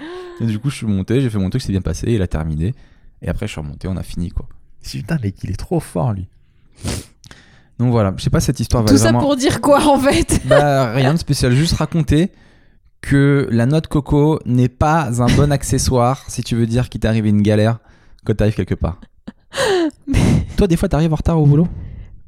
Et 0.42 0.46
du 0.46 0.60
coup 0.60 0.70
je 0.70 0.76
suis 0.76 0.86
monté, 0.88 1.22
j'ai 1.22 1.30
fait 1.30 1.38
mon 1.40 1.50
truc, 1.50 1.62
c'est 1.62 1.72
bien 1.72 1.82
passé, 1.82 2.08
il 2.10 2.22
a 2.22 2.28
terminé. 2.28 2.74
Et 3.22 3.30
après 3.30 3.48
je 3.48 3.52
suis 3.54 3.62
remonté, 3.62 3.88
on 3.88 3.98
a 3.98 4.04
fini 4.04 4.30
quoi. 4.30 4.48
Putain 4.84 5.18
mec 5.24 5.36
il 5.44 5.50
est 5.52 5.56
trop 5.56 5.80
fort 5.80 6.14
lui. 6.14 6.28
Donc 7.80 7.92
voilà, 7.92 8.14
je 8.18 8.24
sais 8.24 8.30
pas 8.30 8.42
cette 8.42 8.60
histoire 8.60 8.84
va 8.84 8.90
Tout 8.90 8.98
ça 8.98 9.14
pour 9.14 9.36
dire 9.38 9.62
quoi 9.62 9.86
en 9.88 9.98
fait? 9.98 10.42
Bah 10.46 10.92
rien 10.94 11.14
de 11.14 11.20
spécial, 11.20 11.54
juste 11.54 11.74
raconter 11.76 12.32
que 13.02 13.48
la 13.52 13.66
noix 13.66 13.80
de 13.80 13.88
coco 13.88 14.40
n'est 14.46 14.68
pas 14.68 15.22
un 15.24 15.28
bon 15.38 15.52
accessoire 15.54 16.26
si 16.28 16.44
tu 16.44 16.56
veux 16.58 16.68
dire 16.68 16.90
qu'il 16.90 17.00
t'est 17.00 17.08
arrivé 17.08 17.30
une 17.30 17.42
galère 17.42 17.80
quand 18.26 18.36
t'arrives 18.36 18.56
quelque 18.56 18.76
part. 18.76 19.00
Toi 20.58 20.68
des 20.68 20.76
fois 20.76 20.90
t'arrives 20.90 21.14
en 21.14 21.16
retard 21.16 21.40
au 21.40 21.46
boulot? 21.46 21.68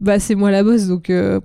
Bah 0.02 0.20
c'est 0.20 0.36
moi 0.36 0.52
la 0.52 0.64
boss 0.64 0.88
donc. 0.88 1.10
euh, 1.10 1.40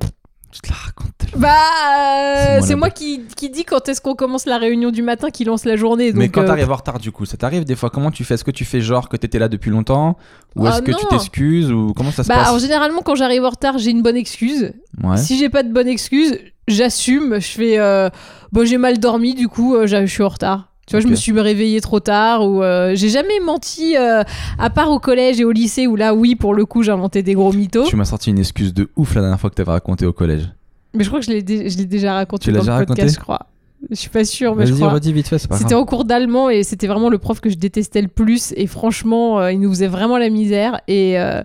Je 0.53 0.61
te 0.61 0.69
la 0.71 0.75
raconte 0.77 1.11
tellement. 1.19 1.41
Bah 1.41 2.61
C'est 2.63 2.73
euh, 2.73 2.77
moi 2.77 2.87
moi 2.87 2.91
qui, 2.91 3.21
qui 3.37 3.51
dis 3.51 3.65
quand 3.65 3.89
est-ce 3.89 4.01
qu'on 4.01 4.15
commence 4.15 4.47
la 4.47 4.57
réunion 4.59 4.91
du 4.91 5.03
matin 5.03 5.31
qui 5.31 5.45
lance 5.45 5.65
la 5.67 5.77
journée. 5.77 6.13
Mais 6.15 6.27
donc, 6.27 6.35
quand 6.35 6.43
euh, 6.43 6.47
t'arrives 6.47 6.71
en 6.71 6.77
retard, 6.77 6.99
du 6.99 7.13
coup, 7.13 7.27
ça 7.27 7.37
t'arrive 7.37 7.65
des 7.65 7.77
fois 7.77 7.91
Comment 7.91 8.11
tu 8.11 8.25
fais? 8.25 8.35
Est-ce 8.35 8.45
que 8.45 8.51
tu 8.51 8.65
fais 8.65 8.81
genre 8.81 9.09
que 9.11 9.17
t'étais 9.19 9.39
là 9.39 9.49
depuis 9.49 9.71
longtemps? 9.71 10.17
Ou 10.57 10.67
Ah 10.67 10.71
est-ce 10.71 10.83
que 10.83 10.93
tu 10.93 11.07
t'excuses? 11.09 11.71
Ou 11.71 11.93
comment 11.95 12.11
ça 12.11 12.25
se 12.25 12.29
Bah 12.29 12.41
alors 12.47 12.59
généralement 12.59 13.03
quand 13.03 13.15
j'arrive 13.15 13.45
en 13.45 13.51
retard 13.51 13.77
j'ai 13.79 13.91
une 13.91 14.03
bonne 14.03 14.17
excuse. 14.17 14.73
Ouais. 15.05 15.19
Si 15.19 15.37
j'ai 15.39 15.51
pas 15.51 15.63
de 15.63 15.73
bonne 15.73 15.89
excuse, 15.89 16.39
j'assume. 16.67 17.39
Je 17.41 17.49
fais. 17.49 17.79
Euh, 17.79 18.09
bon, 18.53 18.67
j'ai 18.67 18.79
mal 18.79 18.99
dormi, 18.99 19.35
du 19.35 19.49
coup, 19.49 19.75
euh, 19.75 19.87
je 19.87 20.07
suis 20.07 20.23
en 20.23 20.29
retard. 20.29 20.73
Tu 20.87 20.93
vois, 20.93 21.01
je 21.01 21.09
me 21.09 21.17
suis 21.17 21.33
réveillée 21.41 21.81
trop 21.81 21.99
tard 21.99 22.49
ou 22.49 22.63
euh, 22.63 22.95
j'ai 22.95 23.09
jamais 23.09 23.41
menti, 23.45 23.97
euh, 23.97 24.23
à 24.59 24.71
part 24.71 24.91
au 24.93 25.01
collège 25.01 25.41
et 25.41 25.45
au 25.45 25.51
lycée 25.51 25.87
où 25.89 25.97
là, 25.97 26.15
oui, 26.15 26.37
pour 26.37 26.55
le 26.55 26.65
coup, 26.65 26.83
j'inventais 26.85 27.23
des 27.25 27.35
gros 27.35 27.53
mythos. 27.53 27.87
Tu 27.89 27.97
m'as 27.97 28.05
sorti 28.05 28.31
une 28.31 28.39
excuse 28.39 28.73
de 28.73 28.89
ouf 28.97 29.15
la 29.17 29.23
dernière 29.23 29.41
fois 29.41 29.51
que 29.51 29.57
t'avais 29.57 29.73
raconté 29.73 30.07
au 30.07 30.13
collège. 30.13 30.49
Mais 30.95 31.03
je 31.03 31.09
crois 31.09 31.19
que 31.21 31.27
je 31.27 31.31
l'ai 31.33 31.43
dé- 31.43 31.69
déjà 31.87 32.15
raconté 32.15 32.45
Tu 32.45 32.53
dans 32.53 32.61
déjà 32.61 32.79
le 32.79 32.87
podcast, 32.87 33.01
raconté 33.01 33.15
je 33.15 33.21
crois. 33.21 33.47
Je 33.91 33.95
suis 33.97 34.09
pas 34.09 34.25
sûre, 34.25 34.55
mais 34.57 34.65
je 34.67 34.75
crois. 34.75 34.91
redis 34.93 35.13
vite 35.13 35.29
fait, 35.29 35.39
C'était 35.39 35.75
en 35.75 35.85
cours 35.85 36.05
d'allemand 36.05 36.49
et 36.51 36.63
c'était 36.63 36.87
vraiment 36.87 37.11
le 37.11 37.19
prof 37.19 37.41
que 37.41 37.51
je 37.51 37.57
détestais 37.57 38.01
le 38.01 38.09
plus. 38.09 38.55
Et 38.57 38.67
franchement, 38.67 39.41
euh, 39.41 39.53
il 39.53 39.61
nous 39.61 39.69
faisait 39.71 39.87
vraiment 39.89 40.17
la 40.19 40.31
misère. 40.31 40.81
Et 40.89 41.19
euh, 41.21 41.43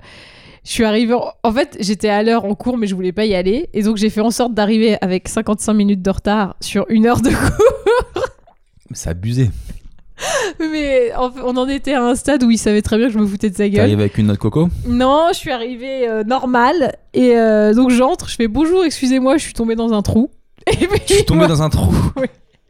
je 0.63 0.69
suis 0.71 0.85
arrivée. 0.85 1.13
En... 1.15 1.25
en 1.43 1.51
fait, 1.51 1.75
j'étais 1.79 2.07
à 2.09 2.23
l'heure 2.23 2.45
en 2.45 2.53
cours, 2.55 2.77
mais 2.77 2.87
je 2.87 2.95
voulais 2.95 3.11
pas 3.11 3.25
y 3.25 3.33
aller. 3.35 3.69
Et 3.73 3.81
donc, 3.83 3.97
j'ai 3.97 4.09
fait 4.09 4.21
en 4.21 4.31
sorte 4.31 4.53
d'arriver 4.53 4.97
avec 5.01 5.27
55 5.27 5.73
minutes 5.73 6.01
de 6.01 6.09
retard 6.11 6.55
sur 6.61 6.85
une 6.89 7.05
heure 7.07 7.21
de 7.21 7.29
cours. 7.29 7.65
Mais 8.91 8.97
C'est 8.97 9.09
abusé. 9.09 9.49
mais 10.59 11.13
on 11.15 11.55
en 11.55 11.67
était 11.69 11.93
à 11.93 12.03
un 12.03 12.13
stade 12.15 12.43
où 12.43 12.51
il 12.51 12.57
savait 12.57 12.81
très 12.81 12.97
bien 12.97 13.07
que 13.07 13.13
je 13.13 13.19
me 13.19 13.25
foutais 13.25 13.49
de 13.49 13.55
sa 13.55 13.69
gueule. 13.69 13.77
T'arrives 13.77 13.99
avec 14.01 14.17
une 14.17 14.25
noix 14.25 14.35
de 14.35 14.39
coco? 14.39 14.67
Non, 14.85 15.27
je 15.31 15.37
suis 15.37 15.49
arrivée 15.51 16.09
euh, 16.09 16.25
normale. 16.25 16.97
Et 17.13 17.37
euh, 17.37 17.73
donc, 17.73 17.89
j'entre, 17.89 18.27
je 18.27 18.35
fais 18.35 18.49
bonjour, 18.49 18.83
excusez-moi, 18.83 19.37
je 19.37 19.43
suis 19.43 19.53
tombée 19.53 19.75
dans 19.75 19.93
un 19.93 20.01
trou. 20.01 20.29
Et 20.67 20.75
puis, 20.87 21.01
Je 21.07 21.13
suis 21.13 21.25
tombé 21.25 21.47
dans 21.47 21.61
un 21.61 21.69
trou. 21.69 21.93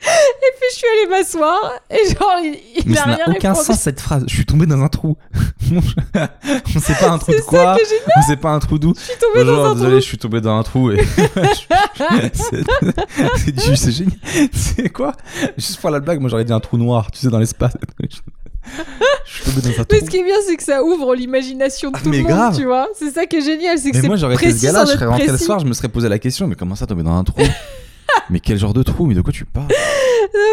puis 0.41 0.67
je 0.71 0.75
suis 0.77 0.87
allée 0.87 1.09
m'asseoir. 1.09 1.73
Et 1.89 2.07
genre, 2.09 2.35
il, 2.43 2.57
il 2.77 2.83
Mais 2.91 2.97
a 2.97 3.01
ça 3.03 3.07
n'a 3.09 3.15
aucun 3.29 3.49
répondu. 3.49 3.65
sens 3.67 3.79
cette 3.79 3.99
phrase. 4.01 4.23
Je 4.27 4.33
suis 4.33 4.45
tombé 4.45 4.65
dans 4.65 4.81
un 4.81 4.87
trou. 4.89 5.15
on 5.71 6.79
sait 6.79 6.95
pas 6.95 7.09
un 7.11 7.17
trou 7.19 7.31
de 7.33 7.41
quoi. 7.41 7.77
On 8.17 8.21
sait 8.23 8.35
pas 8.37 8.49
un 8.51 8.59
trou 8.59 8.79
d'où. 8.79 8.93
Je 8.95 9.01
suis 9.01 9.13
tombée 9.19 9.45
dans 9.45 9.65
un 9.65 9.73
désolé, 9.75 9.91
trou. 9.91 9.99
je 10.01 10.05
suis 10.05 10.17
tombé 10.17 10.41
dans 10.41 10.57
un 10.57 10.63
trou 10.63 10.91
et. 10.91 10.97
c'est 13.75 13.91
génial. 13.91 14.17
C'est 14.53 14.89
quoi? 14.89 15.13
Juste 15.57 15.79
pour 15.79 15.89
la 15.89 15.99
blague, 15.99 16.19
moi 16.19 16.29
j'aurais 16.29 16.45
dit 16.45 16.53
un 16.53 16.59
trou 16.59 16.77
noir, 16.77 17.11
tu 17.11 17.19
sais, 17.19 17.29
dans 17.29 17.39
l'espace. 17.39 17.73
Je 18.03 18.07
suis 19.33 19.43
tombé 19.45 19.61
dans 19.61 19.69
un 19.69 19.73
trou. 19.73 19.85
Mais 19.91 19.99
ce 19.99 20.05
qui 20.09 20.17
est 20.17 20.23
bien, 20.23 20.35
c'est 20.47 20.55
que 20.57 20.63
ça 20.63 20.83
ouvre 20.83 21.15
l'imagination 21.15 21.91
de 21.91 21.97
Ah, 21.97 22.01
tout 22.03 22.11
le 22.11 22.17
monde, 22.19 22.27
grave. 22.27 22.55
tu 22.57 22.65
vois. 22.65 22.87
C'est 22.97 23.11
ça 23.11 23.25
qui 23.25 23.37
est 23.37 23.41
génial, 23.41 23.77
c'est 23.77 23.91
que 23.91 23.95
Mais 23.97 24.01
c'est 24.01 24.07
moi 24.07 24.17
j'aurais 24.17 24.35
été 24.35 24.51
ce 24.51 24.63
gars-là, 24.65 24.85
je 24.85 24.91
serais 24.91 25.05
rentré 25.05 25.27
le 25.27 25.37
soir, 25.37 25.59
je 25.59 25.65
me 25.65 25.73
serais 25.73 25.89
posé 25.89 26.09
la 26.09 26.19
question, 26.19 26.47
mais 26.47 26.55
comment 26.55 26.75
ça 26.75 26.85
tomber 26.87 27.03
dans 27.03 27.15
un 27.17 27.23
trou? 27.23 27.41
Mais 28.29 28.39
quel 28.39 28.57
genre 28.57 28.73
de 28.73 28.83
trou? 28.83 29.05
Mais 29.05 29.15
de 29.15 29.21
quoi 29.21 29.31
tu 29.33 29.45
parles? 29.45 29.67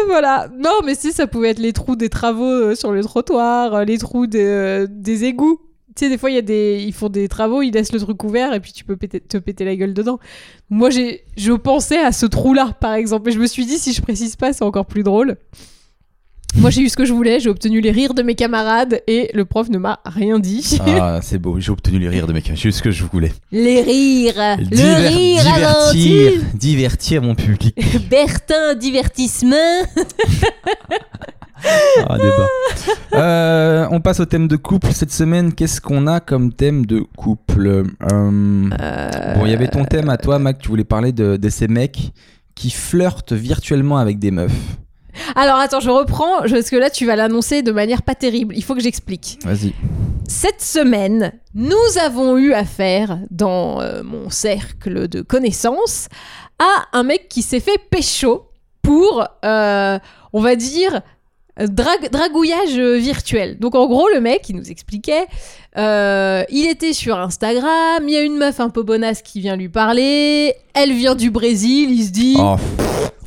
Voilà. 0.07 0.49
Non, 0.57 0.79
mais 0.85 0.95
si, 0.95 1.11
ça 1.11 1.27
pouvait 1.27 1.49
être 1.49 1.59
les 1.59 1.73
trous 1.73 1.95
des 1.95 2.09
travaux 2.09 2.45
euh, 2.45 2.75
sur 2.75 2.91
le 2.91 3.03
trottoir, 3.03 3.73
euh, 3.73 3.83
les 3.83 3.97
trous 3.97 4.27
des, 4.27 4.43
euh, 4.43 4.87
des 4.89 5.25
égouts. 5.25 5.59
Tu 5.95 6.05
sais, 6.05 6.09
des 6.09 6.17
fois, 6.17 6.29
y 6.31 6.37
a 6.37 6.41
des... 6.41 6.83
ils 6.85 6.93
font 6.93 7.09
des 7.09 7.27
travaux, 7.27 7.61
ils 7.61 7.71
laissent 7.71 7.91
le 7.91 7.99
truc 7.99 8.23
ouvert 8.23 8.53
et 8.53 8.59
puis 8.59 8.71
tu 8.71 8.85
peux 8.85 8.95
te 8.95 9.37
péter 9.37 9.65
la 9.65 9.75
gueule 9.75 9.93
dedans. 9.93 10.19
Moi, 10.69 10.89
j'ai... 10.89 11.23
je 11.35 11.51
pensais 11.53 11.99
à 11.99 12.11
ce 12.11 12.25
trou-là, 12.25 12.73
par 12.79 12.93
exemple. 12.93 13.29
Et 13.29 13.31
je 13.31 13.39
me 13.39 13.47
suis 13.47 13.65
dit, 13.65 13.77
si 13.77 13.93
je 13.93 14.01
précise 14.01 14.35
pas, 14.35 14.53
c'est 14.53 14.63
encore 14.63 14.85
plus 14.85 15.03
drôle. 15.03 15.37
Moi, 16.55 16.71
j'ai 16.71 16.81
eu 16.81 16.89
ce 16.89 16.95
que 16.97 17.05
je 17.05 17.13
voulais, 17.13 17.39
j'ai 17.39 17.49
obtenu 17.49 17.79
les 17.79 17.91
rires 17.91 18.13
de 18.13 18.21
mes 18.23 18.35
camarades 18.35 19.01
et 19.07 19.29
le 19.33 19.45
prof 19.45 19.69
ne 19.69 19.77
m'a 19.77 19.99
rien 20.05 20.39
dit. 20.39 20.77
Ah, 20.99 21.19
c'est 21.21 21.37
beau, 21.37 21.59
j'ai 21.59 21.71
obtenu 21.71 21.99
les 21.99 22.09
rires 22.09 22.27
de 22.27 22.33
mes 22.33 22.41
camarades, 22.41 22.61
c'est 22.61 22.71
ce 22.71 22.81
que 22.81 22.91
je 22.91 23.03
voulais. 23.05 23.31
Les 23.51 23.81
rires 23.81 24.57
Diver- 24.57 24.83
Le 24.83 25.07
rire 25.07 25.43
divertir, 25.43 26.31
divertir 26.55 27.21
mon 27.21 27.35
public. 27.35 27.75
Bertin 28.09 28.73
Divertissement 28.75 29.55
Ah, 32.07 32.17
débat. 32.17 32.47
Euh, 33.13 33.87
on 33.91 33.99
passe 33.99 34.21
au 34.21 34.25
thème 34.25 34.47
de 34.47 34.55
couple 34.55 34.91
cette 34.93 35.11
semaine. 35.11 35.53
Qu'est-ce 35.53 35.81
qu'on 35.81 36.07
a 36.07 36.21
comme 36.21 36.53
thème 36.53 36.85
de 36.85 37.03
couple 37.17 37.83
Euh, 38.11 38.69
Bon, 39.35 39.45
il 39.45 39.51
y 39.51 39.53
avait 39.53 39.67
ton 39.67 39.83
thème 39.83 40.09
à 40.09 40.15
toi, 40.17 40.39
Mac. 40.39 40.59
Tu 40.59 40.69
voulais 40.69 40.85
parler 40.85 41.11
de, 41.11 41.35
de 41.35 41.49
ces 41.49 41.67
mecs 41.67 42.13
qui 42.55 42.69
flirtent 42.69 43.33
virtuellement 43.33 43.97
avec 43.97 44.19
des 44.19 44.31
meufs. 44.31 44.51
Alors 45.35 45.57
attends, 45.57 45.79
je 45.79 45.89
reprends, 45.89 46.39
parce 46.41 46.69
que 46.69 46.75
là 46.75 46.89
tu 46.89 47.05
vas 47.05 47.15
l'annoncer 47.15 47.61
de 47.61 47.71
manière 47.71 48.01
pas 48.03 48.15
terrible, 48.15 48.55
il 48.55 48.63
faut 48.63 48.75
que 48.75 48.81
j'explique. 48.81 49.39
Vas-y. 49.43 49.73
Cette 50.27 50.61
semaine, 50.61 51.33
nous 51.55 51.75
avons 52.03 52.37
eu 52.37 52.53
affaire 52.53 53.19
dans 53.31 53.81
euh, 53.81 54.03
mon 54.03 54.29
cercle 54.29 55.07
de 55.07 55.21
connaissances 55.21 56.07
à 56.59 56.97
un 56.97 57.03
mec 57.03 57.27
qui 57.29 57.41
s'est 57.41 57.59
fait 57.59 57.79
pécho 57.89 58.45
pour, 58.83 59.25
euh, 59.43 59.97
on 60.33 60.41
va 60.41 60.55
dire, 60.55 61.01
drag- 61.59 62.09
dragouillage 62.11 62.77
euh, 62.77 62.97
virtuel. 62.97 63.57
Donc 63.57 63.73
en 63.75 63.87
gros, 63.87 64.07
le 64.13 64.21
mec, 64.21 64.47
il 64.49 64.55
nous 64.55 64.69
expliquait, 64.69 65.25
euh, 65.77 66.43
il 66.49 66.67
était 66.69 66.93
sur 66.93 67.17
Instagram, 67.17 68.03
il 68.07 68.13
y 68.13 68.17
a 68.17 68.21
une 68.21 68.37
meuf 68.37 68.59
un 68.59 68.69
peu 68.69 68.83
bonasse 68.83 69.21
qui 69.23 69.39
vient 69.39 69.55
lui 69.55 69.69
parler, 69.69 70.53
elle 70.73 70.93
vient 70.93 71.15
du 71.15 71.31
Brésil, 71.31 71.89
il 71.91 72.05
se 72.05 72.11
dit... 72.11 72.35
Oh, 72.37 72.55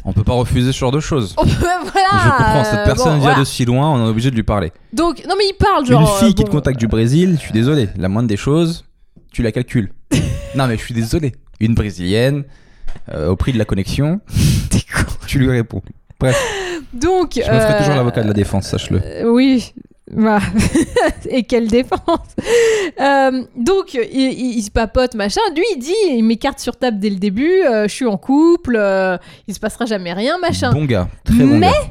on 0.04 0.12
peut 0.12 0.24
pas 0.24 0.32
refuser 0.32 0.72
ce 0.72 0.78
genre 0.78 0.92
de 0.92 1.00
choses. 1.00 1.34
Voilà, 1.92 2.24
Je 2.24 2.30
comprends, 2.30 2.64
cette 2.64 2.78
euh, 2.80 2.84
personne 2.84 3.04
bon, 3.06 3.18
vient 3.18 3.20
voilà. 3.20 3.38
de 3.40 3.44
si 3.44 3.64
loin, 3.64 3.90
on 3.90 4.06
est 4.06 4.08
obligé 4.08 4.30
de 4.30 4.36
lui 4.36 4.42
parler. 4.42 4.72
Donc, 4.92 5.22
non 5.28 5.34
mais 5.36 5.44
il 5.48 5.54
parle 5.54 5.84
genre... 5.86 6.00
Une 6.00 6.06
fille 6.18 6.28
euh, 6.28 6.32
qui 6.32 6.42
bon, 6.42 6.48
te 6.48 6.50
contacte 6.50 6.78
du 6.78 6.86
Brésil, 6.88 7.32
je 7.36 7.40
suis 7.40 7.52
désolé, 7.52 7.88
la 7.96 8.08
moindre 8.08 8.28
des 8.28 8.36
choses, 8.36 8.84
tu 9.32 9.42
la 9.42 9.52
calcules. 9.52 9.92
non 10.56 10.66
mais 10.66 10.76
je 10.76 10.82
suis 10.84 10.94
désolé. 10.94 11.32
Une 11.60 11.74
brésilienne, 11.74 12.44
euh, 13.12 13.28
au 13.28 13.36
prix 13.36 13.52
de 13.52 13.58
la 13.58 13.64
connexion, 13.64 14.20
T'es 14.70 14.80
con. 14.80 15.04
tu 15.26 15.38
lui 15.38 15.50
réponds. 15.50 15.82
Bref, 16.18 16.40
Donc... 16.94 17.32
je 17.34 17.40
me 17.40 17.44
ferai 17.44 17.74
euh, 17.74 17.78
toujours 17.78 17.94
l'avocat 17.94 18.22
de 18.22 18.28
la 18.28 18.34
défense, 18.34 18.66
sache-le. 18.68 19.00
euh, 19.04 19.24
oui. 19.30 19.74
Bah. 20.12 20.40
Et 21.30 21.44
quelle 21.44 21.68
défense 21.68 22.36
Euh, 23.00 23.42
Donc, 23.56 23.94
il, 23.94 24.00
il- 24.12 24.58
il 24.58 24.62
se 24.62 24.70
papote, 24.70 25.14
machin. 25.14 25.40
Lui, 25.56 25.64
il 25.74 25.78
dit, 25.78 25.94
il 26.10 26.22
m'écarte 26.22 26.58
sur 26.58 26.76
table 26.76 26.98
dès 26.98 27.10
le 27.10 27.16
début, 27.16 27.62
euh, 27.62 27.88
je 27.88 27.94
suis 27.94 28.06
en 28.06 28.16
couple, 28.18 28.76
euh, 28.78 29.16
il 29.48 29.54
se 29.54 29.60
passera 29.60 29.86
jamais 29.86 30.12
rien, 30.12 30.36
machin. 30.38 30.72
Bon 30.72 30.84
gars, 30.84 31.08
très 31.24 31.44
bon 31.44 31.58
Mais- 31.58 31.68
gars. 31.70 31.90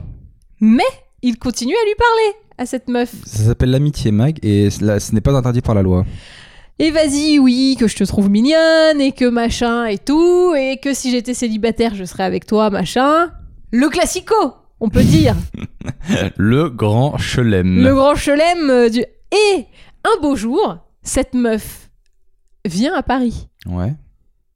Mais 0.60 0.84
il 1.24 1.38
continue 1.40 1.74
à 1.74 1.86
lui 1.88 1.96
parler, 1.96 2.38
à 2.60 2.66
cette 2.68 2.88
meuf. 2.88 3.12
Ça 3.26 3.44
s'appelle 3.44 3.72
l'amitié 3.72 4.12
mag 4.12 4.38
et 4.44 4.70
là, 4.82 5.00
ce 5.00 5.14
n'est 5.16 5.22
pas 5.22 5.34
interdit 5.34 5.62
par 5.62 5.74
la 5.74 5.82
loi. 5.82 6.06
Et 6.78 6.92
vas-y, 6.92 7.40
oui, 7.40 7.76
que 7.80 7.88
je 7.88 7.96
te 7.96 8.04
trouve 8.04 8.30
mignonne, 8.30 9.00
et 9.02 9.12
que 9.12 9.26
machin 9.26 9.86
et 9.86 9.98
tout, 10.00 10.54
et 10.56 10.78
que 10.78 10.94
si 10.94 11.12
j'étais 11.12 11.34
célibataire, 11.36 11.94
je 11.96 12.04
serais 12.06 12.24
avec 12.24 12.46
toi, 12.46 12.70
machin. 12.72 13.32
Le 13.72 13.88
classico, 13.90 14.36
on 14.82 14.90
peut 14.90 15.04
dire. 15.04 15.36
Le 16.38 16.70
grand 16.70 17.18
chelem. 17.18 17.82
Le 17.84 17.94
grand 17.96 18.16
chelem 18.16 18.70
euh, 18.70 18.90
du... 18.90 19.00
Et 19.00 19.66
un 20.04 20.22
beau 20.22 20.36
jour, 20.36 20.78
cette 21.04 21.34
meuf 21.34 21.90
viens 22.66 22.94
à 22.94 23.04
Paris. 23.04 23.48
Ouais, 23.66 23.94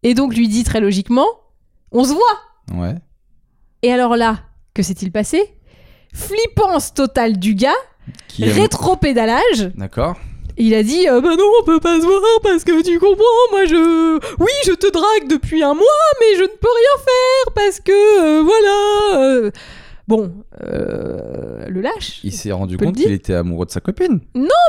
Et 0.03 0.13
donc 0.13 0.36
lui 0.36 0.47
dit 0.47 0.63
très 0.63 0.82
logiquement, 0.82 1.28
on 1.91 2.03
se 2.03 2.13
voit. 2.13 2.80
ouais. 2.82 2.95
Et 3.84 3.91
alors 3.93 4.15
là, 4.17 4.39
que 4.73 4.82
s'est-il 4.82 5.11
passé? 5.11 5.53
Flippance 6.13 6.93
totale 6.93 7.38
du 7.38 7.53
gars, 7.53 7.69
Qui 8.28 8.45
rétro-pédalage. 8.49 9.71
D'accord. 9.76 10.15
Il 10.57 10.73
a 10.73 10.84
dit 10.84 11.07
euh, 11.09 11.19
bah 11.21 11.36
non 11.38 11.43
on 11.61 11.65
peut 11.65 11.80
pas 11.82 11.99
se 11.99 12.05
voir 12.05 12.21
parce 12.41 12.63
que 12.63 12.82
tu 12.82 12.97
comprends 12.97 13.51
moi 13.51 13.65
je 13.65 14.17
oui 14.39 14.51
je 14.65 14.71
te 14.71 14.89
drague 14.89 15.28
depuis 15.30 15.61
un 15.61 15.73
mois 15.73 15.84
mais 16.21 16.38
je 16.38 16.43
ne 16.43 16.47
peux 16.47 16.69
rien 16.69 17.03
faire 17.03 17.53
parce 17.53 17.80
que 17.82 17.91
euh, 18.21 18.41
voilà 18.41 19.19
euh. 19.21 19.51
Bon 20.08 20.45
euh, 20.64 21.66
le 21.68 21.82
lâche 21.82 22.20
Il 22.24 22.32
s'est 22.32 22.51
rendu 22.51 22.78
compte 22.78 22.95
qu'il 22.95 23.12
était 23.12 23.34
amoureux 23.34 23.66
de 23.66 23.72
sa 23.72 23.80
copine. 23.82 24.20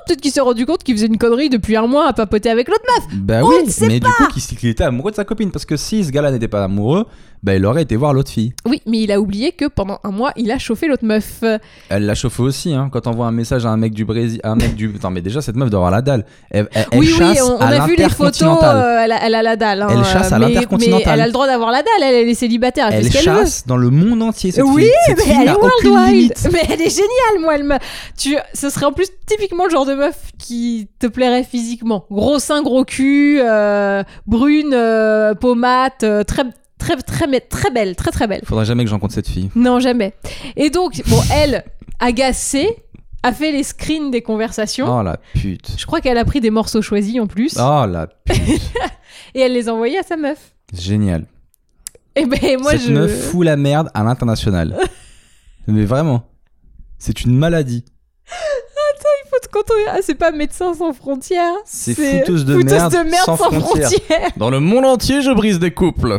peut-être 0.06 0.20
qu'il 0.20 0.30
s'est 0.32 0.40
rendu 0.40 0.66
compte 0.66 0.82
qu'il 0.82 0.94
faisait 0.96 1.06
une 1.06 1.18
connerie 1.18 1.48
depuis 1.48 1.76
un 1.76 1.86
mois 1.86 2.06
à 2.08 2.12
papoter 2.12 2.50
avec 2.50 2.68
l'autre 2.68 2.84
meuf 2.96 3.18
Bah 3.20 3.40
On 3.42 3.48
oui, 3.48 3.56
mais 3.82 4.00
du 4.00 4.06
coup, 4.06 4.26
qu'il 4.32 4.42
qu'il 4.56 4.68
était 4.68 4.84
amoureux 4.84 5.10
de 5.10 5.16
sa 5.16 5.24
copine. 5.24 5.50
Parce 5.50 5.64
que 5.64 5.76
si 5.76 6.04
ce 6.04 6.10
gars-là 6.10 6.30
n'était 6.32 6.48
pas 6.48 6.64
amoureux, 6.64 7.06
bah 7.42 7.54
il 7.54 7.64
aurait 7.66 7.82
été 7.82 7.96
voir 7.96 8.12
l'autre 8.14 8.30
fille. 8.30 8.54
oui 8.66 8.80
mais 8.86 9.00
il 9.02 9.12
a 9.12 9.20
oublié 9.20 9.52
que 9.52 9.66
pendant 9.66 9.98
un 10.04 10.10
mois 10.10 10.32
il 10.36 10.50
a 10.50 10.58
chauffé 10.58 10.88
l'autre 10.88 11.04
meuf 11.04 11.44
Elle 11.90 12.06
l'a 12.06 12.14
chauffé 12.14 12.42
aussi, 12.42 12.72
hein. 12.72 12.88
Quand 12.90 13.02
t'envoies 13.02 13.26
un 13.26 13.30
message 13.32 13.66
à 13.66 13.68
un 13.70 13.76
mec 13.76 13.92
du 13.92 14.04
Brésil, 14.04 14.40
un 14.42 14.56
mec 14.56 14.74
du. 14.74 14.92
Attends, 14.96 15.10
mais 15.10 15.20
déjà, 15.20 15.40
cette 15.42 15.54
meuf 15.56 15.70
doit 15.70 15.78
avoir 15.80 15.90
la 15.92 16.02
dalle. 16.02 16.24
Elle, 16.50 16.68
elle- 16.72 16.86
elle 16.90 16.98
oui 16.98 17.06
oui 17.10 17.14
chasse 17.18 17.42
on, 17.42 17.56
on 17.56 17.60
à 17.60 17.82
a 17.82 17.86
vu 17.86 17.94
les 17.96 18.08
photos 18.08 18.42
euh, 18.62 19.00
elle, 19.04 19.12
a, 19.12 19.26
elle 19.26 19.34
a 19.34 19.42
la 19.42 19.56
dalle 19.56 19.82
hein, 19.82 19.88
Elle 19.90 20.04
chasse 20.04 20.32
à 20.32 20.38
mais- 20.38 20.48
l'intercontinental. 20.48 21.02
mais 21.06 21.12
elle 21.12 21.20
a 21.20 21.26
le 21.26 21.32
droit 21.32 21.46
d'avoir 21.46 21.70
la 21.70 21.82
dalle 21.82 22.02
elle, 22.02 22.28
est 22.28 22.34
célibataire 22.34 22.88
elle, 22.90 23.10
chasse 23.12 23.66
dans 23.66 23.76
le 23.76 23.90
monde 23.90 24.22
entier, 24.22 24.50
cette 24.50 24.64
oui, 24.64 24.82
fille. 24.84 24.90
Cette 25.06 25.18
mais 25.18 25.22
fille 25.34 25.48
Mais 25.84 26.62
elle 26.68 26.82
est 26.82 26.90
géniale, 26.90 27.40
moi. 27.40 27.54
Elle 27.54 27.64
me... 27.64 27.76
tu... 28.16 28.36
Ce 28.54 28.70
serait 28.70 28.86
en 28.86 28.92
plus 28.92 29.08
typiquement 29.26 29.64
le 29.64 29.70
genre 29.70 29.86
de 29.86 29.94
meuf 29.94 30.16
qui 30.38 30.88
te 30.98 31.06
plairait 31.06 31.44
physiquement. 31.44 32.06
Gros 32.10 32.38
sein, 32.38 32.62
gros 32.62 32.84
cul, 32.84 33.40
euh, 33.40 34.02
brune, 34.26 34.72
euh, 34.74 35.34
peau 35.34 35.54
mate, 35.54 36.02
euh, 36.02 36.24
très, 36.24 36.44
très, 36.78 36.96
très, 36.96 37.40
très 37.40 37.70
belle, 37.70 37.96
très, 37.96 38.10
très 38.10 38.26
belle. 38.26 38.42
Faudrait 38.44 38.64
jamais 38.64 38.84
que 38.84 38.90
j'en 38.90 38.98
compte 38.98 39.12
cette 39.12 39.28
fille. 39.28 39.50
Non, 39.54 39.80
jamais. 39.80 40.14
Et 40.56 40.70
donc, 40.70 41.02
bon, 41.08 41.20
elle, 41.32 41.64
agacée, 41.98 42.76
a 43.22 43.32
fait 43.32 43.52
les 43.52 43.62
screens 43.62 44.10
des 44.10 44.22
conversations. 44.22 44.86
Oh 44.88 45.02
la 45.02 45.18
pute. 45.34 45.72
Je 45.76 45.86
crois 45.86 46.00
qu'elle 46.00 46.18
a 46.18 46.24
pris 46.24 46.40
des 46.40 46.50
morceaux 46.50 46.82
choisis 46.82 47.20
en 47.20 47.26
plus. 47.26 47.56
Oh 47.58 47.84
la 47.86 48.06
pute. 48.06 48.38
Et 49.34 49.40
elle 49.40 49.52
les 49.52 49.68
a 49.68 49.74
envoyés 49.74 49.98
à 49.98 50.02
sa 50.02 50.16
meuf. 50.16 50.52
Génial. 50.72 51.26
Et 52.14 52.24
ben, 52.24 52.60
moi, 52.60 52.72
cette 52.72 52.82
je. 52.82 52.92
meuf 52.92 53.30
fout 53.30 53.44
la 53.44 53.56
merde 53.56 53.90
à 53.94 54.02
l'international. 54.02 54.76
mais 55.72 55.84
vraiment. 55.84 56.28
C'est 56.98 57.22
une 57.22 57.36
maladie. 57.36 57.84
Faut 59.30 59.38
te 59.42 59.48
contrôler. 59.52 59.84
Ah, 59.88 59.98
c'est 60.02 60.14
pas 60.14 60.30
médecin 60.30 60.72
sans 60.74 60.92
frontières. 60.92 61.52
C'est 61.64 61.94
fouteuse 61.94 62.44
de 62.44 62.56
merde 62.56 62.92
sans 63.24 63.36
frontières. 63.36 63.90
Dans 64.36 64.50
le 64.50 64.60
monde 64.60 64.84
entier, 64.84 65.20
je 65.20 65.30
brise 65.32 65.58
des 65.58 65.72
couples. 65.72 66.18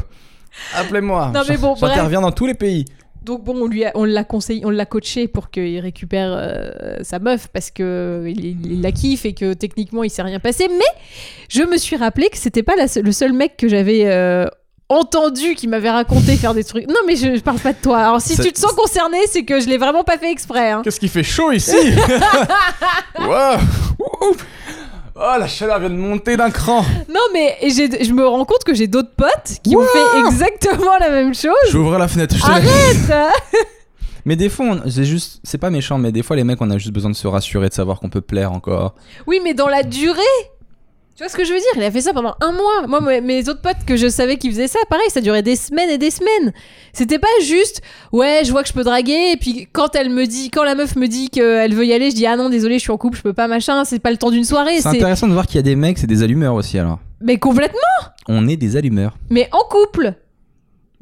Appelez-moi. 0.76 1.32
Non, 1.34 1.42
mais 1.48 1.58
bon, 1.58 1.74
bref. 1.74 1.80
J'interviens 1.94 2.22
dans 2.22 2.32
tous 2.32 2.46
les 2.46 2.54
pays. 2.54 2.86
Donc 3.24 3.44
bon, 3.44 3.56
on 3.62 3.68
lui 3.68 3.84
a- 3.86 3.92
on 3.96 4.06
l'a 4.06 4.24
conseillé, 4.24 4.66
on 4.66 4.70
l'a 4.70 4.86
coaché 4.86 5.28
pour 5.28 5.50
qu'il 5.50 5.80
récupère 5.80 6.32
euh, 6.32 6.98
sa 7.02 7.20
meuf 7.20 7.48
parce 7.48 7.72
que 7.72 8.24
il, 8.28 8.66
il 8.66 8.82
la 8.82 8.92
kiffe 8.94 9.26
et 9.26 9.34
que 9.34 9.54
techniquement 9.54 10.04
il 10.04 10.10
s'est 10.10 10.22
rien 10.22 10.40
passé. 10.40 10.68
Mais 10.70 11.02
je 11.50 11.64
me 11.64 11.78
suis 11.78 11.98
rappelé 11.98 12.30
que 12.30 12.38
c'était 12.38 12.64
pas 12.64 12.76
la 12.78 12.86
le 13.02 13.12
seul 13.12 13.34
mec 13.34 13.58
que 13.58 13.68
j'avais 13.68 14.04
euh, 14.06 14.46
entendu 14.90 15.56
qui 15.56 15.68
m'avait 15.68 15.90
raconté 15.90 16.36
faire 16.38 16.54
des 16.54 16.64
trucs. 16.64 16.88
Non 16.88 17.00
mais 17.06 17.16
je, 17.16 17.36
je 17.36 17.42
parle 17.42 17.60
pas 17.60 17.74
de 17.74 17.78
toi. 17.82 17.98
Alors 18.00 18.22
si 18.22 18.36
Ça- 18.36 18.44
tu 18.44 18.52
te 18.54 18.60
sens 18.60 18.72
concerné, 18.74 19.18
c'est 19.28 19.44
que 19.44 19.60
je 19.60 19.68
l'ai 19.68 19.78
vraiment 19.78 20.04
pas 20.04 20.18
fait 20.18 20.32
exprès. 20.32 20.72
hein. 20.72 20.82
Qu'est-ce 20.84 21.00
qui 21.00 21.08
fait 21.10 21.24
chaud 21.24 21.52
ici? 21.52 21.76
Wow. 23.20 23.58
Ouh. 24.00 24.36
Oh, 25.20 25.34
la 25.40 25.48
chaleur 25.48 25.80
vient 25.80 25.90
de 25.90 25.96
monter 25.96 26.38
d'un 26.38 26.52
cran. 26.52 26.86
Non 27.10 27.20
mais 27.34 27.58
j'ai- 27.64 28.04
je 28.04 28.12
me 28.14 28.26
rends 28.28 28.46
compte 28.46 28.64
que 28.64 28.74
j'ai 28.76 28.88
d'autres 28.88 29.14
potes 29.18 29.58
qui 29.64 29.76
ont 29.76 29.82
fait 29.84 30.20
exactement 30.20 30.98
la 31.00 31.10
même 31.10 31.34
chose. 31.34 31.52
J'ouvre 31.72 31.98
la 31.98 32.08
fenêtre. 32.08 32.36
je 32.36 32.42
te. 32.42 32.48
Arrête 32.50 33.34
Mais 34.26 34.36
des 34.36 34.50
fois, 34.50 34.66
on- 34.86 34.90
c'est 34.90 35.06
juste, 35.06 35.40
c'est 35.44 35.58
pas 35.58 35.70
méchant, 35.70 35.98
mais 35.98 36.12
des 36.12 36.22
fois, 36.22 36.36
les 36.36 36.44
mecs, 36.44 36.62
on 36.62 36.70
a 36.70 36.78
juste 36.78 36.92
besoin 36.92 37.10
de 37.10 37.16
se 37.16 37.28
rassurer, 37.28 37.70
de 37.70 37.74
savoir 37.74 38.00
qu'on 38.00 38.10
peut 38.10 38.20
plaire 38.22 38.52
encore. 38.52 38.94
Oui, 39.26 39.40
mais 39.44 39.54
dans 39.54 39.70
la 39.70 39.84
durée. 39.84 40.22
Tu 41.18 41.24
vois 41.24 41.30
ce 41.32 41.36
que 41.36 41.46
je 41.46 41.52
veux 41.52 41.58
dire? 41.58 41.68
Il 41.78 41.82
a 41.82 41.90
fait 41.90 42.02
ça 42.02 42.14
pendant 42.14 42.36
un 42.42 42.52
mois. 42.52 42.86
Moi, 42.88 43.22
mes- 43.22 43.50
autres 43.50 43.64
potes 43.64 43.84
que 43.88 43.98
je 43.98 44.08
savais 44.08 44.38
qu'ils 44.38 44.52
faisaient 44.52 44.68
ça, 44.68 44.78
pareil, 44.88 45.08
ça 45.10 45.20
durait 45.20 45.42
des 45.42 45.56
semaines 45.56 45.90
et 45.90 45.98
des 45.98 46.12
semaines. 46.12 46.54
C'était 46.94 47.18
pas 47.18 47.26
juste, 47.42 47.82
ouais, 48.12 48.42
je 48.46 48.52
vois 48.52 48.62
que 48.62 48.70
je 48.70 48.74
peux 48.74 48.84
draguer, 48.84 49.32
et 49.34 49.38
puis 49.38 49.68
quand 49.74 49.96
elle 49.96 50.12
me 50.12 50.28
dit, 50.28 50.52
quand 50.52 50.64
la 50.64 50.76
meuf 50.76 50.96
me 50.96 51.08
dit 51.08 51.32
qu'elle 51.32 51.74
veut 51.74 51.88
y 51.88 51.94
aller, 51.94 52.12
je 52.12 52.16
dis, 52.16 52.28
ah 52.28 52.36
non, 52.38 52.52
désolé, 52.52 52.76
je 52.76 52.82
suis 52.84 52.92
en 52.92 52.98
couple, 52.98 53.18
je 53.18 53.24
peux 53.24 53.34
pas, 53.34 53.48
machin, 53.48 53.84
c'est 53.84 53.98
pas 53.98 54.12
le 54.12 54.18
temps 54.18 54.30
d'une 54.30 54.44
soirée. 54.44 54.76
C'est 54.76 54.84
C'est... 54.84 54.90
intéressant 54.90 55.28
de 55.28 55.34
voir 55.34 55.48
qu'il 55.48 55.56
y 55.56 55.60
a 55.60 55.64
des 55.64 55.76
mecs, 55.76 55.98
c'est 55.98 56.06
des 56.06 56.22
allumeurs 56.22 56.54
aussi, 56.54 56.78
alors. 56.78 57.00
Mais 57.20 57.38
complètement 57.40 57.80
On 58.28 58.48
est 58.48 58.56
des 58.58 58.76
allumeurs. 58.76 59.18
Mais 59.32 59.50
en 59.54 59.68
couple 59.68 60.14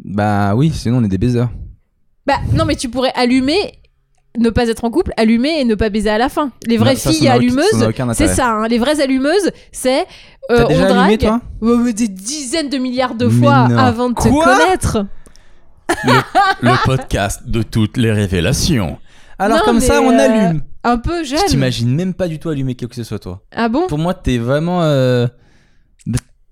Bah 0.02 0.56
oui, 0.56 0.72
sinon 0.74 1.00
on 1.00 1.04
est 1.04 1.10
des 1.10 1.18
baiseurs. 1.18 1.50
Bah 2.26 2.40
non, 2.54 2.64
mais 2.64 2.78
tu 2.78 2.88
pourrais 2.88 3.12
allumer, 3.16 3.74
ne 4.38 4.50
pas 4.50 4.68
être 4.68 4.84
en 4.86 4.92
couple, 4.92 5.12
allumer 5.18 5.60
et 5.60 5.66
ne 5.66 5.76
pas 5.76 5.90
baiser 5.90 6.10
à 6.10 6.18
la 6.18 6.30
fin. 6.30 6.52
Les 6.68 6.78
vraies 6.78 6.94
Non, 6.94 6.98
ça, 7.00 7.04
ça 7.04 7.10
filles 7.12 7.28
ça 7.28 7.34
allumeuses, 7.34 7.90
c'est 8.14 8.28
ça, 8.28 8.50
hein. 8.50 8.68
les 8.68 8.78
vraies 8.78 9.02
allumeuses, 9.02 9.52
c'est. 9.72 10.02
euh, 10.52 10.58
T'as 10.58 10.66
déjà 10.68 10.82
on 10.82 11.00
allumé, 11.00 11.18
drague. 11.18 11.40
toi 11.62 11.76
mais 11.84 11.94
des 11.94 12.08
dizaines 12.08 12.70
de 12.70 12.78
milliards 12.78 13.16
de 13.16 13.28
fois 13.30 13.68
avant 13.78 14.10
de 14.10 14.16
te 14.16 14.28
connaître. 14.28 15.06
Le 16.62 16.86
podcast 16.86 17.42
de 17.48 17.62
toutes 17.64 17.98
les 17.98 18.12
révélations. 18.12 18.98
Alors 19.38 19.58
Non, 19.60 19.64
comme 19.66 19.80
ça, 19.82 20.02
on 20.02 20.12
euh, 20.12 20.20
allume. 20.20 20.62
Un 20.84 20.98
peu 20.98 21.24
Je 21.24 21.30
jeune. 21.32 21.46
t'imagine 21.48 21.94
même 21.94 22.14
pas 22.14 22.28
du 22.28 22.40
tout 22.40 22.50
allumer 22.50 22.76
qui 22.76 22.88
que 22.88 22.96
ce 22.96 23.04
soit, 23.04 23.20
toi. 23.20 23.42
Ah 23.56 23.70
bon? 23.70 23.88
Pour 23.88 23.98
moi, 23.98 24.14
t'es 24.14 24.38
vraiment... 24.38 24.82
euh, 24.84 25.28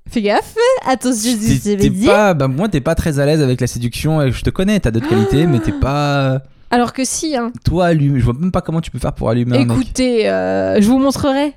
Fais 0.09 0.21
gaffe. 0.21 0.55
Attention, 0.85 1.31
je 1.31 1.87
dire. 1.87 2.11
pas, 2.11 2.33
bah, 2.33 2.47
moi, 2.47 2.67
t'es 2.67 2.81
pas 2.81 2.93
très 2.93 3.19
à 3.19 3.25
l'aise 3.25 3.41
avec 3.41 3.61
la 3.61 3.67
séduction. 3.67 4.29
Je 4.29 4.41
te 4.41 4.49
connais, 4.49 4.79
t'as 4.79 4.91
d'autres 4.91 5.07
qualités, 5.07 5.47
mais 5.47 5.59
t'es 5.59 5.71
pas. 5.71 6.41
Alors 6.73 6.91
que 6.91 7.05
si, 7.05 7.35
hein. 7.35 7.51
Toi, 7.63 7.85
allume. 7.85 8.17
Je 8.17 8.23
vois 8.25 8.33
même 8.33 8.51
pas 8.51 8.61
comment 8.61 8.81
tu 8.81 8.89
peux 8.89 8.97
faire 8.99 9.13
pour 9.13 9.29
allumer 9.29 9.57
un 9.57 9.65
mec. 9.65 9.71
Écoutez, 9.77 10.27
euh, 10.29 10.81
je 10.81 10.87
vous 10.87 10.97
montrerai. 10.97 11.53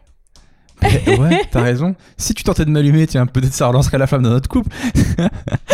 Ouais, 0.83 1.41
t'as 1.51 1.62
raison. 1.62 1.95
Si 2.19 2.35
tu 2.35 2.45
tentais 2.45 2.67
de 2.67 2.71
m'allumer, 2.71 3.07
tiens, 3.07 3.25
peut-être 3.27 3.55
ça 3.55 3.67
relancerait 3.67 3.97
la 3.97 4.07
flamme 4.07 4.23
dans 4.25 4.29
notre 4.31 4.49
couple. 4.51 4.69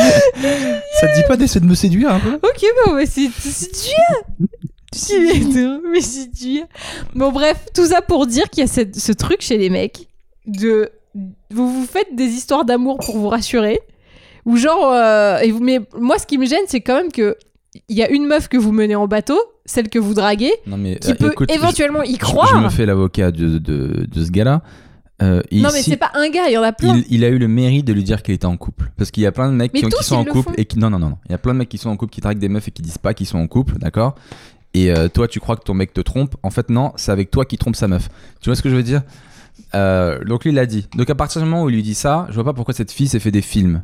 ça 0.01 1.09
te 1.09 1.15
dit 1.17 1.23
pas 1.27 1.37
d'essayer 1.37 1.61
de 1.61 1.67
me 1.67 1.75
séduire 1.75 2.13
un 2.13 2.21
peu? 2.21 2.35
Ok, 2.35 2.65
bon, 2.87 2.95
mais 2.95 3.07
c'est 3.07 3.29
c'est 3.37 3.73
dur. 3.73 4.23
mais 5.93 6.01
c'est 6.01 6.33
dur. 6.33 6.65
Bon, 7.15 7.33
bref, 7.33 7.57
tout 7.75 7.87
ça 7.87 8.03
pour 8.03 8.27
dire 8.27 8.49
qu'il 8.51 8.61
y 8.63 8.65
a 8.65 8.69
cette- 8.69 8.97
ce 8.99 9.13
truc 9.13 9.41
chez 9.43 9.59
les 9.59 9.71
mecs 9.71 10.07
de. 10.47 10.91
Vous 11.51 11.69
vous 11.81 11.87
faites 11.87 12.15
des 12.15 12.27
histoires 12.29 12.65
d'amour 12.65 12.99
pour 13.05 13.19
vous 13.19 13.29
rassurer. 13.29 13.81
Ou 14.47 14.57
genre. 14.57 14.93
euh, 14.93 15.39
et 15.41 15.51
vous, 15.51 15.61
mais 15.63 15.81
moi, 15.99 16.19
ce 16.19 16.27
qui 16.27 16.39
me 16.39 16.47
gêne, 16.47 16.65
c'est 16.69 16.81
quand 16.81 16.95
même 16.97 17.13
que. 17.13 17.37
Il 17.89 17.97
y 17.97 18.03
a 18.03 18.11
une 18.11 18.27
meuf 18.27 18.49
que 18.49 18.57
vous 18.59 18.73
menez 18.73 18.95
en 18.95 19.07
bateau, 19.09 19.39
celle 19.65 19.89
que 19.89 19.99
vous 19.99 20.13
draguez, 20.15 20.53
Non, 20.67 20.77
mais 20.77 20.97
qui 20.97 21.13
euh, 21.13 21.15
peut 21.15 21.33
écoute, 21.33 21.51
je- 21.51 21.57
éventuellement 21.57 22.03
y 22.03 22.19
croire. 22.19 22.49
je 22.59 22.63
me 22.65 22.69
fais 22.69 22.85
l'avocat 22.85 23.31
de, 23.31 23.59
de, 23.59 24.07
de 24.11 24.25
ce 24.25 24.31
gars-là. 24.31 24.63
Euh, 25.23 25.41
Non, 25.53 25.71
mais 25.73 25.81
c'est 25.83 25.97
pas 25.97 26.11
un 26.15 26.29
gars, 26.29 26.49
il 26.49 26.53
y 26.53 26.59
en 26.59 26.63
a 26.63 26.73
plein. 26.73 26.97
il, 26.97 27.05
il 27.09 27.25
a 27.25 27.29
eu 27.29 27.39
le 27.39 27.49
mérite 27.49 27.87
de 27.87 27.93
lui 27.93 28.03
dire 28.05 28.23
qu'il 28.23 28.35
était 28.35 28.45
en 28.47 28.57
couple. 28.57 28.91
Parce 28.99 29.11
qu'il 29.11 29.23
y 29.23 29.27
a 29.27 29.33
plein 29.33 29.49
de 29.51 29.55
mecs 29.55 29.73
qui, 29.73 29.85
sont 30.03 30.17
en 30.17 30.25
couple 30.25 30.53
et 30.59 30.65
qui. 30.67 30.79
Non, 30.79 30.91
non, 30.91 30.99
non, 30.99 31.11
non. 31.11 31.19
Il 31.29 31.33
y 31.33 31.35
a 31.35 31.39
plein 31.39 31.55
de 31.55 31.59
mecs 31.61 31.69
qui 31.69 31.79
sont 31.79 31.89
en 31.91 31.97
couple 31.97 32.13
qui 32.13 32.21
draguent 32.21 32.39
des 32.41 32.49
meufs 32.49 32.69
et 32.69 32.71
qui 32.73 32.83
disent 32.83 32.99
pas 32.99 33.15
qu'ils 33.15 33.27
sont 33.27 33.39
en 33.39 33.47
couple, 33.47 33.79
d'accord? 33.79 34.17
Et 34.75 34.91
euh, 34.91 35.09
toi, 35.09 35.29
tu 35.29 35.39
crois 35.41 35.57
que 35.57 35.63
ton 35.65 35.75
mec 35.75 35.93
te 35.95 36.01
trompe? 36.01 36.35
En 36.43 36.51
fait, 36.51 36.69
non, 36.71 36.93
c'est 36.97 37.13
avec 37.13 37.31
toi 37.31 37.45
qui 37.45 37.57
trompe 37.57 37.77
sa 37.77 37.89
meuf. 37.89 38.09
Tu 38.41 38.49
vois 38.51 38.57
ce 38.57 38.63
que 38.63 38.69
je 38.71 38.75
veux 38.77 38.83
dire? 38.83 39.03
Donc 39.75 40.45
lui, 40.45 40.51
il 40.51 40.55
l'a 40.55 40.67
dit. 40.67 40.89
Donc 40.97 41.09
à 41.09 41.15
partir 41.15 41.41
du 41.43 41.49
moment 41.49 41.63
où 41.65 41.71
il 41.71 41.77
lui 41.77 41.83
dit 41.83 41.95
ça, 41.95 42.27
je 42.29 42.35
vois 42.35 42.45
pas 42.45 42.53
pourquoi 42.53 42.75
cette 42.75 42.91
fille 42.93 43.09
s'est 43.09 43.21
fait 43.21 43.31
des 43.31 43.43
films. 43.43 43.83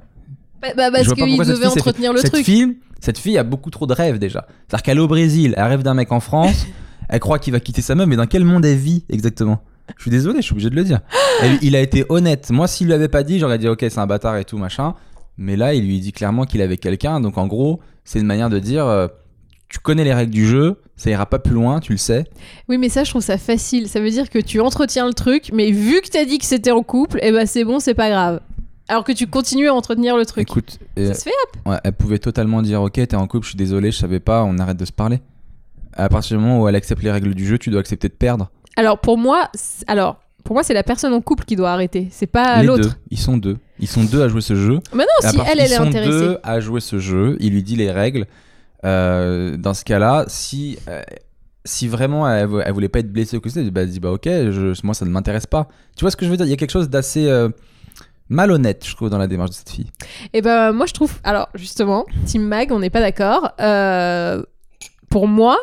Bah, 0.60 0.68
bah, 0.76 0.90
parce 0.92 1.12
qu'il 1.12 1.38
devait 1.38 1.66
entretenir 1.66 2.12
le 2.12 2.20
cette 2.20 2.32
truc. 2.32 2.44
Fille, 2.44 2.76
cette 3.00 3.18
fille 3.18 3.38
a 3.38 3.44
beaucoup 3.44 3.70
trop 3.70 3.86
de 3.86 3.92
rêves 3.92 4.18
déjà. 4.18 4.46
C'est-à-dire 4.66 4.82
qu'elle 4.82 4.98
est 4.98 5.02
au 5.02 5.08
Brésil, 5.08 5.54
elle 5.56 5.64
rêve 5.64 5.82
d'un 5.82 5.94
mec 5.94 6.10
en 6.12 6.20
France, 6.20 6.66
elle 7.08 7.20
croit 7.20 7.38
qu'il 7.38 7.52
va 7.52 7.60
quitter 7.60 7.82
sa 7.82 7.94
meuf, 7.94 8.06
mais 8.06 8.16
dans 8.16 8.26
quel 8.26 8.44
monde 8.44 8.64
elle 8.64 8.76
vit 8.76 9.04
exactement? 9.08 9.60
Je 9.96 10.02
suis 10.02 10.10
désolé, 10.10 10.38
je 10.38 10.42
suis 10.42 10.52
obligé 10.52 10.68
de 10.70 10.74
le 10.76 10.84
dire. 10.84 11.00
Elle- 11.42 11.58
il 11.62 11.74
a 11.74 11.80
été 11.80 12.04
honnête. 12.10 12.50
Moi, 12.50 12.66
s'il 12.68 12.88
lui 12.88 12.92
avait 12.92 13.08
pas 13.08 13.22
dit, 13.22 13.38
j'aurais 13.38 13.56
dit 13.56 13.68
ok, 13.68 13.78
c'est 13.88 13.98
un 13.98 14.06
bâtard 14.06 14.36
et 14.36 14.44
tout 14.44 14.58
machin. 14.58 14.94
Mais 15.38 15.56
là, 15.56 15.72
il 15.72 15.86
lui 15.86 15.98
dit 16.00 16.12
clairement 16.12 16.44
qu'il 16.44 16.60
avec 16.60 16.80
quelqu'un. 16.80 17.20
Donc 17.20 17.38
en 17.38 17.46
gros, 17.46 17.80
c'est 18.04 18.18
une 18.20 18.26
manière 18.26 18.50
de 18.50 18.58
dire 18.58 18.86
euh, 18.86 19.06
tu 19.68 19.78
connais 19.78 20.04
les 20.04 20.12
règles 20.12 20.32
du 20.32 20.46
jeu, 20.46 20.76
ça 20.96 21.10
ira 21.10 21.24
pas 21.26 21.38
plus 21.38 21.54
loin, 21.54 21.80
tu 21.80 21.92
le 21.92 21.98
sais. 21.98 22.24
Oui, 22.68 22.76
mais 22.76 22.88
ça, 22.88 23.04
je 23.04 23.10
trouve 23.10 23.22
ça 23.22 23.38
facile. 23.38 23.88
Ça 23.88 24.00
veut 24.00 24.10
dire 24.10 24.28
que 24.30 24.38
tu 24.38 24.60
entretiens 24.60 25.06
le 25.06 25.14
truc, 25.14 25.50
mais 25.52 25.70
vu 25.70 26.00
que 26.00 26.08
t'as 26.08 26.24
dit 26.24 26.38
que 26.38 26.44
c'était 26.44 26.70
en 26.70 26.82
couple, 26.82 27.18
eh 27.22 27.32
ben 27.32 27.46
c'est 27.46 27.64
bon, 27.64 27.78
c'est 27.78 27.94
pas 27.94 28.10
grave. 28.10 28.40
Alors 28.88 29.04
que 29.04 29.12
tu 29.12 29.26
continues 29.26 29.68
à 29.68 29.74
entretenir 29.74 30.16
le 30.16 30.24
truc. 30.26 30.48
Écoute, 30.50 30.78
Ça 30.96 31.14
se 31.14 31.22
fait 31.24 31.30
ouais, 31.66 31.76
elle 31.84 31.92
pouvait 31.92 32.18
totalement 32.18 32.62
dire 32.62 32.80
ok, 32.82 32.92
t'es 32.94 33.14
en 33.16 33.26
couple, 33.26 33.44
je 33.44 33.50
suis 33.50 33.56
désolé, 33.58 33.90
je 33.90 33.98
savais 33.98 34.20
pas, 34.20 34.44
on 34.44 34.58
arrête 34.58 34.76
de 34.78 34.84
se 34.84 34.92
parler. 34.92 35.20
À 35.92 36.08
partir 36.08 36.38
du 36.38 36.42
moment 36.44 36.62
où 36.62 36.68
elle 36.68 36.76
accepte 36.76 37.02
les 37.02 37.10
règles 37.10 37.34
du 37.34 37.46
jeu, 37.46 37.58
tu 37.58 37.70
dois 37.70 37.80
accepter 37.80 38.08
de 38.08 38.14
perdre. 38.14 38.50
Alors 38.76 38.98
pour 39.00 39.18
moi, 39.18 39.48
c'est- 39.54 39.84
alors 39.88 40.20
pour 40.44 40.54
moi 40.54 40.62
c'est 40.62 40.72
la 40.74 40.82
personne 40.84 41.12
en 41.12 41.20
couple 41.20 41.44
qui 41.44 41.56
doit 41.56 41.70
arrêter. 41.70 42.08
C'est 42.10 42.26
pas 42.26 42.62
l'autre. 42.62 42.96
ils 43.10 43.18
sont 43.18 43.36
deux. 43.36 43.58
Ils 43.80 43.88
sont 43.88 44.04
deux 44.04 44.22
à 44.22 44.28
jouer 44.28 44.40
ce 44.40 44.54
jeu. 44.54 44.80
Mais 44.94 45.04
non, 45.04 45.30
si 45.30 45.36
part- 45.36 45.46
elle 45.50 45.58
ils 45.58 45.60
elle 45.62 45.72
est 45.72 45.76
sont 45.76 45.82
intéressée. 45.82 46.10
deux 46.10 46.38
à 46.42 46.60
jouer 46.60 46.80
ce 46.80 46.98
jeu. 46.98 47.36
Il 47.40 47.52
lui 47.52 47.62
dit 47.62 47.76
les 47.76 47.90
règles. 47.90 48.26
Euh, 48.84 49.56
dans 49.56 49.74
ce 49.74 49.84
cas-là, 49.84 50.24
si 50.28 50.78
euh, 50.88 51.02
si 51.64 51.88
vraiment 51.88 52.28
elle, 52.30 52.48
elle 52.64 52.72
voulait 52.72 52.88
pas 52.88 53.00
être 53.00 53.12
blessée 53.12 53.36
ou 53.36 53.40
que 53.40 53.48
c'était, 53.50 53.70
bah, 53.70 53.82
elle 53.82 53.90
dit 53.90 54.00
bah 54.00 54.12
ok, 54.12 54.24
je- 54.24 54.80
moi 54.84 54.94
ça 54.94 55.04
ne 55.04 55.10
m'intéresse 55.10 55.46
pas. 55.46 55.68
Tu 55.96 56.04
vois 56.04 56.10
ce 56.10 56.16
que 56.16 56.24
je 56.24 56.30
veux 56.30 56.36
dire? 56.36 56.46
Il 56.46 56.50
y 56.50 56.52
a 56.52 56.56
quelque 56.56 56.70
chose 56.70 56.88
d'assez 56.88 57.26
euh, 57.28 57.48
malhonnête, 58.28 58.84
je 58.86 58.94
trouve, 58.94 59.10
dans 59.10 59.18
la 59.18 59.26
démarche 59.26 59.50
de 59.50 59.54
cette 59.54 59.70
fille. 59.70 59.90
Et 60.32 60.42
ben 60.42 60.72
moi 60.72 60.86
je 60.86 60.92
trouve, 60.92 61.12
alors 61.24 61.48
justement, 61.54 62.06
Team 62.26 62.42
Mag, 62.42 62.72
on 62.72 62.78
n'est 62.78 62.90
pas 62.90 63.00
d'accord. 63.00 63.52
Euh, 63.60 64.42
pour 65.10 65.26
moi, 65.26 65.56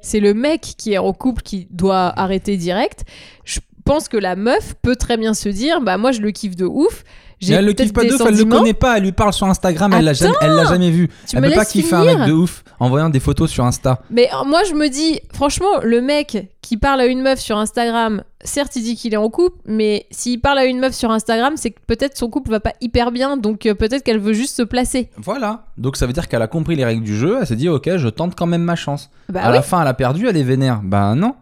c'est 0.00 0.20
le 0.20 0.34
mec 0.34 0.60
qui 0.60 0.92
est 0.92 0.98
en 0.98 1.12
couple 1.12 1.42
qui 1.42 1.66
doit 1.70 2.12
arrêter 2.18 2.56
direct. 2.56 3.04
Je 3.44 3.60
pense 3.88 4.08
que 4.08 4.18
la 4.18 4.36
meuf 4.36 4.74
peut 4.82 4.96
très 4.96 5.16
bien 5.16 5.32
se 5.32 5.48
dire, 5.48 5.80
bah 5.80 5.96
moi 5.96 6.12
je 6.12 6.20
le 6.20 6.30
kiffe 6.30 6.56
de 6.56 6.66
ouf. 6.66 7.04
Mais 7.40 7.54
elle 7.54 7.64
le 7.64 7.72
kiffe 7.72 7.92
pas 7.92 8.04
de 8.04 8.12
ouf, 8.12 8.20
elle 8.26 8.36
le 8.36 8.44
connaît 8.44 8.74
pas, 8.74 8.98
elle 8.98 9.04
lui 9.04 9.12
parle 9.12 9.32
sur 9.32 9.46
Instagram, 9.46 9.94
elle 9.96 10.04
l'a 10.04 10.12
jamais, 10.12 10.34
elle 10.42 10.50
l'a 10.50 10.64
jamais 10.66 10.90
vu. 10.90 11.08
Tu 11.26 11.36
elle 11.36 11.42
peut 11.42 11.54
pas 11.54 11.64
kiffer 11.64 11.94
un 11.94 12.04
mec 12.04 12.26
de 12.26 12.32
ouf 12.32 12.64
en 12.80 12.90
voyant 12.90 13.08
des 13.08 13.20
photos 13.20 13.48
sur 13.50 13.64
Insta. 13.64 14.00
Mais 14.10 14.28
euh, 14.32 14.44
moi, 14.44 14.62
je 14.64 14.74
me 14.74 14.88
dis, 14.88 15.20
franchement, 15.32 15.80
le 15.82 16.00
mec 16.00 16.48
qui 16.60 16.76
parle 16.76 17.00
à 17.00 17.06
une 17.06 17.22
meuf 17.22 17.38
sur 17.38 17.56
Instagram, 17.56 18.24
certes, 18.42 18.74
il 18.76 18.82
dit 18.82 18.96
qu'il 18.96 19.14
est 19.14 19.18
en 19.18 19.30
couple, 19.30 19.56
mais 19.66 20.06
s'il 20.10 20.40
parle 20.40 20.58
à 20.58 20.64
une 20.64 20.80
meuf 20.80 20.94
sur 20.94 21.12
Instagram, 21.12 21.54
c'est 21.56 21.70
que 21.70 21.80
peut-être 21.86 22.18
son 22.18 22.28
couple 22.28 22.50
va 22.50 22.60
pas 22.60 22.72
hyper 22.80 23.12
bien, 23.12 23.36
donc 23.36 23.66
euh, 23.66 23.74
peut-être 23.74 24.02
qu'elle 24.02 24.18
veut 24.20 24.32
juste 24.32 24.56
se 24.56 24.62
placer. 24.62 25.08
Voilà. 25.16 25.66
Donc 25.78 25.96
ça 25.96 26.06
veut 26.06 26.12
dire 26.12 26.28
qu'elle 26.28 26.42
a 26.42 26.48
compris 26.48 26.74
les 26.74 26.84
règles 26.84 27.04
du 27.04 27.16
jeu, 27.16 27.38
elle 27.40 27.46
s'est 27.46 27.56
dit 27.56 27.68
ok, 27.68 27.96
je 27.96 28.08
tente 28.08 28.34
quand 28.34 28.46
même 28.46 28.64
ma 28.64 28.76
chance. 28.76 29.10
Bah 29.28 29.42
à 29.44 29.48
oui. 29.50 29.54
la 29.54 29.62
fin, 29.62 29.80
elle 29.80 29.88
a 29.88 29.94
perdu, 29.94 30.26
elle 30.28 30.36
est 30.36 30.42
vénère. 30.42 30.80
Bah 30.82 31.14
non. 31.14 31.34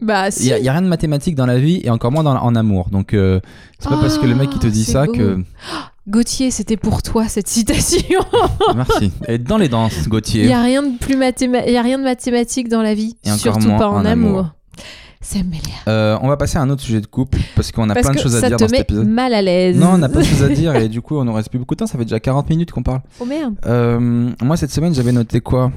Bah 0.00 0.28
Il 0.28 0.32
si. 0.32 0.46
y, 0.48 0.52
a- 0.68 0.72
rien 0.72 0.82
de 0.82 0.86
mathématique 0.88 1.34
dans 1.34 1.46
la 1.46 1.58
vie 1.58 1.80
et 1.82 1.90
encore 1.90 2.12
moins 2.12 2.22
dans, 2.22 2.36
en 2.36 2.54
amour. 2.54 2.88
Donc 2.90 3.14
euh, 3.14 3.40
c'est 3.80 3.88
pas 3.88 3.96
parce 3.96 4.16
que 4.18 4.26
le 4.26 4.34
mec 4.34 4.48
qui 4.50 4.58
te 4.58 4.66
dit 4.66 4.84
Oh, 4.88 4.92
ça 4.92 5.06
que. 5.06 5.38
Gauthier, 6.08 6.50
c'était 6.50 6.78
pour 6.78 7.02
toi 7.02 7.28
cette 7.28 7.48
citation. 7.48 8.20
Merci. 8.74 9.12
Et 9.26 9.36
dans 9.38 9.58
les 9.58 9.68
danses, 9.68 9.92
Il 10.04 10.08
Gauthier. 10.08 10.46
y 10.46 10.52
a 10.52 10.62
rien 10.62 10.82
de 10.82 10.96
plus 10.98 11.16
mathéma- 11.16 11.64
il 11.66 11.72
y 11.74 11.76
a 11.76 11.82
rien 11.82 11.98
de 11.98 12.04
mathématique 12.04 12.68
dans 12.68 12.80
la 12.80 12.94
vie, 12.94 13.16
Et 13.24 13.30
surtout 13.32 13.68
pas 13.76 13.88
en, 13.90 13.96
en 13.96 14.04
amour. 14.06 14.38
amour. 14.38 14.46
C'est 15.20 15.42
Mélia. 15.42 15.74
Euh, 15.88 16.16
on 16.22 16.28
va 16.28 16.36
passer 16.38 16.56
à 16.58 16.62
un 16.62 16.70
autre 16.70 16.80
sujet 16.80 17.00
de 17.00 17.06
couple 17.06 17.38
parce 17.56 17.72
qu'on 17.72 17.90
a 17.90 17.94
Parce 17.94 18.06
plein 18.06 18.14
de 18.14 18.20
choses 18.20 18.36
à 18.36 18.40
ça 18.40 18.48
dire 18.48 18.56
dans 18.56 18.66
cet 18.68 18.70
met 18.72 18.78
épisode. 18.82 19.08
mal 19.08 19.34
à 19.34 19.42
l'aise. 19.42 19.76
Non, 19.76 19.90
on 19.94 20.02
a 20.02 20.08
plein 20.08 20.20
de 20.20 20.24
choses 20.26 20.44
à 20.44 20.48
dire 20.54 20.74
et 20.76 20.88
du 20.88 21.02
coup 21.02 21.18
on 21.18 21.24
nous 21.24 21.32
reste 21.34 21.50
plus 21.50 21.58
beaucoup 21.58 21.74
de 21.74 21.80
temps. 21.80 21.86
Ça 21.88 21.98
fait 21.98 22.04
déjà 22.04 22.20
40 22.20 22.48
minutes 22.48 22.70
qu'on 22.70 22.84
parle. 22.84 23.00
Oh 23.20 23.24
merde. 23.26 23.56
Euh, 23.66 24.30
moi 24.40 24.56
cette 24.56 24.70
semaine 24.70 24.94
j'avais 24.94 25.12
noté 25.12 25.40
quoi? 25.40 25.72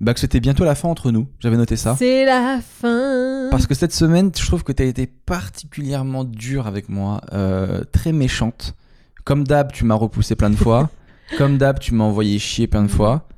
Bah 0.00 0.12
que 0.12 0.20
c'était 0.20 0.38
bientôt 0.40 0.64
la 0.64 0.74
fin 0.74 0.88
entre 0.88 1.10
nous. 1.10 1.26
J'avais 1.40 1.56
noté 1.56 1.76
ça. 1.76 1.96
C'est 1.98 2.24
la 2.26 2.58
fin. 2.62 3.13
Parce 3.54 3.68
que 3.68 3.74
cette 3.74 3.92
semaine, 3.92 4.32
je 4.36 4.44
trouve 4.44 4.64
que 4.64 4.72
tu 4.72 4.82
as 4.82 4.86
été 4.86 5.06
particulièrement 5.06 6.24
dure 6.24 6.66
avec 6.66 6.88
moi, 6.88 7.20
euh, 7.32 7.84
très 7.92 8.10
méchante. 8.10 8.74
Comme 9.22 9.46
d'hab, 9.46 9.70
tu 9.70 9.84
m'as 9.84 9.94
repoussé 9.94 10.34
plein 10.34 10.50
de 10.50 10.56
fois. 10.56 10.90
comme 11.38 11.56
d'hab, 11.56 11.78
tu 11.78 11.94
m'as 11.94 12.02
envoyé 12.02 12.40
chier 12.40 12.66
plein 12.66 12.82
de 12.82 12.88
fois. 12.88 13.28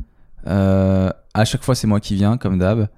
Euh, 0.46 1.10
à 1.34 1.44
chaque 1.44 1.62
fois, 1.62 1.74
c'est 1.74 1.86
moi 1.86 2.00
qui 2.00 2.14
viens, 2.14 2.38
comme 2.38 2.58
d'hab. 2.58 2.88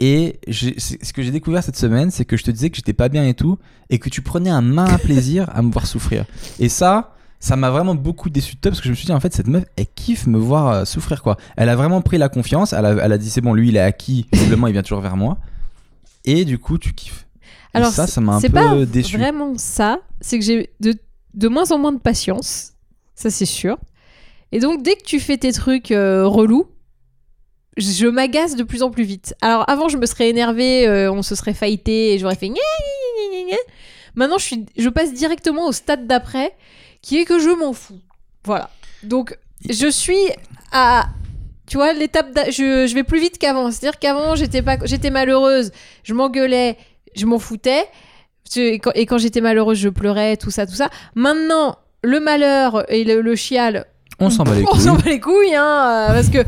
Et 0.00 0.40
ce 0.48 1.12
que 1.12 1.22
j'ai 1.22 1.30
découvert 1.30 1.62
cette 1.62 1.76
semaine, 1.76 2.10
c'est 2.10 2.24
que 2.24 2.36
je 2.36 2.42
te 2.42 2.50
disais 2.50 2.68
que 2.68 2.74
j'étais 2.74 2.94
pas 2.94 3.08
bien 3.08 3.24
et 3.28 3.34
tout, 3.34 3.56
et 3.88 4.00
que 4.00 4.08
tu 4.08 4.20
prenais 4.20 4.50
un 4.50 4.60
main 4.60 4.98
plaisir 5.04 5.48
à 5.54 5.62
me 5.62 5.70
voir 5.70 5.86
souffrir. 5.86 6.24
Et 6.58 6.68
ça, 6.68 7.14
ça 7.38 7.54
m'a 7.54 7.70
vraiment 7.70 7.94
beaucoup 7.94 8.28
déçu 8.28 8.56
de 8.56 8.60
toi, 8.60 8.72
parce 8.72 8.80
que 8.80 8.86
je 8.86 8.90
me 8.90 8.96
suis 8.96 9.06
dit, 9.06 9.12
en 9.12 9.20
fait, 9.20 9.32
cette 9.32 9.46
meuf, 9.46 9.66
elle 9.76 9.86
kiffe 9.94 10.26
me 10.26 10.36
voir 10.36 10.68
euh, 10.68 10.84
souffrir, 10.84 11.22
quoi. 11.22 11.36
Elle 11.56 11.68
a 11.68 11.76
vraiment 11.76 12.02
pris 12.02 12.18
la 12.18 12.28
confiance, 12.28 12.72
elle 12.72 12.86
a, 12.86 12.90
elle 13.04 13.12
a 13.12 13.18
dit, 13.18 13.30
c'est 13.30 13.40
bon, 13.40 13.54
lui, 13.54 13.68
il 13.68 13.76
est 13.76 13.80
acquis, 13.80 14.26
visiblement, 14.32 14.66
il 14.66 14.72
vient 14.72 14.82
toujours 14.82 15.00
vers 15.00 15.16
moi. 15.16 15.38
Et 16.24 16.44
du 16.44 16.58
coup, 16.58 16.78
tu 16.78 16.92
kiffes. 16.92 17.26
Et 17.74 17.78
Alors, 17.78 17.90
ça, 17.92 18.06
ça 18.06 18.20
m'a 18.20 18.34
un 18.34 18.40
peu 18.40 18.48
pas 18.48 18.84
déçu. 18.84 19.16
vraiment 19.16 19.56
ça. 19.56 20.00
C'est 20.20 20.38
que 20.38 20.44
j'ai 20.44 20.70
de, 20.80 20.94
de 21.34 21.48
moins 21.48 21.70
en 21.72 21.78
moins 21.78 21.92
de 21.92 21.98
patience. 22.00 22.72
Ça, 23.14 23.30
c'est 23.30 23.46
sûr. 23.46 23.78
Et 24.52 24.58
donc, 24.58 24.82
dès 24.82 24.96
que 24.96 25.04
tu 25.04 25.20
fais 25.20 25.36
tes 25.38 25.52
trucs 25.52 25.92
euh, 25.92 26.26
relous, 26.26 26.66
je 27.76 28.06
m'agace 28.06 28.56
de 28.56 28.64
plus 28.64 28.82
en 28.82 28.90
plus 28.90 29.04
vite. 29.04 29.34
Alors, 29.40 29.68
avant, 29.70 29.88
je 29.88 29.96
me 29.96 30.06
serais 30.06 30.28
énervée, 30.28 30.86
euh, 30.88 31.12
on 31.12 31.22
se 31.22 31.34
serait 31.34 31.54
fighté 31.54 32.12
et 32.14 32.18
j'aurais 32.18 32.34
fait 32.34 32.48
gna, 32.48 32.54
gna, 32.54 33.36
gna, 33.36 33.42
gna, 33.44 33.50
gna. 33.52 33.56
Maintenant, 34.16 34.38
je, 34.38 34.44
suis, 34.44 34.66
je 34.76 34.88
passe 34.88 35.14
directement 35.14 35.66
au 35.68 35.72
stade 35.72 36.06
d'après, 36.06 36.52
qui 37.00 37.18
est 37.18 37.24
que 37.24 37.38
je 37.38 37.50
m'en 37.50 37.72
fous. 37.72 38.00
Voilà. 38.44 38.70
Donc, 39.04 39.38
je 39.68 39.88
suis 39.88 40.18
à. 40.72 41.08
Tu 41.70 41.76
vois, 41.76 41.92
l'étape. 41.92 42.26
Je, 42.48 42.86
je 42.88 42.94
vais 42.96 43.04
plus 43.04 43.20
vite 43.20 43.38
qu'avant. 43.38 43.70
C'est-à-dire 43.70 43.98
qu'avant, 44.00 44.34
j'étais 44.34 44.60
pas, 44.60 44.76
j'étais 44.84 45.10
malheureuse, 45.10 45.70
je 46.02 46.14
m'engueulais, 46.14 46.76
je 47.14 47.26
m'en 47.26 47.38
foutais. 47.38 47.84
Et 48.56 48.80
quand, 48.80 49.18
j'étais 49.18 49.40
malheureuse, 49.40 49.78
je 49.78 49.88
pleurais, 49.88 50.36
tout 50.36 50.50
ça, 50.50 50.66
tout 50.66 50.74
ça. 50.74 50.90
Maintenant, 51.14 51.76
le 52.02 52.18
malheur 52.18 52.84
et 52.92 53.04
le, 53.04 53.20
le 53.20 53.36
chial, 53.36 53.86
On 54.18 54.30
s'en 54.30 54.42
bat 54.42 54.56
les 54.56 54.64
on 54.72 54.74
s'en 54.74 54.94
couilles. 54.96 55.04
bat 55.04 55.10
les 55.10 55.20
couilles, 55.20 55.54
hein, 55.54 56.08
euh, 56.10 56.12
parce 56.14 56.28
que 56.28 56.38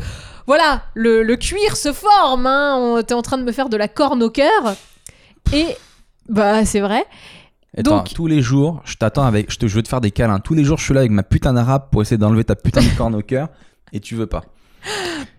voilà, 0.45 0.83
le, 0.93 1.23
le 1.23 1.35
cuir 1.37 1.77
se 1.77 1.93
forme. 1.93 2.45
Hein, 2.45 2.75
on- 2.77 3.01
T'es 3.01 3.13
en 3.13 3.21
train 3.21 3.37
de 3.37 3.43
me 3.43 3.53
faire 3.53 3.69
de 3.69 3.77
la 3.77 3.87
corne 3.87 4.21
au 4.23 4.29
cœur. 4.29 4.75
Et 5.53 5.67
bah, 6.27 6.65
c'est 6.65 6.81
vrai. 6.81 7.05
Attends, 7.77 7.99
Donc- 7.99 8.13
tous 8.13 8.27
les 8.27 8.41
jours, 8.41 8.81
je 8.83 8.95
t'attends 8.95 9.23
avec. 9.25 9.49
Je, 9.51 9.57
te, 9.57 9.67
je 9.67 9.75
veux 9.75 9.83
te 9.83 9.87
faire 9.87 10.01
des 10.01 10.11
câlins. 10.11 10.39
Tous 10.39 10.53
les 10.53 10.65
jours, 10.65 10.77
je 10.79 10.83
suis 10.83 10.93
là 10.93 10.99
avec 10.99 11.11
ma 11.11 11.23
putain 11.23 11.53
d'arabe 11.53 11.83
pour 11.91 12.01
essayer 12.01 12.17
d'enlever 12.17 12.43
ta 12.43 12.55
putain 12.57 12.81
de 12.81 12.89
corne 12.97 13.15
au 13.15 13.21
cœur. 13.21 13.47
Et 13.93 14.01
tu 14.01 14.15
veux 14.15 14.27
pas. 14.27 14.43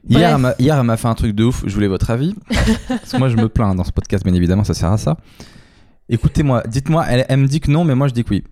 Hier, 0.08 0.30
elle 0.34 0.38
m'a- 0.40 0.54
hier, 0.58 0.76
elle 0.78 0.84
m'a 0.84 0.96
fait 0.96 1.08
un 1.08 1.14
truc 1.14 1.32
de 1.34 1.44
ouf. 1.44 1.62
Je 1.66 1.74
voulais 1.74 1.88
votre 1.88 2.10
avis. 2.10 2.34
Parce 2.88 3.12
que 3.12 3.16
moi, 3.18 3.28
je 3.28 3.36
me 3.36 3.48
plains 3.48 3.74
dans 3.74 3.84
ce 3.84 3.92
podcast, 3.92 4.24
bien 4.24 4.34
évidemment, 4.34 4.64
ça 4.64 4.74
sert 4.74 4.90
à 4.92 4.98
ça. 4.98 5.16
Écoutez-moi, 6.08 6.62
dites-moi, 6.68 7.04
elle, 7.08 7.24
elle 7.28 7.38
me 7.40 7.46
dit 7.48 7.60
que 7.60 7.70
non, 7.70 7.84
mais 7.84 7.94
moi, 7.94 8.08
je 8.08 8.12
dis 8.14 8.24
que 8.24 8.30
oui. 8.30 8.44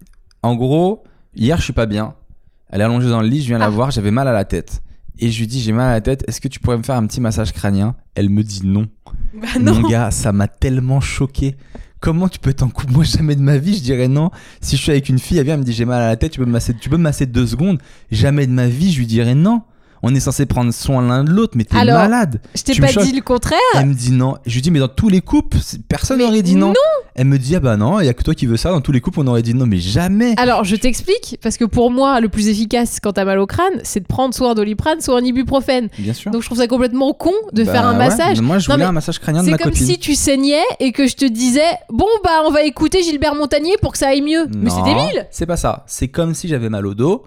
En 0.43 0.55
gros, 0.55 1.05
hier, 1.35 1.59
je 1.59 1.63
suis 1.65 1.73
pas 1.73 1.87
bien. 1.87 2.15
Elle 2.71 2.81
est 2.81 2.85
allongée 2.85 3.09
dans 3.11 3.21
le 3.21 3.29
lit, 3.29 3.43
je 3.43 3.49
viens 3.49 3.59
la 3.59 3.67
Ah. 3.67 3.71
voir, 3.71 3.91
j'avais 3.91 4.11
mal 4.11 4.27
à 4.29 4.33
la 4.33 4.45
tête. 4.47 4.83
Et 5.19 5.31
je 5.31 5.39
lui 5.41 5.47
dis, 5.47 5.61
j'ai 5.61 5.73
mal 5.73 5.91
à 5.91 5.93
la 5.93 6.01
tête, 6.01 6.25
est-ce 6.27 6.41
que 6.41 6.49
tu 6.49 6.59
pourrais 6.59 6.79
me 6.79 6.83
faire 6.83 6.97
un 6.97 7.07
petit 7.07 7.21
massage 7.21 7.53
crânien? 7.53 7.95
Elle 8.15 8.31
me 8.31 8.43
dit 8.43 8.63
non. 8.65 8.87
Bah, 9.35 9.47
non. 9.61 9.75
Mon 9.81 9.89
gars, 9.89 10.11
ça 10.11 10.33
m'a 10.33 10.49
tellement 10.49 11.01
choqué. 11.01 11.57
Comment 12.01 12.29
tu 12.29 12.39
peux 12.39 12.51
être 12.51 12.63
en 12.63 12.69
couple 12.71 12.93
Moi, 12.95 13.05
jamais 13.05 13.37
de 13.37 13.43
ma 13.43 13.59
vie, 13.59 13.77
je 13.77 13.83
dirais 13.83 14.09
non. 14.09 14.31
Si 14.63 14.77
je 14.77 14.83
suis 14.83 14.91
avec 14.91 15.09
une 15.11 15.19
fille, 15.19 15.37
elle 15.39 15.45
vient, 15.45 15.55
elle 15.55 15.61
me 15.61 15.65
dit 15.65 15.73
j'ai 15.75 15.85
mal 15.85 16.01
à 16.03 16.09
la 16.09 16.17
tête, 16.17 16.33
tu 16.33 16.41
peux 16.41 16.47
me 16.47 16.51
masser, 16.53 16.75
tu 16.75 16.89
peux 16.89 16.97
me 16.97 17.03
masser 17.03 17.27
deux 17.27 17.47
secondes. 17.47 17.79
Jamais 18.11 18.47
de 18.47 18.53
ma 18.53 18.67
vie, 18.67 18.91
je 18.91 18.99
lui 18.99 19.07
dirais 19.07 19.35
non. 19.35 19.63
On 20.05 20.13
est 20.15 20.21
censé 20.21 20.47
prendre 20.47 20.73
soin 20.73 21.01
l'un 21.07 21.23
de 21.23 21.31
l'autre, 21.31 21.53
mais 21.57 21.65
t'es 21.65 21.77
Alors, 21.77 21.99
malade. 21.99 22.41
Je 22.57 22.63
t'ai 22.63 22.75
pas 22.81 22.89
dit 22.93 23.13
le 23.13 23.21
contraire. 23.21 23.59
Elle 23.77 23.87
me 23.87 23.95
dit 23.95 24.11
non. 24.11 24.37
Je 24.47 24.55
lui 24.55 24.61
dis 24.63 24.71
mais 24.73 24.81
dans 24.81 24.89
tous 24.89 25.09
les 25.09 25.21
couples, 25.21 25.59
c'est- 25.63 25.81
personne 25.87 26.19
n'aurait 26.19 26.43
dit 26.43 26.57
non. 26.57 26.69
non. 26.69 26.75
Elle 27.15 27.27
me 27.27 27.39
dit 27.39 27.55
ah 27.55 27.61
bah 27.61 27.77
non, 27.77 28.01
il 28.01 28.07
y 28.07 28.09
a 28.09 28.15
que 28.15 28.23
toi 28.23 28.35
qui 28.35 28.47
veux 28.47 28.57
ça. 28.57 28.71
Dans 28.71 28.81
tous 28.81 28.91
les 28.91 29.01
couples, 29.01 29.21
on 29.21 29.27
aurait 29.29 29.43
dit 29.43 29.55
non, 29.55 29.67
mais 29.67 29.79
jamais. 29.79 30.35
Alors, 30.39 30.65
je 30.65 30.75
t'explique, 30.77 31.39
parce 31.43 31.57
que 31.57 31.65
pour 31.65 31.91
moi, 31.91 32.21
le 32.21 32.29
plus 32.29 32.49
efficace 32.49 32.99
quand 33.01 33.13
t'as 33.13 33.25
mal 33.25 33.39
au 33.39 33.47
crâne, 33.47 33.75
c'est 33.85 34.01
de 34.01 34.07
prendre 34.07 34.35
soit 34.35 34.51
un 34.51 34.55
doliprane, 34.55 35.01
soit 35.01 35.19
un 35.19 35.23
ibuprofène. 35.25 35.89
Bien 35.99 36.15
sûr. 36.15 36.31
Donc, 36.33 36.43
je 36.43 36.47
trouve 36.47 36.59
ça 36.59 36.67
complètement 36.67 37.13
con 37.13 37.33
de 37.53 37.63
Bah 37.63 37.71
faire 37.73 37.87
un 37.87 37.93
ouais, 37.93 37.99
massage. 38.09 38.41
Moi, 38.41 38.59
je 38.59 38.71
voulais 38.73 38.85
un 38.85 38.93
massage 38.93 39.19
crânien 39.21 39.41
de 39.41 39.45
C'est 39.45 39.51
ma 39.53 39.59
comme 39.59 39.71
copine. 39.73 39.87
si 39.87 39.99
tu 39.99 40.15
saignais 40.15 40.63
et 40.81 40.91
que 40.93 41.07
je 41.07 41.15
te 41.15 41.25
disais 41.27 41.61
Bon, 41.93 42.07
bah, 42.25 42.43
on 42.47 42.51
va 42.51 42.63
écouter 42.65 43.03
Gilbert 43.05 43.35
Montagnier 43.37 43.77
pour 43.81 43.93
que 43.93 43.99
ça 43.99 44.09
aille 44.09 44.23
mieux. 44.23 44.47
Mais 44.57 44.71
c'est 44.71 44.83
débile 44.83 45.27
C'est 45.31 45.47
pas 45.47 45.57
ça. 45.59 45.85
C'est 45.87 46.09
comme 46.09 46.35
si 46.35 46.49
j'avais 46.49 46.71
mal 46.71 46.87
au 46.87 46.95
dos 46.95 47.25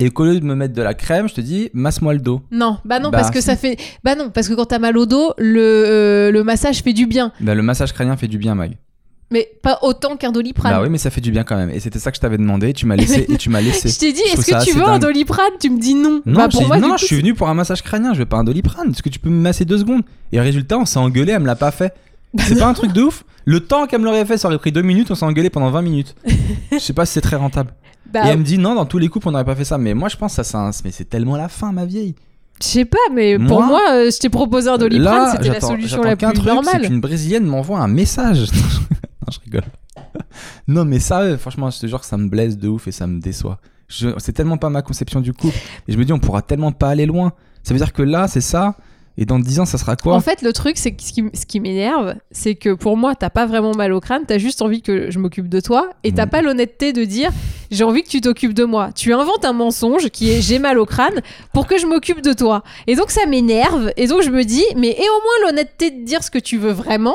et 0.00 0.10
qu'au 0.10 0.24
lieu 0.24 0.38
de 0.40 0.44
me 0.44 0.54
mettre 0.54 0.74
de 0.74 0.82
la 0.82 0.94
crème, 0.94 1.28
je 1.28 1.34
te 1.34 1.40
dis 1.40 1.70
masse-moi 1.72 2.14
le 2.14 2.20
dos. 2.20 2.42
Non, 2.50 2.78
bah 2.84 2.98
non, 2.98 3.10
Bah, 3.10 3.18
parce 3.18 3.30
que 3.30 3.40
si. 3.40 3.46
ça 3.46 3.56
fait. 3.56 3.76
Bah 4.02 4.14
non, 4.16 4.30
parce 4.30 4.48
que 4.48 4.54
quand 4.54 4.66
t'as 4.66 4.78
mal 4.78 4.96
au 4.98 5.06
dos, 5.06 5.32
le, 5.38 5.60
euh, 5.60 6.30
le 6.32 6.44
massage 6.44 6.82
fait 6.82 6.92
du 6.92 7.06
bien. 7.06 7.32
Bah, 7.40 7.54
le 7.54 7.62
massage 7.62 7.92
crânien 7.92 8.16
fait 8.16 8.28
du 8.28 8.38
bien, 8.38 8.54
Mag. 8.54 8.76
Mais 9.30 9.48
pas 9.62 9.78
autant 9.82 10.16
qu'un 10.16 10.30
doliprane. 10.32 10.72
Bah 10.72 10.82
oui, 10.82 10.88
mais 10.90 10.98
ça 10.98 11.10
fait 11.10 11.20
du 11.20 11.30
bien 11.32 11.44
quand 11.44 11.56
même. 11.56 11.70
Et 11.70 11.80
c'était 11.80 11.98
ça 11.98 12.10
que 12.10 12.16
je 12.16 12.20
t'avais 12.20 12.36
demandé. 12.36 12.72
Tu 12.72 12.86
m'as 12.86 12.94
laissé 12.94 13.26
et 13.32 13.36
tu 13.36 13.48
m'as 13.50 13.60
laissé. 13.60 13.88
Je 13.88 13.98
t'ai 13.98 14.12
dit, 14.12 14.20
est-ce 14.20 14.46
que 14.50 14.64
tu 14.64 14.76
veux 14.76 14.84
un 14.84 14.98
doliprane? 14.98 15.50
Tu 15.60 15.70
me 15.70 15.80
dis 15.80 15.94
non. 15.94 16.20
Non, 16.26 16.34
bah, 16.34 16.48
pour 16.48 16.60
dit, 16.60 16.66
moi, 16.66 16.78
non, 16.78 16.90
coup, 16.90 16.98
je 16.98 17.04
suis 17.06 17.16
venu 17.16 17.34
pour 17.34 17.48
un 17.48 17.54
massage 17.54 17.82
crânien. 17.82 18.12
Je 18.12 18.18
veux 18.20 18.26
pas 18.26 18.36
un 18.36 18.44
doliprane. 18.44 18.90
Est-ce 18.90 19.02
que 19.02 19.08
tu 19.08 19.18
peux 19.18 19.30
me 19.30 19.40
masser 19.40 19.64
deux 19.64 19.78
secondes? 19.78 20.02
Et 20.32 20.40
résultat, 20.40 20.78
on 20.78 20.84
s'est 20.84 20.98
engueulé. 20.98 21.32
Elle 21.32 21.40
me 21.40 21.46
l'a 21.46 21.56
pas 21.56 21.70
fait. 21.70 21.94
C'est 22.38 22.58
pas 22.58 22.66
un 22.66 22.74
truc 22.74 22.92
de 22.92 23.02
ouf. 23.02 23.24
Le 23.44 23.60
temps 23.60 23.86
qu'elle 23.86 24.00
me 24.00 24.04
l'aurait 24.04 24.24
fait, 24.24 24.38
ça 24.38 24.48
aurait 24.48 24.58
pris 24.58 24.72
deux 24.72 24.82
minutes. 24.82 25.10
On 25.10 25.14
s'est 25.14 25.24
engueulé 25.24 25.50
pendant 25.50 25.70
20 25.70 25.82
minutes. 25.82 26.14
Je 26.72 26.78
sais 26.78 26.92
pas 26.92 27.06
si 27.06 27.14
c'est 27.14 27.20
très 27.20 27.36
rentable. 27.36 27.72
Bah, 28.14 28.26
Et 28.26 28.28
elle 28.30 28.38
me 28.38 28.44
dit 28.44 28.56
non, 28.58 28.74
dans 28.76 28.86
tous 28.86 28.98
les 28.98 29.08
couples, 29.08 29.28
on 29.28 29.32
n'aurait 29.32 29.44
pas 29.44 29.56
fait 29.56 29.64
ça. 29.64 29.76
Mais 29.76 29.92
moi, 29.92 30.08
je 30.08 30.16
pense 30.16 30.32
que 30.36 30.42
ça, 30.42 30.44
c'est 30.44 30.56
un- 30.56 30.70
mais 30.84 30.92
c'est 30.92 31.04
tellement 31.04 31.36
la 31.36 31.48
fin, 31.48 31.72
ma 31.72 31.84
vieille. 31.84 32.14
je 32.62 32.66
sais 32.68 32.84
pas, 32.84 32.96
mais 33.12 33.36
pour 33.38 33.62
Moi, 33.62 33.80
euh, 33.90 34.10
je 34.10 34.18
t'ai 34.18 34.28
proposé 34.28 34.70
un 34.70 34.78
doliprane, 34.78 35.32
c'était 35.32 35.48
la 35.48 35.60
solution 35.60 36.02
la 36.02 36.14
plus 36.16 36.26
truc, 36.32 36.38
C'est 36.46 36.54
normale. 36.54 36.82
qu'une 36.86 37.00
brésilienne 37.00 37.44
m'envoie 37.44 37.80
un 37.80 37.88
message. 37.88 38.46
non, 38.52 39.32
je 39.32 39.38
rigole. 39.44 39.64
non, 40.68 40.84
mais 40.84 41.00
ça, 41.00 41.36
franchement, 41.38 41.70
je 41.70 41.80
te 41.80 41.86
jure 41.86 42.00
que 42.00 42.06
ça 42.06 42.16
me 42.16 42.28
blesse 42.28 42.56
de 42.56 42.68
ouf 42.68 42.86
et 42.88 42.92
ça 42.92 43.06
me 43.06 43.20
déçoit. 43.20 43.58
C'est 43.88 44.32
tellement 44.32 44.56
pas 44.56 44.70
ma 44.70 44.82
conception 44.82 45.20
du 45.20 45.32
couple. 45.32 45.56
Et 45.88 45.92
je 45.92 45.98
me 45.98 46.04
dis, 46.04 46.12
on 46.12 46.18
pourra 46.18 46.42
tellement 46.42 46.72
pas 46.72 46.88
aller 46.90 47.06
loin. 47.06 47.32
Ça 47.62 47.74
veut 47.74 47.78
dire 47.78 47.92
que 47.92 48.02
là, 48.02 48.28
c'est 48.28 48.40
ça. 48.40 48.76
Et 49.16 49.26
dans 49.26 49.38
10 49.38 49.60
ans, 49.60 49.64
ça 49.64 49.78
sera 49.78 49.94
quoi 49.94 50.14
En 50.14 50.20
fait, 50.20 50.42
le 50.42 50.52
truc, 50.52 50.76
c'est 50.76 50.90
que 50.92 51.02
ce 51.02 51.12
qui, 51.12 51.22
ce 51.34 51.46
qui 51.46 51.60
m'énerve, 51.60 52.16
c'est 52.32 52.56
que 52.56 52.74
pour 52.74 52.96
moi, 52.96 53.14
t'as 53.14 53.30
pas 53.30 53.46
vraiment 53.46 53.72
mal 53.72 53.92
au 53.92 54.00
crâne, 54.00 54.22
t'as 54.26 54.38
juste 54.38 54.60
envie 54.60 54.82
que 54.82 55.10
je 55.12 55.18
m'occupe 55.20 55.48
de 55.48 55.60
toi, 55.60 55.90
et 56.02 56.10
t'as 56.12 56.24
Mhm. 56.24 56.30
pas 56.30 56.42
l'honnêteté 56.42 56.92
de 56.92 57.04
dire 57.04 57.30
j'ai 57.70 57.84
envie 57.84 58.02
que 58.02 58.08
tu 58.08 58.20
t'occupes 58.20 58.54
de 58.54 58.64
moi. 58.64 58.90
Tu 58.94 59.12
inventes 59.12 59.44
un 59.44 59.52
mensonge 59.52 60.08
qui 60.10 60.30
est 60.32 60.40
j'ai 60.40 60.58
mal 60.58 60.78
au 60.78 60.84
crâne 60.86 61.20
pour 61.52 61.66
que 61.68 61.78
je 61.78 61.86
m'occupe 61.86 62.22
de 62.22 62.32
toi. 62.32 62.62
Et 62.88 62.96
donc 62.96 63.10
ça 63.12 63.24
m'énerve, 63.26 63.92
et 63.96 64.08
donc 64.08 64.22
je 64.22 64.30
me 64.30 64.42
dis 64.42 64.64
mais 64.76 64.88
et 64.90 65.02
au 65.08 65.22
moins 65.22 65.46
l'honnêteté 65.50 65.90
de 65.92 66.04
dire 66.04 66.22
ce 66.24 66.30
que 66.32 66.38
tu 66.40 66.58
veux 66.58 66.72
vraiment. 66.72 67.14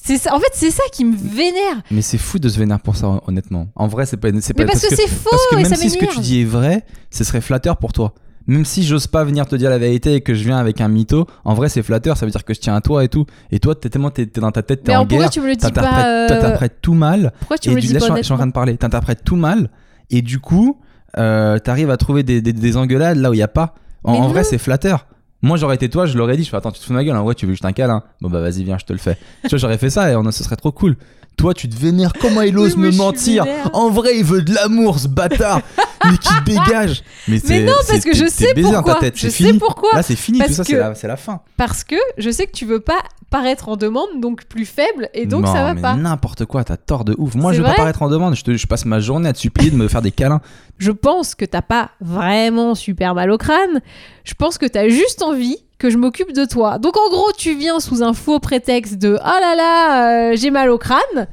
C'est 0.00 0.16
ça, 0.16 0.32
en 0.34 0.38
fait, 0.38 0.50
c'est 0.54 0.70
ça 0.70 0.84
qui 0.92 1.04
me 1.04 1.16
vénère. 1.16 1.82
Mais 1.90 2.02
c'est 2.02 2.18
fou 2.18 2.38
de 2.38 2.48
se 2.48 2.56
vénérer 2.56 2.78
pour 2.78 2.94
ça, 2.96 3.20
honnêtement. 3.26 3.66
En 3.74 3.88
vrai, 3.88 4.06
c'est 4.06 4.16
pas. 4.16 4.28
c'est 4.40 4.56
Mais 4.56 4.64
pas 4.64 4.72
parce 4.72 4.86
que, 4.86 4.94
c'est 4.94 5.08
faux 5.08 5.28
Parce 5.30 5.42
que 5.50 5.54
et 5.56 5.62
même 5.62 5.66
ça 5.66 5.74
si 5.74 5.90
ce 5.90 5.98
que 5.98 6.06
tu 6.06 6.20
dis 6.20 6.40
est 6.42 6.44
vrai, 6.44 6.84
ce 7.10 7.24
serait 7.24 7.40
flatteur 7.40 7.76
pour 7.78 7.92
toi. 7.92 8.14
Même 8.48 8.64
si 8.64 8.82
j'ose 8.82 9.06
pas 9.06 9.22
venir 9.22 9.46
te 9.46 9.54
dire 9.54 9.70
la 9.70 9.78
vérité 9.78 10.14
et 10.14 10.20
que 10.22 10.34
je 10.34 10.42
viens 10.42 10.56
avec 10.58 10.80
un 10.80 10.88
mytho, 10.88 11.26
en 11.44 11.54
vrai 11.54 11.68
c'est 11.68 11.82
flatteur, 11.82 12.16
ça 12.16 12.26
veut 12.26 12.32
dire 12.32 12.44
que 12.44 12.52
je 12.54 12.58
tiens 12.60 12.74
à 12.74 12.80
toi 12.80 13.04
et 13.04 13.08
tout. 13.08 13.24
Et 13.52 13.60
toi, 13.60 13.76
t'es 13.76 13.88
tellement 13.90 14.10
t'es, 14.10 14.26
t'es 14.26 14.40
dans 14.40 14.50
ta 14.50 14.62
tête, 14.62 14.82
t'es 14.82 14.90
Mais 14.92 14.96
en 14.96 15.06
pourquoi 15.06 15.24
guerre, 15.26 15.30
tu 15.30 15.40
me 15.40 15.46
le 15.46 15.52
dis 15.54 15.58
t'interprètes, 15.60 15.94
pas 15.94 16.24
euh, 16.24 16.28
t'interprètes 16.28 16.78
tout 16.82 16.94
mal. 16.94 17.32
Pourquoi 17.38 17.58
tu 17.58 17.68
et 17.68 17.70
me 17.70 17.76
le 17.76 17.80
du, 17.82 17.86
dis 17.86 17.92
là, 17.92 18.00
pas 18.00 18.06
je, 18.06 18.12
suis- 18.12 18.18
je 18.18 18.24
suis 18.24 18.32
en 18.34 18.38
train 18.38 18.46
de 18.48 18.52
parler, 18.52 18.76
t'interprètes 18.76 19.22
tout 19.24 19.36
mal, 19.36 19.70
et 20.10 20.22
du 20.22 20.40
coup, 20.40 20.80
euh, 21.18 21.58
t'arrives 21.58 21.90
à 21.90 21.96
trouver 21.96 22.22
des, 22.24 22.40
des, 22.42 22.52
des 22.52 22.76
engueulades 22.76 23.18
là 23.18 23.30
où 23.30 23.34
il 23.34 23.38
y 23.38 23.42
a 23.42 23.48
pas. 23.48 23.74
En, 24.04 24.12
Mais 24.12 24.18
en 24.18 24.28
vrai, 24.28 24.40
non. 24.40 24.46
c'est 24.50 24.58
flatteur. 24.58 25.06
Moi, 25.42 25.56
j'aurais 25.56 25.76
été 25.76 25.88
toi, 25.88 26.04
je 26.06 26.18
l'aurais 26.18 26.36
dit, 26.36 26.42
je 26.42 26.50
fais 26.50 26.56
attends, 26.56 26.72
tu 26.72 26.80
te 26.80 26.84
fous 26.84 26.90
de 26.92 26.96
ma 26.96 27.04
gueule, 27.04 27.16
en 27.16 27.22
vrai, 27.22 27.34
tu 27.34 27.46
veux 27.46 27.52
juste 27.52 27.64
un 27.64 27.72
câlin. 27.72 28.02
Bon, 28.20 28.28
bah 28.28 28.40
vas-y, 28.40 28.64
viens, 28.64 28.76
je 28.78 28.84
te 28.84 28.92
le 28.92 28.98
fais. 28.98 29.16
tu 29.44 29.50
vois, 29.50 29.58
j'aurais 29.58 29.78
fait 29.78 29.90
ça 29.90 30.10
et 30.10 30.16
on, 30.16 30.28
ce 30.32 30.42
serait 30.42 30.56
trop 30.56 30.72
cool. 30.72 30.96
Toi, 31.38 31.54
tu 31.54 31.68
te 31.68 31.76
vénères, 31.76 32.12
comment 32.20 32.42
il 32.42 32.56
ose 32.58 32.74
Oui, 32.76 32.82
me 32.82 32.90
mentir. 32.90 33.46
En 33.72 33.88
vrai, 33.88 34.18
il 34.18 34.24
veut 34.24 34.42
de 34.42 34.52
l'amour, 34.52 34.98
ce 34.98 35.08
bâtard 35.08 35.62
Mais 36.04 36.18
qui 36.18 36.28
dégage 36.44 37.02
Mais, 37.28 37.38
non, 37.62 37.72
parce 37.72 37.86
c'est- 37.86 38.10
que 38.10 38.14
je 38.14 38.26
sais 38.28 38.52
pourquoi. 38.54 38.94
ta 38.94 39.00
tête, 39.00 39.14
Je 39.16 39.22
c'est 39.22 39.30
sais 39.30 39.44
fini. 39.46 39.58
pourquoi. 39.58 39.90
Là, 39.94 40.02
c'est 40.02 40.16
fini, 40.16 40.38
Parce 40.38 40.50
tout 40.50 40.56
ça, 40.56 40.64
c'est 40.64 40.72
que- 40.74 40.78
la, 40.78 40.94
c'est 40.94 41.08
la 41.08 41.16
fin. 41.16 41.40
Parce 41.56 41.84
que 41.84 41.96
je 42.18 42.30
sais 42.30 42.46
que 42.46 42.52
tu 42.52 42.64
veux 42.66 42.80
pas 42.80 43.00
paraître 43.30 43.68
en 43.68 43.76
demande, 43.76 44.08
donc 44.20 44.44
plus 44.46 44.64
faible, 44.64 45.08
et 45.14 45.26
donc 45.26 45.44
non, 45.44 45.52
ça 45.52 45.62
va 45.62 45.74
mais 45.74 45.82
pas. 45.82 45.94
n'importe 45.94 46.44
quoi, 46.46 46.64
t'as 46.64 46.76
tort 46.78 47.04
de 47.04 47.14
ouf. 47.18 47.34
Moi, 47.34 47.52
je 47.52 47.58
veux 47.58 47.64
pas 47.68 47.74
paraître 47.74 48.02
en 48.02 48.08
demande, 48.08 48.34
je, 48.34 48.42
te- 48.42 48.56
je 48.56 48.66
passe 48.66 48.84
ma 48.84 49.00
journée 49.00 49.28
à 49.28 49.32
te 49.32 49.38
supplier 49.38 49.70
de 49.70 49.76
me 49.76 49.86
faire 49.86 50.02
des 50.02 50.10
câlins. 50.12 50.40
Je 50.78 50.90
pense 50.92 51.34
que 51.34 51.44
t'as 51.44 51.62
pas 51.62 51.90
vraiment 52.00 52.74
super 52.74 53.14
mal 53.14 53.30
au 53.30 53.38
crâne. 53.38 53.80
Je 54.24 54.34
pense 54.34 54.56
que 54.58 54.66
t'as 54.66 54.88
juste 54.88 55.22
envie 55.22 55.58
que 55.78 55.90
je 55.90 55.96
m'occupe 55.96 56.32
de 56.32 56.44
toi. 56.44 56.78
Donc 56.78 56.96
en 56.96 57.08
gros, 57.10 57.30
tu 57.36 57.54
viens 57.56 57.80
sous 57.80 58.02
un 58.02 58.12
faux 58.12 58.40
prétexte 58.40 58.96
de 58.98 59.16
oh 59.20 59.40
là 59.40 59.54
là, 59.54 60.30
euh, 60.32 60.36
j'ai 60.36 60.50
mal 60.50 60.70
au 60.70 60.78
crâne. 60.78 61.28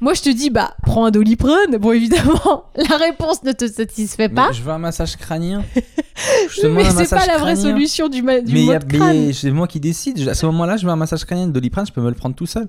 Moi, 0.00 0.14
je 0.14 0.22
te 0.22 0.30
dis 0.30 0.50
bah 0.50 0.74
prends 0.82 1.04
un 1.04 1.10
doliprane. 1.12 1.76
Bon, 1.78 1.92
évidemment, 1.92 2.64
la 2.76 2.96
réponse 2.96 3.44
ne 3.44 3.52
te 3.52 3.68
satisfait 3.68 4.28
pas. 4.28 4.48
Mais 4.48 4.54
je 4.54 4.62
veux 4.62 4.72
un 4.72 4.78
massage 4.78 5.16
crânien. 5.16 5.64
Je 6.50 6.66
Mais 6.66 6.84
c'est 6.90 7.08
pas 7.08 7.26
la 7.26 7.38
vraie 7.38 7.54
crânien. 7.54 7.70
solution 7.72 8.08
du, 8.08 8.22
ma- 8.22 8.40
du 8.40 8.52
Mais, 8.52 8.62
y 8.64 8.66
mot 8.66 8.72
a- 8.72 8.78
de 8.78 8.96
crâne. 8.96 9.26
mais 9.26 9.32
c'est 9.32 9.50
moi 9.50 9.66
qui 9.66 9.80
décide. 9.80 10.28
À 10.28 10.34
ce 10.34 10.44
moment-là, 10.46 10.76
je 10.76 10.84
veux 10.86 10.92
un 10.92 10.96
massage 10.96 11.24
crânien 11.24 11.46
de 11.46 11.52
Doliprane, 11.52 11.86
je 11.86 11.92
peux 11.92 12.00
me 12.02 12.08
le 12.10 12.14
prendre 12.14 12.34
tout 12.36 12.46
seul. 12.46 12.68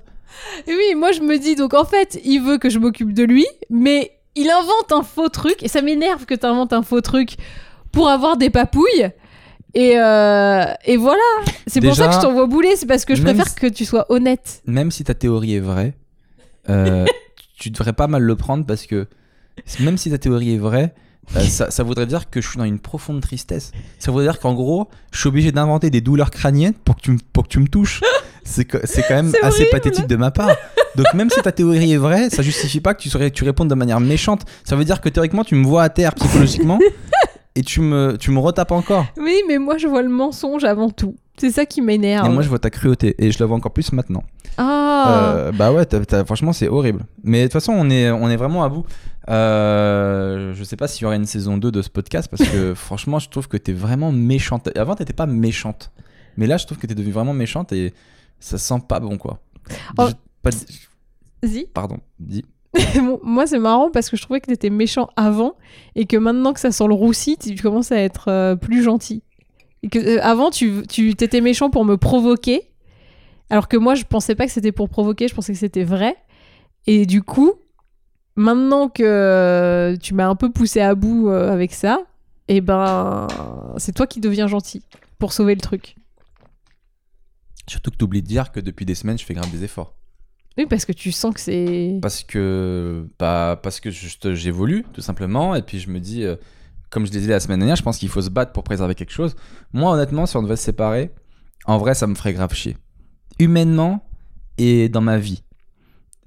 Et 0.66 0.74
oui, 0.74 0.94
moi 0.96 1.12
je 1.12 1.20
me 1.20 1.38
dis 1.38 1.54
donc 1.54 1.74
en 1.74 1.84
fait, 1.84 2.18
il 2.24 2.38
veut 2.40 2.58
que 2.58 2.68
je 2.70 2.78
m'occupe 2.78 3.12
de 3.12 3.22
lui, 3.22 3.46
mais 3.70 4.12
il 4.34 4.48
invente 4.50 4.90
un 4.92 5.02
faux 5.02 5.28
truc 5.28 5.56
et 5.62 5.68
ça 5.68 5.82
m'énerve 5.82 6.24
que 6.24 6.34
tu 6.34 6.46
inventes 6.46 6.72
un 6.72 6.82
faux 6.82 7.00
truc 7.02 7.36
pour 7.92 8.08
avoir 8.08 8.36
des 8.36 8.50
papouilles. 8.50 9.10
Et, 9.74 9.98
euh, 9.98 10.64
et 10.84 10.96
voilà, 10.96 11.20
c'est 11.66 11.80
pour 11.80 11.90
Déjà, 11.90 12.04
ça 12.04 12.08
que 12.10 12.14
je 12.16 12.20
t'envoie 12.20 12.46
bouler, 12.46 12.76
c'est 12.76 12.86
parce 12.86 13.04
que 13.04 13.14
je 13.14 13.22
même 13.22 13.34
préfère 13.36 13.52
si- 13.52 13.58
que 13.58 13.66
tu 13.66 13.84
sois 13.84 14.06
honnête. 14.08 14.62
Même 14.66 14.90
si 14.90 15.02
ta 15.04 15.14
théorie 15.14 15.54
est 15.56 15.60
vraie, 15.60 15.94
euh, 16.70 17.04
tu 17.58 17.70
devrais 17.70 17.92
pas 17.92 18.06
mal 18.06 18.22
le 18.22 18.36
prendre 18.36 18.64
parce 18.66 18.86
que 18.86 19.06
même 19.80 19.96
si 19.98 20.10
ta 20.10 20.18
théorie 20.18 20.54
est 20.54 20.58
vraie, 20.58 20.94
euh, 21.36 21.40
ça, 21.48 21.70
ça 21.70 21.82
voudrait 21.82 22.06
dire 22.06 22.30
que 22.30 22.40
je 22.40 22.48
suis 22.48 22.58
dans 22.58 22.64
une 22.64 22.78
profonde 22.78 23.20
tristesse. 23.20 23.72
Ça 23.98 24.10
voudrait 24.12 24.26
dire 24.26 24.38
qu'en 24.38 24.54
gros, 24.54 24.88
je 25.10 25.18
suis 25.18 25.28
obligé 25.28 25.50
d'inventer 25.52 25.90
des 25.90 26.00
douleurs 26.00 26.30
crâniennes 26.30 26.74
pour 26.74 26.96
que 26.96 27.00
tu, 27.02 27.10
me- 27.10 27.18
pour 27.32 27.44
que 27.44 27.48
tu 27.48 27.58
me 27.58 27.66
touches. 27.66 28.00
C'est 28.44 28.66
que- 28.66 28.86
c'est 28.86 29.02
quand 29.02 29.14
même 29.14 29.30
C'est 29.32 29.42
assez 29.42 29.62
horrible. 29.62 29.70
pathétique 29.70 30.06
de 30.06 30.16
ma 30.16 30.30
part. 30.30 30.50
Donc 30.96 31.12
même 31.14 31.30
si 31.30 31.40
ta 31.42 31.50
théorie 31.50 31.92
est 31.92 31.96
vraie, 31.96 32.30
ça 32.30 32.42
justifie 32.42 32.78
pas 32.80 32.94
que 32.94 33.02
tu, 33.02 33.10
serais- 33.10 33.32
tu 33.32 33.42
répondes 33.42 33.68
de 33.68 33.74
manière 33.74 33.98
méchante. 33.98 34.42
Ça 34.62 34.76
veut 34.76 34.84
dire 34.84 35.00
que 35.00 35.08
théoriquement, 35.08 35.42
tu 35.42 35.56
me 35.56 35.64
vois 35.66 35.82
à 35.82 35.88
terre 35.88 36.14
psychologiquement 36.14 36.78
et 37.56 37.62
tu 37.62 37.80
me, 37.80 38.16
tu 38.18 38.30
me 38.30 38.38
retapes 38.38 38.72
encore. 38.72 39.06
Oui, 39.16 39.42
mais 39.48 39.58
moi 39.58 39.78
je 39.78 39.86
vois 39.86 40.02
le 40.02 40.08
mensonge 40.08 40.64
avant 40.64 40.90
tout. 40.90 41.16
C'est 41.36 41.50
ça 41.50 41.66
qui 41.66 41.80
m'énerve. 41.82 42.26
Et 42.26 42.28
moi, 42.28 42.42
je 42.42 42.48
vois 42.48 42.60
ta 42.60 42.70
cruauté 42.70 43.16
et 43.18 43.32
je 43.32 43.40
la 43.40 43.46
vois 43.46 43.56
encore 43.56 43.72
plus 43.72 43.92
maintenant. 43.92 44.22
Ah, 44.56 45.24
Euh, 45.36 45.52
bah 45.52 45.72
ouais, 45.72 45.84
franchement, 46.24 46.52
c'est 46.52 46.68
horrible. 46.68 47.06
Mais 47.24 47.40
de 47.40 47.44
toute 47.46 47.54
façon, 47.54 47.72
on 47.72 47.90
est, 47.90 48.08
on 48.12 48.30
est 48.30 48.36
vraiment 48.36 48.62
à 48.62 48.68
bout. 48.68 48.86
Euh, 49.28 50.54
je 50.54 50.62
sais 50.62 50.76
pas 50.76 50.86
s'il 50.86 51.02
y 51.02 51.06
aura 51.06 51.16
une 51.16 51.26
saison 51.26 51.56
2 51.56 51.72
de 51.72 51.82
ce 51.82 51.88
podcast 51.90 52.28
parce 52.30 52.48
que 52.48 52.74
franchement, 52.76 53.18
je 53.18 53.28
trouve 53.28 53.48
que 53.48 53.56
t'es 53.56 53.72
vraiment 53.72 54.12
méchante. 54.12 54.68
Avant, 54.76 54.94
t'étais 54.94 55.12
pas 55.12 55.26
méchante. 55.26 55.90
Mais 56.36 56.46
là, 56.46 56.56
je 56.56 56.66
trouve 56.66 56.78
que 56.78 56.86
t'es 56.86 56.94
devenue 56.94 57.12
vraiment 57.12 57.34
méchante 57.34 57.72
et 57.72 57.92
ça 58.38 58.56
sent 58.58 58.82
pas 58.88 59.00
bon, 59.00 59.18
quoi. 59.18 59.40
Oh. 59.98 60.06
Je- 60.08 60.14
pas-. 60.42 60.50
Pardon, 61.74 61.98
dis. 62.20 62.44
Moi 63.22 63.46
c'est 63.46 63.58
marrant 63.58 63.90
parce 63.90 64.10
que 64.10 64.16
je 64.16 64.22
trouvais 64.22 64.40
que 64.40 64.46
t'étais 64.46 64.70
méchant 64.70 65.08
avant 65.16 65.54
et 65.94 66.06
que 66.06 66.16
maintenant 66.16 66.52
que 66.52 66.60
ça 66.60 66.72
sent 66.72 66.86
le 66.86 66.94
roussi, 66.94 67.36
tu 67.36 67.54
commences 67.56 67.92
à 67.92 67.98
être 67.98 68.28
euh, 68.28 68.56
plus 68.56 68.82
gentil. 68.82 69.22
Et 69.82 69.88
que 69.88 69.98
euh, 69.98 70.22
avant 70.22 70.50
tu 70.50 70.82
tu 70.88 71.14
méchant 71.40 71.70
pour 71.70 71.84
me 71.84 71.96
provoquer, 71.96 72.70
alors 73.50 73.68
que 73.68 73.76
moi 73.76 73.94
je 73.94 74.04
pensais 74.04 74.34
pas 74.34 74.46
que 74.46 74.52
c'était 74.52 74.72
pour 74.72 74.88
provoquer, 74.88 75.28
je 75.28 75.34
pensais 75.34 75.52
que 75.52 75.58
c'était 75.58 75.84
vrai. 75.84 76.16
Et 76.86 77.06
du 77.06 77.22
coup, 77.22 77.52
maintenant 78.36 78.88
que 78.88 79.02
euh, 79.02 79.96
tu 79.96 80.14
m'as 80.14 80.26
un 80.26 80.36
peu 80.36 80.50
poussé 80.50 80.80
à 80.80 80.94
bout 80.94 81.28
avec 81.28 81.72
ça, 81.72 82.00
et 82.48 82.60
ben 82.60 83.28
c'est 83.76 83.92
toi 83.92 84.06
qui 84.06 84.20
deviens 84.20 84.48
gentil 84.48 84.82
pour 85.18 85.32
sauver 85.32 85.54
le 85.54 85.60
truc. 85.60 85.96
Surtout 87.66 87.90
que 87.90 87.96
t'oublies 87.96 88.22
de 88.22 88.26
dire 88.26 88.52
que 88.52 88.60
depuis 88.60 88.84
des 88.84 88.94
semaines, 88.94 89.18
je 89.18 89.24
fais 89.24 89.34
grave 89.34 89.50
des 89.50 89.64
efforts. 89.64 89.94
Oui, 90.56 90.66
parce 90.66 90.84
que 90.84 90.92
tu 90.92 91.10
sens 91.12 91.34
que 91.34 91.40
c'est. 91.40 91.98
Parce 92.00 92.22
que, 92.22 93.06
bah, 93.18 93.58
parce 93.62 93.80
que 93.80 93.90
juste 93.90 94.34
j'évolue, 94.34 94.84
tout 94.92 95.00
simplement. 95.00 95.54
Et 95.54 95.62
puis 95.62 95.80
je 95.80 95.90
me 95.90 95.98
dis, 95.98 96.22
euh, 96.24 96.36
comme 96.90 97.06
je 97.06 97.10
disais 97.10 97.30
la 97.30 97.40
semaine 97.40 97.58
dernière, 97.58 97.76
je 97.76 97.82
pense 97.82 97.98
qu'il 97.98 98.08
faut 98.08 98.22
se 98.22 98.30
battre 98.30 98.52
pour 98.52 98.62
préserver 98.62 98.94
quelque 98.94 99.12
chose. 99.12 99.34
Moi, 99.72 99.90
honnêtement, 99.92 100.26
si 100.26 100.36
on 100.36 100.42
devait 100.42 100.56
se 100.56 100.62
séparer, 100.64 101.10
en 101.66 101.78
vrai, 101.78 101.94
ça 101.94 102.06
me 102.06 102.14
ferait 102.14 102.32
grave 102.34 102.54
chier. 102.54 102.76
Humainement 103.40 104.06
et 104.58 104.88
dans 104.88 105.00
ma 105.00 105.18
vie. 105.18 105.42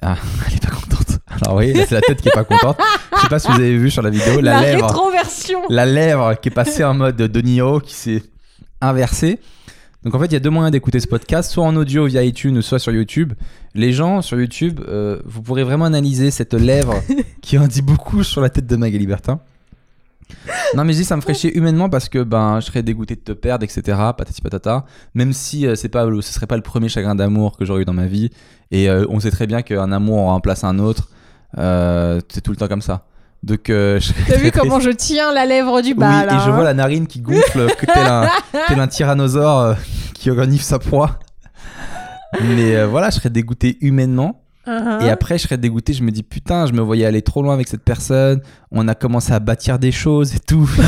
Ah, 0.02 0.18
elle 0.48 0.56
est 0.56 0.62
pas 0.66 0.72
contente. 0.76 1.20
Alors 1.30 1.56
oui, 1.58 1.74
c'est 1.76 1.92
la 1.92 2.02
tête 2.02 2.22
qui 2.22 2.28
est 2.28 2.34
pas 2.34 2.44
contente. 2.44 2.78
Je 3.16 3.22
sais 3.22 3.30
pas 3.30 3.40
si 3.40 3.48
vous 3.48 3.54
avez 3.60 3.78
vu 3.78 3.90
sur 3.90 4.02
la 4.02 4.10
vidéo, 4.10 4.42
la, 4.42 4.56
La 4.56 4.62
lèvre, 4.62 4.88
rétroversion. 4.88 5.62
la 5.70 5.86
lèvre 5.86 6.34
qui 6.42 6.50
est 6.50 6.52
passée 6.52 6.84
en 6.84 6.94
mode 6.94 7.16
De 7.16 7.42
Niro, 7.42 7.80
qui 7.80 7.94
s'est 7.94 8.24
inversée. 8.82 9.40
Donc 10.08 10.16
en 10.16 10.20
fait, 10.20 10.28
il 10.28 10.34
y 10.34 10.38
a 10.38 10.40
deux 10.40 10.50
moyens 10.50 10.72
d'écouter 10.72 11.02
ce 11.02 11.08
podcast, 11.08 11.52
soit 11.52 11.66
en 11.66 11.76
audio 11.76 12.06
via 12.06 12.24
iTunes, 12.24 12.62
soit 12.62 12.80
sur 12.80 12.94
YouTube. 12.94 13.34
Les 13.76 13.92
gens 13.92 14.22
sur 14.22 14.40
YouTube, 14.40 14.80
euh, 14.88 15.20
vous 15.26 15.42
pourrez 15.42 15.66
vraiment 15.66 15.84
analyser 15.84 16.32
cette 16.32 16.54
lèvre 16.54 16.94
qui 17.42 17.58
en 17.58 17.68
dit 17.68 17.82
beaucoup 17.82 18.24
sur 18.24 18.40
la 18.40 18.50
tête 18.50 18.66
de 18.68 18.78
Magali 18.78 19.06
Bertin. 19.06 19.42
Non 20.76 20.86
mais 20.86 20.94
je 20.94 21.00
dis 21.00 21.04
ça 21.04 21.18
me 21.18 21.22
ferait 21.22 21.34
chier 21.34 21.58
humainement 21.58 21.90
parce 21.90 22.08
que 22.08 22.24
ben 22.24 22.62
je 22.62 22.68
serais 22.68 22.84
dégoûté 22.84 23.16
de 23.16 23.20
te 23.20 23.34
perdre 23.34 23.66
etc 23.66 23.82
patati 24.18 24.42
patata. 24.42 24.86
Même 25.14 25.34
si 25.34 25.68
euh, 25.68 25.76
c'est 25.76 25.90
pas 25.90 26.06
le- 26.06 26.22
ce 26.22 26.32
serait 26.32 26.48
pas 26.48 26.56
le 26.56 26.64
premier 26.64 26.88
chagrin 26.88 27.14
d'amour 27.16 27.58
que 27.58 27.66
j'aurais 27.66 27.82
eu 27.82 27.86
dans 27.86 27.92
ma 27.92 28.08
vie. 28.08 28.30
Et 28.72 28.90
euh, 28.90 29.06
on 29.10 29.20
sait 29.20 29.32
très 29.32 29.46
bien 29.46 29.62
qu'un 29.62 29.92
amour 29.92 30.20
remplace 30.30 30.64
un 30.64 30.80
autre 30.80 31.10
euh, 31.58 32.22
c'est 32.30 32.40
tout 32.40 32.52
le 32.52 32.58
temps 32.58 32.70
comme 32.70 32.82
ça. 32.82 33.04
Donc 33.44 33.70
euh, 33.70 34.00
T'as 34.28 34.38
vu 34.38 34.52
comment 34.52 34.80
je 34.80 34.90
tiens 34.90 35.32
la 35.32 35.46
lèvre 35.46 35.82
du 35.82 35.94
bas 35.94 36.22
Oui, 36.22 36.26
là 36.26 36.36
et 36.36 36.40
je 36.46 36.50
hein 36.50 36.56
vois 36.56 36.64
la 36.64 36.74
narine 36.74 37.08
qui 37.08 37.20
gonfle, 37.22 37.68
que 37.78 37.86
tel 37.86 38.06
un, 38.06 38.28
tel 38.68 38.80
un 38.80 38.88
tyrannosaure 38.88 39.76
qui 40.18 40.30
renifle 40.32 40.64
sa 40.64 40.80
proie. 40.80 41.20
Mais 42.42 42.76
euh, 42.76 42.88
voilà, 42.88 43.10
je 43.10 43.16
serais 43.16 43.30
dégoûté 43.30 43.78
humainement. 43.82 44.44
Uh-huh. 44.66 45.06
Et 45.06 45.10
après, 45.10 45.38
je 45.38 45.44
serais 45.44 45.58
dégoûté. 45.58 45.94
Je 45.94 46.04
me 46.04 46.12
dis, 46.12 46.24
putain, 46.24 46.66
je 46.66 46.74
me 46.74 46.82
voyais 46.82 47.06
aller 47.06 47.22
trop 47.22 47.42
loin 47.42 47.54
avec 47.54 47.68
cette 47.68 47.84
personne. 47.84 48.42
On 48.72 48.88
a 48.88 48.96
commencé 48.96 49.32
à 49.32 49.40
bâtir 49.40 49.80
des 49.80 49.94
choses 49.94 50.36
et 50.36 50.40
tout. 50.40 50.70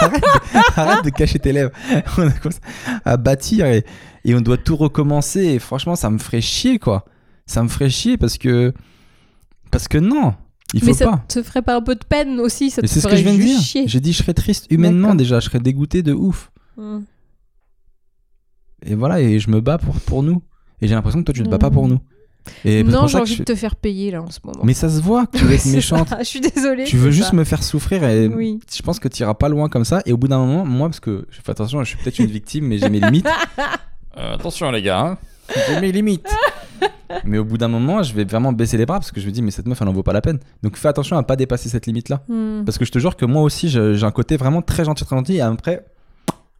arrête, 0.00 0.12
de, 0.20 0.80
arrête 0.80 1.04
de 1.04 1.10
cacher 1.10 1.38
tes 1.38 1.52
lèvres. 1.52 1.70
On 2.18 2.26
a 2.26 2.32
commencé 2.32 2.60
à 3.04 3.16
bâtir 3.16 3.66
et, 3.66 3.84
et 4.24 4.34
on 4.34 4.40
doit 4.40 4.56
tout 4.56 4.74
recommencer. 4.74 5.44
Et 5.44 5.58
franchement, 5.60 5.94
ça 5.94 6.10
me 6.10 6.18
ferait 6.18 6.40
chier, 6.40 6.80
quoi. 6.80 7.04
Ça 7.46 7.62
me 7.62 7.68
ferait 7.68 7.90
chier 7.90 8.16
parce 8.16 8.38
que. 8.38 8.72
Parce 9.70 9.88
que 9.88 9.98
non, 9.98 10.34
il 10.74 10.80
faut 10.80 10.86
mais 10.86 10.92
ça 10.94 11.06
pas. 11.06 11.24
te 11.28 11.42
ferait 11.42 11.62
pas 11.62 11.76
un 11.76 11.82
peu 11.82 11.94
de 11.94 12.04
peine 12.04 12.40
aussi 12.40 12.70
ça 12.70 12.80
te 12.80 12.86
c'est 12.86 13.00
ce 13.00 13.06
que 13.06 13.10
ferait 13.10 13.22
je 13.22 13.28
viens 13.28 13.34
de 13.34 13.42
dire. 13.42 13.86
J'ai 13.86 14.00
dit 14.00 14.12
je 14.12 14.18
serais 14.18 14.32
triste 14.32 14.66
humainement 14.70 15.14
déjà, 15.14 15.40
je 15.40 15.46
serais 15.46 15.60
dégoûté 15.60 16.02
de 16.02 16.12
ouf. 16.12 16.50
Mm. 16.76 16.98
Et 18.86 18.94
voilà, 18.94 19.20
et 19.20 19.38
je 19.38 19.50
me 19.50 19.60
bats 19.60 19.78
pour, 19.78 19.94
pour 20.00 20.22
nous. 20.22 20.42
Et 20.80 20.88
j'ai 20.88 20.94
l'impression 20.94 21.20
que 21.20 21.24
toi 21.24 21.34
tu 21.34 21.42
te 21.42 21.48
bats 21.48 21.58
pas 21.58 21.70
pour 21.70 21.88
nous. 21.88 21.98
Et 22.64 22.84
Non, 22.84 23.08
j'ai 23.08 23.18
envie 23.18 23.32
je- 23.34 23.38
de 23.40 23.44
te 23.44 23.54
faire 23.56 23.74
payer 23.74 24.12
là 24.12 24.22
en 24.22 24.30
ce 24.30 24.38
moment. 24.44 24.60
Mais 24.62 24.72
ça 24.74 24.88
se 24.88 25.00
voit 25.00 25.26
que 25.26 25.38
tu 25.38 25.44
veux 25.44 25.54
être 25.54 25.66
méchante. 25.72 26.08
ça, 26.10 26.18
Je 26.20 26.24
suis 26.24 26.40
désolée. 26.40 26.84
Tu 26.84 26.96
veux 26.96 27.10
juste 27.10 27.30
ça. 27.30 27.36
me 27.36 27.42
faire 27.44 27.62
souffrir 27.64 28.04
et 28.04 28.28
Oui. 28.28 28.60
je 28.72 28.82
pense 28.82 29.00
que 29.00 29.08
tu 29.08 29.22
iras 29.22 29.34
pas 29.34 29.48
loin 29.48 29.68
comme 29.68 29.84
ça. 29.84 30.00
Et 30.06 30.12
au 30.12 30.16
bout 30.16 30.28
d'un 30.28 30.38
moment, 30.38 30.64
moi, 30.64 30.88
parce 30.88 31.00
que 31.00 31.26
je 31.30 31.40
fais 31.40 31.50
attention, 31.50 31.82
je 31.82 31.88
suis 31.88 31.96
peut-être 31.98 32.18
une 32.20 32.26
victime, 32.30 32.66
mais 32.66 32.78
j'ai 32.78 32.88
mes 32.88 33.00
limites. 33.00 33.26
Euh, 34.18 34.32
attention 34.36 34.70
les 34.70 34.80
gars, 34.80 34.98
hein. 35.00 35.18
j'ai 35.68 35.78
mes 35.78 35.92
limites. 35.92 36.26
mais 37.26 37.36
au 37.36 37.44
bout 37.44 37.58
d'un 37.58 37.68
moment, 37.68 38.02
je 38.02 38.14
vais 38.14 38.24
vraiment 38.24 38.50
baisser 38.50 38.78
les 38.78 38.86
bras 38.86 38.98
parce 38.98 39.12
que 39.12 39.20
je 39.20 39.26
me 39.26 39.30
dis, 39.30 39.42
mais 39.42 39.50
cette 39.50 39.66
meuf, 39.68 39.82
elle 39.82 39.88
en 39.88 39.92
vaut 39.92 40.02
pas 40.02 40.14
la 40.14 40.22
peine. 40.22 40.38
Donc 40.62 40.78
fais 40.78 40.88
attention 40.88 41.18
à 41.18 41.22
pas 41.22 41.36
dépasser 41.36 41.68
cette 41.68 41.86
limite-là. 41.86 42.22
Mm. 42.26 42.64
Parce 42.64 42.78
que 42.78 42.86
je 42.86 42.92
te 42.92 42.98
jure 42.98 43.14
que 43.16 43.26
moi 43.26 43.42
aussi, 43.42 43.68
j'ai 43.68 44.02
un 44.04 44.10
côté 44.10 44.38
vraiment 44.38 44.62
très 44.62 44.86
gentil, 44.86 45.04
très 45.04 45.16
gentil. 45.16 45.34
Et 45.36 45.42
après, 45.42 45.84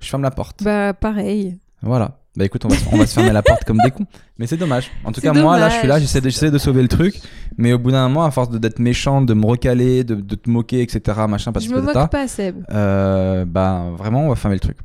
je 0.01 0.09
ferme 0.11 0.23
la 0.23 0.31
porte. 0.31 0.63
Bah 0.63 0.93
pareil. 0.93 1.57
Voilà. 1.83 2.19
Bah 2.37 2.45
écoute, 2.45 2.63
on 2.67 2.69
va, 2.69 2.77
se, 2.77 2.85
on 2.93 2.99
va 2.99 3.07
se 3.07 3.15
fermer 3.15 3.33
la 3.33 3.43
porte 3.43 3.65
comme 3.65 3.79
des 3.83 3.91
cons. 3.91 4.05
Mais 4.39 4.47
c'est 4.47 4.59
dommage. 4.59 4.91
En 5.05 5.13
tout 5.13 5.23
cas, 5.23 5.33
moi, 5.33 5.59
là, 5.59 5.71
je 5.71 5.77
suis 5.77 5.89
là, 5.89 5.99
j'essaie 5.99 6.21
de, 6.21 6.51
de 6.51 6.59
sauver 6.59 6.83
le 6.83 6.89
truc. 6.89 7.19
Mais 7.57 7.73
au 7.73 7.79
bout 7.79 7.91
d'un 7.91 8.07
moment, 8.09 8.25
à 8.25 8.31
force 8.31 8.51
d'être 8.51 8.79
méchant, 8.79 9.23
de 9.23 9.33
me 9.33 9.47
recaler, 9.47 10.05
de, 10.05 10.15
de 10.15 10.35
te 10.35 10.51
moquer, 10.51 10.83
etc., 10.83 11.01
machin, 11.29 11.51
Je 11.51 11.55
patati 11.55 11.69
me 11.73 11.81
patata, 11.81 12.01
moque 12.01 12.11
pas 12.11 12.29
Seb. 12.29 12.63
euh, 12.71 13.47
bah 13.47 13.87
vraiment, 13.97 14.27
on 14.27 14.29
va 14.29 14.35
fermer 14.37 14.57
le 14.57 14.61
truc. 14.61 14.77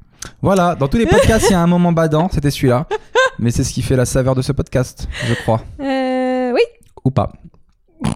Voilà, 0.41 0.75
dans 0.75 0.87
tous 0.87 0.97
les 0.97 1.07
podcasts, 1.07 1.49
il 1.49 1.53
y 1.53 1.55
a 1.55 1.61
un 1.61 1.67
moment 1.67 1.91
badant, 1.91 2.29
c'était 2.31 2.51
celui-là. 2.51 2.87
Mais 3.39 3.51
c'est 3.51 3.63
ce 3.65 3.73
qui 3.73 3.81
fait 3.81 3.95
la 3.97 4.05
saveur 4.05 4.33
de 4.35 4.41
ce 4.41 4.53
podcast, 4.53 5.09
je 5.27 5.33
crois. 5.33 5.61
Euh, 5.81 6.51
oui. 6.53 6.61
Ou 7.03 7.11
pas. 7.11 7.33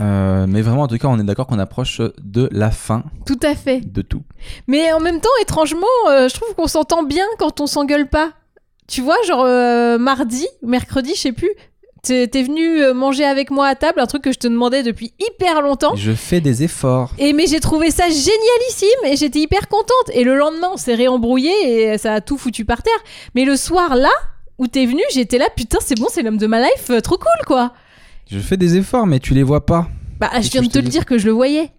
Euh, 0.00 0.46
mais 0.48 0.62
vraiment, 0.62 0.82
en 0.82 0.88
tout 0.88 0.98
cas, 0.98 1.08
on 1.08 1.18
est 1.18 1.24
d'accord 1.24 1.46
qu'on 1.46 1.58
approche 1.58 2.00
de 2.22 2.48
la 2.52 2.70
fin 2.70 3.04
Tout 3.26 3.38
à 3.42 3.54
fait. 3.54 3.80
de 3.80 4.02
tout. 4.02 4.22
Mais 4.66 4.92
en 4.92 5.00
même 5.00 5.20
temps, 5.20 5.30
étrangement, 5.40 5.86
euh, 6.08 6.28
je 6.28 6.34
trouve 6.34 6.54
qu'on 6.54 6.66
s'entend 6.66 7.02
bien 7.02 7.24
quand 7.38 7.60
on 7.60 7.66
s'engueule 7.66 8.08
pas. 8.08 8.32
Tu 8.88 9.00
vois, 9.00 9.16
genre 9.26 9.44
euh, 9.46 9.98
mardi, 9.98 10.46
mercredi, 10.62 11.12
je 11.14 11.20
sais 11.20 11.32
plus. 11.32 11.50
T'es 12.02 12.26
venu 12.26 12.82
euh, 12.82 12.94
manger 12.94 13.24
avec 13.24 13.52
moi 13.52 13.68
à 13.68 13.76
table, 13.76 14.00
un 14.00 14.06
truc 14.06 14.22
que 14.22 14.32
je 14.32 14.38
te 14.38 14.48
demandais 14.48 14.82
depuis 14.82 15.14
hyper 15.20 15.62
longtemps. 15.62 15.94
Je 15.94 16.10
fais 16.10 16.40
des 16.40 16.64
efforts. 16.64 17.12
Et 17.16 17.32
mais 17.32 17.46
j'ai 17.46 17.60
trouvé 17.60 17.92
ça 17.92 18.08
génialissime 18.08 19.04
et 19.04 19.16
j'étais 19.16 19.38
hyper 19.38 19.68
contente. 19.68 20.10
Et 20.12 20.24
le 20.24 20.36
lendemain, 20.36 20.70
on 20.72 20.76
s'est 20.76 20.96
réembrouillé 20.96 21.92
et 21.92 21.98
ça 21.98 22.14
a 22.14 22.20
tout 22.20 22.38
foutu 22.38 22.64
par 22.64 22.82
terre. 22.82 22.92
Mais 23.36 23.44
le 23.44 23.54
soir 23.56 23.94
là 23.94 24.10
où 24.58 24.66
t'es 24.66 24.84
venu, 24.84 25.02
j'étais 25.12 25.38
là, 25.38 25.46
putain, 25.56 25.78
c'est 25.80 25.96
bon, 25.96 26.08
c'est 26.10 26.22
l'homme 26.22 26.38
de 26.38 26.48
ma 26.48 26.60
life, 26.60 26.90
trop 27.04 27.18
cool 27.18 27.46
quoi. 27.46 27.72
Je 28.32 28.38
fais 28.38 28.56
des 28.56 28.76
efforts, 28.76 29.06
mais 29.06 29.18
tu 29.20 29.34
les 29.34 29.42
vois 29.42 29.66
pas. 29.66 29.88
Bah, 30.18 30.30
je 30.40 30.48
viens 30.50 30.62
de 30.62 30.68
te 30.68 30.78
le 30.78 30.88
dire 30.88 31.04
que 31.04 31.18
je 31.18 31.26
le 31.26 31.32
voyais. 31.32 31.70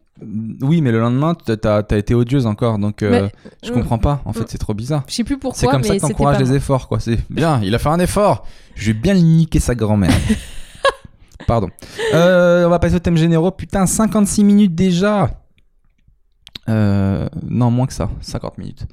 Oui, 0.62 0.82
mais 0.82 0.91
le 0.91 0.99
lendemain, 0.99 1.34
t'as- 1.34 1.84
as 1.89 1.97
été 1.97 2.14
odieuse 2.14 2.45
encore, 2.45 2.78
donc 2.78 3.01
euh, 3.01 3.28
je 3.64 3.72
comprends 3.72 3.97
pas. 3.97 4.22
En 4.26 4.34
fait, 4.34 4.41
Mm. 4.41 4.47
c'est 4.49 4.58
trop 4.60 4.74
bizarre. 4.76 5.04
Je 5.08 5.14
sais 5.16 5.24
plus 5.24 5.39
pourquoi, 5.39 5.60
C'est 5.60 5.68
comme 5.68 5.84
ça 5.84 5.95
que 5.95 6.01
t'encourages 6.01 6.39
les 6.39 6.54
efforts, 6.54 6.88
quoi. 6.88 6.99
C'est 6.99 7.18
bien, 7.32 7.60
il 7.64 7.74
a 7.74 7.80
fait 7.80 7.89
un 7.89 7.99
effort. 7.99 8.45
Je 8.76 8.91
vais 8.91 8.93
bien 8.99 9.16
niquer 9.16 9.60
sa 9.60 9.74
grand-mère. 9.74 10.12
Pardon. 11.47 11.70
Euh, 12.14 12.66
on 12.66 12.70
va 12.70 12.78
passer 12.80 12.95
au 12.95 12.99
thème 12.99 13.18
généraux. 13.18 13.51
Putain, 13.51 13.86
56 13.88 14.43
minutes 14.43 14.76
déjà. 14.76 15.32
Euh, 16.70 17.28
non, 17.49 17.72
moins 17.72 17.88
que 17.88 17.93
ça. 17.93 18.10
50 18.22 18.58
minutes. 18.60 18.86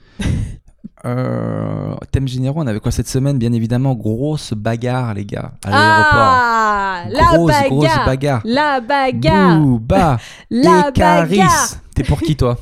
Euh, 1.06 1.94
thème 2.12 2.28
généraux, 2.28 2.60
on 2.62 2.66
avait 2.66 2.80
quoi 2.80 2.92
cette 2.92 3.08
semaine? 3.08 3.38
Bien 3.38 3.52
évidemment, 3.52 3.94
grosse 3.94 4.52
bagarre, 4.52 5.14
les 5.14 5.24
gars, 5.24 5.52
à 5.64 5.70
Ah, 5.72 7.04
la 7.08 7.10
l'aéroport. 7.20 7.38
grosse, 7.38 7.50
bagarre, 7.52 7.68
grosse 7.70 8.06
bagarre. 8.06 8.40
la 8.44 8.80
bagarre, 8.80 9.58
Booba 9.60 10.18
la 10.50 10.88
et 10.88 10.92
Caris. 10.92 11.38
bagarre. 11.38 11.68
T'es 11.94 12.02
pour 12.04 12.20
qui, 12.20 12.36
toi? 12.36 12.58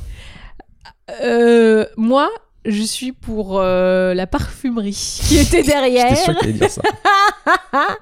Euh, 1.23 1.85
moi, 1.97 2.29
je 2.65 2.83
suis 2.83 3.11
pour 3.13 3.59
euh, 3.59 4.13
la 4.13 4.27
parfumerie 4.27 5.21
qui 5.27 5.37
était 5.37 5.63
derrière. 5.63 6.15
J'étais 6.25 6.53
dire 6.53 6.69
ça. 6.69 6.81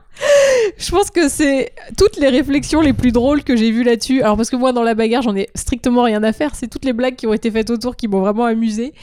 Je 0.80 0.90
pense 0.90 1.12
que 1.12 1.30
c'est 1.30 1.74
toutes 1.96 2.18
les 2.18 2.30
réflexions 2.30 2.82
les 2.82 2.94
plus 2.94 3.12
drôles 3.12 3.44
que 3.44 3.56
j'ai 3.56 3.70
vues 3.70 3.84
là-dessus. 3.84 4.24
Alors 4.24 4.36
parce 4.36 4.50
que 4.50 4.56
moi 4.56 4.74
dans 4.74 4.82
la 4.82 4.96
bagarre 4.96 5.22
j'en 5.22 5.36
ai 5.36 5.48
strictement 5.54 6.02
rien 6.04 6.24
à 6.24 6.34
faire. 6.34 6.56
C'est 6.56 6.68
toutes 6.68 6.86
les 6.86 6.94
blagues 6.94 7.16
qui 7.16 7.28
ont 7.28 7.34
été 7.34 7.52
faites 7.52 7.70
autour 7.70 7.96
qui 7.96 8.08
m'ont 8.08 8.22
vraiment 8.22 8.46
amusé. 8.46 8.94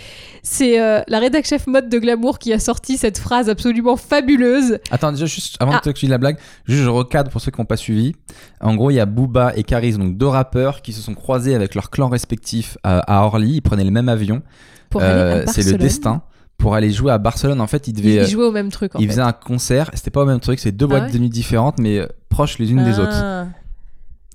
C'est 0.43 0.81
euh, 0.81 1.03
la 1.07 1.21
rédac 1.21 1.47
chef 1.47 1.69
mode 1.69 1.89
de 1.89 1.99
Glamour 1.99 2.41
qui 2.41 2.53
a 2.53 2.59
sorti 2.59 2.97
cette 2.97 3.19
phrase 3.19 3.49
absolument 3.49 3.97
fabuleuse. 3.97 4.79
Attends, 4.91 5.13
déjà, 5.13 5.27
juste 5.27 5.57
avant 5.61 5.73
Ah. 5.75 5.81
de 5.85 5.93
te 5.93 6.07
la 6.07 6.19
blague, 6.19 6.37
juste 6.67 6.83
je 6.83 6.89
recadre 6.89 7.31
pour 7.31 7.41
ceux 7.41 7.53
qui 7.53 7.61
n'ont 7.61 7.65
pas 7.65 7.77
suivi. 7.77 8.15
En 8.61 8.75
gros, 8.75 8.91
il 8.91 8.95
y 8.95 9.01
a 9.01 9.07
Booba 9.07 9.53
et 9.57 9.63
Caris, 9.63 9.93
donc 9.93 10.17
deux 10.17 10.27
rappeurs 10.27 10.83
qui 10.83 10.93
se 10.93 11.01
sont 11.01 11.15
croisés 11.15 11.55
avec 11.55 11.75
leurs 11.77 11.91
clans 11.91 12.09
respectifs 12.09 12.77
à, 12.83 12.99
à 12.99 13.25
Orly. 13.25 13.55
Ils 13.57 13.63
prenaient 13.63 13.85
le 13.85 13.91
même 13.93 14.09
avion. 14.09 14.43
Euh, 14.97 15.43
à 15.45 15.47
c'est 15.47 15.71
le 15.71 15.79
destin. 15.79 16.23
Pour 16.57 16.75
aller 16.75 16.91
jouer 16.93 17.11
à 17.11 17.19
Barcelone, 17.19 17.61
en 17.61 17.67
fait, 17.67 17.89
ils 17.89 17.99
Ils, 17.99 18.03
devaient. 18.03 18.25
ils 18.25 18.31
jouaient 18.31 18.45
au 18.47 18.53
même 18.53 18.71
truc 18.71 18.95
en 18.95 19.01
fait. 19.01 19.07
faisaient 19.07 19.21
un 19.21 19.33
concert. 19.33 19.91
C'était 19.95 20.11
pas 20.11 20.23
au 20.23 20.27
même 20.27 20.39
truc, 20.41 20.61
c'est 20.61 20.71
deux 20.73 20.85
Ah 20.87 20.89
boîtes 20.89 21.05
ouais 21.07 21.11
de 21.13 21.19
nuit 21.19 21.29
différentes, 21.29 21.79
mais 21.79 21.99
euh, 21.99 22.07
proches 22.29 22.59
les 22.59 22.71
unes 22.71 22.85
des 22.85 22.99
autres. 23.01 23.11
Ah. 23.13 23.47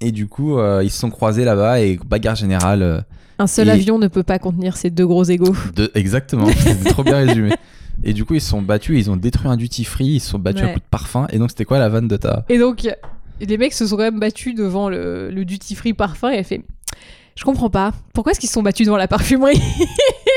Et 0.01 0.11
du 0.11 0.27
coup, 0.27 0.57
euh, 0.59 0.81
ils 0.83 0.89
se 0.91 0.99
sont 0.99 1.09
croisés 1.09 1.45
là-bas 1.45 1.81
et 1.81 1.97
bagarre 2.05 2.35
générale. 2.35 2.81
euh, 2.83 3.01
Un 3.39 3.47
seul 3.47 3.67
Et- 3.69 3.71
avion 3.71 3.97
ne 3.99 4.07
peut 4.07 4.23
pas 4.23 4.37
contenir 4.37 4.75
ces 4.77 4.89
deux 4.89 5.07
gros 5.07 5.23
égaux. 5.23 5.55
de... 5.75 5.89
Exactement, 5.95 6.47
c'était 6.57 6.89
trop 6.89 7.03
bien 7.03 7.17
résumé. 7.17 7.51
Et 8.03 8.13
du 8.13 8.25
coup, 8.25 8.33
ils 8.35 8.41
se 8.41 8.49
sont 8.49 8.61
battus, 8.61 8.97
ils 8.99 9.09
ont 9.09 9.17
détruit 9.17 9.49
un 9.49 9.57
duty 9.57 9.83
free, 9.85 10.05
ils 10.05 10.19
se 10.19 10.29
sont 10.29 10.39
battus 10.39 10.63
à 10.63 10.65
Ouais. 10.67 10.73
coups 10.73 10.83
de 10.85 10.89
parfum. 10.89 11.27
Et 11.31 11.37
donc, 11.39 11.49
c'était 11.51 11.65
quoi 11.65 11.79
la 11.79 11.89
vanne 11.89 12.07
de 12.07 12.15
ta. 12.17 12.45
Et 12.49 12.57
donc, 12.57 12.87
les 13.41 13.57
mecs 13.57 13.73
se 13.73 13.87
sont 13.87 13.95
quand 13.97 14.03
même 14.03 14.19
battus 14.19 14.55
devant 14.55 14.89
le, 14.89 15.29
le 15.31 15.45
duty 15.45 15.75
free 15.75 15.93
parfum 15.93 16.31
et 16.31 16.35
elle 16.35 16.43
fait 16.45 16.61
Je 17.39 17.45
comprends 17.45 17.69
pas. 17.69 17.93
Pourquoi 18.13 18.33
est-ce 18.33 18.39
qu'ils 18.41 18.49
se 18.49 18.53
sont 18.55 18.61
battus 18.61 18.85
devant 18.85 18.97
la 18.97 19.07
parfumerie 19.07 19.61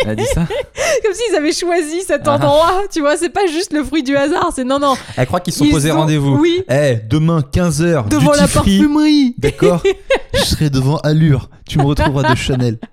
Elle 0.04 0.10
a 0.10 0.14
dit 0.14 0.24
ça 0.32 0.46
Comme 1.02 1.12
s'ils 1.14 1.34
avaient 1.34 1.52
choisi 1.52 2.00
cet 2.06 2.28
Ah. 2.28 2.34
endroit. 2.34 2.82
Tu 2.92 3.00
vois, 3.00 3.16
c'est 3.16 3.28
pas 3.30 3.44
juste 3.48 3.72
le 3.72 3.82
fruit 3.82 4.04
du 4.04 4.16
hasard. 4.16 4.50
C'est 4.54 4.62
non, 4.62 4.78
non. 4.78 4.94
Elle 5.16 5.26
croit 5.26 5.40
qu'ils 5.40 5.52
se 5.52 5.64
sont 5.64 5.68
posés 5.70 5.90
ont- 5.90 5.96
rendez-vous. 5.96 6.36
Oui, 6.38 6.62
Eh, 6.70 6.98
demain 7.10 7.40
15h, 7.52 8.08
devant 8.08 8.30
la 8.34 8.46
parfumerie. 8.46 9.34
D'accord 9.36 9.82
Je 10.34 10.38
serai 10.44 10.70
devant 10.70 10.98
Allure. 10.98 11.50
Tu 11.68 11.78
me 11.78 11.84
retrouveras 11.84 12.30
de 12.30 12.36
Chanel. 12.36 12.78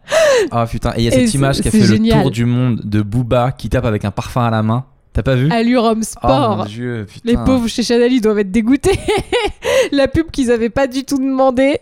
Ah 0.51 0.65
putain, 0.65 0.93
et 0.95 0.99
il 0.99 1.03
y 1.03 1.09
a 1.09 1.15
Et 1.15 1.25
cette 1.25 1.33
image 1.35 1.61
qui 1.61 1.67
a 1.67 1.71
fait 1.71 1.81
génial. 1.83 2.17
le 2.17 2.23
tour 2.23 2.31
du 2.31 2.45
monde 2.45 2.81
de 2.83 3.01
Booba 3.03 3.51
qui 3.51 3.69
tape 3.69 3.85
avec 3.85 4.05
un 4.05 4.11
parfum 4.11 4.45
à 4.45 4.49
la 4.49 4.63
main. 4.63 4.85
T'as 5.13 5.21
pas 5.21 5.35
vu? 5.35 5.51
Allure 5.51 5.83
homme 5.83 5.99
Oh 6.01 6.03
sport. 6.03 6.57
mon 6.57 6.65
dieu, 6.65 7.05
putain. 7.11 7.29
les 7.29 7.37
pauvres 7.37 7.67
chez 7.67 7.83
Chanel, 7.83 8.11
ils 8.13 8.21
doivent 8.21 8.39
être 8.39 8.51
dégoûtés. 8.51 8.97
la 9.91 10.07
pub 10.07 10.31
qu'ils 10.31 10.49
avaient 10.51 10.69
pas 10.69 10.87
du 10.87 11.03
tout 11.03 11.17
demandé. 11.17 11.77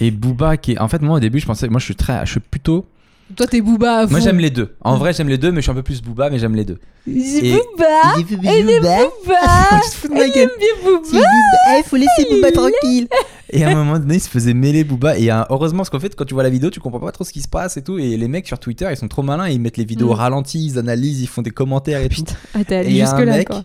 Et 0.00 0.10
Booba 0.10 0.56
qui 0.56 0.72
est... 0.72 0.78
En 0.78 0.88
fait, 0.88 1.00
moi 1.02 1.16
au 1.16 1.20
début, 1.20 1.40
je 1.40 1.46
pensais... 1.46 1.68
Moi 1.68 1.78
je 1.80 1.84
suis 1.84 1.96
très... 1.96 2.24
Je 2.26 2.32
suis 2.32 2.40
plutôt... 2.40 2.86
Toi, 3.36 3.46
t'es 3.46 3.62
Booba 3.62 4.00
à 4.00 4.06
fond. 4.06 4.10
Moi 4.12 4.20
j'aime 4.20 4.38
les 4.38 4.50
deux. 4.50 4.74
En 4.82 4.96
vrai, 4.98 5.14
j'aime 5.14 5.28
les 5.30 5.38
deux, 5.38 5.50
mais 5.50 5.56
je 5.56 5.62
suis 5.62 5.70
un 5.70 5.74
peu 5.74 5.82
plus 5.82 6.02
Booba, 6.02 6.28
mais 6.28 6.38
j'aime 6.38 6.54
les 6.54 6.64
deux. 6.66 6.78
C'est 7.06 7.10
Et- 7.42 7.52
Booba. 7.54 7.86
Elle 8.44 8.68
est 8.68 8.80
Booba. 8.80 9.00
Tu 9.82 9.90
te 9.90 9.96
fous 9.96 10.08
de 10.08 10.12
ma 10.14 10.24
Elle 10.24 10.30
gueule. 10.32 10.42
aime 10.42 10.50
bien 10.58 10.92
Booba. 10.92 11.18
Eh, 11.78 11.82
faut 11.84 11.96
laisser 11.96 12.26
Booba 12.30 12.52
tranquille. 12.52 13.08
Et 13.50 13.64
à 13.64 13.70
un 13.70 13.74
moment 13.84 13.98
donné, 13.98 14.16
il 14.16 14.20
se 14.20 14.28
faisait 14.28 14.52
mêler 14.52 14.84
Booba. 14.84 15.16
Et 15.18 15.30
euh, 15.32 15.42
heureusement, 15.48 15.78
parce 15.78 15.90
qu'en 15.90 16.00
fait, 16.00 16.14
quand 16.14 16.26
tu 16.26 16.34
vois 16.34 16.42
la 16.42 16.50
vidéo, 16.50 16.68
tu 16.70 16.80
comprends 16.80 17.00
pas 17.00 17.12
trop 17.12 17.24
ce 17.24 17.32
qui 17.32 17.40
se 17.40 17.48
passe 17.48 17.78
et 17.78 17.82
tout. 17.82 17.98
Et 17.98 18.16
les 18.18 18.28
mecs 18.28 18.46
sur 18.46 18.58
Twitter, 18.58 18.86
ils 18.90 18.96
sont 18.96 19.08
trop 19.08 19.22
malins. 19.22 19.48
Ils 19.48 19.60
mettent 19.60 19.78
les 19.78 19.84
vidéos 19.86 20.08
Mm. 20.08 20.10
au 20.10 20.14
ralenti, 20.14 20.64
ils 20.66 20.78
analysent, 20.78 21.22
ils 21.22 21.26
font 21.28 21.42
des 21.42 21.50
commentaires 21.50 22.02
et 22.02 22.08
tout. 22.10 22.16
Putain, 22.24 22.34
ah, 22.54 22.64
t'es 22.64 22.74
Et 22.74 22.78
allé 22.78 22.90
il 22.90 22.96
y 22.96 23.00
a 23.00 23.04
un 23.04 23.16
jusque-là, 23.16 23.36
mec, 23.38 23.48
quoi. 23.48 23.64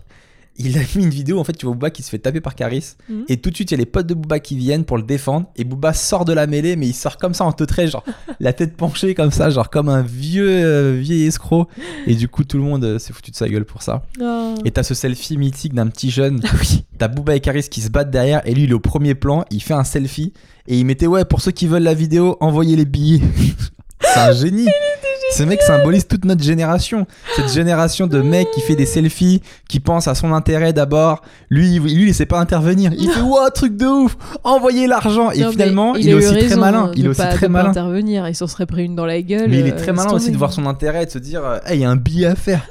Il 0.66 0.78
a 0.78 0.80
mis 0.94 1.04
une 1.04 1.10
vidéo, 1.10 1.38
en 1.38 1.44
fait, 1.44 1.52
tu 1.52 1.66
vois 1.66 1.74
Booba 1.74 1.90
qui 1.90 2.02
se 2.02 2.10
fait 2.10 2.18
taper 2.18 2.40
par 2.40 2.54
Caris. 2.54 2.94
Mhm. 3.08 3.24
Et 3.28 3.36
tout 3.38 3.50
de 3.50 3.54
suite, 3.54 3.70
il 3.70 3.74
y 3.74 3.76
a 3.76 3.78
les 3.78 3.86
potes 3.86 4.06
de 4.06 4.14
Booba 4.14 4.40
qui 4.40 4.56
viennent 4.56 4.84
pour 4.84 4.96
le 4.96 5.02
défendre. 5.02 5.46
Et 5.56 5.64
Booba 5.64 5.92
sort 5.92 6.24
de 6.24 6.32
la 6.32 6.46
mêlée, 6.46 6.76
mais 6.76 6.86
il 6.86 6.94
sort 6.94 7.16
comme 7.16 7.34
ça 7.34 7.44
en 7.44 7.52
teutré, 7.52 7.86
genre 7.86 8.04
la 8.40 8.52
tête 8.52 8.76
penchée 8.76 9.14
comme 9.14 9.30
ça, 9.30 9.50
genre 9.50 9.70
comme 9.70 9.88
un 9.88 10.02
vieux, 10.02 10.48
euh, 10.48 10.98
vieil 11.00 11.26
escroc. 11.26 11.66
Et 12.06 12.14
du 12.14 12.28
coup, 12.28 12.44
tout 12.44 12.56
le 12.56 12.62
monde 12.62 12.84
euh, 12.84 12.98
s'est 12.98 13.12
foutu 13.12 13.30
de 13.30 13.36
sa 13.36 13.48
gueule 13.48 13.64
pour 13.64 13.82
ça. 13.82 14.02
Oh. 14.20 14.54
Et 14.64 14.70
t'as 14.70 14.82
ce 14.82 14.94
selfie 14.94 15.36
mythique 15.36 15.74
d'un 15.74 15.86
petit 15.88 16.10
jeune. 16.10 16.40
Oui. 16.60 16.84
T'as 16.98 17.08
Booba 17.08 17.36
et 17.36 17.40
Caris 17.40 17.68
qui 17.70 17.80
se 17.80 17.88
battent 17.88 18.10
derrière. 18.10 18.46
Et 18.46 18.52
lui, 18.52 18.64
il 18.64 18.70
est 18.70 18.74
au 18.74 18.80
premier 18.80 19.14
plan. 19.14 19.46
Il 19.50 19.62
fait 19.62 19.72
un 19.72 19.84
selfie. 19.84 20.34
Et 20.66 20.78
il 20.78 20.84
mettait, 20.84 21.06
ouais, 21.06 21.24
pour 21.24 21.40
ceux 21.40 21.52
qui 21.52 21.66
veulent 21.66 21.84
la 21.84 21.94
vidéo, 21.94 22.36
envoyez 22.40 22.76
les 22.76 22.84
billets. 22.84 23.22
C'est 24.00 24.18
un 24.20 24.32
génie. 24.32 24.66
Ce 25.32 25.44
mec 25.44 25.62
symbolise 25.62 26.08
toute 26.08 26.24
notre 26.24 26.42
génération. 26.42 27.06
Cette 27.36 27.52
génération 27.52 28.06
de 28.08 28.20
mecs 28.20 28.50
qui 28.50 28.60
fait 28.60 28.74
des 28.74 28.86
selfies, 28.86 29.42
qui 29.68 29.78
pense 29.78 30.08
à 30.08 30.14
son 30.16 30.32
intérêt 30.32 30.72
d'abord. 30.72 31.22
Lui, 31.50 31.76
il- 31.76 31.80
lui, 31.80 32.08
il 32.08 32.14
sait 32.14 32.26
pas 32.26 32.40
intervenir. 32.40 32.92
Il 32.98 33.08
fait, 33.10 33.20
ouah, 33.20 33.50
truc 33.50 33.76
de 33.76 33.86
ouf, 33.86 34.16
envoyez 34.42 34.86
l'argent. 34.88 35.30
Et 35.30 35.40
Non, 35.42 35.52
finalement, 35.52 35.94
il, 35.94 36.08
est 36.08 36.14
aussi 36.14 36.36
très 36.48 36.56
malin. 36.56 36.88
de 36.88 36.92
Il 36.98 37.04
est 37.06 37.08
aussi 37.08 37.20
pas- 37.20 37.28
très 37.28 37.46
de 37.46 37.52
pas 37.52 37.58
malin. 37.58 37.70
intervenir, 37.70 38.26
il 38.28 38.34
s'en 38.34 38.48
serait 38.48 38.66
pris 38.66 38.84
une 38.84 38.96
dans 38.96 39.06
la 39.06 39.22
gueule. 39.22 39.48
Mais 39.48 39.60
il 39.60 39.66
est 39.68 39.72
euh, 39.72 39.76
très 39.76 39.92
malin 39.92 40.12
aussi 40.12 40.32
de 40.32 40.36
voir 40.36 40.52
son 40.52 40.66
intérêt 40.66 41.04
et 41.04 41.06
de 41.06 41.10
se 41.12 41.18
dire, 41.18 41.44
euh, 41.44 41.58
Hey, 41.64 41.78
il 41.78 41.82
y 41.82 41.84
a 41.84 41.90
un 41.90 41.96
billet 41.96 42.26
à 42.26 42.34
faire. 42.34 42.62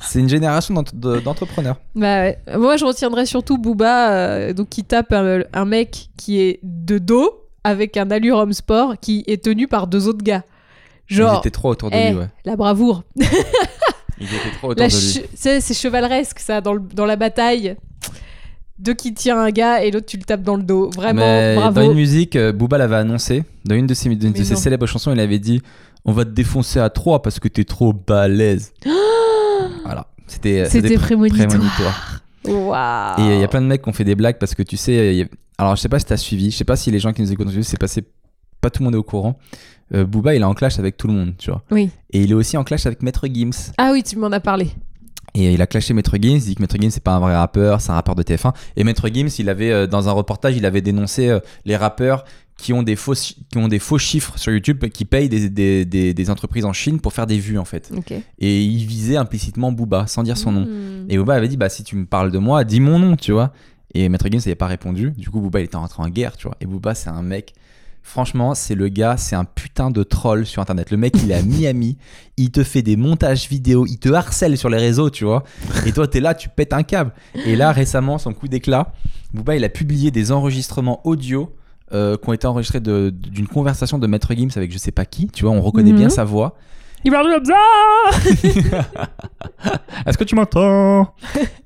C'est 0.00 0.18
une 0.18 0.28
génération 0.28 0.74
d'ent- 0.74 0.84
de- 0.92 1.20
d'entrepreneurs. 1.20 1.76
Bah 1.94 2.22
ouais. 2.22 2.38
Moi, 2.58 2.76
je 2.76 2.84
retiendrai 2.84 3.24
surtout 3.24 3.56
Booba, 3.56 4.10
euh, 4.12 4.52
donc 4.52 4.68
qui 4.68 4.82
tape 4.82 5.12
un, 5.12 5.42
un 5.52 5.64
mec 5.64 6.08
qui 6.16 6.40
est 6.40 6.58
de 6.64 6.98
dos 6.98 7.41
avec 7.64 7.96
un 7.96 8.10
allure 8.10 8.36
homme 8.38 8.52
sport 8.52 8.94
qui 9.00 9.24
est 9.26 9.42
tenu 9.44 9.68
par 9.68 9.86
deux 9.86 10.08
autres 10.08 10.22
gars. 10.24 10.42
Genre, 11.06 11.38
était 11.40 11.50
trop 11.50 11.70
autour 11.70 11.90
de 11.90 11.96
eh, 11.96 12.10
lui, 12.10 12.18
ouais. 12.18 12.28
la 12.44 12.56
bravoure. 12.56 13.02
Il 13.16 14.26
était 14.26 14.50
trop 14.58 14.68
autour 14.70 14.80
La 14.82 14.88
de 14.88 14.94
lui. 14.94 15.22
c'est 15.34 15.74
chevaleresque 15.74 16.38
ça 16.38 16.60
dans, 16.60 16.74
le- 16.74 16.80
dans 16.94 17.06
la 17.06 17.16
bataille. 17.16 17.76
Deux 18.78 18.94
qui 18.94 19.12
tient 19.14 19.38
un 19.38 19.50
gars 19.50 19.82
et 19.84 19.90
l'autre 19.90 20.06
tu 20.06 20.16
le 20.16 20.22
tapes 20.24 20.42
dans 20.42 20.56
le 20.56 20.62
dos. 20.62 20.90
Vraiment, 20.90 21.20
Mais 21.20 21.54
bravo. 21.56 21.80
Dans 21.80 21.86
une 21.90 21.94
musique, 21.96 22.36
euh, 22.36 22.52
Booba 22.52 22.78
l'avait 22.78 22.96
annoncé. 22.96 23.44
Dans 23.64 23.74
une 23.74 23.86
de 23.86 23.94
ses, 23.94 24.08
de 24.14 24.42
célèbres 24.54 24.86
chansons, 24.86 25.12
il 25.12 25.20
avait 25.20 25.38
dit 25.38 25.60
On 26.04 26.12
va 26.12 26.24
te 26.24 26.30
défoncer 26.30 26.80
à 26.80 26.88
trois 26.90 27.22
parce 27.22 27.38
que 27.38 27.48
t'es 27.48 27.64
trop 27.64 27.92
balèze. 27.92 28.72
voilà. 29.84 30.06
C'était 30.26 30.64
C'était 30.66 30.94
prémonitoire. 30.96 31.46
prémonitoire. 31.48 32.20
Waouh. 32.44 33.20
Et 33.20 33.34
il 33.36 33.40
y 33.40 33.44
a 33.44 33.48
plein 33.48 33.60
de 33.60 33.66
mecs 33.66 33.82
qui 33.82 33.88
ont 33.88 33.92
fait 33.92 34.04
des 34.04 34.14
blagues 34.16 34.38
parce 34.38 34.54
que 34.54 34.62
tu 34.62 34.76
sais. 34.76 35.28
Alors, 35.62 35.76
je 35.76 35.80
sais 35.80 35.88
pas 35.88 36.00
si 36.00 36.06
t'as 36.06 36.16
suivi. 36.16 36.50
Je 36.50 36.56
sais 36.56 36.64
pas 36.64 36.74
si 36.74 36.90
les 36.90 36.98
gens 36.98 37.12
qui 37.12 37.22
nous 37.22 37.30
écoutent 37.30 37.46
ont 37.46 37.50
suivi. 37.50 37.64
C'est 37.64 37.78
passé. 37.78 38.04
Pas 38.60 38.68
tout 38.68 38.82
le 38.82 38.86
monde 38.86 38.94
est 38.94 38.98
au 38.98 39.04
courant. 39.04 39.38
Euh, 39.94 40.04
Booba, 40.04 40.34
il 40.34 40.42
est 40.42 40.44
en 40.44 40.54
clash 40.54 40.80
avec 40.80 40.96
tout 40.96 41.06
le 41.06 41.12
monde, 41.12 41.34
tu 41.38 41.50
vois. 41.50 41.62
Oui. 41.70 41.90
Et 42.10 42.22
il 42.22 42.32
est 42.32 42.34
aussi 42.34 42.56
en 42.56 42.64
clash 42.64 42.84
avec 42.86 43.00
Maître 43.02 43.28
Gims. 43.28 43.72
Ah 43.78 43.90
oui, 43.92 44.02
tu 44.02 44.18
m'en 44.18 44.32
as 44.32 44.40
parlé. 44.40 44.70
Et 45.34 45.52
il 45.52 45.62
a 45.62 45.66
clashé 45.66 45.94
Maître 45.94 46.16
Gims, 46.20 46.36
il 46.36 46.40
dit 46.40 46.54
que 46.56 46.60
Maître 46.60 46.76
Gims 46.80 46.90
c'est 46.90 47.02
pas 47.02 47.12
un 47.12 47.20
vrai 47.20 47.34
rappeur, 47.34 47.80
c'est 47.80 47.90
un 47.90 47.94
rappeur 47.94 48.14
de 48.16 48.22
TF1. 48.22 48.52
Et 48.76 48.84
Maître 48.84 49.08
Gims, 49.08 49.28
il 49.38 49.48
avait 49.48 49.70
euh, 49.70 49.86
dans 49.86 50.08
un 50.08 50.12
reportage, 50.12 50.56
il 50.56 50.66
avait 50.66 50.82
dénoncé 50.82 51.28
euh, 51.28 51.38
les 51.64 51.76
rappeurs 51.76 52.24
qui 52.58 52.72
ont 52.72 52.82
des 52.82 52.96
faux 52.96 53.14
qui 53.14 53.56
ont 53.56 53.68
des 53.68 53.78
faux 53.78 53.98
chiffres 53.98 54.38
sur 54.38 54.52
YouTube, 54.52 54.84
qui 54.88 55.04
payent 55.04 55.28
des, 55.28 55.48
des, 55.48 55.84
des, 55.84 56.12
des 56.12 56.30
entreprises 56.30 56.64
en 56.64 56.72
Chine 56.72 57.00
pour 57.00 57.12
faire 57.12 57.26
des 57.26 57.38
vues 57.38 57.58
en 57.58 57.64
fait. 57.64 57.90
Et 58.38 58.62
il 58.62 58.84
visait 58.84 59.16
implicitement 59.16 59.72
Booba 59.72 60.06
sans 60.06 60.22
dire 60.22 60.36
son 60.36 60.52
nom. 60.52 60.66
Hmm. 60.66 61.06
Et 61.08 61.16
Booba 61.16 61.34
avait 61.34 61.48
dit 61.48 61.56
bah 61.56 61.68
si 61.68 61.82
tu 61.82 61.96
me 61.96 62.04
parles 62.04 62.30
de 62.30 62.38
moi, 62.38 62.64
dis 62.64 62.80
mon 62.80 62.98
nom, 62.98 63.16
tu 63.16 63.32
vois. 63.32 63.52
Et 63.94 64.08
Maître 64.08 64.26
Gims 64.30 64.38
n'avait 64.38 64.54
pas 64.54 64.66
répondu. 64.66 65.12
Du 65.16 65.30
coup 65.30 65.40
Booba 65.40 65.60
il 65.60 65.64
était 65.64 65.76
rentré 65.76 66.02
en 66.02 66.08
guerre, 66.08 66.36
tu 66.36 66.46
vois. 66.46 66.56
Et 66.60 66.66
Booba 66.66 66.94
c'est 66.94 67.10
un 67.10 67.22
mec. 67.22 67.54
Franchement, 68.04 68.56
c'est 68.56 68.74
le 68.74 68.88
gars, 68.88 69.16
c'est 69.16 69.36
un 69.36 69.44
putain 69.44 69.92
de 69.92 70.02
troll 70.02 70.44
sur 70.44 70.60
internet. 70.60 70.90
Le 70.90 70.96
mec, 70.96 71.14
il 71.22 71.30
est 71.30 71.34
à 71.34 71.42
Miami, 71.44 71.96
il 72.36 72.50
te 72.50 72.64
fait 72.64 72.82
des 72.82 72.96
montages 72.96 73.48
vidéo, 73.48 73.86
il 73.86 73.98
te 73.98 74.08
harcèle 74.08 74.58
sur 74.58 74.68
les 74.68 74.78
réseaux, 74.78 75.08
tu 75.08 75.24
vois. 75.24 75.44
Et 75.86 75.92
toi, 75.92 76.08
t'es 76.08 76.18
là, 76.18 76.34
tu 76.34 76.48
pètes 76.48 76.72
un 76.72 76.82
câble. 76.82 77.12
Et 77.46 77.54
là, 77.54 77.70
récemment, 77.70 78.18
son 78.18 78.32
coup 78.34 78.48
d'éclat, 78.48 78.92
Booba, 79.32 79.54
il 79.54 79.62
a 79.62 79.68
publié 79.68 80.10
des 80.10 80.32
enregistrements 80.32 81.00
audio 81.06 81.54
euh, 81.92 82.16
qui 82.16 82.28
ont 82.28 82.32
été 82.32 82.48
enregistrés 82.48 82.80
d'une 82.80 83.46
conversation 83.46 84.00
de 84.00 84.06
Maître 84.08 84.34
Gims 84.34 84.50
avec 84.56 84.72
je 84.72 84.78
sais 84.78 84.90
pas 84.90 85.04
qui. 85.04 85.28
Tu 85.28 85.44
vois, 85.44 85.52
on 85.52 85.60
reconnaît 85.62 85.92
Mhm. 85.92 85.98
bien 85.98 86.08
sa 86.08 86.24
voix. 86.24 86.56
Il 87.04 87.10
parle 87.10 87.32
comme 87.34 87.44
ça 87.44 88.92
Est-ce 90.06 90.16
que 90.18 90.24
tu 90.24 90.34
m'entends? 90.34 91.14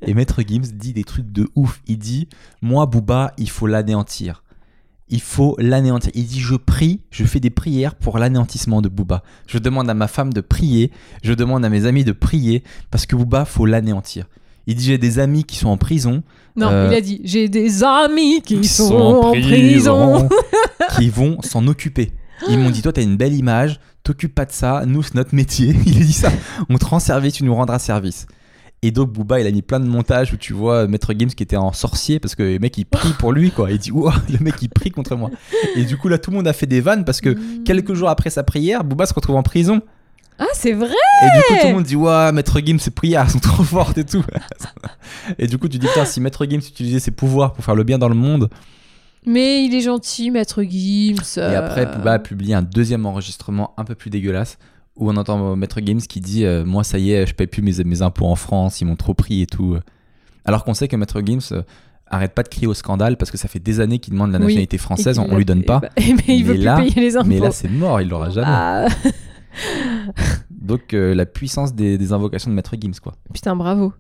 Et 0.06 0.14
Maître 0.14 0.42
Gims 0.46 0.72
dit 0.74 0.92
des 0.92 1.04
trucs 1.04 1.30
de 1.30 1.48
ouf. 1.54 1.80
Il 1.86 1.98
dit 1.98 2.28
Moi, 2.62 2.86
Booba, 2.86 3.32
il 3.38 3.50
faut 3.50 3.66
l'anéantir. 3.66 4.42
Il 5.08 5.20
faut 5.20 5.54
l'anéantir. 5.58 6.10
Il 6.14 6.26
dit 6.26 6.40
Je 6.40 6.54
prie, 6.56 7.00
je 7.10 7.24
fais 7.24 7.40
des 7.40 7.50
prières 7.50 7.94
pour 7.94 8.18
l'anéantissement 8.18 8.80
de 8.82 8.88
Booba. 8.88 9.22
Je 9.46 9.58
demande 9.58 9.88
à 9.90 9.94
ma 9.94 10.08
femme 10.08 10.32
de 10.32 10.40
prier. 10.40 10.90
Je 11.22 11.32
demande 11.32 11.64
à 11.64 11.68
mes 11.68 11.86
amis 11.86 12.04
de 12.04 12.12
prier 12.12 12.62
parce 12.90 13.06
que 13.06 13.14
Booba, 13.16 13.44
faut 13.44 13.66
l'anéantir. 13.66 14.26
Il 14.66 14.74
dit 14.74 14.86
J'ai 14.86 14.98
des 14.98 15.18
amis 15.18 15.44
qui 15.44 15.56
sont 15.56 15.68
en 15.68 15.76
prison. 15.76 16.22
Non, 16.56 16.68
Euh, 16.70 16.88
il 16.90 16.96
a 16.96 17.00
dit 17.00 17.20
J'ai 17.24 17.48
des 17.48 17.84
amis 17.84 18.40
qui, 18.42 18.60
qui 18.60 18.68
sont, 18.68 18.94
en 18.94 19.30
prison. 19.32 20.28
qui 20.98 21.08
vont 21.10 21.40
s'en 21.42 21.66
occuper. 21.66 22.10
Ils 22.48 22.58
m'ont 22.58 22.70
dit 22.70 22.82
Toi, 22.82 22.92
t'as 22.92 23.02
une 23.02 23.16
belle 23.16 23.34
image. 23.34 23.80
T'occupes 24.02 24.34
pas 24.34 24.44
de 24.44 24.52
ça. 24.52 24.84
Nous, 24.86 25.02
c'est 25.02 25.14
notre 25.14 25.34
métier. 25.34 25.74
Il 25.86 25.96
a 26.00 26.04
dit 26.04 26.12
ça. 26.12 26.30
On 26.68 26.78
te 26.78 26.84
rend 26.84 27.00
service, 27.00 27.34
tu 27.34 27.44
nous 27.44 27.54
rendras 27.54 27.78
service. 27.78 28.26
Et 28.82 28.90
donc 28.90 29.10
Booba, 29.10 29.40
il 29.40 29.46
a 29.46 29.50
mis 29.50 29.62
plein 29.62 29.80
de 29.80 29.86
montages 29.88 30.34
où 30.34 30.36
tu 30.36 30.52
vois 30.52 30.86
Maître 30.86 31.12
Games 31.14 31.30
qui 31.30 31.42
était 31.42 31.56
en 31.56 31.72
sorcier 31.72 32.20
parce 32.20 32.34
que 32.34 32.42
le 32.42 32.58
mec 32.58 32.76
il 32.76 32.84
prie 32.84 33.14
pour 33.18 33.32
lui 33.32 33.50
quoi. 33.50 33.70
Il 33.72 33.78
dit 33.78 33.90
ouah 33.90 34.14
le 34.28 34.38
mec 34.38 34.56
il 34.60 34.68
prie 34.68 34.90
contre 34.90 35.16
moi. 35.16 35.30
Et 35.76 35.84
du 35.84 35.96
coup 35.96 36.08
là 36.08 36.18
tout 36.18 36.30
le 36.30 36.36
monde 36.36 36.46
a 36.46 36.52
fait 36.52 36.66
des 36.66 36.82
vannes 36.82 37.04
parce 37.06 37.22
que 37.22 37.30
Mm. 37.30 37.64
quelques 37.64 37.94
jours 37.94 38.10
après 38.10 38.28
sa 38.28 38.42
prière, 38.44 38.84
Booba 38.84 39.06
se 39.06 39.14
retrouve 39.14 39.36
en 39.36 39.42
prison. 39.42 39.80
Ah, 40.38 40.44
c'est 40.52 40.72
vrai 40.74 40.88
Et 40.90 41.36
du 41.38 41.42
coup 41.48 41.54
tout 41.62 41.66
le 41.68 41.72
monde 41.74 41.84
dit 41.84 41.96
ouah 41.96 42.30
Maître 42.32 42.60
Games 42.60 42.78
ses 42.78 42.90
prières 42.90 43.30
sont 43.30 43.38
trop 43.38 43.64
fortes 43.64 43.96
et 43.96 44.04
tout. 44.04 44.22
et 45.38 45.46
du 45.46 45.56
coup 45.56 45.68
tu 45.68 45.78
dis 45.78 45.86
putain 45.86 46.04
si 46.04 46.20
Maître 46.20 46.44
Games 46.44 46.60
utilisait 46.60 47.00
ses 47.00 47.10
pouvoirs 47.12 47.54
pour 47.54 47.64
faire 47.64 47.74
le 47.74 47.82
bien 47.82 47.96
dans 47.98 48.10
le 48.10 48.14
monde. 48.14 48.50
Mais 49.26 49.64
il 49.64 49.74
est 49.74 49.80
gentil, 49.80 50.30
Maître 50.30 50.62
Gims. 50.62 51.36
Et 51.38 51.40
après 51.54 51.86
Booba 51.86 52.12
a 52.14 52.18
publié 52.18 52.54
un 52.54 52.62
deuxième 52.62 53.06
enregistrement 53.06 53.74
un 53.76 53.84
peu 53.84 53.94
plus 53.94 54.08
dégueulasse 54.10 54.56
où 54.96 55.10
on 55.10 55.16
entend 55.16 55.56
Maître 55.56 55.80
Games 55.80 56.00
qui 56.00 56.20
dit 56.20 56.44
euh, 56.44 56.64
moi 56.64 56.82
ça 56.84 56.98
y 56.98 57.10
est 57.12 57.26
je 57.26 57.34
paye 57.34 57.46
plus 57.46 57.60
mes, 57.60 57.84
mes 57.84 58.02
impôts 58.02 58.26
en 58.26 58.34
France 58.36 58.80
ils 58.80 58.84
m'ont 58.86 58.96
trop 58.96 59.14
pris 59.14 59.42
et 59.42 59.46
tout. 59.46 59.76
Alors 60.44 60.64
qu'on 60.64 60.74
sait 60.74 60.88
que 60.88 60.96
Maître 60.96 61.20
Games 61.20 61.40
euh, 61.52 61.62
arrête 62.06 62.34
pas 62.34 62.42
de 62.44 62.48
crier 62.48 62.66
au 62.68 62.72
scandale 62.74 63.16
parce 63.16 63.30
que 63.32 63.36
ça 63.36 63.48
fait 63.48 63.58
des 63.58 63.80
années 63.80 63.98
qu'il 63.98 64.12
demande 64.14 64.30
la 64.30 64.38
Oui. 64.38 64.44
nationalité 64.44 64.78
française, 64.78 65.18
on, 65.18 65.26
on 65.30 65.36
lui 65.36 65.44
donne 65.44 65.64
pas. 65.64 65.80
bah, 65.80 65.88
mais 65.98 66.38
il 66.38 66.44
veut 66.44 66.52
Mais 66.52 66.58
plus 66.58 66.64
là- 66.64 66.76
payer 66.76 67.00
les 67.00 67.16
impôts. 67.16 67.28
Mais 67.28 67.40
là 67.40 67.50
c'est 67.50 67.68
mort, 67.68 68.00
il 68.00 68.08
l'aura 68.08 68.30
jamais. 68.30 68.46
Ah, 68.48 68.86
Donc 70.50 70.94
euh, 70.94 71.14
la 71.14 71.26
puissance 71.26 71.74
des, 71.74 71.98
des 71.98 72.12
invocations 72.12 72.50
de 72.50 72.54
Maître 72.54 72.74
Gims 72.80 72.92
quoi. 73.02 73.14
putain, 73.34 73.56
bravo. 73.56 73.92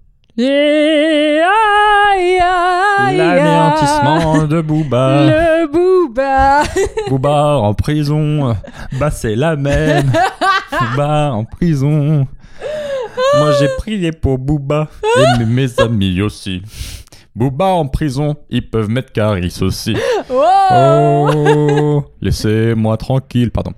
L'anéantissement 3.16 4.44
de 4.46 4.60
Booba. 4.60 5.22
Le 5.24 5.66
booba. 5.66 6.62
Booba 7.08 7.56
en 7.58 7.72
prison. 7.74 8.54
Bah, 8.98 9.10
c'est 9.10 9.34
la 9.36 9.56
même. 9.56 10.10
Booba 10.72 11.32
en 11.32 11.44
prison. 11.44 12.26
Moi, 13.38 13.52
j'ai 13.58 13.68
prié 13.78 14.12
pour 14.12 14.38
Booba. 14.38 14.88
Et 15.40 15.44
mes- 15.44 15.80
amis 15.80 16.20
aussi. 16.20 16.62
Booba 17.34 17.66
en 17.66 17.86
prison, 17.86 18.34
ils 18.48 18.66
peuvent 18.68 18.88
mettre 18.88 19.12
Caris 19.12 19.58
aussi. 19.60 19.94
Oh. 20.30 21.28
Oh, 21.34 22.04
laissez-moi 22.22 22.96
tranquille, 22.96 23.50
pardon. 23.50 23.72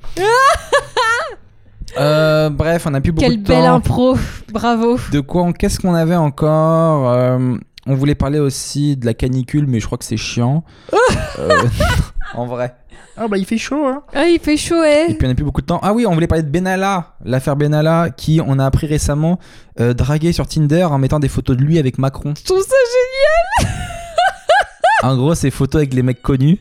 Euh, 1.97 2.51
bref, 2.51 2.87
on 2.87 2.95
a 2.95 3.01
plus 3.01 3.13
beaucoup 3.13 3.27
Quelle 3.29 3.43
de 3.43 3.47
belle 3.49 3.65
temps. 3.65 3.75
impro. 3.75 4.17
Bravo. 4.53 4.99
De 5.13 5.21
quoi 5.21 5.43
on- 5.43 5.53
Qu'est-ce 5.53 5.79
qu'on 5.81 5.95
avait 5.95 6.17
encore 6.17 7.11
Euh, 7.13 7.57
On 7.87 7.95
voulait 7.95 8.15
parler 8.15 8.39
aussi 8.39 8.97
de 8.99 9.07
la 9.07 9.15
canicule, 9.15 9.67
mais 9.67 9.81
je 9.81 9.87
crois 9.87 9.97
que 9.97 10.05
c'est 10.05 10.17
chiant. 10.19 10.63
Euh, 11.39 11.49
en 12.35 12.47
vrai. 12.47 12.75
Ah, 13.17 13.29
bah, 13.29 13.39
il 13.39 13.45
fait 13.47 13.59
chaud, 13.59 13.87
hein. 13.87 14.03
Ah, 14.15 14.27
il 14.27 14.39
fait 14.41 14.57
chaud, 14.57 14.83
Et 14.83 15.07
eh. 15.11 15.15
puis 15.15 15.25
on 15.27 15.29
n'a 15.31 15.35
plus 15.37 15.45
beaucoup 15.45 15.61
de 15.61 15.67
temps. 15.67 15.79
Ah 15.83 15.93
oui, 15.93 16.05
on 16.07 16.13
voulait 16.15 16.27
parler 16.27 16.43
de 16.43 16.51
Benalla, 16.51 17.15
l'affaire 17.25 17.55
Benalla, 17.57 18.11
qui 18.11 18.41
on 18.45 18.59
a 18.59 18.67
appris 18.67 18.87
récemment 18.89 19.39
euh, 19.81 19.95
dragué 19.95 20.33
sur 20.33 20.47
Tinder 20.49 20.85
en 20.85 20.99
mettant 20.99 21.21
des 21.21 21.29
photos 21.29 21.57
de 21.57 21.63
lui 21.63 21.79
avec 21.79 21.97
Macron. 21.99 22.35
Je 22.37 22.45
trouve 22.45 22.63
ça 22.63 23.69
En 25.05 25.17
gros, 25.17 25.35
c'est 25.37 25.51
photos 25.51 25.77
avec 25.81 25.95
les 25.95 26.03
mecs 26.03 26.23
connus. 26.23 26.59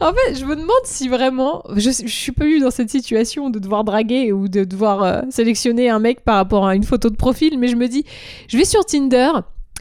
En 0.00 0.12
fait, 0.12 0.34
je 0.34 0.44
me 0.44 0.54
demande 0.56 0.70
si 0.84 1.08
vraiment. 1.08 1.62
Je, 1.76 1.90
je 1.90 2.08
suis 2.08 2.32
pas 2.32 2.46
eu 2.46 2.60
dans 2.60 2.70
cette 2.70 2.90
situation 2.90 3.50
de 3.50 3.58
devoir 3.58 3.84
draguer 3.84 4.32
ou 4.32 4.48
de 4.48 4.64
devoir 4.64 5.02
euh, 5.02 5.22
sélectionner 5.30 5.88
un 5.90 5.98
mec 5.98 6.22
par 6.24 6.36
rapport 6.36 6.66
à 6.66 6.74
une 6.74 6.84
photo 6.84 7.10
de 7.10 7.16
profil, 7.16 7.58
mais 7.58 7.68
je 7.68 7.76
me 7.76 7.86
dis, 7.88 8.04
je 8.48 8.56
vais 8.56 8.64
sur 8.64 8.84
Tinder. 8.84 9.30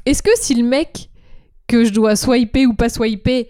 Est-ce 0.06 0.22
que 0.22 0.32
si 0.36 0.54
le 0.56 0.64
mec 0.64 1.10
que 1.68 1.86
je 1.86 1.92
dois 1.92 2.16
swiper 2.16 2.66
ou 2.66 2.74
pas 2.74 2.90
swiper 2.90 3.48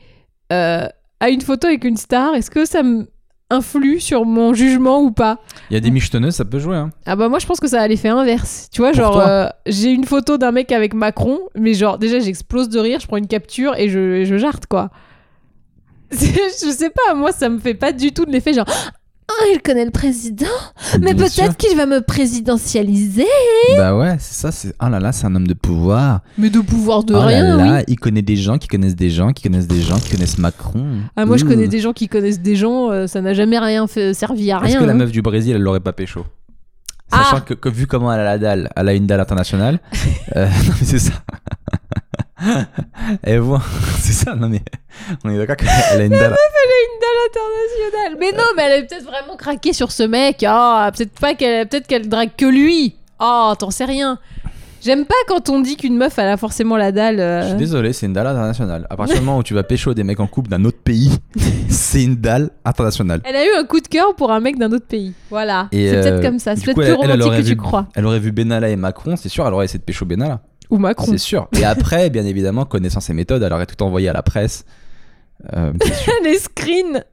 euh, 0.52 0.88
a 1.20 1.30
une 1.30 1.42
photo 1.42 1.68
avec 1.68 1.84
une 1.84 1.98
star, 1.98 2.36
est-ce 2.36 2.52
que 2.52 2.66
ça 2.66 2.84
me 2.84 3.08
influe 3.50 4.00
sur 4.00 4.26
mon 4.26 4.54
jugement 4.54 5.02
ou 5.02 5.12
pas? 5.12 5.40
Il 5.70 5.74
y 5.74 5.78
a 5.78 5.80
des 5.80 5.92
michetonneuses, 5.92 6.36
ça 6.36 6.46
peut 6.46 6.60
jouer. 6.60 6.78
Hein. 6.78 6.92
Ah 7.06 7.16
bah 7.16 7.30
moi 7.30 7.40
je 7.40 7.46
pense 7.46 7.60
que 7.60 7.68
ça 7.68 7.82
a 7.82 7.88
l'effet 7.88 8.10
inverse. 8.10 8.70
Tu 8.72 8.82
vois, 8.82 8.92
Pour 8.92 9.00
genre 9.00 9.20
euh, 9.20 9.48
j'ai 9.66 9.92
une 9.92 10.06
photo 10.06 10.38
d'un 10.38 10.52
mec 10.52 10.72
avec 10.72 10.94
Macron, 10.94 11.40
mais 11.56 11.74
genre 11.74 11.98
déjà 11.98 12.20
j'explose 12.20 12.70
de 12.70 12.80
rire, 12.80 13.00
je 13.00 13.08
prends 13.08 13.18
une 13.18 13.28
capture 13.28 13.76
et 13.78 13.90
je, 13.90 14.00
et 14.00 14.26
je 14.26 14.38
jarte 14.38 14.68
quoi. 14.68 14.90
Je 16.20 16.72
sais 16.72 16.90
pas, 16.90 17.14
moi 17.14 17.32
ça 17.32 17.50
me 17.50 17.60
fait 17.60 17.74
pas 17.74 17.92
du 17.92 18.12
tout 18.12 18.26
de 18.26 18.32
l'effet 18.32 18.54
genre 18.54 18.68
ah 19.30 19.46
il 19.54 19.62
connaît 19.62 19.86
le 19.86 19.92
président, 19.92 20.46
mais 21.00 21.16
peut-être 21.16 21.56
qu'il 21.58 21.76
va 21.78 21.86
me 21.86 22.02
présidentialiser. 22.02 23.26
Bah 23.78 23.96
ouais, 23.96 24.18
c'est 24.20 24.36
ça. 24.36 24.52
C'est 24.52 24.76
ah 24.80 24.90
là 24.90 25.00
là, 25.00 25.12
c'est 25.12 25.26
un 25.26 25.34
homme 25.36 25.48
de 25.48 25.54
pouvoir. 25.54 26.22
Mais 26.38 26.50
de 26.50 26.60
pouvoir 26.60 27.04
de 27.04 27.14
oh 27.14 27.22
rien, 27.22 27.56
là 27.56 27.66
là, 27.66 27.78
oui. 27.78 27.84
il 27.88 27.98
connaît 27.98 28.22
des 28.22 28.36
gens 28.36 28.58
qui 28.58 28.68
connaissent 28.68 28.96
des 28.96 29.10
gens 29.10 29.32
qui 29.32 29.44
connaissent 29.44 29.68
des 29.68 29.82
gens 29.82 29.98
qui 29.98 30.12
connaissent 30.12 30.38
Macron. 30.38 30.86
Ah 31.16 31.26
moi 31.26 31.38
je 31.38 31.46
connais 31.46 31.68
des 31.68 31.80
gens 31.80 31.94
qui 31.94 32.10
connaissent 32.10 32.42
des 32.42 32.56
gens, 32.56 32.92
euh, 32.92 33.08
ça 33.08 33.22
n'a 33.22 33.34
jamais 33.34 33.60
rien 33.60 33.88
fait, 33.88 34.14
servi 34.14 34.52
à 34.52 34.58
Est-ce 34.58 34.66
rien. 34.66 34.80
que 34.80 34.86
la 34.86 34.92
hein. 34.92 34.96
meuf 34.96 35.12
du 35.12 35.22
Brésil, 35.22 35.56
elle 35.56 35.62
l'aurait 35.62 35.80
pas 35.80 35.94
pécho? 35.94 36.26
Ah. 37.12 37.24
Sachant 37.24 37.42
que, 37.42 37.54
que 37.54 37.70
vu 37.70 37.88
comment 37.88 38.12
elle 38.12 38.22
a 38.22 38.26
la 38.26 38.38
dalle, 38.38 38.70
elle 38.76 38.90
a 38.90 38.94
une 38.94 39.08
dalle 39.08 39.22
internationale. 39.22 39.80
Euh, 40.36 40.46
non 40.66 40.74
mais 40.80 40.86
c'est 40.86 41.00
ça. 41.00 41.12
Elle 43.24 43.40
voit, 43.40 43.62
c'est 44.00 44.14
ça. 44.14 44.36
Non 44.36 44.50
mais 44.50 44.62
on 45.24 45.30
est 45.30 45.38
d'accord 45.38 45.56
qu'elle 45.56 45.68
a 45.70 46.04
une 46.04 46.10
dalle. 46.12 46.36
international. 47.30 48.18
Mais 48.20 48.32
non, 48.32 48.44
mais 48.56 48.64
elle 48.64 48.84
a 48.84 48.86
peut-être 48.86 49.04
vraiment 49.06 49.36
craqué 49.38 49.74
sur 49.74 49.92
ce 49.92 50.04
mec. 50.04 50.44
Ah, 50.48 50.92
peut-être 50.96 51.20
pas 51.20 51.34
qu'elle, 51.36 51.68
peut-être 51.68 51.88
qu'elle 51.88 52.08
drague 52.10 52.32
que 52.38 52.46
lui. 52.46 52.96
Ah, 53.20 53.54
t'en 53.58 53.72
sais 53.72 53.86
rien. 53.86 54.20
J'aime 54.82 55.06
pas 55.06 55.16
quand 55.30 55.48
on 55.48 55.62
dit 55.62 55.78
qu'une 55.78 55.96
meuf 55.96 56.20
elle 56.20 56.28
a 56.28 56.36
forcément 56.36 56.76
la 56.76 56.92
dalle. 56.92 57.22
euh. 57.22 57.42
Je 57.44 57.48
suis 57.50 57.58
désolé, 57.58 57.94
c'est 57.94 58.06
une 58.06 58.12
dalle 58.12 58.28
internationale. 58.28 58.86
À 58.90 58.98
partir 58.98 59.16
du 59.18 59.22
moment 59.22 59.38
où 59.38 59.44
tu 59.44 59.54
vas 59.54 59.64
pécho 59.64 59.94
des 59.94 60.04
mecs 60.04 60.20
en 60.20 60.28
couple 60.28 60.50
d'un 60.50 60.66
autre 60.66 60.80
pays, 60.84 61.10
c'est 61.70 62.04
une 62.04 62.16
dalle 62.18 62.50
internationale. 62.66 63.22
Elle 63.24 63.38
a 63.38 63.46
eu 63.46 63.50
un 63.58 63.64
coup 63.64 63.80
de 63.80 63.88
cœur 63.88 64.14
pour 64.16 64.32
un 64.34 64.42
mec 64.42 64.58
d'un 64.58 64.70
autre 64.74 64.86
pays. 64.86 65.14
Voilà. 65.30 65.70
Et, 65.72 65.88
C'est 65.90 65.96
euh, 65.96 66.02
peut-être 66.02 66.22
comme 66.22 66.38
ça. 66.40 66.56
C'est 66.58 66.62
du 66.62 66.66
peut-être 66.74 66.76
coup, 66.76 66.82
plus 66.82 66.88
elle- 66.90 66.96
elle 66.96 67.12
romantique 67.12 67.28
aurait 67.28 67.42
que 67.44 67.48
tu 67.48 67.56
crois. 67.56 67.88
Elle 67.96 68.06
aurait 68.06 68.20
vu 68.20 68.34
Benalla 68.34 68.68
et 68.70 68.76
Macron, 68.76 69.16
c'est 69.16 69.30
sûr, 69.30 69.48
elle 69.48 69.54
aurait 69.54 69.66
essayé 69.66 69.80
de 69.80 69.86
pécho 69.86 70.04
Benalla. 70.06 70.42
Ou 70.70 70.78
Macron. 70.78 71.12
C'est 71.12 71.18
sûr. 71.18 71.48
Et 71.54 71.66
après, 71.66 72.10
bien 72.10 72.26
évidemment, 72.26 72.66
connaissant 72.66 73.00
ses 73.00 73.14
méthodes, 73.14 73.44
elle 73.44 73.54
aurait 73.54 73.66
tout 73.66 73.82
envoyé 73.84 74.10
à 74.10 74.14
la 74.14 74.24
presse. 74.24 74.66
Euh. 75.54 75.74
Les 76.24 76.38
screens. 76.40 77.04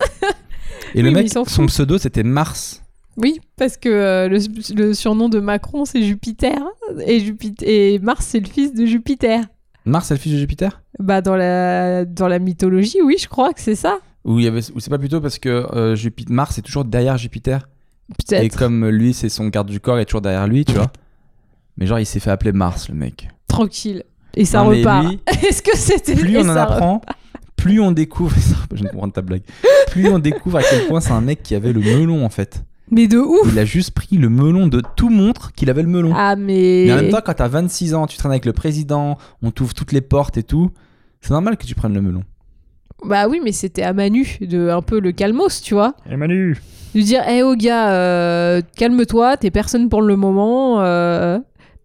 Et 0.94 1.02
le 1.02 1.08
Oui, 1.08 1.14
mec, 1.14 1.28
son 1.30 1.66
pseudo, 1.66 1.98
c'était 1.98 2.22
Mars. 2.22 2.82
Oui, 3.16 3.40
parce 3.56 3.76
que 3.76 3.88
euh, 3.88 4.28
le, 4.28 4.38
le 4.76 4.94
surnom 4.94 5.28
de 5.28 5.40
Macron 5.40 5.84
c'est 5.84 6.02
Jupiter 6.02 6.62
et, 7.04 7.18
Jupiter 7.20 7.68
et 7.68 7.98
Mars 7.98 8.24
c'est 8.24 8.40
le 8.40 8.46
fils 8.46 8.72
de 8.72 8.86
Jupiter. 8.86 9.44
Mars, 9.84 10.06
c'est 10.08 10.14
le 10.14 10.20
fils 10.20 10.32
de 10.32 10.38
Jupiter? 10.38 10.80
Bah 10.98 11.20
dans 11.20 11.34
la 11.36 12.04
dans 12.04 12.28
la 12.28 12.38
mythologie, 12.38 12.98
oui, 13.02 13.16
je 13.20 13.28
crois 13.28 13.52
que 13.52 13.60
c'est 13.60 13.74
ça. 13.74 13.98
Ou, 14.24 14.38
il 14.38 14.44
y 14.44 14.48
avait... 14.48 14.60
ou 14.74 14.80
c'est 14.80 14.90
pas 14.90 14.98
plutôt 14.98 15.20
parce 15.20 15.38
que 15.38 15.48
euh, 15.48 15.96
Jupi- 15.96 16.30
Mars 16.30 16.56
est 16.58 16.62
toujours 16.62 16.84
derrière 16.84 17.18
Jupiter? 17.18 17.68
Et 18.10 18.14
Peut-être. 18.24 18.56
comme 18.56 18.88
lui, 18.88 19.12
c'est 19.12 19.28
son 19.28 19.48
garde 19.48 19.68
du 19.68 19.80
corps, 19.80 19.98
il 19.98 20.02
est 20.02 20.04
toujours 20.04 20.20
derrière 20.22 20.46
lui, 20.46 20.64
tu 20.64 20.72
vois. 20.74 20.92
Mais 21.76 21.86
genre, 21.86 21.98
il 21.98 22.06
s'est 22.06 22.20
fait 22.20 22.30
appeler 22.30 22.52
Mars, 22.52 22.88
le 22.88 22.94
mec. 22.94 23.28
Tranquille. 23.50 24.04
Et 24.36 24.44
ça 24.44 24.62
Non, 24.62 24.70
repart. 24.70 25.12
Est-ce 25.48 25.62
que 25.62 25.76
c'était 25.76 26.14
plus 26.14 26.38
on 26.38 26.48
en 26.48 26.56
apprend, 26.56 27.02
plus 27.56 27.80
on 27.80 27.92
découvre. 27.92 28.34
Je 28.70 28.76
viens 28.76 28.84
de 28.84 28.90
comprendre 28.90 29.12
ta 29.12 29.22
blague. 29.22 29.42
Plus 29.88 30.08
on 30.08 30.18
découvre 30.18 30.58
à 30.58 30.62
quel 30.62 30.86
point 30.86 31.00
c'est 31.00 31.12
un 31.12 31.20
mec 31.20 31.42
qui 31.42 31.54
avait 31.54 31.72
le 31.72 31.80
melon, 31.80 32.24
en 32.24 32.30
fait. 32.30 32.64
Mais 32.92 33.06
de 33.06 33.18
ouf 33.18 33.48
Il 33.52 33.58
a 33.58 33.64
juste 33.64 33.92
pris 33.92 34.16
le 34.16 34.28
melon 34.28 34.66
de 34.66 34.82
tout 34.96 35.10
montre 35.10 35.52
qu'il 35.52 35.70
avait 35.70 35.82
le 35.82 35.88
melon. 35.88 36.12
Ah 36.16 36.34
mais... 36.36 36.84
Mais 36.86 36.92
en 36.92 36.96
même 36.96 37.10
temps, 37.10 37.20
quand 37.24 37.34
t'as 37.34 37.48
26 37.48 37.94
ans, 37.94 38.06
tu 38.06 38.16
traînes 38.16 38.32
avec 38.32 38.44
le 38.44 38.52
président, 38.52 39.16
on 39.42 39.50
t'ouvre 39.52 39.74
toutes 39.74 39.92
les 39.92 40.00
portes 40.00 40.36
et 40.38 40.42
tout, 40.42 40.70
c'est 41.20 41.30
normal 41.30 41.56
que 41.56 41.66
tu 41.66 41.74
prennes 41.74 41.94
le 41.94 42.02
melon. 42.02 42.24
Bah 43.04 43.28
oui, 43.28 43.40
mais 43.42 43.52
c'était 43.52 43.82
à 43.82 43.92
Manu, 43.92 44.38
de 44.40 44.68
un 44.68 44.82
peu 44.82 44.98
le 45.00 45.12
calmos, 45.12 45.62
tu 45.62 45.74
vois. 45.74 45.94
Et 46.10 46.16
Manu 46.16 46.60
Lui 46.94 47.04
dire, 47.04 47.26
hé 47.28 47.42
oh 47.42 47.54
gars, 47.56 47.92
euh, 47.92 48.60
calme-toi, 48.76 49.36
t'es 49.36 49.50
personne 49.50 49.88
pour 49.88 50.02
le 50.02 50.16
moment. 50.16 50.80
euh, 50.82 51.38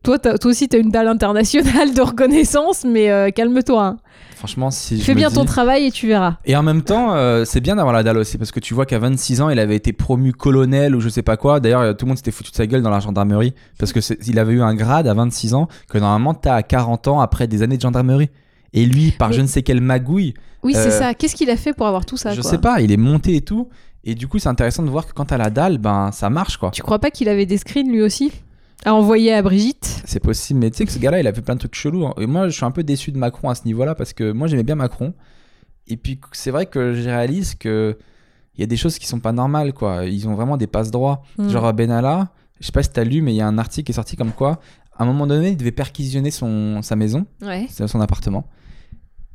toi, 0.05 0.37
toi 0.37 0.51
aussi, 0.51 0.67
t'as 0.69 0.77
une 0.79 0.89
dalle 0.91 1.07
internationale 1.07 1.93
de 1.93 2.01
reconnaissance, 2.01 2.85
mais 2.85 3.09
euh, 3.11 3.29
calme-toi. 3.31 3.83
hein. 3.83 3.97
Franchement, 4.35 4.69
si 4.71 4.99
Fais 5.01 5.15
bien 5.15 5.29
dis- 5.29 5.35
ton 5.35 5.45
travail 5.45 5.85
et 5.87 5.91
tu 5.91 6.07
verras. 6.07 6.37
Et 6.45 6.55
en 6.55 6.63
même 6.63 6.81
temps, 6.83 7.15
euh, 7.15 7.45
c'est 7.45 7.61
bien 7.61 7.75
d'avoir 7.77 7.93
la 7.93 8.03
dalle 8.03 8.17
aussi 8.17 8.37
parce 8.37 8.51
que 8.51 8.59
tu 8.59 8.73
vois 8.73 8.85
qu'à 8.85 8.99
26 8.99 9.41
ans, 9.41 9.49
il 9.49 9.59
avait 9.59 9.75
été 9.75 9.91
promu 9.93 10.33
colonel 10.33 10.95
ou 10.95 10.99
je 10.99 11.09
sais 11.09 11.21
pas 11.23 11.37
quoi. 11.37 11.59
D'ailleurs, 11.59 11.81
euh, 11.81 11.93
tout 11.93 12.05
le 12.05 12.09
monde 12.09 12.17
s'était 12.17 12.31
foutu 12.31 12.51
de 12.51 12.55
sa 12.55 12.67
gueule 12.67 12.81
dans 12.81 12.89
la 12.89 12.99
gendarmerie 12.99 13.53
parce 13.79 13.91
que 13.93 13.99
il 14.27 14.37
avait 14.37 14.53
eu 14.53 14.61
un 14.61 14.75
grade 14.75 15.07
à 15.07 15.13
26 15.13 15.53
ans 15.53 15.67
que 15.89 15.97
normalement 15.97 16.33
t'as 16.33 16.55
à 16.55 16.63
40 16.63 17.07
ans 17.07 17.19
après 17.21 17.47
des 17.47 17.63
années 17.63 17.77
de 17.77 17.81
gendarmerie. 17.81 18.29
Et 18.73 18.85
lui, 18.85 19.11
par 19.11 19.31
je 19.31 19.41
ne 19.41 19.47
sais 19.47 19.63
quelle 19.63 19.79
magouille, 19.81 20.33
Oui, 20.63 20.73
c'est 20.75 20.91
ça. 20.91 21.13
Qu'est-ce 21.13 21.35
qu'il 21.35 21.49
a 21.49 21.55
fait 21.55 21.71
pour 21.73 21.87
avoir 21.87 22.05
tout 22.05 22.17
ça 22.17 22.33
je 22.33 22.41
quoi 22.41 22.51
sais 22.51 22.57
pas, 22.57 22.81
il 22.81 22.91
est 22.91 22.97
monté 22.97 23.35
et 23.37 23.41
tout. 23.41 23.69
Et 24.03 24.13
du 24.15 24.27
coup, 24.27 24.37
c'est 24.37 24.49
intéressant 24.49 24.83
de 24.83 24.89
voir 24.89 25.07
que 25.07 25.13
quand 25.13 25.25
t'as 25.25 25.37
la 25.37 25.49
dalle, 25.49 25.77
ben 25.77 26.11
ça 26.11 26.29
marche 26.29 26.57
quoi. 26.57 26.71
Tu 26.71 26.81
crois 26.83 26.99
pas 26.99 27.09
qu'il 27.09 27.29
avait 27.29 27.45
des 27.45 27.57
screens 27.57 27.89
lui 27.89 28.01
aussi? 28.01 28.31
À 28.83 28.93
envoyer 28.93 29.33
à 29.33 29.41
Brigitte 29.41 30.01
C'est 30.05 30.19
possible, 30.19 30.59
mais 30.59 30.69
tu 30.69 30.77
sais 30.77 30.85
que 30.85 30.91
ce 30.91 30.99
gars-là, 30.99 31.19
il 31.19 31.27
a 31.27 31.33
fait 31.33 31.41
plein 31.41 31.55
de 31.55 31.59
trucs 31.59 31.75
chelous. 31.75 32.05
hein. 32.05 32.13
Et 32.19 32.27
moi, 32.27 32.47
je 32.49 32.53
suis 32.55 32.65
un 32.65 32.71
peu 32.71 32.83
déçu 32.83 33.11
de 33.11 33.17
Macron 33.17 33.49
à 33.49 33.55
ce 33.55 33.65
niveau-là 33.65 33.95
parce 33.95 34.13
que 34.13 34.31
moi, 34.31 34.47
j'aimais 34.47 34.63
bien 34.63 34.75
Macron. 34.75 35.13
Et 35.87 35.97
puis, 35.97 36.19
c'est 36.33 36.51
vrai 36.51 36.65
que 36.65 36.93
je 36.93 37.03
réalise 37.07 37.55
que 37.55 37.97
il 38.57 38.61
y 38.61 38.63
a 38.63 38.67
des 38.67 38.77
choses 38.77 38.97
qui 38.99 39.05
sont 39.07 39.19
pas 39.19 39.31
normales, 39.33 39.73
quoi. 39.73 40.05
Ils 40.05 40.27
ont 40.27 40.33
vraiment 40.35 40.55
des 40.57 40.67
passes 40.67 40.89
droits. 40.91 41.23
Hmm. 41.37 41.49
Genre 41.49 41.73
Benalla, 41.73 42.29
je 42.59 42.65
sais 42.65 42.71
pas 42.71 42.83
si 42.83 42.89
t'as 42.89 43.03
lu, 43.03 43.21
mais 43.21 43.33
il 43.33 43.37
y 43.37 43.41
a 43.41 43.47
un 43.47 43.57
article 43.57 43.85
qui 43.87 43.91
est 43.91 43.95
sorti 43.95 44.15
comme 44.15 44.31
quoi, 44.31 44.59
à 44.97 45.03
un 45.03 45.05
moment 45.05 45.27
donné, 45.27 45.49
il 45.49 45.57
devait 45.57 45.71
perquisitionner 45.71 46.31
son, 46.31 46.81
sa 46.81 46.95
maison, 46.95 47.25
Ouais. 47.41 47.67
son 47.69 47.99
appartement. 47.99 48.47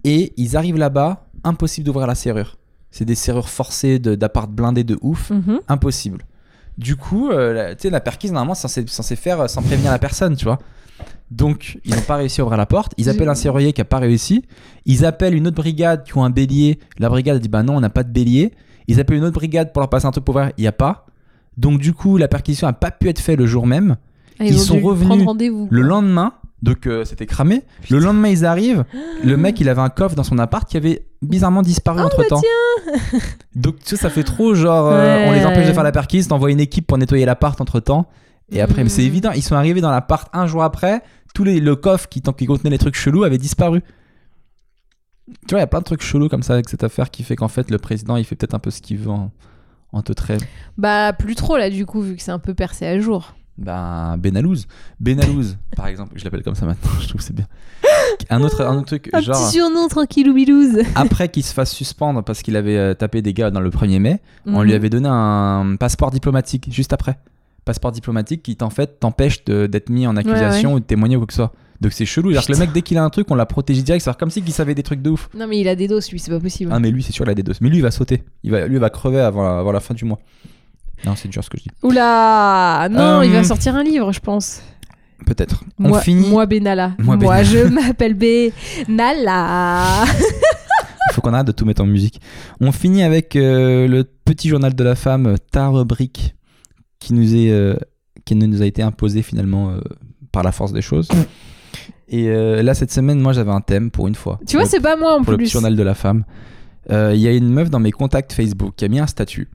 Et 0.05 0.33
ils 0.39 0.57
arrivent 0.57 0.79
là-bas, 0.79 1.27
impossible 1.45 1.85
d'ouvrir 1.87 2.07
la 2.07 2.15
serrure. 2.15 2.57
C'est 2.91 3.05
des 3.05 3.15
serrures 3.15 3.49
forcées 3.51 3.99
de- 3.99 4.15
d'appart 4.15 4.51
blindés 4.51 4.85
de 4.85 4.99
ouf 5.03 5.31
Mhm. 5.31 5.61
impossible. 5.69 6.25
Du 6.81 6.97
coup, 6.97 7.31
euh, 7.31 7.53
la- 7.53 7.75
tu 7.75 7.83
sais, 7.83 7.91
la 7.91 8.01
perquise, 8.01 8.33
normalement, 8.33 8.55
c'est 8.55 8.63
censé, 8.63 8.85
censé 8.87 9.15
faire 9.17 9.43
euh, 9.43 9.47
sans 9.49 9.61
prévenir 9.63 9.91
la 9.91 9.99
personne, 9.99 10.35
tu 10.35 10.47
vois. 10.47 10.59
Donc, 11.31 11.79
ils 11.85 11.95
n'ont 11.95 12.01
pas 12.01 12.17
réussi 12.17 12.41
à 12.41 12.45
ouvrir 12.45 12.57
la 12.59 12.67
porte. 12.67 12.93
Ils 12.97 13.09
appellent 13.09 13.29
un 13.29 13.35
serrurier 13.35 13.73
qui 13.73 13.81
n'a 13.81 13.85
pas 13.85 13.99
réussi. 13.99 14.45
Ils 14.87 15.05
appellent 15.05 15.35
une 15.35 15.47
autre 15.47 15.57
brigade 15.57 16.05
qui 16.05 16.17
ont 16.17 16.25
un 16.25 16.31
bélier. 16.31 16.79
La 16.99 17.09
brigade 17.09 17.39
dit 17.41 17.49
Bah 17.49 17.63
non, 17.63 17.77
on 17.77 17.81
n'a 17.81 17.91
pas 17.91 18.03
de 18.03 18.11
bélier. 18.11 18.53
Ils 18.89 18.99
appellent 18.99 19.19
une 19.19 19.25
autre 19.25 19.35
brigade 19.35 19.73
pour 19.73 19.81
leur 19.81 19.89
passer 19.91 20.07
un 20.07 20.11
truc 20.11 20.25
pour 20.25 20.35
ouvrir. 20.35 20.53
Il 20.59 20.63
n'y 20.63 20.67
a 20.67 20.73
pas. 20.73 21.07
Donc, 21.57 21.81
du 21.81 21.93
coup, 21.93 22.17
la 22.17 22.27
perquisition 22.29 22.67
n'a 22.67 22.73
pas 22.73 22.91
pu 22.91 23.09
être 23.09 23.21
faite 23.21 23.39
le 23.39 23.47
jour 23.47 23.67
même. 23.67 23.97
Ah, 24.41 24.45
Ils 24.47 24.55
ont 24.57 24.59
sont 24.59 24.81
revenus. 24.81 25.11
Le 25.71 25.83
lendemain, 25.83 26.33
donc 26.63 26.87
euh, 26.87 27.05
c'était 27.05 27.27
cramé. 27.27 27.63
Le 27.91 27.99
lendemain, 27.99 28.29
ils 28.29 28.45
arrivent. 28.45 28.85
Le 29.25 29.37
mec, 29.39 29.61
il 29.61 29.69
avait 29.69 29.81
un 29.81 29.89
coffre 29.89 30.15
dans 30.15 30.25
son 30.25 30.39
appart 30.39 30.69
qui 30.69 30.77
avait 30.77 31.07
bizarrement 31.23 31.63
disparu 31.63 32.01
entre 32.01 32.25
temps. 32.27 32.43
donc, 33.55 33.79
tu 33.79 33.87
sais, 33.87 33.97
ça 33.97 34.11
fait 34.11 34.25
trop 34.25 34.55
genre, 34.55 34.89
euh, 34.89 35.01
Ouais, 35.01 35.27
on 35.29 35.33
les 35.33 35.47
empêche 35.47 35.67
de 35.67 35.73
faire 35.73 35.83
la 35.83 35.93
perquise, 35.93 36.29
t'envoies 36.29 36.51
une 36.51 36.61
équipe 36.61 36.87
pour 36.87 36.99
nettoyer 36.99 37.25
l'appart 37.25 37.61
entre 37.61 37.81
temps. 37.81 38.09
Et 38.53 38.61
après, 38.61 38.83
mais 38.83 38.91
c'est 38.91 39.05
évident, 39.05 39.31
ils 39.33 39.43
sont 39.43 39.55
arrivés 39.55 39.81
dans 39.81 39.91
l'appart 39.91 40.29
un 40.33 40.47
jour 40.47 40.63
après. 40.63 41.03
Tous 41.35 41.45
les, 41.45 41.61
le 41.61 41.77
coffre 41.77 42.09
qui, 42.09 42.21
qui 42.21 42.47
contenait 42.47 42.71
les 42.71 42.79
trucs 42.79 42.97
chelous 42.97 43.23
avait 43.23 43.39
disparu. 43.39 43.83
Tu 45.47 45.51
vois, 45.51 45.61
il 45.61 45.63
y 45.63 45.65
a 45.65 45.69
plein 45.69 45.79
de 45.79 45.85
trucs 45.85 46.03
chelous 46.03 46.29
comme 46.29 46.43
ça 46.43 46.55
avec 46.55 46.69
cette 46.69 46.83
affaire 46.83 47.11
qui 47.11 47.23
fait 47.23 47.37
qu'en 47.37 47.49
fait, 47.49 47.71
le 47.71 47.79
président, 47.79 48.17
il 48.17 48.25
fait 48.25 48.35
peut-être 48.35 48.55
un 48.55 48.59
peu 48.59 48.71
ce 48.71 48.83
qu'il 48.83 48.99
veut 48.99 49.11
en, 49.11 49.31
en 49.93 50.03
te 50.03 50.13
trait. 50.13 50.39
Bah, 50.77 51.13
plus 51.13 51.37
trop 51.37 51.57
là, 51.57 51.71
du 51.71 51.87
coup, 51.87 52.01
vu 52.01 52.17
que 52.17 52.23
c'est 52.23 52.33
un 52.33 52.41
peu 52.41 52.55
percé 52.55 52.87
à 52.87 52.99
jour. 52.99 53.35
Ben, 53.61 54.17
Benalouz. 54.19 54.67
Benalouz, 54.99 55.57
par 55.77 55.87
exemple. 55.87 56.13
Je 56.17 56.25
l'appelle 56.25 56.43
comme 56.43 56.55
ça 56.55 56.67
maintenant, 56.67 56.91
je 57.01 57.07
trouve 57.09 57.21
que 57.21 57.27
c'est 57.27 57.35
bien. 57.37 57.47
Un 58.31 58.41
autre, 58.43 58.63
un 58.65 58.77
autre 58.77 58.87
truc, 58.87 59.11
Un 59.13 59.21
genre, 59.21 59.37
petit 59.37 59.53
surnom 59.59 59.87
tranquillou 59.89 60.35
bilouse. 60.35 60.79
après 60.95 61.29
qu'il 61.29 61.45
se 61.45 61.53
fasse 61.53 61.71
suspendre 61.73 62.23
parce 62.25 62.43
qu'il 62.43 62.57
avait 62.57 62.77
euh, 62.77 62.95
tapé 62.95 63.23
des 63.23 63.33
gars 63.35 63.51
dans 63.51 63.61
le 63.61 63.71
1er 63.71 63.99
mai, 63.99 64.21
Mhm. 64.47 64.55
on 64.57 64.63
lui 64.63 64.73
avait 64.75 64.91
donné 64.91 65.09
un 65.11 65.77
passeport 65.79 66.11
diplomatique 66.11 66.69
juste 66.71 66.93
après. 66.93 67.19
Passeport 67.65 67.93
diplomatique 67.93 68.43
qui, 68.43 68.57
en 68.63 68.71
fait, 68.71 68.99
t'empêche 69.01 69.45
de- 69.45 69.67
d'être 69.67 69.91
mis 69.91 70.07
en 70.07 70.17
accusation 70.17 70.75
ou 70.75 70.81
de 70.81 70.85
témoigner 70.85 71.17
ou 71.17 71.21
quoi 71.21 71.27
que 71.27 71.33
ce 71.35 71.39
soit. 71.39 71.53
Donc 71.81 71.93
c'est 71.93 72.05
chelou. 72.07 72.31
Alors 72.31 72.45
que 72.47 72.53
le 72.53 72.59
mec, 72.59 72.73
dès 72.73 72.83
qu'il 72.83 72.99
a 72.99 73.05
un 73.05 73.11
truc, 73.11 73.31
on 73.31 73.35
l'a 73.35 73.47
protégé 73.47 73.83
direct. 73.83 74.05
C'est 74.05 74.17
comme 74.19 74.31
si 74.31 74.43
qu'il 74.43 74.53
savait 74.53 74.75
des 74.75 74.83
trucs 74.83 75.01
de 75.03 75.11
ouf. 75.11 75.29
Non, 75.35 75.47
mais 75.47 75.59
il 75.61 75.69
a 75.69 75.75
des 75.77 75.89
doses, 75.89 76.11
lui, 76.11 76.19
c'est 76.19 76.31
pas 76.31 76.41
possible. 76.41 76.71
Ah, 76.75 76.79
mais 76.81 76.91
lui, 76.91 77.03
c'est 77.03 77.13
sûr, 77.13 77.25
il 77.27 77.31
a 77.31 77.35
des 77.35 77.43
doses. 77.43 77.61
Mais 77.63 77.69
lui, 77.71 77.77
il 77.79 77.83
va 77.83 77.91
sauter. 77.91 78.23
Il 78.43 78.51
va, 78.51 78.67
lui, 78.67 78.77
il 78.77 78.81
va 78.81 78.91
crever 78.91 79.21
avant 79.21 79.43
la, 79.43 79.59
avant 79.59 79.73
la 79.73 79.81
fin 79.81 79.95
du 79.95 80.05
mois. 80.05 80.19
Non, 81.07 81.15
c'est 81.17 81.29
dur 81.29 81.43
ce 81.43 81.51
que 81.51 81.57
je 81.59 81.65
dis. 81.65 81.71
Oula 81.83 82.89
Non, 82.91 83.21
Euh, 83.21 83.25
il 83.25 83.33
va 83.33 83.43
sortir 83.45 83.75
un 83.77 83.83
livre, 83.83 84.13
je 84.13 84.21
pense. 84.21 84.63
Peut-être. 85.27 85.63
On 85.79 85.89
Moi, 85.89 86.01
finit. 86.01 86.29
moi 86.29 86.47
Benalla. 86.47 86.93
Moi, 86.99 87.17
Moi, 87.17 87.43
Benalla. 87.43 87.43
je 87.45 87.59
m'appelle 87.69 88.15
Benalla. 88.15 90.05
Il 91.11 91.15
faut 91.15 91.21
qu'on 91.23 91.33
arrête 91.35 91.47
de 91.47 91.53
tout 91.53 91.65
mettre 91.65 91.83
en 91.83 91.87
musique. 91.87 92.21
On 92.61 92.71
finit 92.73 93.03
avec 93.03 93.35
euh, 93.35 93.89
le 93.89 94.05
petit 94.05 94.49
journal 94.49 94.75
de 94.75 94.85
la 94.85 94.95
femme, 94.95 95.35
ta 95.51 95.69
rubrique, 95.69 96.35
qui 97.01 97.15
nous, 97.15 97.35
est, 97.35 97.51
euh, 97.51 97.75
qui 98.25 98.35
nous 98.37 98.63
a 98.63 98.67
été 98.67 98.83
imposée 98.83 99.23
finalement 99.23 99.71
euh, 99.71 99.81
par 100.31 100.43
la 100.45 100.53
force 100.53 100.73
des 100.73 100.83
choses. 100.83 101.09
Et 102.09 102.29
euh, 102.29 102.63
là, 102.63 102.75
cette 102.75 102.93
semaine, 102.93 103.21
moi, 103.21 103.33
j'avais 103.33 103.51
un 103.53 103.61
thème 103.61 103.91
pour 103.91 104.07
une 104.09 104.15
fois. 104.15 104.39
tu 104.47 104.57
vois, 104.57 104.67
c'est 104.67 104.81
pas 104.81 104.97
moi 104.97 105.15
en 105.19 105.23
pour 105.23 105.33
le 105.33 105.37
plus. 105.39 105.45
petit 105.47 105.53
journal 105.53 105.77
de 105.77 105.83
la 105.83 105.95
femme. 105.95 106.25
Euh, 106.91 107.13
Il 107.15 107.21
y 107.21 107.29
a 107.29 107.33
une 107.33 107.49
meuf 107.49 107.71
dans 107.71 107.79
mes 107.81 107.93
contacts 107.93 108.33
Facebook 108.33 108.75
qui 108.77 108.85
a 108.85 108.89
mis 108.89 108.99
un 109.01 109.07
statut. 109.07 109.49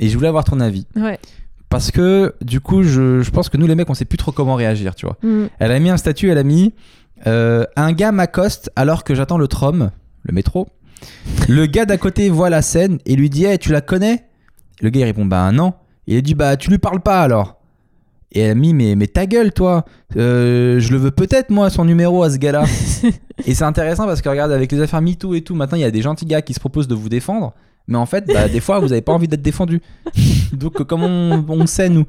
Et 0.00 0.08
je 0.08 0.16
voulais 0.16 0.28
avoir 0.28 0.44
ton 0.44 0.58
avis. 0.58 0.86
Ouais. 0.96 1.18
Parce 1.68 1.92
que, 1.92 2.34
du 2.42 2.60
coup, 2.60 2.82
je, 2.82 3.20
je 3.22 3.30
pense 3.30 3.48
que 3.48 3.56
nous, 3.56 3.66
les 3.68 3.76
mecs, 3.76 3.88
on 3.88 3.94
sait 3.94 4.04
plus 4.04 4.18
trop 4.18 4.32
comment 4.32 4.56
réagir, 4.56 4.96
tu 4.96 5.06
vois. 5.06 5.16
Mm. 5.22 5.46
Elle 5.60 5.70
a 5.70 5.78
mis 5.78 5.90
un 5.90 5.96
statut, 5.96 6.28
elle 6.28 6.38
a 6.38 6.42
mis 6.42 6.74
euh, 7.28 7.64
Un 7.76 7.92
gars 7.92 8.10
m'accoste 8.10 8.72
alors 8.74 9.04
que 9.04 9.14
j'attends 9.14 9.38
le 9.38 9.46
tram, 9.46 9.92
le 10.24 10.34
métro. 10.34 10.66
Le 11.48 11.66
gars 11.66 11.84
d'à 11.86 11.96
côté 11.96 12.28
voit 12.28 12.50
la 12.50 12.60
scène 12.62 12.98
et 13.06 13.14
lui 13.14 13.30
dit 13.30 13.44
Hey, 13.44 13.58
tu 13.58 13.70
la 13.72 13.80
connais? 13.80 14.24
Le 14.80 14.90
gars 14.90 15.00
il 15.00 15.04
répond 15.04 15.24
Bah 15.24 15.50
non. 15.52 15.74
Il 16.06 16.20
dit 16.22 16.34
Bah 16.34 16.56
tu 16.56 16.70
lui 16.70 16.78
parles 16.78 17.00
pas 17.00 17.22
alors. 17.22 17.56
Et 18.32 18.40
elle 18.40 18.50
a 18.50 18.54
mis 18.54 18.74
Mais, 18.74 18.96
mais 18.96 19.06
ta 19.06 19.26
gueule 19.26 19.52
toi 19.52 19.84
Euh, 20.16 20.80
Je 20.80 20.92
le 20.92 20.98
veux 20.98 21.10
peut-être 21.10 21.50
moi 21.50 21.70
son 21.70 21.84
numéro 21.84 22.22
à 22.22 22.30
ce 22.30 22.38
gars-là. 22.38 22.64
et 23.46 23.54
c'est 23.54 23.64
intéressant 23.64 24.06
parce 24.06 24.20
que 24.22 24.28
regarde, 24.28 24.52
avec 24.52 24.72
les 24.72 24.80
affaires 24.80 25.00
MeToo 25.02 25.34
et 25.34 25.42
tout, 25.42 25.54
maintenant 25.54 25.78
il 25.78 25.82
y 25.82 25.84
a 25.84 25.90
des 25.90 26.02
gentils 26.02 26.26
gars 26.26 26.42
qui 26.42 26.52
se 26.52 26.60
proposent 26.60 26.88
de 26.88 26.94
vous 26.94 27.08
défendre. 27.08 27.54
Mais 27.88 27.98
en 27.98 28.06
fait, 28.06 28.24
bah, 28.26 28.48
des 28.48 28.60
fois, 28.60 28.78
vous 28.78 28.92
avez 28.92 29.02
pas 29.02 29.12
envie 29.12 29.26
d'être 29.28 29.42
défendu. 29.42 29.80
Donc, 30.52 30.80
euh, 30.80 30.84
comment 30.84 31.06
on, 31.06 31.44
on 31.48 31.66
sait, 31.66 31.88
nous 31.88 32.04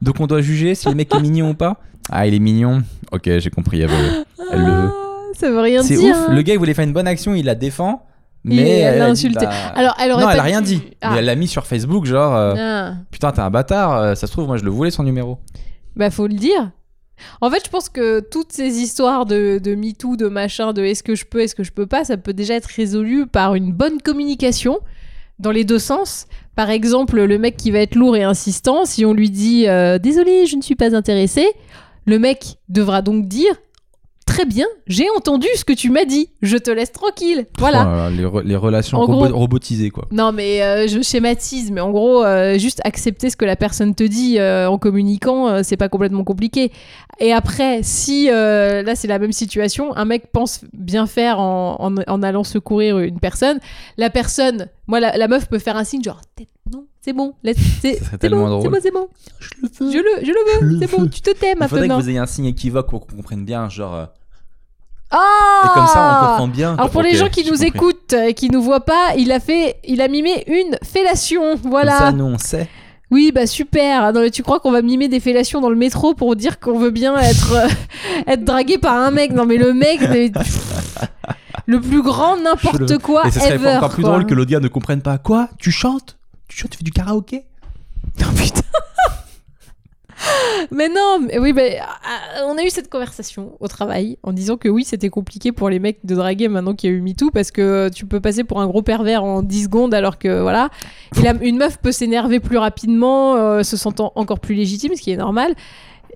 Donc, 0.00 0.18
on 0.20 0.26
doit 0.26 0.40
juger 0.40 0.74
si 0.74 0.88
le 0.88 0.94
mec 0.94 1.14
est 1.14 1.20
mignon 1.20 1.50
ou 1.50 1.54
pas 1.54 1.80
Ah, 2.10 2.26
il 2.26 2.34
est 2.34 2.38
mignon. 2.40 2.82
Ok, 3.12 3.24
j'ai 3.38 3.50
compris. 3.50 3.80
Elle, 3.82 3.88
veut- 3.90 4.24
elle 4.52 4.60
le 4.60 4.66
veut. 4.72 4.90
Ah, 4.92 5.32
Ça 5.38 5.50
veut 5.50 5.60
rien 5.60 5.82
C'est 5.82 5.96
dire. 5.96 6.14
ouf. 6.16 6.28
hein. 6.28 6.34
Le 6.34 6.42
gars, 6.42 6.54
il 6.54 6.58
voulait 6.58 6.74
faire 6.74 6.84
une 6.84 6.92
bonne 6.92 7.06
action, 7.06 7.34
il 7.34 7.44
la 7.44 7.54
défend. 7.54 8.04
Mais 8.44 8.80
elle 8.80 8.98
l'a 8.98 9.06
insulté. 9.06 9.46
bah, 9.46 9.52
Alors, 9.76 9.94
elle 10.02 10.10
aurait 10.10 10.22
non, 10.22 10.26
pas 10.26 10.32
elle 10.34 10.40
a 10.40 10.42
rien 10.42 10.60
dit. 10.62 10.82
Ah. 11.00 11.10
Mais 11.12 11.18
elle 11.18 11.26
l'a 11.26 11.36
mis 11.36 11.46
sur 11.46 11.64
Facebook, 11.64 12.04
genre, 12.06 12.34
euh, 12.34 12.54
Ah. 12.58 12.94
putain, 13.12 13.30
t'es 13.30 13.40
un 13.40 13.50
bâtard. 13.50 13.96
euh, 13.96 14.14
Ça 14.16 14.26
se 14.26 14.32
trouve, 14.32 14.48
moi, 14.48 14.56
je 14.56 14.64
le 14.64 14.70
voulais 14.70 14.90
son 14.90 15.04
numéro. 15.04 15.38
Bah, 15.94 16.10
faut 16.10 16.26
le 16.26 16.34
dire. 16.34 16.72
En 17.40 17.50
fait, 17.50 17.60
je 17.64 17.70
pense 17.70 17.88
que 17.88 18.18
toutes 18.18 18.50
ces 18.52 18.78
histoires 18.80 19.26
de, 19.26 19.60
de 19.62 19.76
MeToo, 19.76 20.16
de 20.16 20.26
machin, 20.26 20.72
de 20.72 20.82
est-ce 20.82 21.04
que 21.04 21.14
je 21.14 21.24
peux, 21.24 21.38
est-ce 21.40 21.54
que 21.54 21.62
je 21.62 21.70
peux 21.70 21.86
pas, 21.86 22.02
ça 22.02 22.16
peut 22.16 22.32
déjà 22.32 22.54
être 22.54 22.66
résolu 22.66 23.28
par 23.28 23.54
une 23.54 23.72
bonne 23.72 24.00
communication 24.02 24.80
dans 25.42 25.50
les 25.50 25.64
deux 25.64 25.78
sens. 25.78 26.26
Par 26.56 26.70
exemple, 26.70 27.20
le 27.20 27.38
mec 27.38 27.56
qui 27.56 27.70
va 27.70 27.80
être 27.80 27.94
lourd 27.94 28.16
et 28.16 28.22
insistant, 28.22 28.84
si 28.84 29.04
on 29.04 29.12
lui 29.12 29.30
dit 29.30 29.68
euh, 29.68 29.98
désolé, 29.98 30.46
je 30.46 30.56
ne 30.56 30.62
suis 30.62 30.76
pas 30.76 30.94
intéressé, 30.94 31.46
le 32.06 32.18
mec 32.18 32.56
devra 32.68 33.02
donc 33.02 33.26
dire 33.26 33.54
très 34.24 34.44
bien, 34.44 34.66
j'ai 34.86 35.06
entendu 35.16 35.46
ce 35.56 35.64
que 35.64 35.72
tu 35.72 35.90
m'as 35.90 36.04
dit, 36.04 36.30
je 36.42 36.56
te 36.56 36.70
laisse 36.70 36.92
tranquille. 36.92 37.46
Voilà. 37.58 37.84
Là 37.84 37.96
là, 37.96 38.10
les, 38.10 38.24
re- 38.24 38.42
les 38.42 38.56
relations 38.56 38.98
gros- 39.04 39.28
robotisées, 39.36 39.90
quoi. 39.90 40.06
Non, 40.10 40.32
mais 40.32 40.62
euh, 40.62 40.86
je 40.88 41.00
schématise, 41.02 41.70
mais 41.70 41.80
en 41.80 41.90
gros, 41.90 42.24
euh, 42.24 42.58
juste 42.58 42.80
accepter 42.84 43.30
ce 43.30 43.36
que 43.36 43.44
la 43.44 43.56
personne 43.56 43.94
te 43.94 44.04
dit 44.04 44.38
euh, 44.38 44.68
en 44.68 44.78
communiquant, 44.78 45.48
euh, 45.48 45.60
c'est 45.62 45.76
pas 45.76 45.88
complètement 45.88 46.24
compliqué. 46.24 46.72
Et 47.20 47.32
après, 47.32 47.80
si 47.82 48.28
euh, 48.30 48.82
là 48.82 48.94
c'est 48.94 49.08
la 49.08 49.18
même 49.18 49.32
situation, 49.32 49.94
un 49.96 50.04
mec 50.04 50.32
pense 50.32 50.60
bien 50.72 51.06
faire 51.06 51.38
en, 51.40 51.76
en, 51.80 51.94
en 52.06 52.22
allant 52.22 52.44
secourir 52.44 52.98
une 52.98 53.20
personne, 53.20 53.58
la 53.96 54.10
personne, 54.10 54.68
moi 54.86 54.98
la, 55.00 55.16
la 55.16 55.28
meuf 55.28 55.48
peut 55.48 55.58
faire 55.58 55.76
un 55.76 55.84
signe 55.84 56.02
genre 56.02 56.20
T'es- 56.36 56.48
c'est 57.04 57.12
bon, 57.12 57.34
c'est 57.44 57.52
bon, 58.30 58.60
c'est 58.62 58.68
bon, 58.68 58.78
c'est 58.80 58.90
bon, 58.92 59.08
Je 59.40 59.48
le 59.62 59.68
veux. 59.68 59.90
je 59.92 59.98
le, 59.98 60.04
je 60.22 60.30
le 60.30 60.36
Je 60.60 60.66
veux, 60.66 60.78
c'est 60.80 60.96
bon, 60.96 61.06
tu 61.08 61.20
te 61.20 61.30
tais 61.30 61.52
Il 61.52 61.68
faudrait 61.68 61.68
que 61.68 61.74
maintenant. 61.88 61.98
vous 62.00 62.08
ayez 62.08 62.18
un 62.18 62.26
signe 62.26 62.46
équivoque 62.46 62.88
pour 62.88 63.06
qu'on 63.06 63.16
comprenne 63.16 63.44
bien, 63.44 63.68
genre. 63.68 63.94
euh, 63.94 64.06
Ah 65.10 65.62
Et 65.64 65.74
comme 65.74 65.86
ça, 65.88 66.20
on 66.22 66.26
comprend 66.28 66.48
bien. 66.48 66.74
Alors 66.74 66.90
pour 66.90 67.02
les 67.02 67.14
gens 67.16 67.28
qui 67.28 67.44
nous 67.44 67.50
compris. 67.52 67.66
écoutent 67.68 68.12
et 68.12 68.34
qui 68.34 68.48
nous 68.50 68.62
voient 68.62 68.84
pas, 68.84 69.14
il 69.18 69.30
a 69.32 69.40
fait, 69.40 69.76
il 69.84 70.00
a 70.00 70.08
mimé 70.08 70.44
une 70.46 70.76
fellation, 70.84 71.56
voilà. 71.64 71.92
Comme 71.98 72.06
ça, 72.06 72.12
nous, 72.12 72.24
on 72.24 72.38
sait. 72.38 72.68
Oui, 73.10 73.30
bah 73.30 73.46
super. 73.46 74.10
Non, 74.14 74.20
mais 74.22 74.30
tu 74.30 74.42
crois 74.42 74.58
qu'on 74.60 74.70
va 74.72 74.80
mimer 74.80 75.08
des 75.08 75.20
fellations 75.20 75.60
dans 75.60 75.68
le 75.68 75.76
métro 75.76 76.14
pour 76.14 76.34
dire 76.34 76.58
qu'on 76.60 76.78
veut 76.78 76.90
bien 76.90 77.14
être, 77.18 77.52
euh, 77.52 77.68
être 78.26 78.42
dragué 78.44 78.78
par 78.78 78.94
un 78.96 79.10
mec? 79.10 79.32
Non, 79.32 79.44
mais 79.44 79.58
le 79.58 79.74
mec, 79.74 80.00
mais- 80.08 80.32
le 81.66 81.78
plus 81.80 82.00
grand 82.00 82.36
n'importe 82.38 82.96
quoi 82.98 83.26
Et 83.26 83.30
ce 83.30 83.40
serait 83.40 83.56
ever. 83.56 83.76
encore 83.76 83.90
plus 83.90 84.02
quoi. 84.02 84.12
drôle 84.12 84.24
que 84.26 84.32
l'autre 84.34 84.50
gars 84.50 84.60
ne 84.60 84.68
comprenne 84.68 85.02
pas. 85.02 85.18
Quoi? 85.18 85.48
Tu 85.58 85.70
chantes? 85.70 86.16
Tu 86.56 86.68
tu 86.68 86.78
fais 86.78 86.84
du 86.84 86.90
karaoké 86.92 87.44
Oh, 88.20 88.24
putain. 88.36 88.60
mais 90.70 90.88
non, 90.88 91.18
mais 91.26 91.38
oui, 91.38 91.52
mais, 91.52 91.78
ah, 91.80 92.44
on 92.46 92.56
a 92.58 92.62
eu 92.62 92.70
cette 92.70 92.88
conversation 92.90 93.52
au 93.60 93.66
travail 93.68 94.18
en 94.22 94.32
disant 94.32 94.56
que 94.56 94.68
oui, 94.68 94.84
c'était 94.84 95.08
compliqué 95.08 95.50
pour 95.52 95.68
les 95.68 95.78
mecs 95.78 95.98
de 96.04 96.14
draguer 96.14 96.48
maintenant 96.48 96.74
qu'il 96.74 96.90
y 96.90 96.92
a 96.92 96.96
eu 96.96 97.00
MeToo 97.00 97.30
parce 97.32 97.50
que 97.50 97.88
tu 97.92 98.06
peux 98.06 98.20
passer 98.20 98.44
pour 98.44 98.60
un 98.60 98.66
gros 98.66 98.82
pervers 98.82 99.24
en 99.24 99.42
10 99.42 99.64
secondes 99.64 99.94
alors 99.94 100.18
que 100.18 100.40
voilà. 100.42 100.68
Et 101.16 101.22
la- 101.22 101.34
une 101.42 101.56
meuf 101.56 101.78
peut 101.78 101.90
s'énerver 101.92 102.38
plus 102.40 102.58
rapidement, 102.58 103.34
euh, 103.36 103.62
se 103.62 103.76
sentant 103.76 104.12
encore 104.14 104.38
plus 104.40 104.54
légitime, 104.54 104.94
ce 104.94 105.00
qui 105.02 105.10
est 105.10 105.16
normal. 105.16 105.54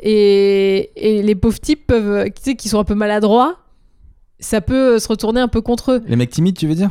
Et, 0.03 0.91
et 0.97 1.23
les 1.23 1.35
pauvres 1.35 1.59
types 1.61 1.87
peuvent, 1.87 2.27
tu 2.27 2.43
sais, 2.43 2.55
qui 2.57 2.69
sont 2.69 2.79
un 2.79 2.85
peu 2.85 2.95
maladroits, 2.95 3.59
ça 4.39 4.61
peut 4.61 4.99
se 4.99 5.09
retourner 5.09 5.41
un 5.41 5.49
peu 5.49 5.63
contre 5.63 5.93
eux. 5.93 6.03
Les 6.07 6.17
mecs 6.17 6.31
timides, 6.31 6.57
tu 6.59 6.67
veux 6.69 6.75
dire? 6.75 6.91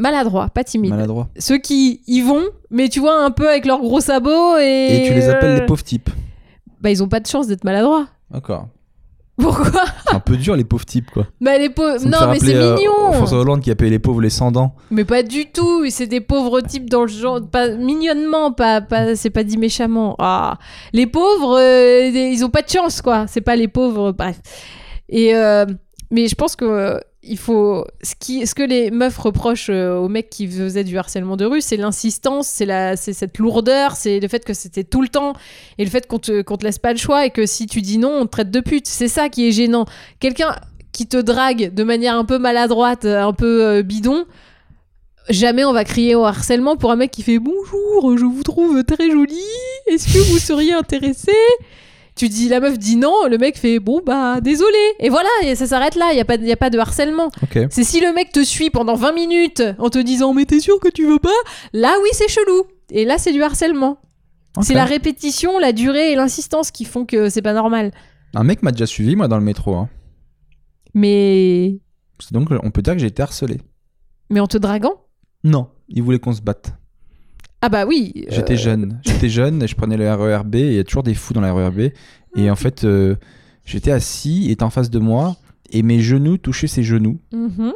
Maladroits, 0.00 0.48
pas 0.48 0.64
timides. 0.64 0.90
Maladroit. 0.90 1.28
Ceux 1.38 1.58
qui 1.58 2.00
y 2.06 2.22
vont, 2.22 2.44
mais 2.70 2.88
tu 2.88 3.00
vois, 3.00 3.22
un 3.22 3.30
peu 3.30 3.48
avec 3.48 3.66
leurs 3.66 3.80
gros 3.80 4.00
sabots 4.00 4.56
et. 4.58 5.02
Et 5.02 5.08
tu 5.08 5.14
les 5.14 5.28
appelles 5.28 5.50
euh, 5.50 5.60
les 5.60 5.66
pauvres 5.66 5.84
types. 5.84 6.10
Bah, 6.80 6.90
ils 6.90 7.02
ont 7.02 7.08
pas 7.08 7.20
de 7.20 7.26
chance 7.26 7.46
d'être 7.46 7.64
maladroits. 7.64 8.08
D'accord. 8.30 8.68
Pourquoi? 9.40 9.70
C'est 10.06 10.14
un 10.14 10.20
peu 10.20 10.36
dur, 10.36 10.56
les 10.56 10.64
pauvres 10.64 10.84
types, 10.84 11.10
quoi. 11.10 11.26
Bah 11.40 11.56
les 11.58 11.70
pauvres. 11.70 11.98
Ça 11.98 12.08
Non 12.08 12.30
mais 12.30 12.38
c'est 12.38 12.54
euh, 12.54 12.76
mignon. 12.76 13.12
François 13.12 13.38
Hollande 13.38 13.60
qui 13.60 13.70
appelait 13.70 13.90
les 13.90 13.98
pauvres 13.98 14.20
les 14.20 14.30
sans 14.30 14.50
dents. 14.52 14.74
Mais 14.90 15.04
pas 15.04 15.22
du 15.22 15.46
tout. 15.46 15.88
C'est 15.88 16.06
des 16.06 16.20
pauvres 16.20 16.60
types 16.60 16.88
dans 16.88 17.02
le 17.02 17.08
genre, 17.08 17.40
pas 17.40 17.68
mignonnement, 17.68 18.52
pas, 18.52 18.80
pas 18.80 19.16
c'est 19.16 19.30
pas 19.30 19.44
dit 19.44 19.56
méchamment. 19.56 20.16
Ah, 20.18 20.58
les 20.92 21.06
pauvres, 21.06 21.58
euh, 21.58 22.08
ils 22.08 22.44
ont 22.44 22.50
pas 22.50 22.62
de 22.62 22.68
chance 22.68 23.00
quoi. 23.02 23.26
C'est 23.28 23.40
pas 23.40 23.56
les 23.56 23.68
pauvres, 23.68 24.12
bref. 24.12 24.40
Et 25.08 25.34
euh, 25.34 25.66
mais 26.10 26.26
je 26.28 26.34
pense 26.34 26.56
que 26.56 26.64
euh, 26.64 26.98
il 27.22 27.38
faut 27.38 27.86
ce 28.02 28.14
qui, 28.18 28.46
ce 28.46 28.54
que 28.54 28.62
les 28.62 28.90
meufs 28.90 29.18
reprochent 29.18 29.68
euh, 29.68 29.96
aux 29.96 30.08
mecs 30.08 30.30
qui 30.30 30.48
faisaient 30.48 30.84
du 30.84 30.96
harcèlement 30.96 31.36
de 31.36 31.44
rue, 31.44 31.60
c'est 31.60 31.76
l'insistance, 31.76 32.48
c'est 32.48 32.64
la, 32.64 32.96
c'est 32.96 33.12
cette 33.12 33.38
lourdeur, 33.38 33.94
c'est 33.94 34.20
le 34.20 34.28
fait 34.28 34.44
que 34.44 34.54
c'était 34.54 34.84
tout 34.84 35.02
le 35.02 35.08
temps 35.08 35.34
et 35.76 35.84
le 35.84 35.90
fait 35.90 36.06
qu'on 36.06 36.18
te, 36.18 36.40
qu'on 36.42 36.56
te 36.56 36.64
laisse 36.64 36.78
pas 36.78 36.92
le 36.92 36.98
choix 36.98 37.26
et 37.26 37.30
que 37.30 37.44
si 37.44 37.66
tu 37.66 37.82
dis 37.82 37.98
non, 37.98 38.20
on 38.20 38.26
te 38.26 38.30
traite 38.30 38.50
de 38.50 38.60
pute. 38.60 38.86
C'est 38.88 39.08
ça 39.08 39.28
qui 39.28 39.46
est 39.46 39.52
gênant. 39.52 39.84
Quelqu'un 40.18 40.54
qui 40.92 41.06
te 41.06 41.18
drague 41.18 41.74
de 41.74 41.84
manière 41.84 42.16
un 42.16 42.24
peu 42.24 42.38
maladroite, 42.38 43.04
un 43.04 43.34
peu 43.34 43.64
euh, 43.64 43.82
bidon, 43.82 44.24
jamais 45.28 45.64
on 45.64 45.72
va 45.72 45.84
crier 45.84 46.14
au 46.14 46.24
harcèlement 46.24 46.76
pour 46.76 46.90
un 46.90 46.96
mec 46.96 47.10
qui 47.10 47.22
fait 47.22 47.38
bonjour, 47.38 48.16
je 48.16 48.24
vous 48.24 48.42
trouve 48.42 48.82
très 48.84 49.10
jolie, 49.10 49.36
est-ce 49.88 50.06
que 50.06 50.32
vous 50.32 50.38
seriez 50.38 50.72
intéressé 50.72 51.32
Tu 52.20 52.28
dis, 52.28 52.48
la 52.50 52.60
meuf 52.60 52.78
dit 52.78 52.96
non, 52.96 53.14
le 53.30 53.38
mec 53.38 53.56
fait 53.56 53.78
bon 53.78 54.02
bah 54.04 54.42
désolé. 54.42 54.76
Et 54.98 55.08
voilà, 55.08 55.30
et 55.42 55.54
ça 55.54 55.66
s'arrête 55.66 55.94
là, 55.94 56.08
il 56.12 56.16
n'y 56.16 56.20
a, 56.20 56.24
pas 56.26 56.36
de- 56.36 56.44
y 56.44 56.52
a 56.52 56.56
pas 56.56 56.68
de 56.68 56.78
harcèlement. 56.78 57.30
C'est 57.70 57.82
si 57.84 57.98
le 58.02 58.12
mec 58.12 58.30
te 58.30 58.44
suit 58.44 58.68
pendant 58.68 58.94
20 58.94 59.12
minutes 59.12 59.62
en 59.78 59.88
te 59.88 59.98
disant 59.98 60.34
mais 60.34 60.44
t'es 60.44 60.60
sûr 60.60 60.78
que 60.80 60.88
tu 60.88 61.06
veux 61.06 61.18
pas? 61.18 61.28
Là 61.72 61.94
oui 62.02 62.08
c'est 62.12 62.28
chelou. 62.28 62.64
Et 62.90 63.06
là 63.06 63.16
c'est 63.16 63.32
du 63.32 63.42
harcèlement. 63.42 63.98
C'est 64.60 64.74
la 64.74 64.84
répétition, 64.84 65.58
la 65.58 65.72
durée 65.72 66.12
et 66.12 66.14
l'insistance 66.16 66.70
qui 66.70 66.84
font 66.84 67.06
que 67.06 67.30
c'est 67.30 67.40
pas 67.40 67.54
normal. 67.54 67.90
Un 68.34 68.44
mec 68.44 68.62
m'a 68.62 68.72
déjà 68.72 68.84
suivi, 68.86 69.16
moi, 69.16 69.26
dans 69.28 69.38
le 69.38 69.44
métro. 69.44 69.74
hein. 69.76 69.88
Mais 70.94 71.78
C'est 72.18 72.32
Donc, 72.32 72.48
on 72.62 72.70
peut 72.70 72.82
dire 72.82 72.94
que 72.94 72.98
j'ai 73.00 73.06
été 73.06 73.22
harcelé. 73.22 73.58
mais 74.28 74.40
en 74.40 74.46
te 74.46 74.58
draguant? 74.58 75.04
Non, 75.44 75.68
il 75.88 76.02
voulait 76.02 76.18
qu'on 76.18 76.32
se 76.32 76.42
batte. 76.42 76.74
Ah 77.62 77.68
bah 77.68 77.84
oui. 77.86 78.12
euh, 78.16 78.22
J'étais 78.30 78.56
jeune. 78.56 79.00
J'étais 79.04 79.28
jeune 79.28 79.62
et 79.62 79.66
je 79.68 79.74
prenais 79.74 79.96
le 79.96 80.10
RERB 80.12 80.54
et 80.54 80.60
il 80.68 80.74
y 80.74 80.78
a 80.78 80.84
toujours 80.84 81.02
des 81.02 81.14
fous 81.14 81.34
dans 81.34 81.40
le 81.42 81.50
RERB. 81.52 81.90
Et 82.36 82.50
en 82.50 82.56
fait, 82.56 82.84
euh, 82.84 83.16
j'étais 83.64 83.90
assis, 83.90 84.44
il 84.46 84.50
était 84.50 84.62
en 84.62 84.70
face 84.70 84.90
de 84.90 84.98
moi 84.98 85.36
et 85.70 85.82
mes 85.82 86.00
genoux 86.00 86.36
touchaient 86.38 86.66
ses 86.68 86.82
genoux. 86.82 87.18
mhm. 87.32 87.72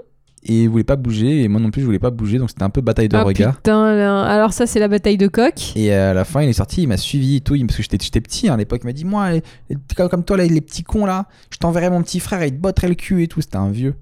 Et 0.47 0.65
il 0.65 0.69
voulait 0.69 0.85
pas 0.85 0.97
bouger 0.97 1.43
et 1.43 1.49
moi 1.49 1.59
non 1.59 1.71
plus 1.71 1.81
je 1.81 1.87
voulais 1.87 1.99
pas 1.99 2.11
bouger 2.11 2.37
donc 2.37 2.51
c'était 2.51 2.65
un 2.65 2.69
peu 2.69 2.83
bataille 2.83 3.09
de 3.09 3.17
Ah, 3.17 3.23
regard. 3.23 3.57
putain, 3.57 3.95
là. 3.97 4.25
alors 4.25 4.53
ça 4.53 4.67
c'est 4.67 4.79
la 4.79 4.89
bataille 4.89 5.17
de 5.17 5.27
coq. 5.27 5.73
Et 5.75 5.91
à 5.91 6.13
la 6.13 6.25
fin 6.27 6.43
il 6.43 6.51
est 6.51 6.53
sorti, 6.53 6.83
il 6.83 6.87
m'a 6.87 6.99
suivi 6.99 7.37
et 7.37 7.41
tout, 7.41 7.57
parce 7.67 7.79
que 7.79 7.83
j'étais 7.83 8.21
petit 8.21 8.51
hein, 8.51 8.53
à 8.53 8.57
l'époque, 8.59 8.81
il 8.85 8.87
m'a 8.87 8.93
dit 8.93 9.07
moi 9.07 9.31
les- 9.33 9.43
les- 9.71 9.77
comme, 9.97 10.11
comme 10.11 10.23
toi 10.23 10.37
là, 10.37 10.45
les 10.45 10.61
petits 10.61 10.83
cons 10.83 11.07
là, 11.07 11.29
je 11.51 11.57
t'enverrai 11.57 11.89
mon 11.89 12.03
petit 12.03 12.21
frère 12.21 12.43
et 12.43 12.49
il 12.49 12.53
te 12.53 12.59
botterait 12.61 12.89
le 12.89 12.95
cul 12.95 13.23
et 13.23 13.27
tout, 13.27 13.41
c'était 13.41 13.57
un 13.57 13.71
vieux. 13.71 13.95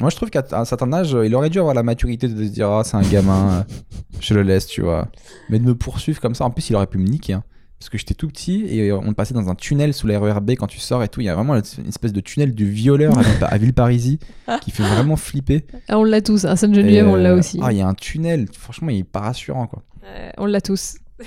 Moi 0.00 0.10
je 0.10 0.16
trouve 0.16 0.30
qu'à 0.30 0.44
un 0.52 0.64
certain 0.64 0.92
âge, 0.92 1.16
il 1.24 1.34
aurait 1.34 1.50
dû 1.50 1.58
avoir 1.58 1.74
la 1.74 1.82
maturité 1.82 2.28
de 2.28 2.44
se 2.44 2.48
dire 2.50 2.68
ah 2.70 2.82
c'est 2.84 2.96
un 2.96 3.02
gamin, 3.02 3.60
euh, 3.60 3.62
je 4.20 4.34
le 4.34 4.42
laisse 4.42 4.66
tu 4.66 4.82
vois. 4.82 5.08
Mais 5.50 5.58
de 5.58 5.64
me 5.64 5.74
poursuivre 5.74 6.20
comme 6.20 6.34
ça, 6.34 6.44
en 6.44 6.50
plus 6.50 6.70
il 6.70 6.76
aurait 6.76 6.86
pu 6.86 6.98
me 6.98 7.06
niquer. 7.08 7.34
hein. 7.34 7.42
Parce 7.80 7.90
que 7.90 7.98
j'étais 7.98 8.14
tout 8.14 8.26
petit 8.26 8.64
et 8.66 8.90
on 8.92 9.12
passait 9.14 9.34
dans 9.34 9.48
un 9.48 9.54
tunnel 9.54 9.94
sous 9.94 10.08
la 10.08 10.18
RERB 10.18 10.50
quand 10.52 10.66
tu 10.66 10.80
sors 10.80 11.00
et 11.04 11.08
tout. 11.08 11.20
Il 11.20 11.26
y 11.26 11.28
a 11.28 11.34
vraiment 11.36 11.54
une 11.54 11.86
espèce 11.88 12.12
de 12.12 12.18
tunnel 12.20 12.52
du 12.52 12.68
violeur 12.68 13.16
à, 13.16 13.22
Ville- 13.22 13.44
à 13.48 13.56
Villeparisis 13.56 14.18
qui 14.62 14.72
fait 14.72 14.82
vraiment 14.82 15.14
flipper. 15.14 15.64
Ah, 15.88 15.96
on 15.96 16.02
l'a 16.02 16.20
tous, 16.20 16.44
à 16.44 16.56
Sainte-Geneviève 16.56 17.06
on 17.06 17.14
l'a 17.14 17.30
euh, 17.30 17.38
aussi. 17.38 17.60
Ah, 17.62 17.72
il 17.72 17.78
y 17.78 17.80
a 17.80 17.86
un 17.86 17.94
tunnel, 17.94 18.46
franchement, 18.52 18.88
il 18.88 18.98
est 18.98 19.04
pas 19.04 19.20
rassurant 19.20 19.68
quoi. 19.68 19.84
Euh, 20.04 20.28
on 20.38 20.46
l'a 20.46 20.60
tous. 20.60 20.96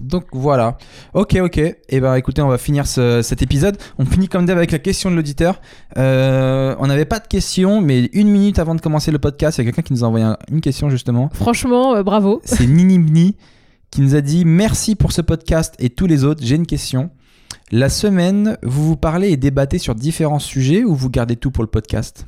Donc 0.00 0.24
voilà. 0.32 0.78
Ok, 1.14 1.36
ok. 1.42 1.58
Et 1.58 2.00
ben 2.00 2.14
écoutez, 2.14 2.40
on 2.42 2.48
va 2.48 2.58
finir 2.58 2.86
ce- 2.86 3.20
cet 3.22 3.42
épisode. 3.42 3.76
On 3.98 4.04
finit 4.06 4.28
comme 4.28 4.46
d'hab 4.46 4.56
avec 4.56 4.72
la 4.72 4.78
question 4.78 5.10
de 5.10 5.16
l'auditeur. 5.16 5.60
Euh, 5.98 6.74
on 6.78 6.86
n'avait 6.86 7.04
pas 7.04 7.18
de 7.18 7.26
questions, 7.26 7.80
mais 7.80 8.06
une 8.12 8.28
minute 8.28 8.58
avant 8.58 8.74
de 8.74 8.80
commencer 8.80 9.10
le 9.10 9.18
podcast, 9.18 9.58
il 9.58 9.60
y 9.60 9.68
a 9.68 9.70
quelqu'un 9.70 9.82
qui 9.82 9.92
nous 9.92 10.04
a 10.04 10.06
envoyé 10.08 10.24
un- 10.24 10.38
une 10.50 10.60
question 10.60 10.88
justement. 10.90 11.28
Franchement, 11.34 11.94
euh, 11.96 12.02
bravo. 12.02 12.40
C'est 12.44 12.66
Ninimni 12.66 13.36
qui 13.90 14.00
nous 14.00 14.14
a 14.14 14.20
dit 14.22 14.44
Merci 14.46 14.94
pour 14.94 15.12
ce 15.12 15.20
podcast 15.20 15.74
et 15.78 15.90
tous 15.90 16.06
les 16.06 16.24
autres. 16.24 16.40
J'ai 16.42 16.56
une 16.56 16.66
question. 16.66 17.10
La 17.70 17.88
semaine, 17.88 18.56
vous 18.62 18.86
vous 18.86 18.96
parlez 18.96 19.28
et 19.30 19.36
débattez 19.36 19.78
sur 19.78 19.94
différents 19.94 20.38
sujets 20.38 20.84
ou 20.84 20.94
vous 20.94 21.10
gardez 21.10 21.36
tout 21.36 21.50
pour 21.50 21.62
le 21.64 21.68
podcast? 21.70 22.26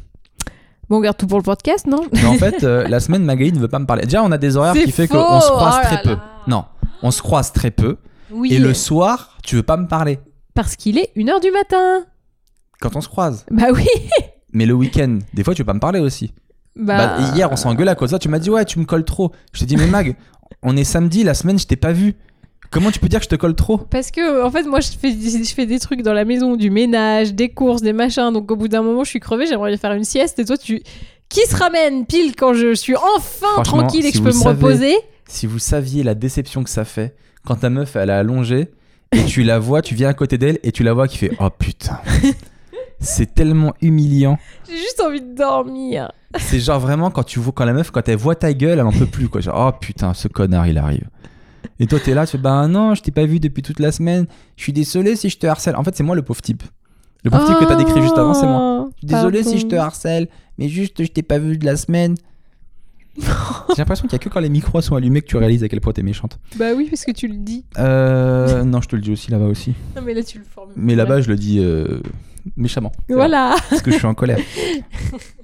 Bon, 0.88 0.96
on 0.98 1.00
garde 1.00 1.16
tout 1.16 1.26
pour 1.26 1.38
le 1.38 1.42
podcast, 1.44 1.86
non 1.86 2.02
Mais 2.12 2.24
en 2.26 2.34
fait, 2.34 2.62
euh, 2.64 2.86
la 2.88 3.00
semaine, 3.00 3.24
Magali 3.24 3.52
ne 3.52 3.58
veut 3.58 3.68
pas 3.68 3.78
me 3.78 3.86
parler. 3.86 4.04
Déjà, 4.04 4.22
on 4.22 4.30
a 4.32 4.38
des 4.38 4.56
horaires 4.56 4.74
C'est 4.74 4.84
qui 4.84 4.92
fait 4.92 5.06
faux 5.06 5.14
qu'on 5.14 5.40
se 5.40 5.46
croise 5.48 5.74
Oh 5.78 5.82
là 5.82 5.86
très 5.86 6.02
peu. 6.02 6.10
là. 6.10 6.24
Non, 6.46 6.64
on 7.02 7.10
se 7.10 7.22
croise 7.22 7.52
très 7.52 7.70
peu. 7.70 7.96
Oui. 8.30 8.52
Et 8.52 8.58
le 8.58 8.74
soir, 8.74 9.38
tu 9.42 9.56
veux 9.56 9.62
pas 9.62 9.76
me 9.76 9.86
parler 9.86 10.18
Parce 10.54 10.76
qu'il 10.76 10.98
est 10.98 11.10
1h 11.16 11.40
du 11.40 11.50
matin. 11.50 12.04
quand 12.80 12.96
on 12.96 13.00
se 13.00 13.08
croise. 13.08 13.46
Bah 13.50 13.66
oui. 13.72 13.86
Mais 14.52 14.66
le 14.66 14.74
week-end, 14.74 15.18
des 15.32 15.42
fois, 15.44 15.54
tu 15.54 15.62
veux 15.62 15.66
pas 15.66 15.74
me 15.74 15.80
parler 15.80 16.00
aussi. 16.00 16.32
Bah, 16.76 17.16
Bah, 17.16 17.30
hier, 17.34 17.50
on 17.50 17.56
s'est 17.56 17.66
engueulé 17.68 17.90
à 17.90 17.94
cause 17.94 18.10
de 18.10 18.14
ça. 18.16 18.18
Tu 18.18 18.28
m'as 18.28 18.38
dit, 18.38 18.50
ouais, 18.50 18.64
tu 18.64 18.78
me 18.78 18.84
colles 18.84 19.04
trop. 19.04 19.32
Je 19.52 19.60
t'ai 19.60 19.66
dit, 19.66 19.76
mais 19.76 19.86
Mag, 19.86 20.16
on 20.62 20.76
est 20.76 20.84
samedi, 20.84 21.22
la 21.24 21.34
semaine, 21.34 21.58
je 21.58 21.66
t'ai 21.66 21.76
pas 21.76 21.92
vu. 21.92 22.14
Comment 22.70 22.90
tu 22.90 22.98
peux 22.98 23.08
dire 23.08 23.20
que 23.20 23.24
je 23.24 23.28
te 23.30 23.36
colle 23.36 23.54
trop? 23.54 23.78
Parce 23.78 24.10
que, 24.10 24.42
en 24.44 24.50
fait, 24.50 24.64
moi, 24.64 24.80
je 24.80 24.88
fais, 24.98 25.12
je 25.12 25.54
fais 25.54 25.66
des 25.66 25.78
trucs 25.78 26.02
dans 26.02 26.12
la 26.12 26.24
maison, 26.24 26.56
du 26.56 26.70
ménage, 26.70 27.32
des 27.34 27.48
courses, 27.48 27.82
des 27.82 27.92
machins. 27.92 28.32
Donc, 28.32 28.50
au 28.50 28.56
bout 28.56 28.68
d'un 28.68 28.82
moment, 28.82 29.04
je 29.04 29.10
suis 29.10 29.20
crevée, 29.20 29.46
j'aimerais 29.46 29.70
bien 29.70 29.78
faire 29.78 29.92
une 29.92 30.04
sieste. 30.04 30.38
Et 30.40 30.44
toi, 30.44 30.56
tu. 30.56 30.82
Qui 31.28 31.40
se 31.48 31.56
ramène 31.56 32.04
pile 32.04 32.34
quand 32.36 32.52
je 32.54 32.74
suis 32.74 32.94
enfin 32.96 33.62
tranquille 33.62 34.04
et 34.06 34.10
que 34.10 34.16
si 34.16 34.18
je 34.18 34.22
peux 34.22 34.28
me 34.36 34.42
savez- 34.42 34.56
reposer? 34.62 34.94
Si 35.26 35.46
vous 35.46 35.58
saviez 35.58 36.02
la 36.02 36.14
déception 36.14 36.62
que 36.62 36.70
ça 36.70 36.84
fait 36.84 37.16
quand 37.46 37.56
ta 37.56 37.70
meuf, 37.70 37.96
elle 37.96 38.10
est 38.10 38.12
allongée 38.12 38.68
et 39.12 39.24
tu 39.24 39.42
la 39.42 39.58
vois, 39.58 39.80
tu 39.82 39.94
viens 39.94 40.08
à 40.08 40.14
côté 40.14 40.36
d'elle 40.38 40.58
et 40.62 40.70
tu 40.70 40.82
la 40.82 40.92
vois 40.92 41.08
qui 41.08 41.16
fait, 41.18 41.30
oh 41.40 41.48
putain. 41.50 41.98
C'est 43.00 43.34
tellement 43.34 43.74
humiliant. 43.82 44.38
J'ai 44.68 44.76
juste 44.76 45.00
envie 45.04 45.20
de 45.20 45.34
dormir. 45.34 46.12
C'est 46.38 46.60
genre 46.60 46.78
vraiment 46.80 47.10
quand 47.10 47.24
tu 47.24 47.38
vois 47.38 47.52
quand 47.52 47.64
la 47.64 47.72
meuf 47.72 47.90
quand 47.90 48.08
elle 48.08 48.16
voit 48.16 48.34
ta 48.34 48.52
gueule, 48.54 48.78
elle 48.78 48.86
en 48.86 48.92
peut 48.92 49.06
plus 49.06 49.28
quoi. 49.28 49.40
Genre 49.40 49.68
oh 49.68 49.76
putain, 49.78 50.14
ce 50.14 50.28
connard 50.28 50.66
il 50.66 50.78
arrive. 50.78 51.08
Et 51.80 51.86
toi 51.86 51.98
t'es 52.00 52.14
là, 52.14 52.26
tu 52.26 52.32
fais 52.32 52.38
bah 52.38 52.66
non, 52.68 52.94
je 52.94 53.02
t'ai 53.02 53.10
pas 53.10 53.26
vu 53.26 53.40
depuis 53.40 53.62
toute 53.62 53.80
la 53.80 53.92
semaine. 53.92 54.26
Je 54.56 54.62
suis 54.62 54.72
désolé 54.72 55.16
si 55.16 55.28
je 55.28 55.38
te 55.38 55.46
harcèle. 55.46 55.76
En 55.76 55.84
fait, 55.84 55.94
c'est 55.96 56.02
moi 56.02 56.16
le 56.16 56.22
pauvre 56.22 56.40
type. 56.42 56.62
Le 57.24 57.30
pauvre 57.30 57.46
type 57.46 57.58
que 57.58 57.64
t'as 57.64 57.76
décrit 57.76 58.02
juste 58.02 58.18
avant, 58.18 58.34
c'est 58.34 58.46
moi. 58.46 58.84
Oh, 58.86 58.90
Je 58.96 59.06
suis 59.06 59.14
désolé 59.14 59.42
si 59.42 59.58
je 59.58 59.66
te 59.66 59.74
harcèle, 59.74 60.28
mais 60.58 60.68
juste 60.68 61.02
je 61.02 61.08
t'ai 61.08 61.22
pas 61.22 61.38
vu 61.38 61.56
de 61.56 61.64
la 61.64 61.76
semaine. 61.76 62.16
J'ai 63.18 63.78
l'impression 63.78 64.08
qu'il 64.08 64.12
y 64.12 64.16
a 64.16 64.18
que 64.18 64.28
quand 64.28 64.40
les 64.40 64.48
micros 64.48 64.80
sont 64.80 64.96
allumés 64.96 65.22
que 65.22 65.26
tu 65.28 65.36
réalises 65.36 65.62
à 65.62 65.68
quel 65.68 65.80
point 65.80 65.92
t'es 65.92 66.02
méchante. 66.02 66.38
Bah 66.56 66.72
oui, 66.76 66.88
parce 66.90 67.04
que 67.04 67.12
tu 67.12 67.28
le 67.28 67.36
dis. 67.36 67.64
Euh, 67.78 68.64
non, 68.64 68.80
je 68.80 68.88
te 68.88 68.96
le 68.96 69.02
dis 69.02 69.12
aussi 69.12 69.30
là-bas 69.30 69.46
aussi. 69.46 69.72
Non, 69.94 70.02
mais 70.02 70.14
là, 70.14 70.22
tu 70.22 70.38
le 70.38 70.44
formes. 70.44 70.70
Mais 70.76 70.94
là-bas, 70.96 71.20
je 71.20 71.28
le 71.28 71.36
dis 71.36 71.60
euh, 71.60 72.00
méchamment. 72.56 72.92
Vrai. 73.08 73.16
Voilà. 73.16 73.54
Parce 73.70 73.82
que 73.82 73.90
je 73.92 73.96
suis 73.98 74.06
en 74.06 74.14
colère. 74.14 74.38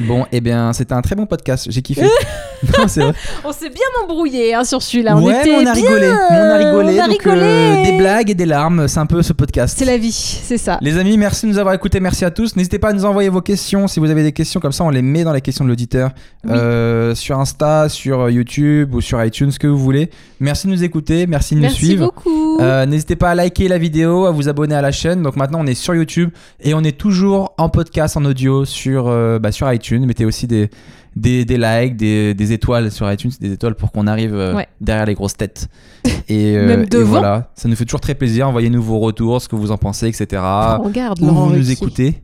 Bon, 0.00 0.26
eh 0.32 0.40
bien, 0.40 0.72
c'était 0.72 0.92
un 0.94 1.02
très 1.02 1.14
bon 1.14 1.26
podcast. 1.26 1.66
J'ai 1.70 1.82
kiffé. 1.82 2.02
non, 2.78 2.88
c'est 2.88 3.00
vrai. 3.00 3.14
On 3.42 3.52
s'est 3.52 3.70
bien 3.70 3.80
embrouillé 4.04 4.52
hein, 4.54 4.64
sur 4.64 4.82
celui-là. 4.82 5.16
On 5.16 5.22
ouais, 5.22 5.40
était 5.40 5.50
on 5.54 5.58
a 5.60 5.62
bien. 5.62 5.72
rigolé. 5.72 6.12
Mais 6.30 6.36
on 6.36 6.50
a 6.50 6.56
rigolé. 6.58 6.98
On 6.98 7.02
a 7.02 7.08
donc, 7.08 7.22
rigolé. 7.22 7.40
euh, 7.42 7.84
des 7.84 7.92
blagues 7.98 8.30
et 8.30 8.34
des 8.34 8.44
larmes, 8.44 8.86
c'est 8.86 9.00
un 9.00 9.06
peu 9.06 9.22
ce 9.22 9.32
podcast. 9.32 9.76
C'est 9.78 9.86
la 9.86 9.96
vie, 9.96 10.12
c'est 10.12 10.58
ça. 10.58 10.78
Les 10.82 10.98
amis, 10.98 11.16
merci 11.16 11.46
de 11.46 11.52
nous 11.52 11.58
avoir 11.58 11.74
écoutés. 11.74 12.00
Merci 12.00 12.24
à 12.26 12.30
tous. 12.30 12.56
N'hésitez 12.56 12.78
pas 12.78 12.90
à 12.90 12.92
nous 12.92 13.06
envoyer 13.06 13.30
vos 13.30 13.40
questions. 13.40 13.88
Si 13.88 13.98
vous 13.98 14.10
avez 14.10 14.22
des 14.22 14.32
questions 14.32 14.60
comme 14.60 14.72
ça, 14.72 14.84
on 14.84 14.90
les 14.90 15.00
met 15.00 15.24
dans 15.24 15.32
les 15.32 15.40
questions 15.40 15.64
de 15.64 15.70
l'auditeur. 15.70 16.10
Oui. 16.44 16.50
Euh, 16.54 17.14
sur 17.14 17.38
Insta, 17.38 17.88
sur 17.88 18.28
YouTube 18.28 18.94
ou 18.94 19.00
sur 19.00 19.24
iTunes, 19.24 19.50
ce 19.50 19.58
que 19.58 19.66
vous 19.66 19.78
voulez. 19.78 20.10
Merci 20.38 20.66
de 20.66 20.72
nous 20.72 20.84
écouter. 20.84 21.26
Merci 21.26 21.54
de 21.54 21.60
nous 21.60 21.66
Merci 21.66 21.86
suivre. 21.86 22.06
beaucoup. 22.06 22.58
Euh, 22.60 22.84
N'hésitez 22.84 23.16
pas 23.16 23.30
à 23.30 23.34
liker 23.34 23.68
la 23.68 23.78
vidéo, 23.78 24.26
à 24.26 24.32
vous 24.32 24.48
abonner 24.50 24.74
à 24.74 24.82
la 24.82 24.92
chaîne. 24.92 25.22
Donc 25.22 25.36
maintenant, 25.36 25.60
on 25.62 25.66
est 25.66 25.74
sur 25.74 25.94
YouTube 25.94 26.28
et 26.60 26.74
on 26.74 26.82
est 26.84 26.96
toujours 26.98 27.54
en 27.56 27.70
podcast, 27.70 28.18
en 28.18 28.24
audio 28.26 28.66
sur, 28.66 29.08
euh, 29.08 29.38
bah, 29.38 29.50
sur 29.50 29.70
iTunes. 29.72 29.79
Mettez 30.06 30.24
aussi 30.24 30.46
des, 30.46 30.70
des, 31.16 31.44
des 31.44 31.56
likes, 31.58 31.96
des, 31.96 32.34
des 32.34 32.52
étoiles 32.52 32.90
sur 32.92 33.10
iTunes, 33.10 33.30
des 33.40 33.52
étoiles 33.52 33.74
pour 33.74 33.90
qu'on 33.92 34.06
arrive 34.06 34.34
euh, 34.34 34.54
Ouais. 34.54 34.68
derrière 34.80 35.06
les 35.06 35.14
grosses 35.14 35.36
têtes. 35.36 35.68
Et, 36.28 36.56
euh, 36.56 36.66
Même 36.66 36.82
et 36.82 36.86
devant. 36.86 37.10
voilà, 37.10 37.50
ça 37.56 37.68
nous 37.68 37.74
fait 37.76 37.84
toujours 37.84 38.00
très 38.00 38.14
plaisir. 38.14 38.48
Envoyez-nous 38.48 38.82
vos 38.82 38.98
retours, 39.00 39.42
ce 39.42 39.48
que 39.48 39.56
vous 39.56 39.70
en 39.72 39.78
pensez, 39.78 40.06
etc. 40.06 40.26
Prends 40.32 40.90
garde, 40.90 41.20
Où 41.20 41.26
Laurent 41.26 41.46
vous 41.48 41.56
nous 41.56 41.70
écoutez. 41.72 42.22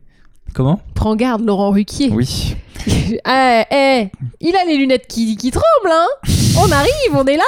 Comment 0.53 0.79
Prends 0.93 1.15
garde, 1.17 1.45
Laurent 1.45 1.71
Ruquier. 1.71 2.09
Oui. 2.13 2.55
Ah, 3.25 3.65
eh, 3.71 4.07
il 4.39 4.55
a 4.55 4.63
les 4.65 4.77
lunettes 4.77 5.07
qui, 5.07 5.35
qui 5.35 5.51
tremblent, 5.51 5.91
hein 5.91 6.07
On 6.57 6.71
arrive, 6.71 7.15
on 7.15 7.25
est 7.25 7.35
là 7.35 7.43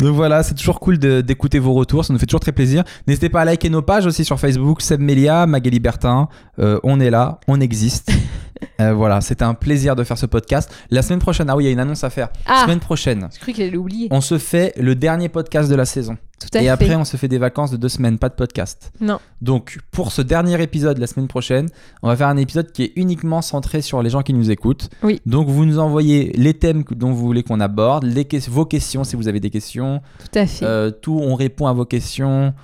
Donc 0.00 0.14
voilà, 0.16 0.42
c'est 0.42 0.54
toujours 0.54 0.80
cool 0.80 0.98
d'écouter 0.98 1.60
vos 1.60 1.72
retours, 1.72 2.04
ça 2.04 2.12
nous 2.12 2.18
fait 2.18 2.26
toujours 2.26 2.40
très 2.40 2.50
plaisir. 2.52 2.82
N'hésitez 3.06 3.28
pas 3.28 3.42
à 3.42 3.44
liker 3.44 3.70
nos 3.70 3.80
pages 3.82 4.06
aussi 4.06 4.24
sur 4.24 4.40
Facebook, 4.40 4.82
Seb 4.82 5.00
Melia, 5.00 5.46
Magali 5.46 5.78
Bertin. 5.78 6.28
Euh, 6.58 6.80
on 6.82 6.98
est 7.00 7.10
là, 7.10 7.38
on 7.46 7.60
existe. 7.60 8.10
Euh, 8.80 8.92
voilà, 8.92 9.20
c'était 9.20 9.44
un 9.44 9.54
plaisir 9.54 9.94
de 9.94 10.02
faire 10.04 10.18
ce 10.18 10.26
podcast. 10.26 10.72
La 10.90 11.02
semaine 11.02 11.20
prochaine, 11.20 11.48
ah 11.48 11.56
oui, 11.56 11.64
il 11.64 11.66
y 11.66 11.70
a 11.70 11.72
une 11.72 11.78
annonce 11.80 12.02
à 12.02 12.10
faire. 12.10 12.28
Ah, 12.46 12.62
Semaine 12.64 12.80
prochaine, 12.80 13.28
je 13.32 13.38
crois 13.40 13.54
qu'il 13.54 13.62
allait 13.64 13.76
oublier. 13.76 14.08
on 14.10 14.20
se 14.20 14.36
fait 14.38 14.72
le 14.76 14.94
dernier 14.96 15.28
podcast 15.28 15.70
de 15.70 15.74
la 15.76 15.84
saison. 15.84 16.16
Tout 16.40 16.48
à 16.58 16.60
Et 16.60 16.64
fait. 16.64 16.68
après, 16.70 16.94
on 16.96 17.04
se 17.04 17.16
fait 17.16 17.28
des 17.28 17.38
vacances 17.38 17.70
de 17.70 17.76
deux 17.76 17.88
semaines, 17.88 18.18
pas 18.18 18.28
de 18.28 18.34
podcast. 18.34 18.90
Non. 19.00 19.18
Donc, 19.40 19.78
pour 19.92 20.10
ce 20.12 20.22
dernier 20.22 20.60
épisode 20.62 20.98
la 20.98 21.06
semaine 21.06 21.28
prochaine, 21.28 21.68
on 22.02 22.08
va 22.08 22.16
faire 22.16 22.26
un 22.28 22.36
épisode 22.36 22.72
qui 22.72 22.82
est 22.82 22.92
uniquement 22.96 23.42
centré 23.42 23.80
sur 23.80 24.02
les 24.02 24.10
gens 24.10 24.22
qui 24.22 24.34
nous 24.34 24.50
écoutent. 24.50 24.88
Oui. 25.04 25.20
Donc, 25.24 25.48
vous 25.48 25.64
nous 25.66 25.78
envoyez 25.78 26.32
les 26.34 26.54
thèmes 26.54 26.82
dont 26.90 27.10
vous 27.12 27.24
voulez 27.26 27.42
qu'on 27.44 27.60
aborde, 27.60 28.04
les 28.04 28.24
que- 28.24 28.50
vos 28.50 28.66
questions 28.66 29.04
si 29.04 29.14
vous 29.14 29.28
avez 29.28 29.40
des 29.40 29.50
questions. 29.50 30.00
Tout 30.18 30.38
à 30.38 30.46
fait. 30.46 30.64
Euh, 30.64 30.90
tout, 30.90 31.18
on 31.22 31.34
répond 31.36 31.66
à 31.66 31.72
vos 31.72 31.84
questions. 31.84 32.54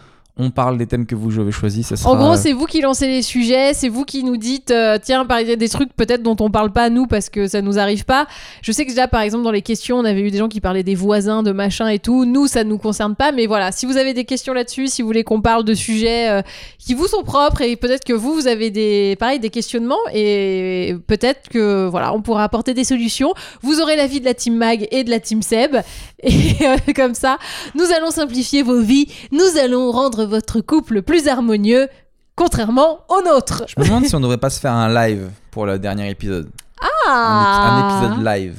On 0.41 0.51
parle 0.51 0.79
des 0.79 0.87
thèmes 0.87 1.07
que 1.07 1.15
vous 1.15 1.39
avez 1.39 1.53
choisis. 1.53 1.87
Ça 1.87 1.97
sera... 1.97 2.11
En 2.11 2.17
gros, 2.17 2.37
c'est 2.37 2.53
vous 2.53 2.65
qui 2.65 2.81
lancez 2.81 3.07
les 3.07 3.23
sujets, 3.23 3.75
c'est 3.75 3.89
vous 3.89 4.05
qui 4.05 4.25
nous 4.25 4.37
dites, 4.37 4.71
euh, 4.71 4.99
tiens, 5.01 5.27
par 5.27 5.39
exemple, 5.39 5.59
des 5.59 5.69
trucs 5.69 5.93
peut-être 5.95 6.23
dont 6.23 6.37
on 6.41 6.51
parle 6.51 6.73
pas 6.73 6.89
nous 6.89 7.07
parce 7.07 7.29
que 7.29 7.47
ça 7.47 7.61
nous 7.61 7.79
arrive 7.79 8.05
pas. 8.05 8.27
Je 8.63 8.73
sais 8.73 8.85
que 8.85 8.91
déjà, 8.91 9.07
par 9.07 9.21
exemple, 9.21 9.45
dans 9.45 9.51
les 9.51 9.63
questions, 9.63 9.99
on 9.99 10.05
avait 10.05 10.23
eu 10.23 10.31
des 10.31 10.39
gens 10.39 10.49
qui 10.49 10.61
parlaient 10.61 10.83
des 10.83 10.95
voisins, 10.95 11.43
de 11.43 11.53
machin 11.53 11.89
et 11.89 11.99
tout. 11.99 12.25
Nous, 12.25 12.47
ça 12.47 12.65
nous 12.65 12.79
concerne 12.79 13.15
pas, 13.15 13.33
mais 13.33 13.47
voilà, 13.47 13.71
si 13.71 13.85
vous 13.85 13.99
avez 13.99 14.15
des 14.15 14.25
questions 14.25 14.55
là-dessus, 14.55 14.87
si 14.87 15.03
vous 15.03 15.09
voulez 15.09 15.25
qu'on 15.25 15.43
parle 15.43 15.65
de 15.65 15.75
sujets 15.75 16.31
euh, 16.31 16.43
qui 16.79 16.95
vous 16.95 17.07
sont 17.07 17.23
propres 17.23 17.61
et 17.61 17.77
peut-être 17.77 18.05
que 18.05 18.15
vous, 18.15 18.33
vous 18.33 18.47
avez 18.47 18.71
des, 18.71 19.17
pareil, 19.21 19.41
des 19.41 19.51
questionnements 19.51 19.97
et 20.15 20.97
peut-être 21.07 21.49
que 21.49 21.87
voilà, 21.87 22.15
on 22.15 22.23
pourra 22.23 22.45
apporter 22.45 22.73
des 22.73 22.85
solutions. 22.85 23.35
Vous 23.63 23.81
aurez 23.81 23.97
l'avis 23.97 24.21
de 24.21 24.25
la 24.25 24.35
team 24.35 24.57
Mag 24.57 24.89
et 24.91 25.05
de 25.05 25.11
la 25.11 25.21
team 25.21 25.43
Seb 25.43 25.77
et 26.23 26.53
euh, 26.63 26.77
comme 26.95 27.15
ça, 27.15 27.39
nous 27.75 27.87
allons 27.97 28.11
simplifier 28.11 28.63
vos 28.63 28.81
vies, 28.81 29.07
nous 29.33 29.59
allons 29.63 29.91
rendre 29.91 30.25
votre 30.31 30.61
couple 30.61 31.03
plus 31.03 31.29
harmonieux, 31.29 31.89
contrairement 32.37 33.01
au 33.09 33.23
nôtre. 33.23 33.65
Je 33.69 33.75
me 33.81 33.85
demande 33.85 34.07
si 34.07 34.15
on 34.15 34.21
devrait 34.21 34.39
pas 34.39 34.51
se 34.51 34.61
faire 34.61 34.73
un 34.73 34.93
live 34.95 35.29
pour 35.51 35.67
le 35.67 35.79
dernier 35.79 36.09
épisode. 36.11 36.49
Un, 36.81 36.87
Ah, 37.09 37.69
un 38.03 38.09
épisode 38.09 38.25
live. 38.25 38.57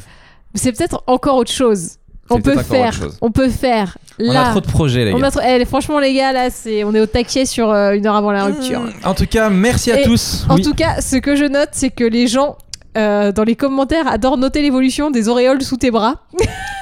C'est 0.53 0.71
peut-être 0.73 1.03
encore 1.07 1.37
autre 1.37 1.51
chose. 1.51 1.91
On 2.29 2.35
peut 2.35 2.53
peut-être 2.53 2.59
encore 2.59 2.77
faire, 2.77 2.87
autre 2.89 2.97
chose. 2.97 3.17
on 3.21 3.31
peut 3.31 3.49
faire. 3.49 3.97
On 4.19 4.31
Là, 4.31 4.47
a 4.47 4.51
trop 4.51 4.61
de 4.61 4.67
projets, 4.67 5.03
les 5.05 5.13
on 5.13 5.19
gars. 5.19 5.27
a 5.27 5.31
trop- 5.31 5.41
eh, 5.43 5.65
franchement 5.65 5.99
les 5.99 6.13
gars, 6.13 6.31
là, 6.31 6.49
c'est, 6.49 6.83
on 6.83 6.93
est 6.93 7.01
au 7.01 7.05
taquet 7.05 7.45
sur 7.45 7.69
euh, 7.71 7.91
une 7.93 8.05
heure 8.07 8.15
avant 8.15 8.31
la 8.31 8.45
rupture. 8.45 8.79
Mmh. 8.81 8.91
En 9.03 9.13
tout 9.13 9.25
cas, 9.25 9.49
merci 9.49 9.91
à 9.91 9.99
Et 10.01 10.03
tous. 10.03 10.45
En 10.47 10.55
Oui. 10.55 10.61
tout 10.61 10.73
cas, 10.73 11.01
ce 11.01 11.17
que 11.17 11.35
je 11.35 11.45
note, 11.45 11.69
c'est 11.71 11.89
que 11.89 12.03
les 12.03 12.27
gens 12.27 12.57
euh, 12.97 13.31
dans 13.31 13.43
les 13.43 13.55
commentaires 13.55 14.07
adorent 14.07 14.37
noter 14.37 14.61
l'évolution 14.61 15.11
des 15.11 15.29
auréoles 15.29 15.61
sous 15.61 15.77
tes 15.77 15.91
bras. 15.91 16.15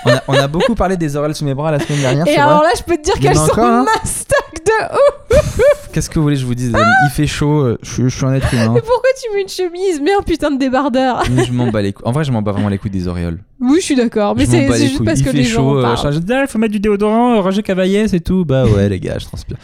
on, 0.06 0.10
a, 0.12 0.22
on 0.28 0.34
a 0.34 0.48
beaucoup 0.48 0.76
parlé 0.76 0.98
des 0.98 1.16
oreilles 1.16 1.36
sous 1.36 1.46
mes 1.46 1.54
bras 1.54 1.72
la 1.72 1.80
semaine 1.80 2.02
dernière. 2.02 2.28
Et 2.28 2.36
alors 2.36 2.60
vrai. 2.60 2.68
là, 2.68 2.74
je 2.78 2.84
peux 2.84 2.98
te 2.98 3.04
dire 3.04 3.14
Il 3.18 3.22
qu'elles 3.22 3.36
sont 3.36 3.58
hein 3.58 3.86
mastoc 3.86 4.66
de 4.66 4.96
ouf. 5.36 5.90
Qu'est-ce 5.94 6.10
que 6.10 6.16
vous 6.16 6.24
voulez 6.24 6.36
que 6.36 6.42
je 6.42 6.46
vous 6.46 6.56
dise, 6.56 6.74
amis 6.74 6.84
Il 7.06 7.12
fait 7.12 7.28
chaud, 7.28 7.62
euh, 7.62 7.78
je, 7.84 7.92
suis- 7.92 8.04
je 8.04 8.10
suis 8.16 8.26
un 8.26 8.34
être 8.34 8.54
humain. 8.54 8.72
Mais 8.74 8.82
pourquoi 8.82 9.10
tu 9.22 9.36
mets 9.36 9.42
une 9.42 9.50
chemise? 9.50 10.02
Mets 10.02 10.14
un 10.14 10.22
putain 10.22 10.52
de 10.52 10.58
débardeur. 10.58 11.24
Mais 11.32 11.46
je 11.46 11.52
m'en 11.52 11.68
bats 11.68 11.82
les 11.82 11.94
couilles. 11.94 12.08
En 12.08 12.12
vrai, 12.12 12.24
je 12.24 12.32
m'en 12.32 12.42
bats 12.42 12.52
vraiment 12.52 12.70
les 12.70 12.78
couilles 12.78 12.92
des 12.92 13.08
auréoles. 13.08 13.40
Oui, 13.60 13.78
je 13.80 13.86
suis 13.86 13.96
d'accord, 13.96 14.36
mais 14.36 14.46
c'est 14.46 14.68
juste 14.72 14.98
couilles. 14.98 15.06
parce 15.06 15.20
Il 15.20 15.26
que 15.26 15.32
fait 15.32 15.38
les 15.38 15.44
chaud, 15.44 15.82
gens 15.82 15.88
euh, 15.90 15.96
Ah, 16.04 16.42
il 16.44 16.48
faut 16.48 16.58
mettre 16.60 16.72
du 16.74 16.80
déodorant, 16.80 17.42
Roger 17.42 17.64
Cavaillé, 17.64 18.08
c'est 18.08 18.20
tout. 18.22 18.46
Bah 18.46 18.66
ouais, 18.66 18.88
les 18.90 19.00
gars, 19.00 19.18
je 19.20 19.26
transpire. 19.26 19.58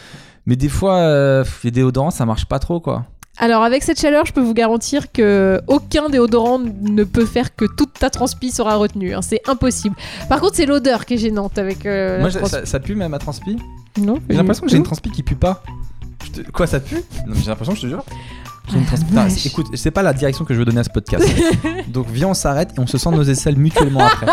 Mais 0.46 0.54
des 0.56 0.68
fois, 0.68 0.94
euh, 0.98 1.44
les 1.64 1.70
déodorants, 1.72 2.10
ça 2.10 2.24
marche 2.24 2.44
pas 2.46 2.58
trop, 2.58 2.78
quoi. 2.80 3.04
Alors 3.38 3.62
avec 3.62 3.82
cette 3.82 4.00
chaleur, 4.00 4.24
je 4.24 4.32
peux 4.32 4.40
vous 4.40 4.54
garantir 4.54 5.12
que 5.12 5.60
aucun 5.66 6.08
déodorant 6.08 6.58
ne 6.58 7.04
peut 7.04 7.26
faire 7.26 7.54
que 7.54 7.66
toute 7.76 7.92
ta 7.94 8.08
transpi 8.08 8.50
sera 8.50 8.76
retenue. 8.76 9.14
hein. 9.14 9.20
C'est 9.22 9.40
impossible. 9.46 9.94
Par 10.28 10.40
contre, 10.40 10.54
c'est 10.56 10.64
l'odeur 10.66 11.04
qui 11.04 11.14
est 11.14 11.18
gênante 11.18 11.58
avec 11.58 11.84
euh, 11.84 12.20
Moi, 12.20 12.30
transpi. 12.30 12.48
ça, 12.50 12.64
ça 12.66 12.80
pue 12.80 12.94
même 12.94 13.10
ma 13.10 13.18
transpi. 13.18 13.58
Non, 14.00 14.18
J'ai 14.30 14.36
l'impression 14.36 14.64
que 14.64 14.70
j'ai 14.70 14.78
une 14.78 14.82
transpi 14.82 15.10
qui 15.10 15.22
pue 15.22 15.34
pas. 15.36 15.62
Je 16.24 16.42
te- 16.42 16.50
Quoi, 16.50 16.66
ça 16.66 16.80
pue 16.80 16.96
Non, 17.26 17.34
mais 17.34 17.40
j'ai 17.40 17.46
l'impression, 17.48 17.74
je 17.74 17.82
te 17.82 17.86
jure. 17.86 18.04
J'ai 18.70 18.78
une 18.78 18.84
transpi- 18.84 19.04
Putain, 19.06 19.24
vache. 19.24 19.32
c'est- 19.32 19.48
écoute, 19.48 19.66
c'est 19.74 19.90
pas 19.90 20.02
la 20.02 20.12
direction 20.14 20.44
que 20.46 20.54
je 20.54 20.58
veux 20.58 20.64
donner 20.64 20.80
à 20.80 20.84
ce 20.84 20.90
podcast. 20.90 21.26
Donc 21.88 22.06
viens, 22.10 22.28
on 22.28 22.34
s'arrête 22.34 22.70
et 22.76 22.80
on 22.80 22.86
se 22.86 22.96
sent 22.98 23.10
nos 23.10 23.22
aisselles 23.22 23.56
mutuellement 23.56 24.00
après. 24.06 24.26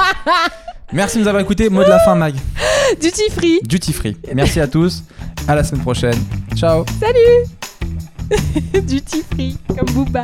Merci 0.94 1.18
de 1.18 1.24
nous 1.24 1.28
avoir 1.28 1.42
écoutés. 1.44 1.70
Mot 1.70 1.84
de 1.84 1.90
la 1.90 2.00
fin, 2.00 2.16
Mag. 2.16 2.36
Duty 3.02 3.30
free. 3.32 3.60
Duty 3.64 3.92
free. 3.94 4.18
Merci 4.34 4.60
à 4.62 4.68
tous. 4.68 5.04
À 5.48 5.56
la 5.56 5.64
semaine 5.64 5.82
prochaine. 5.82 6.18
Ciao. 6.56 6.86
Duty 8.88 9.24
free, 9.32 9.58
comme 9.68 9.90
Booba. 9.94 10.24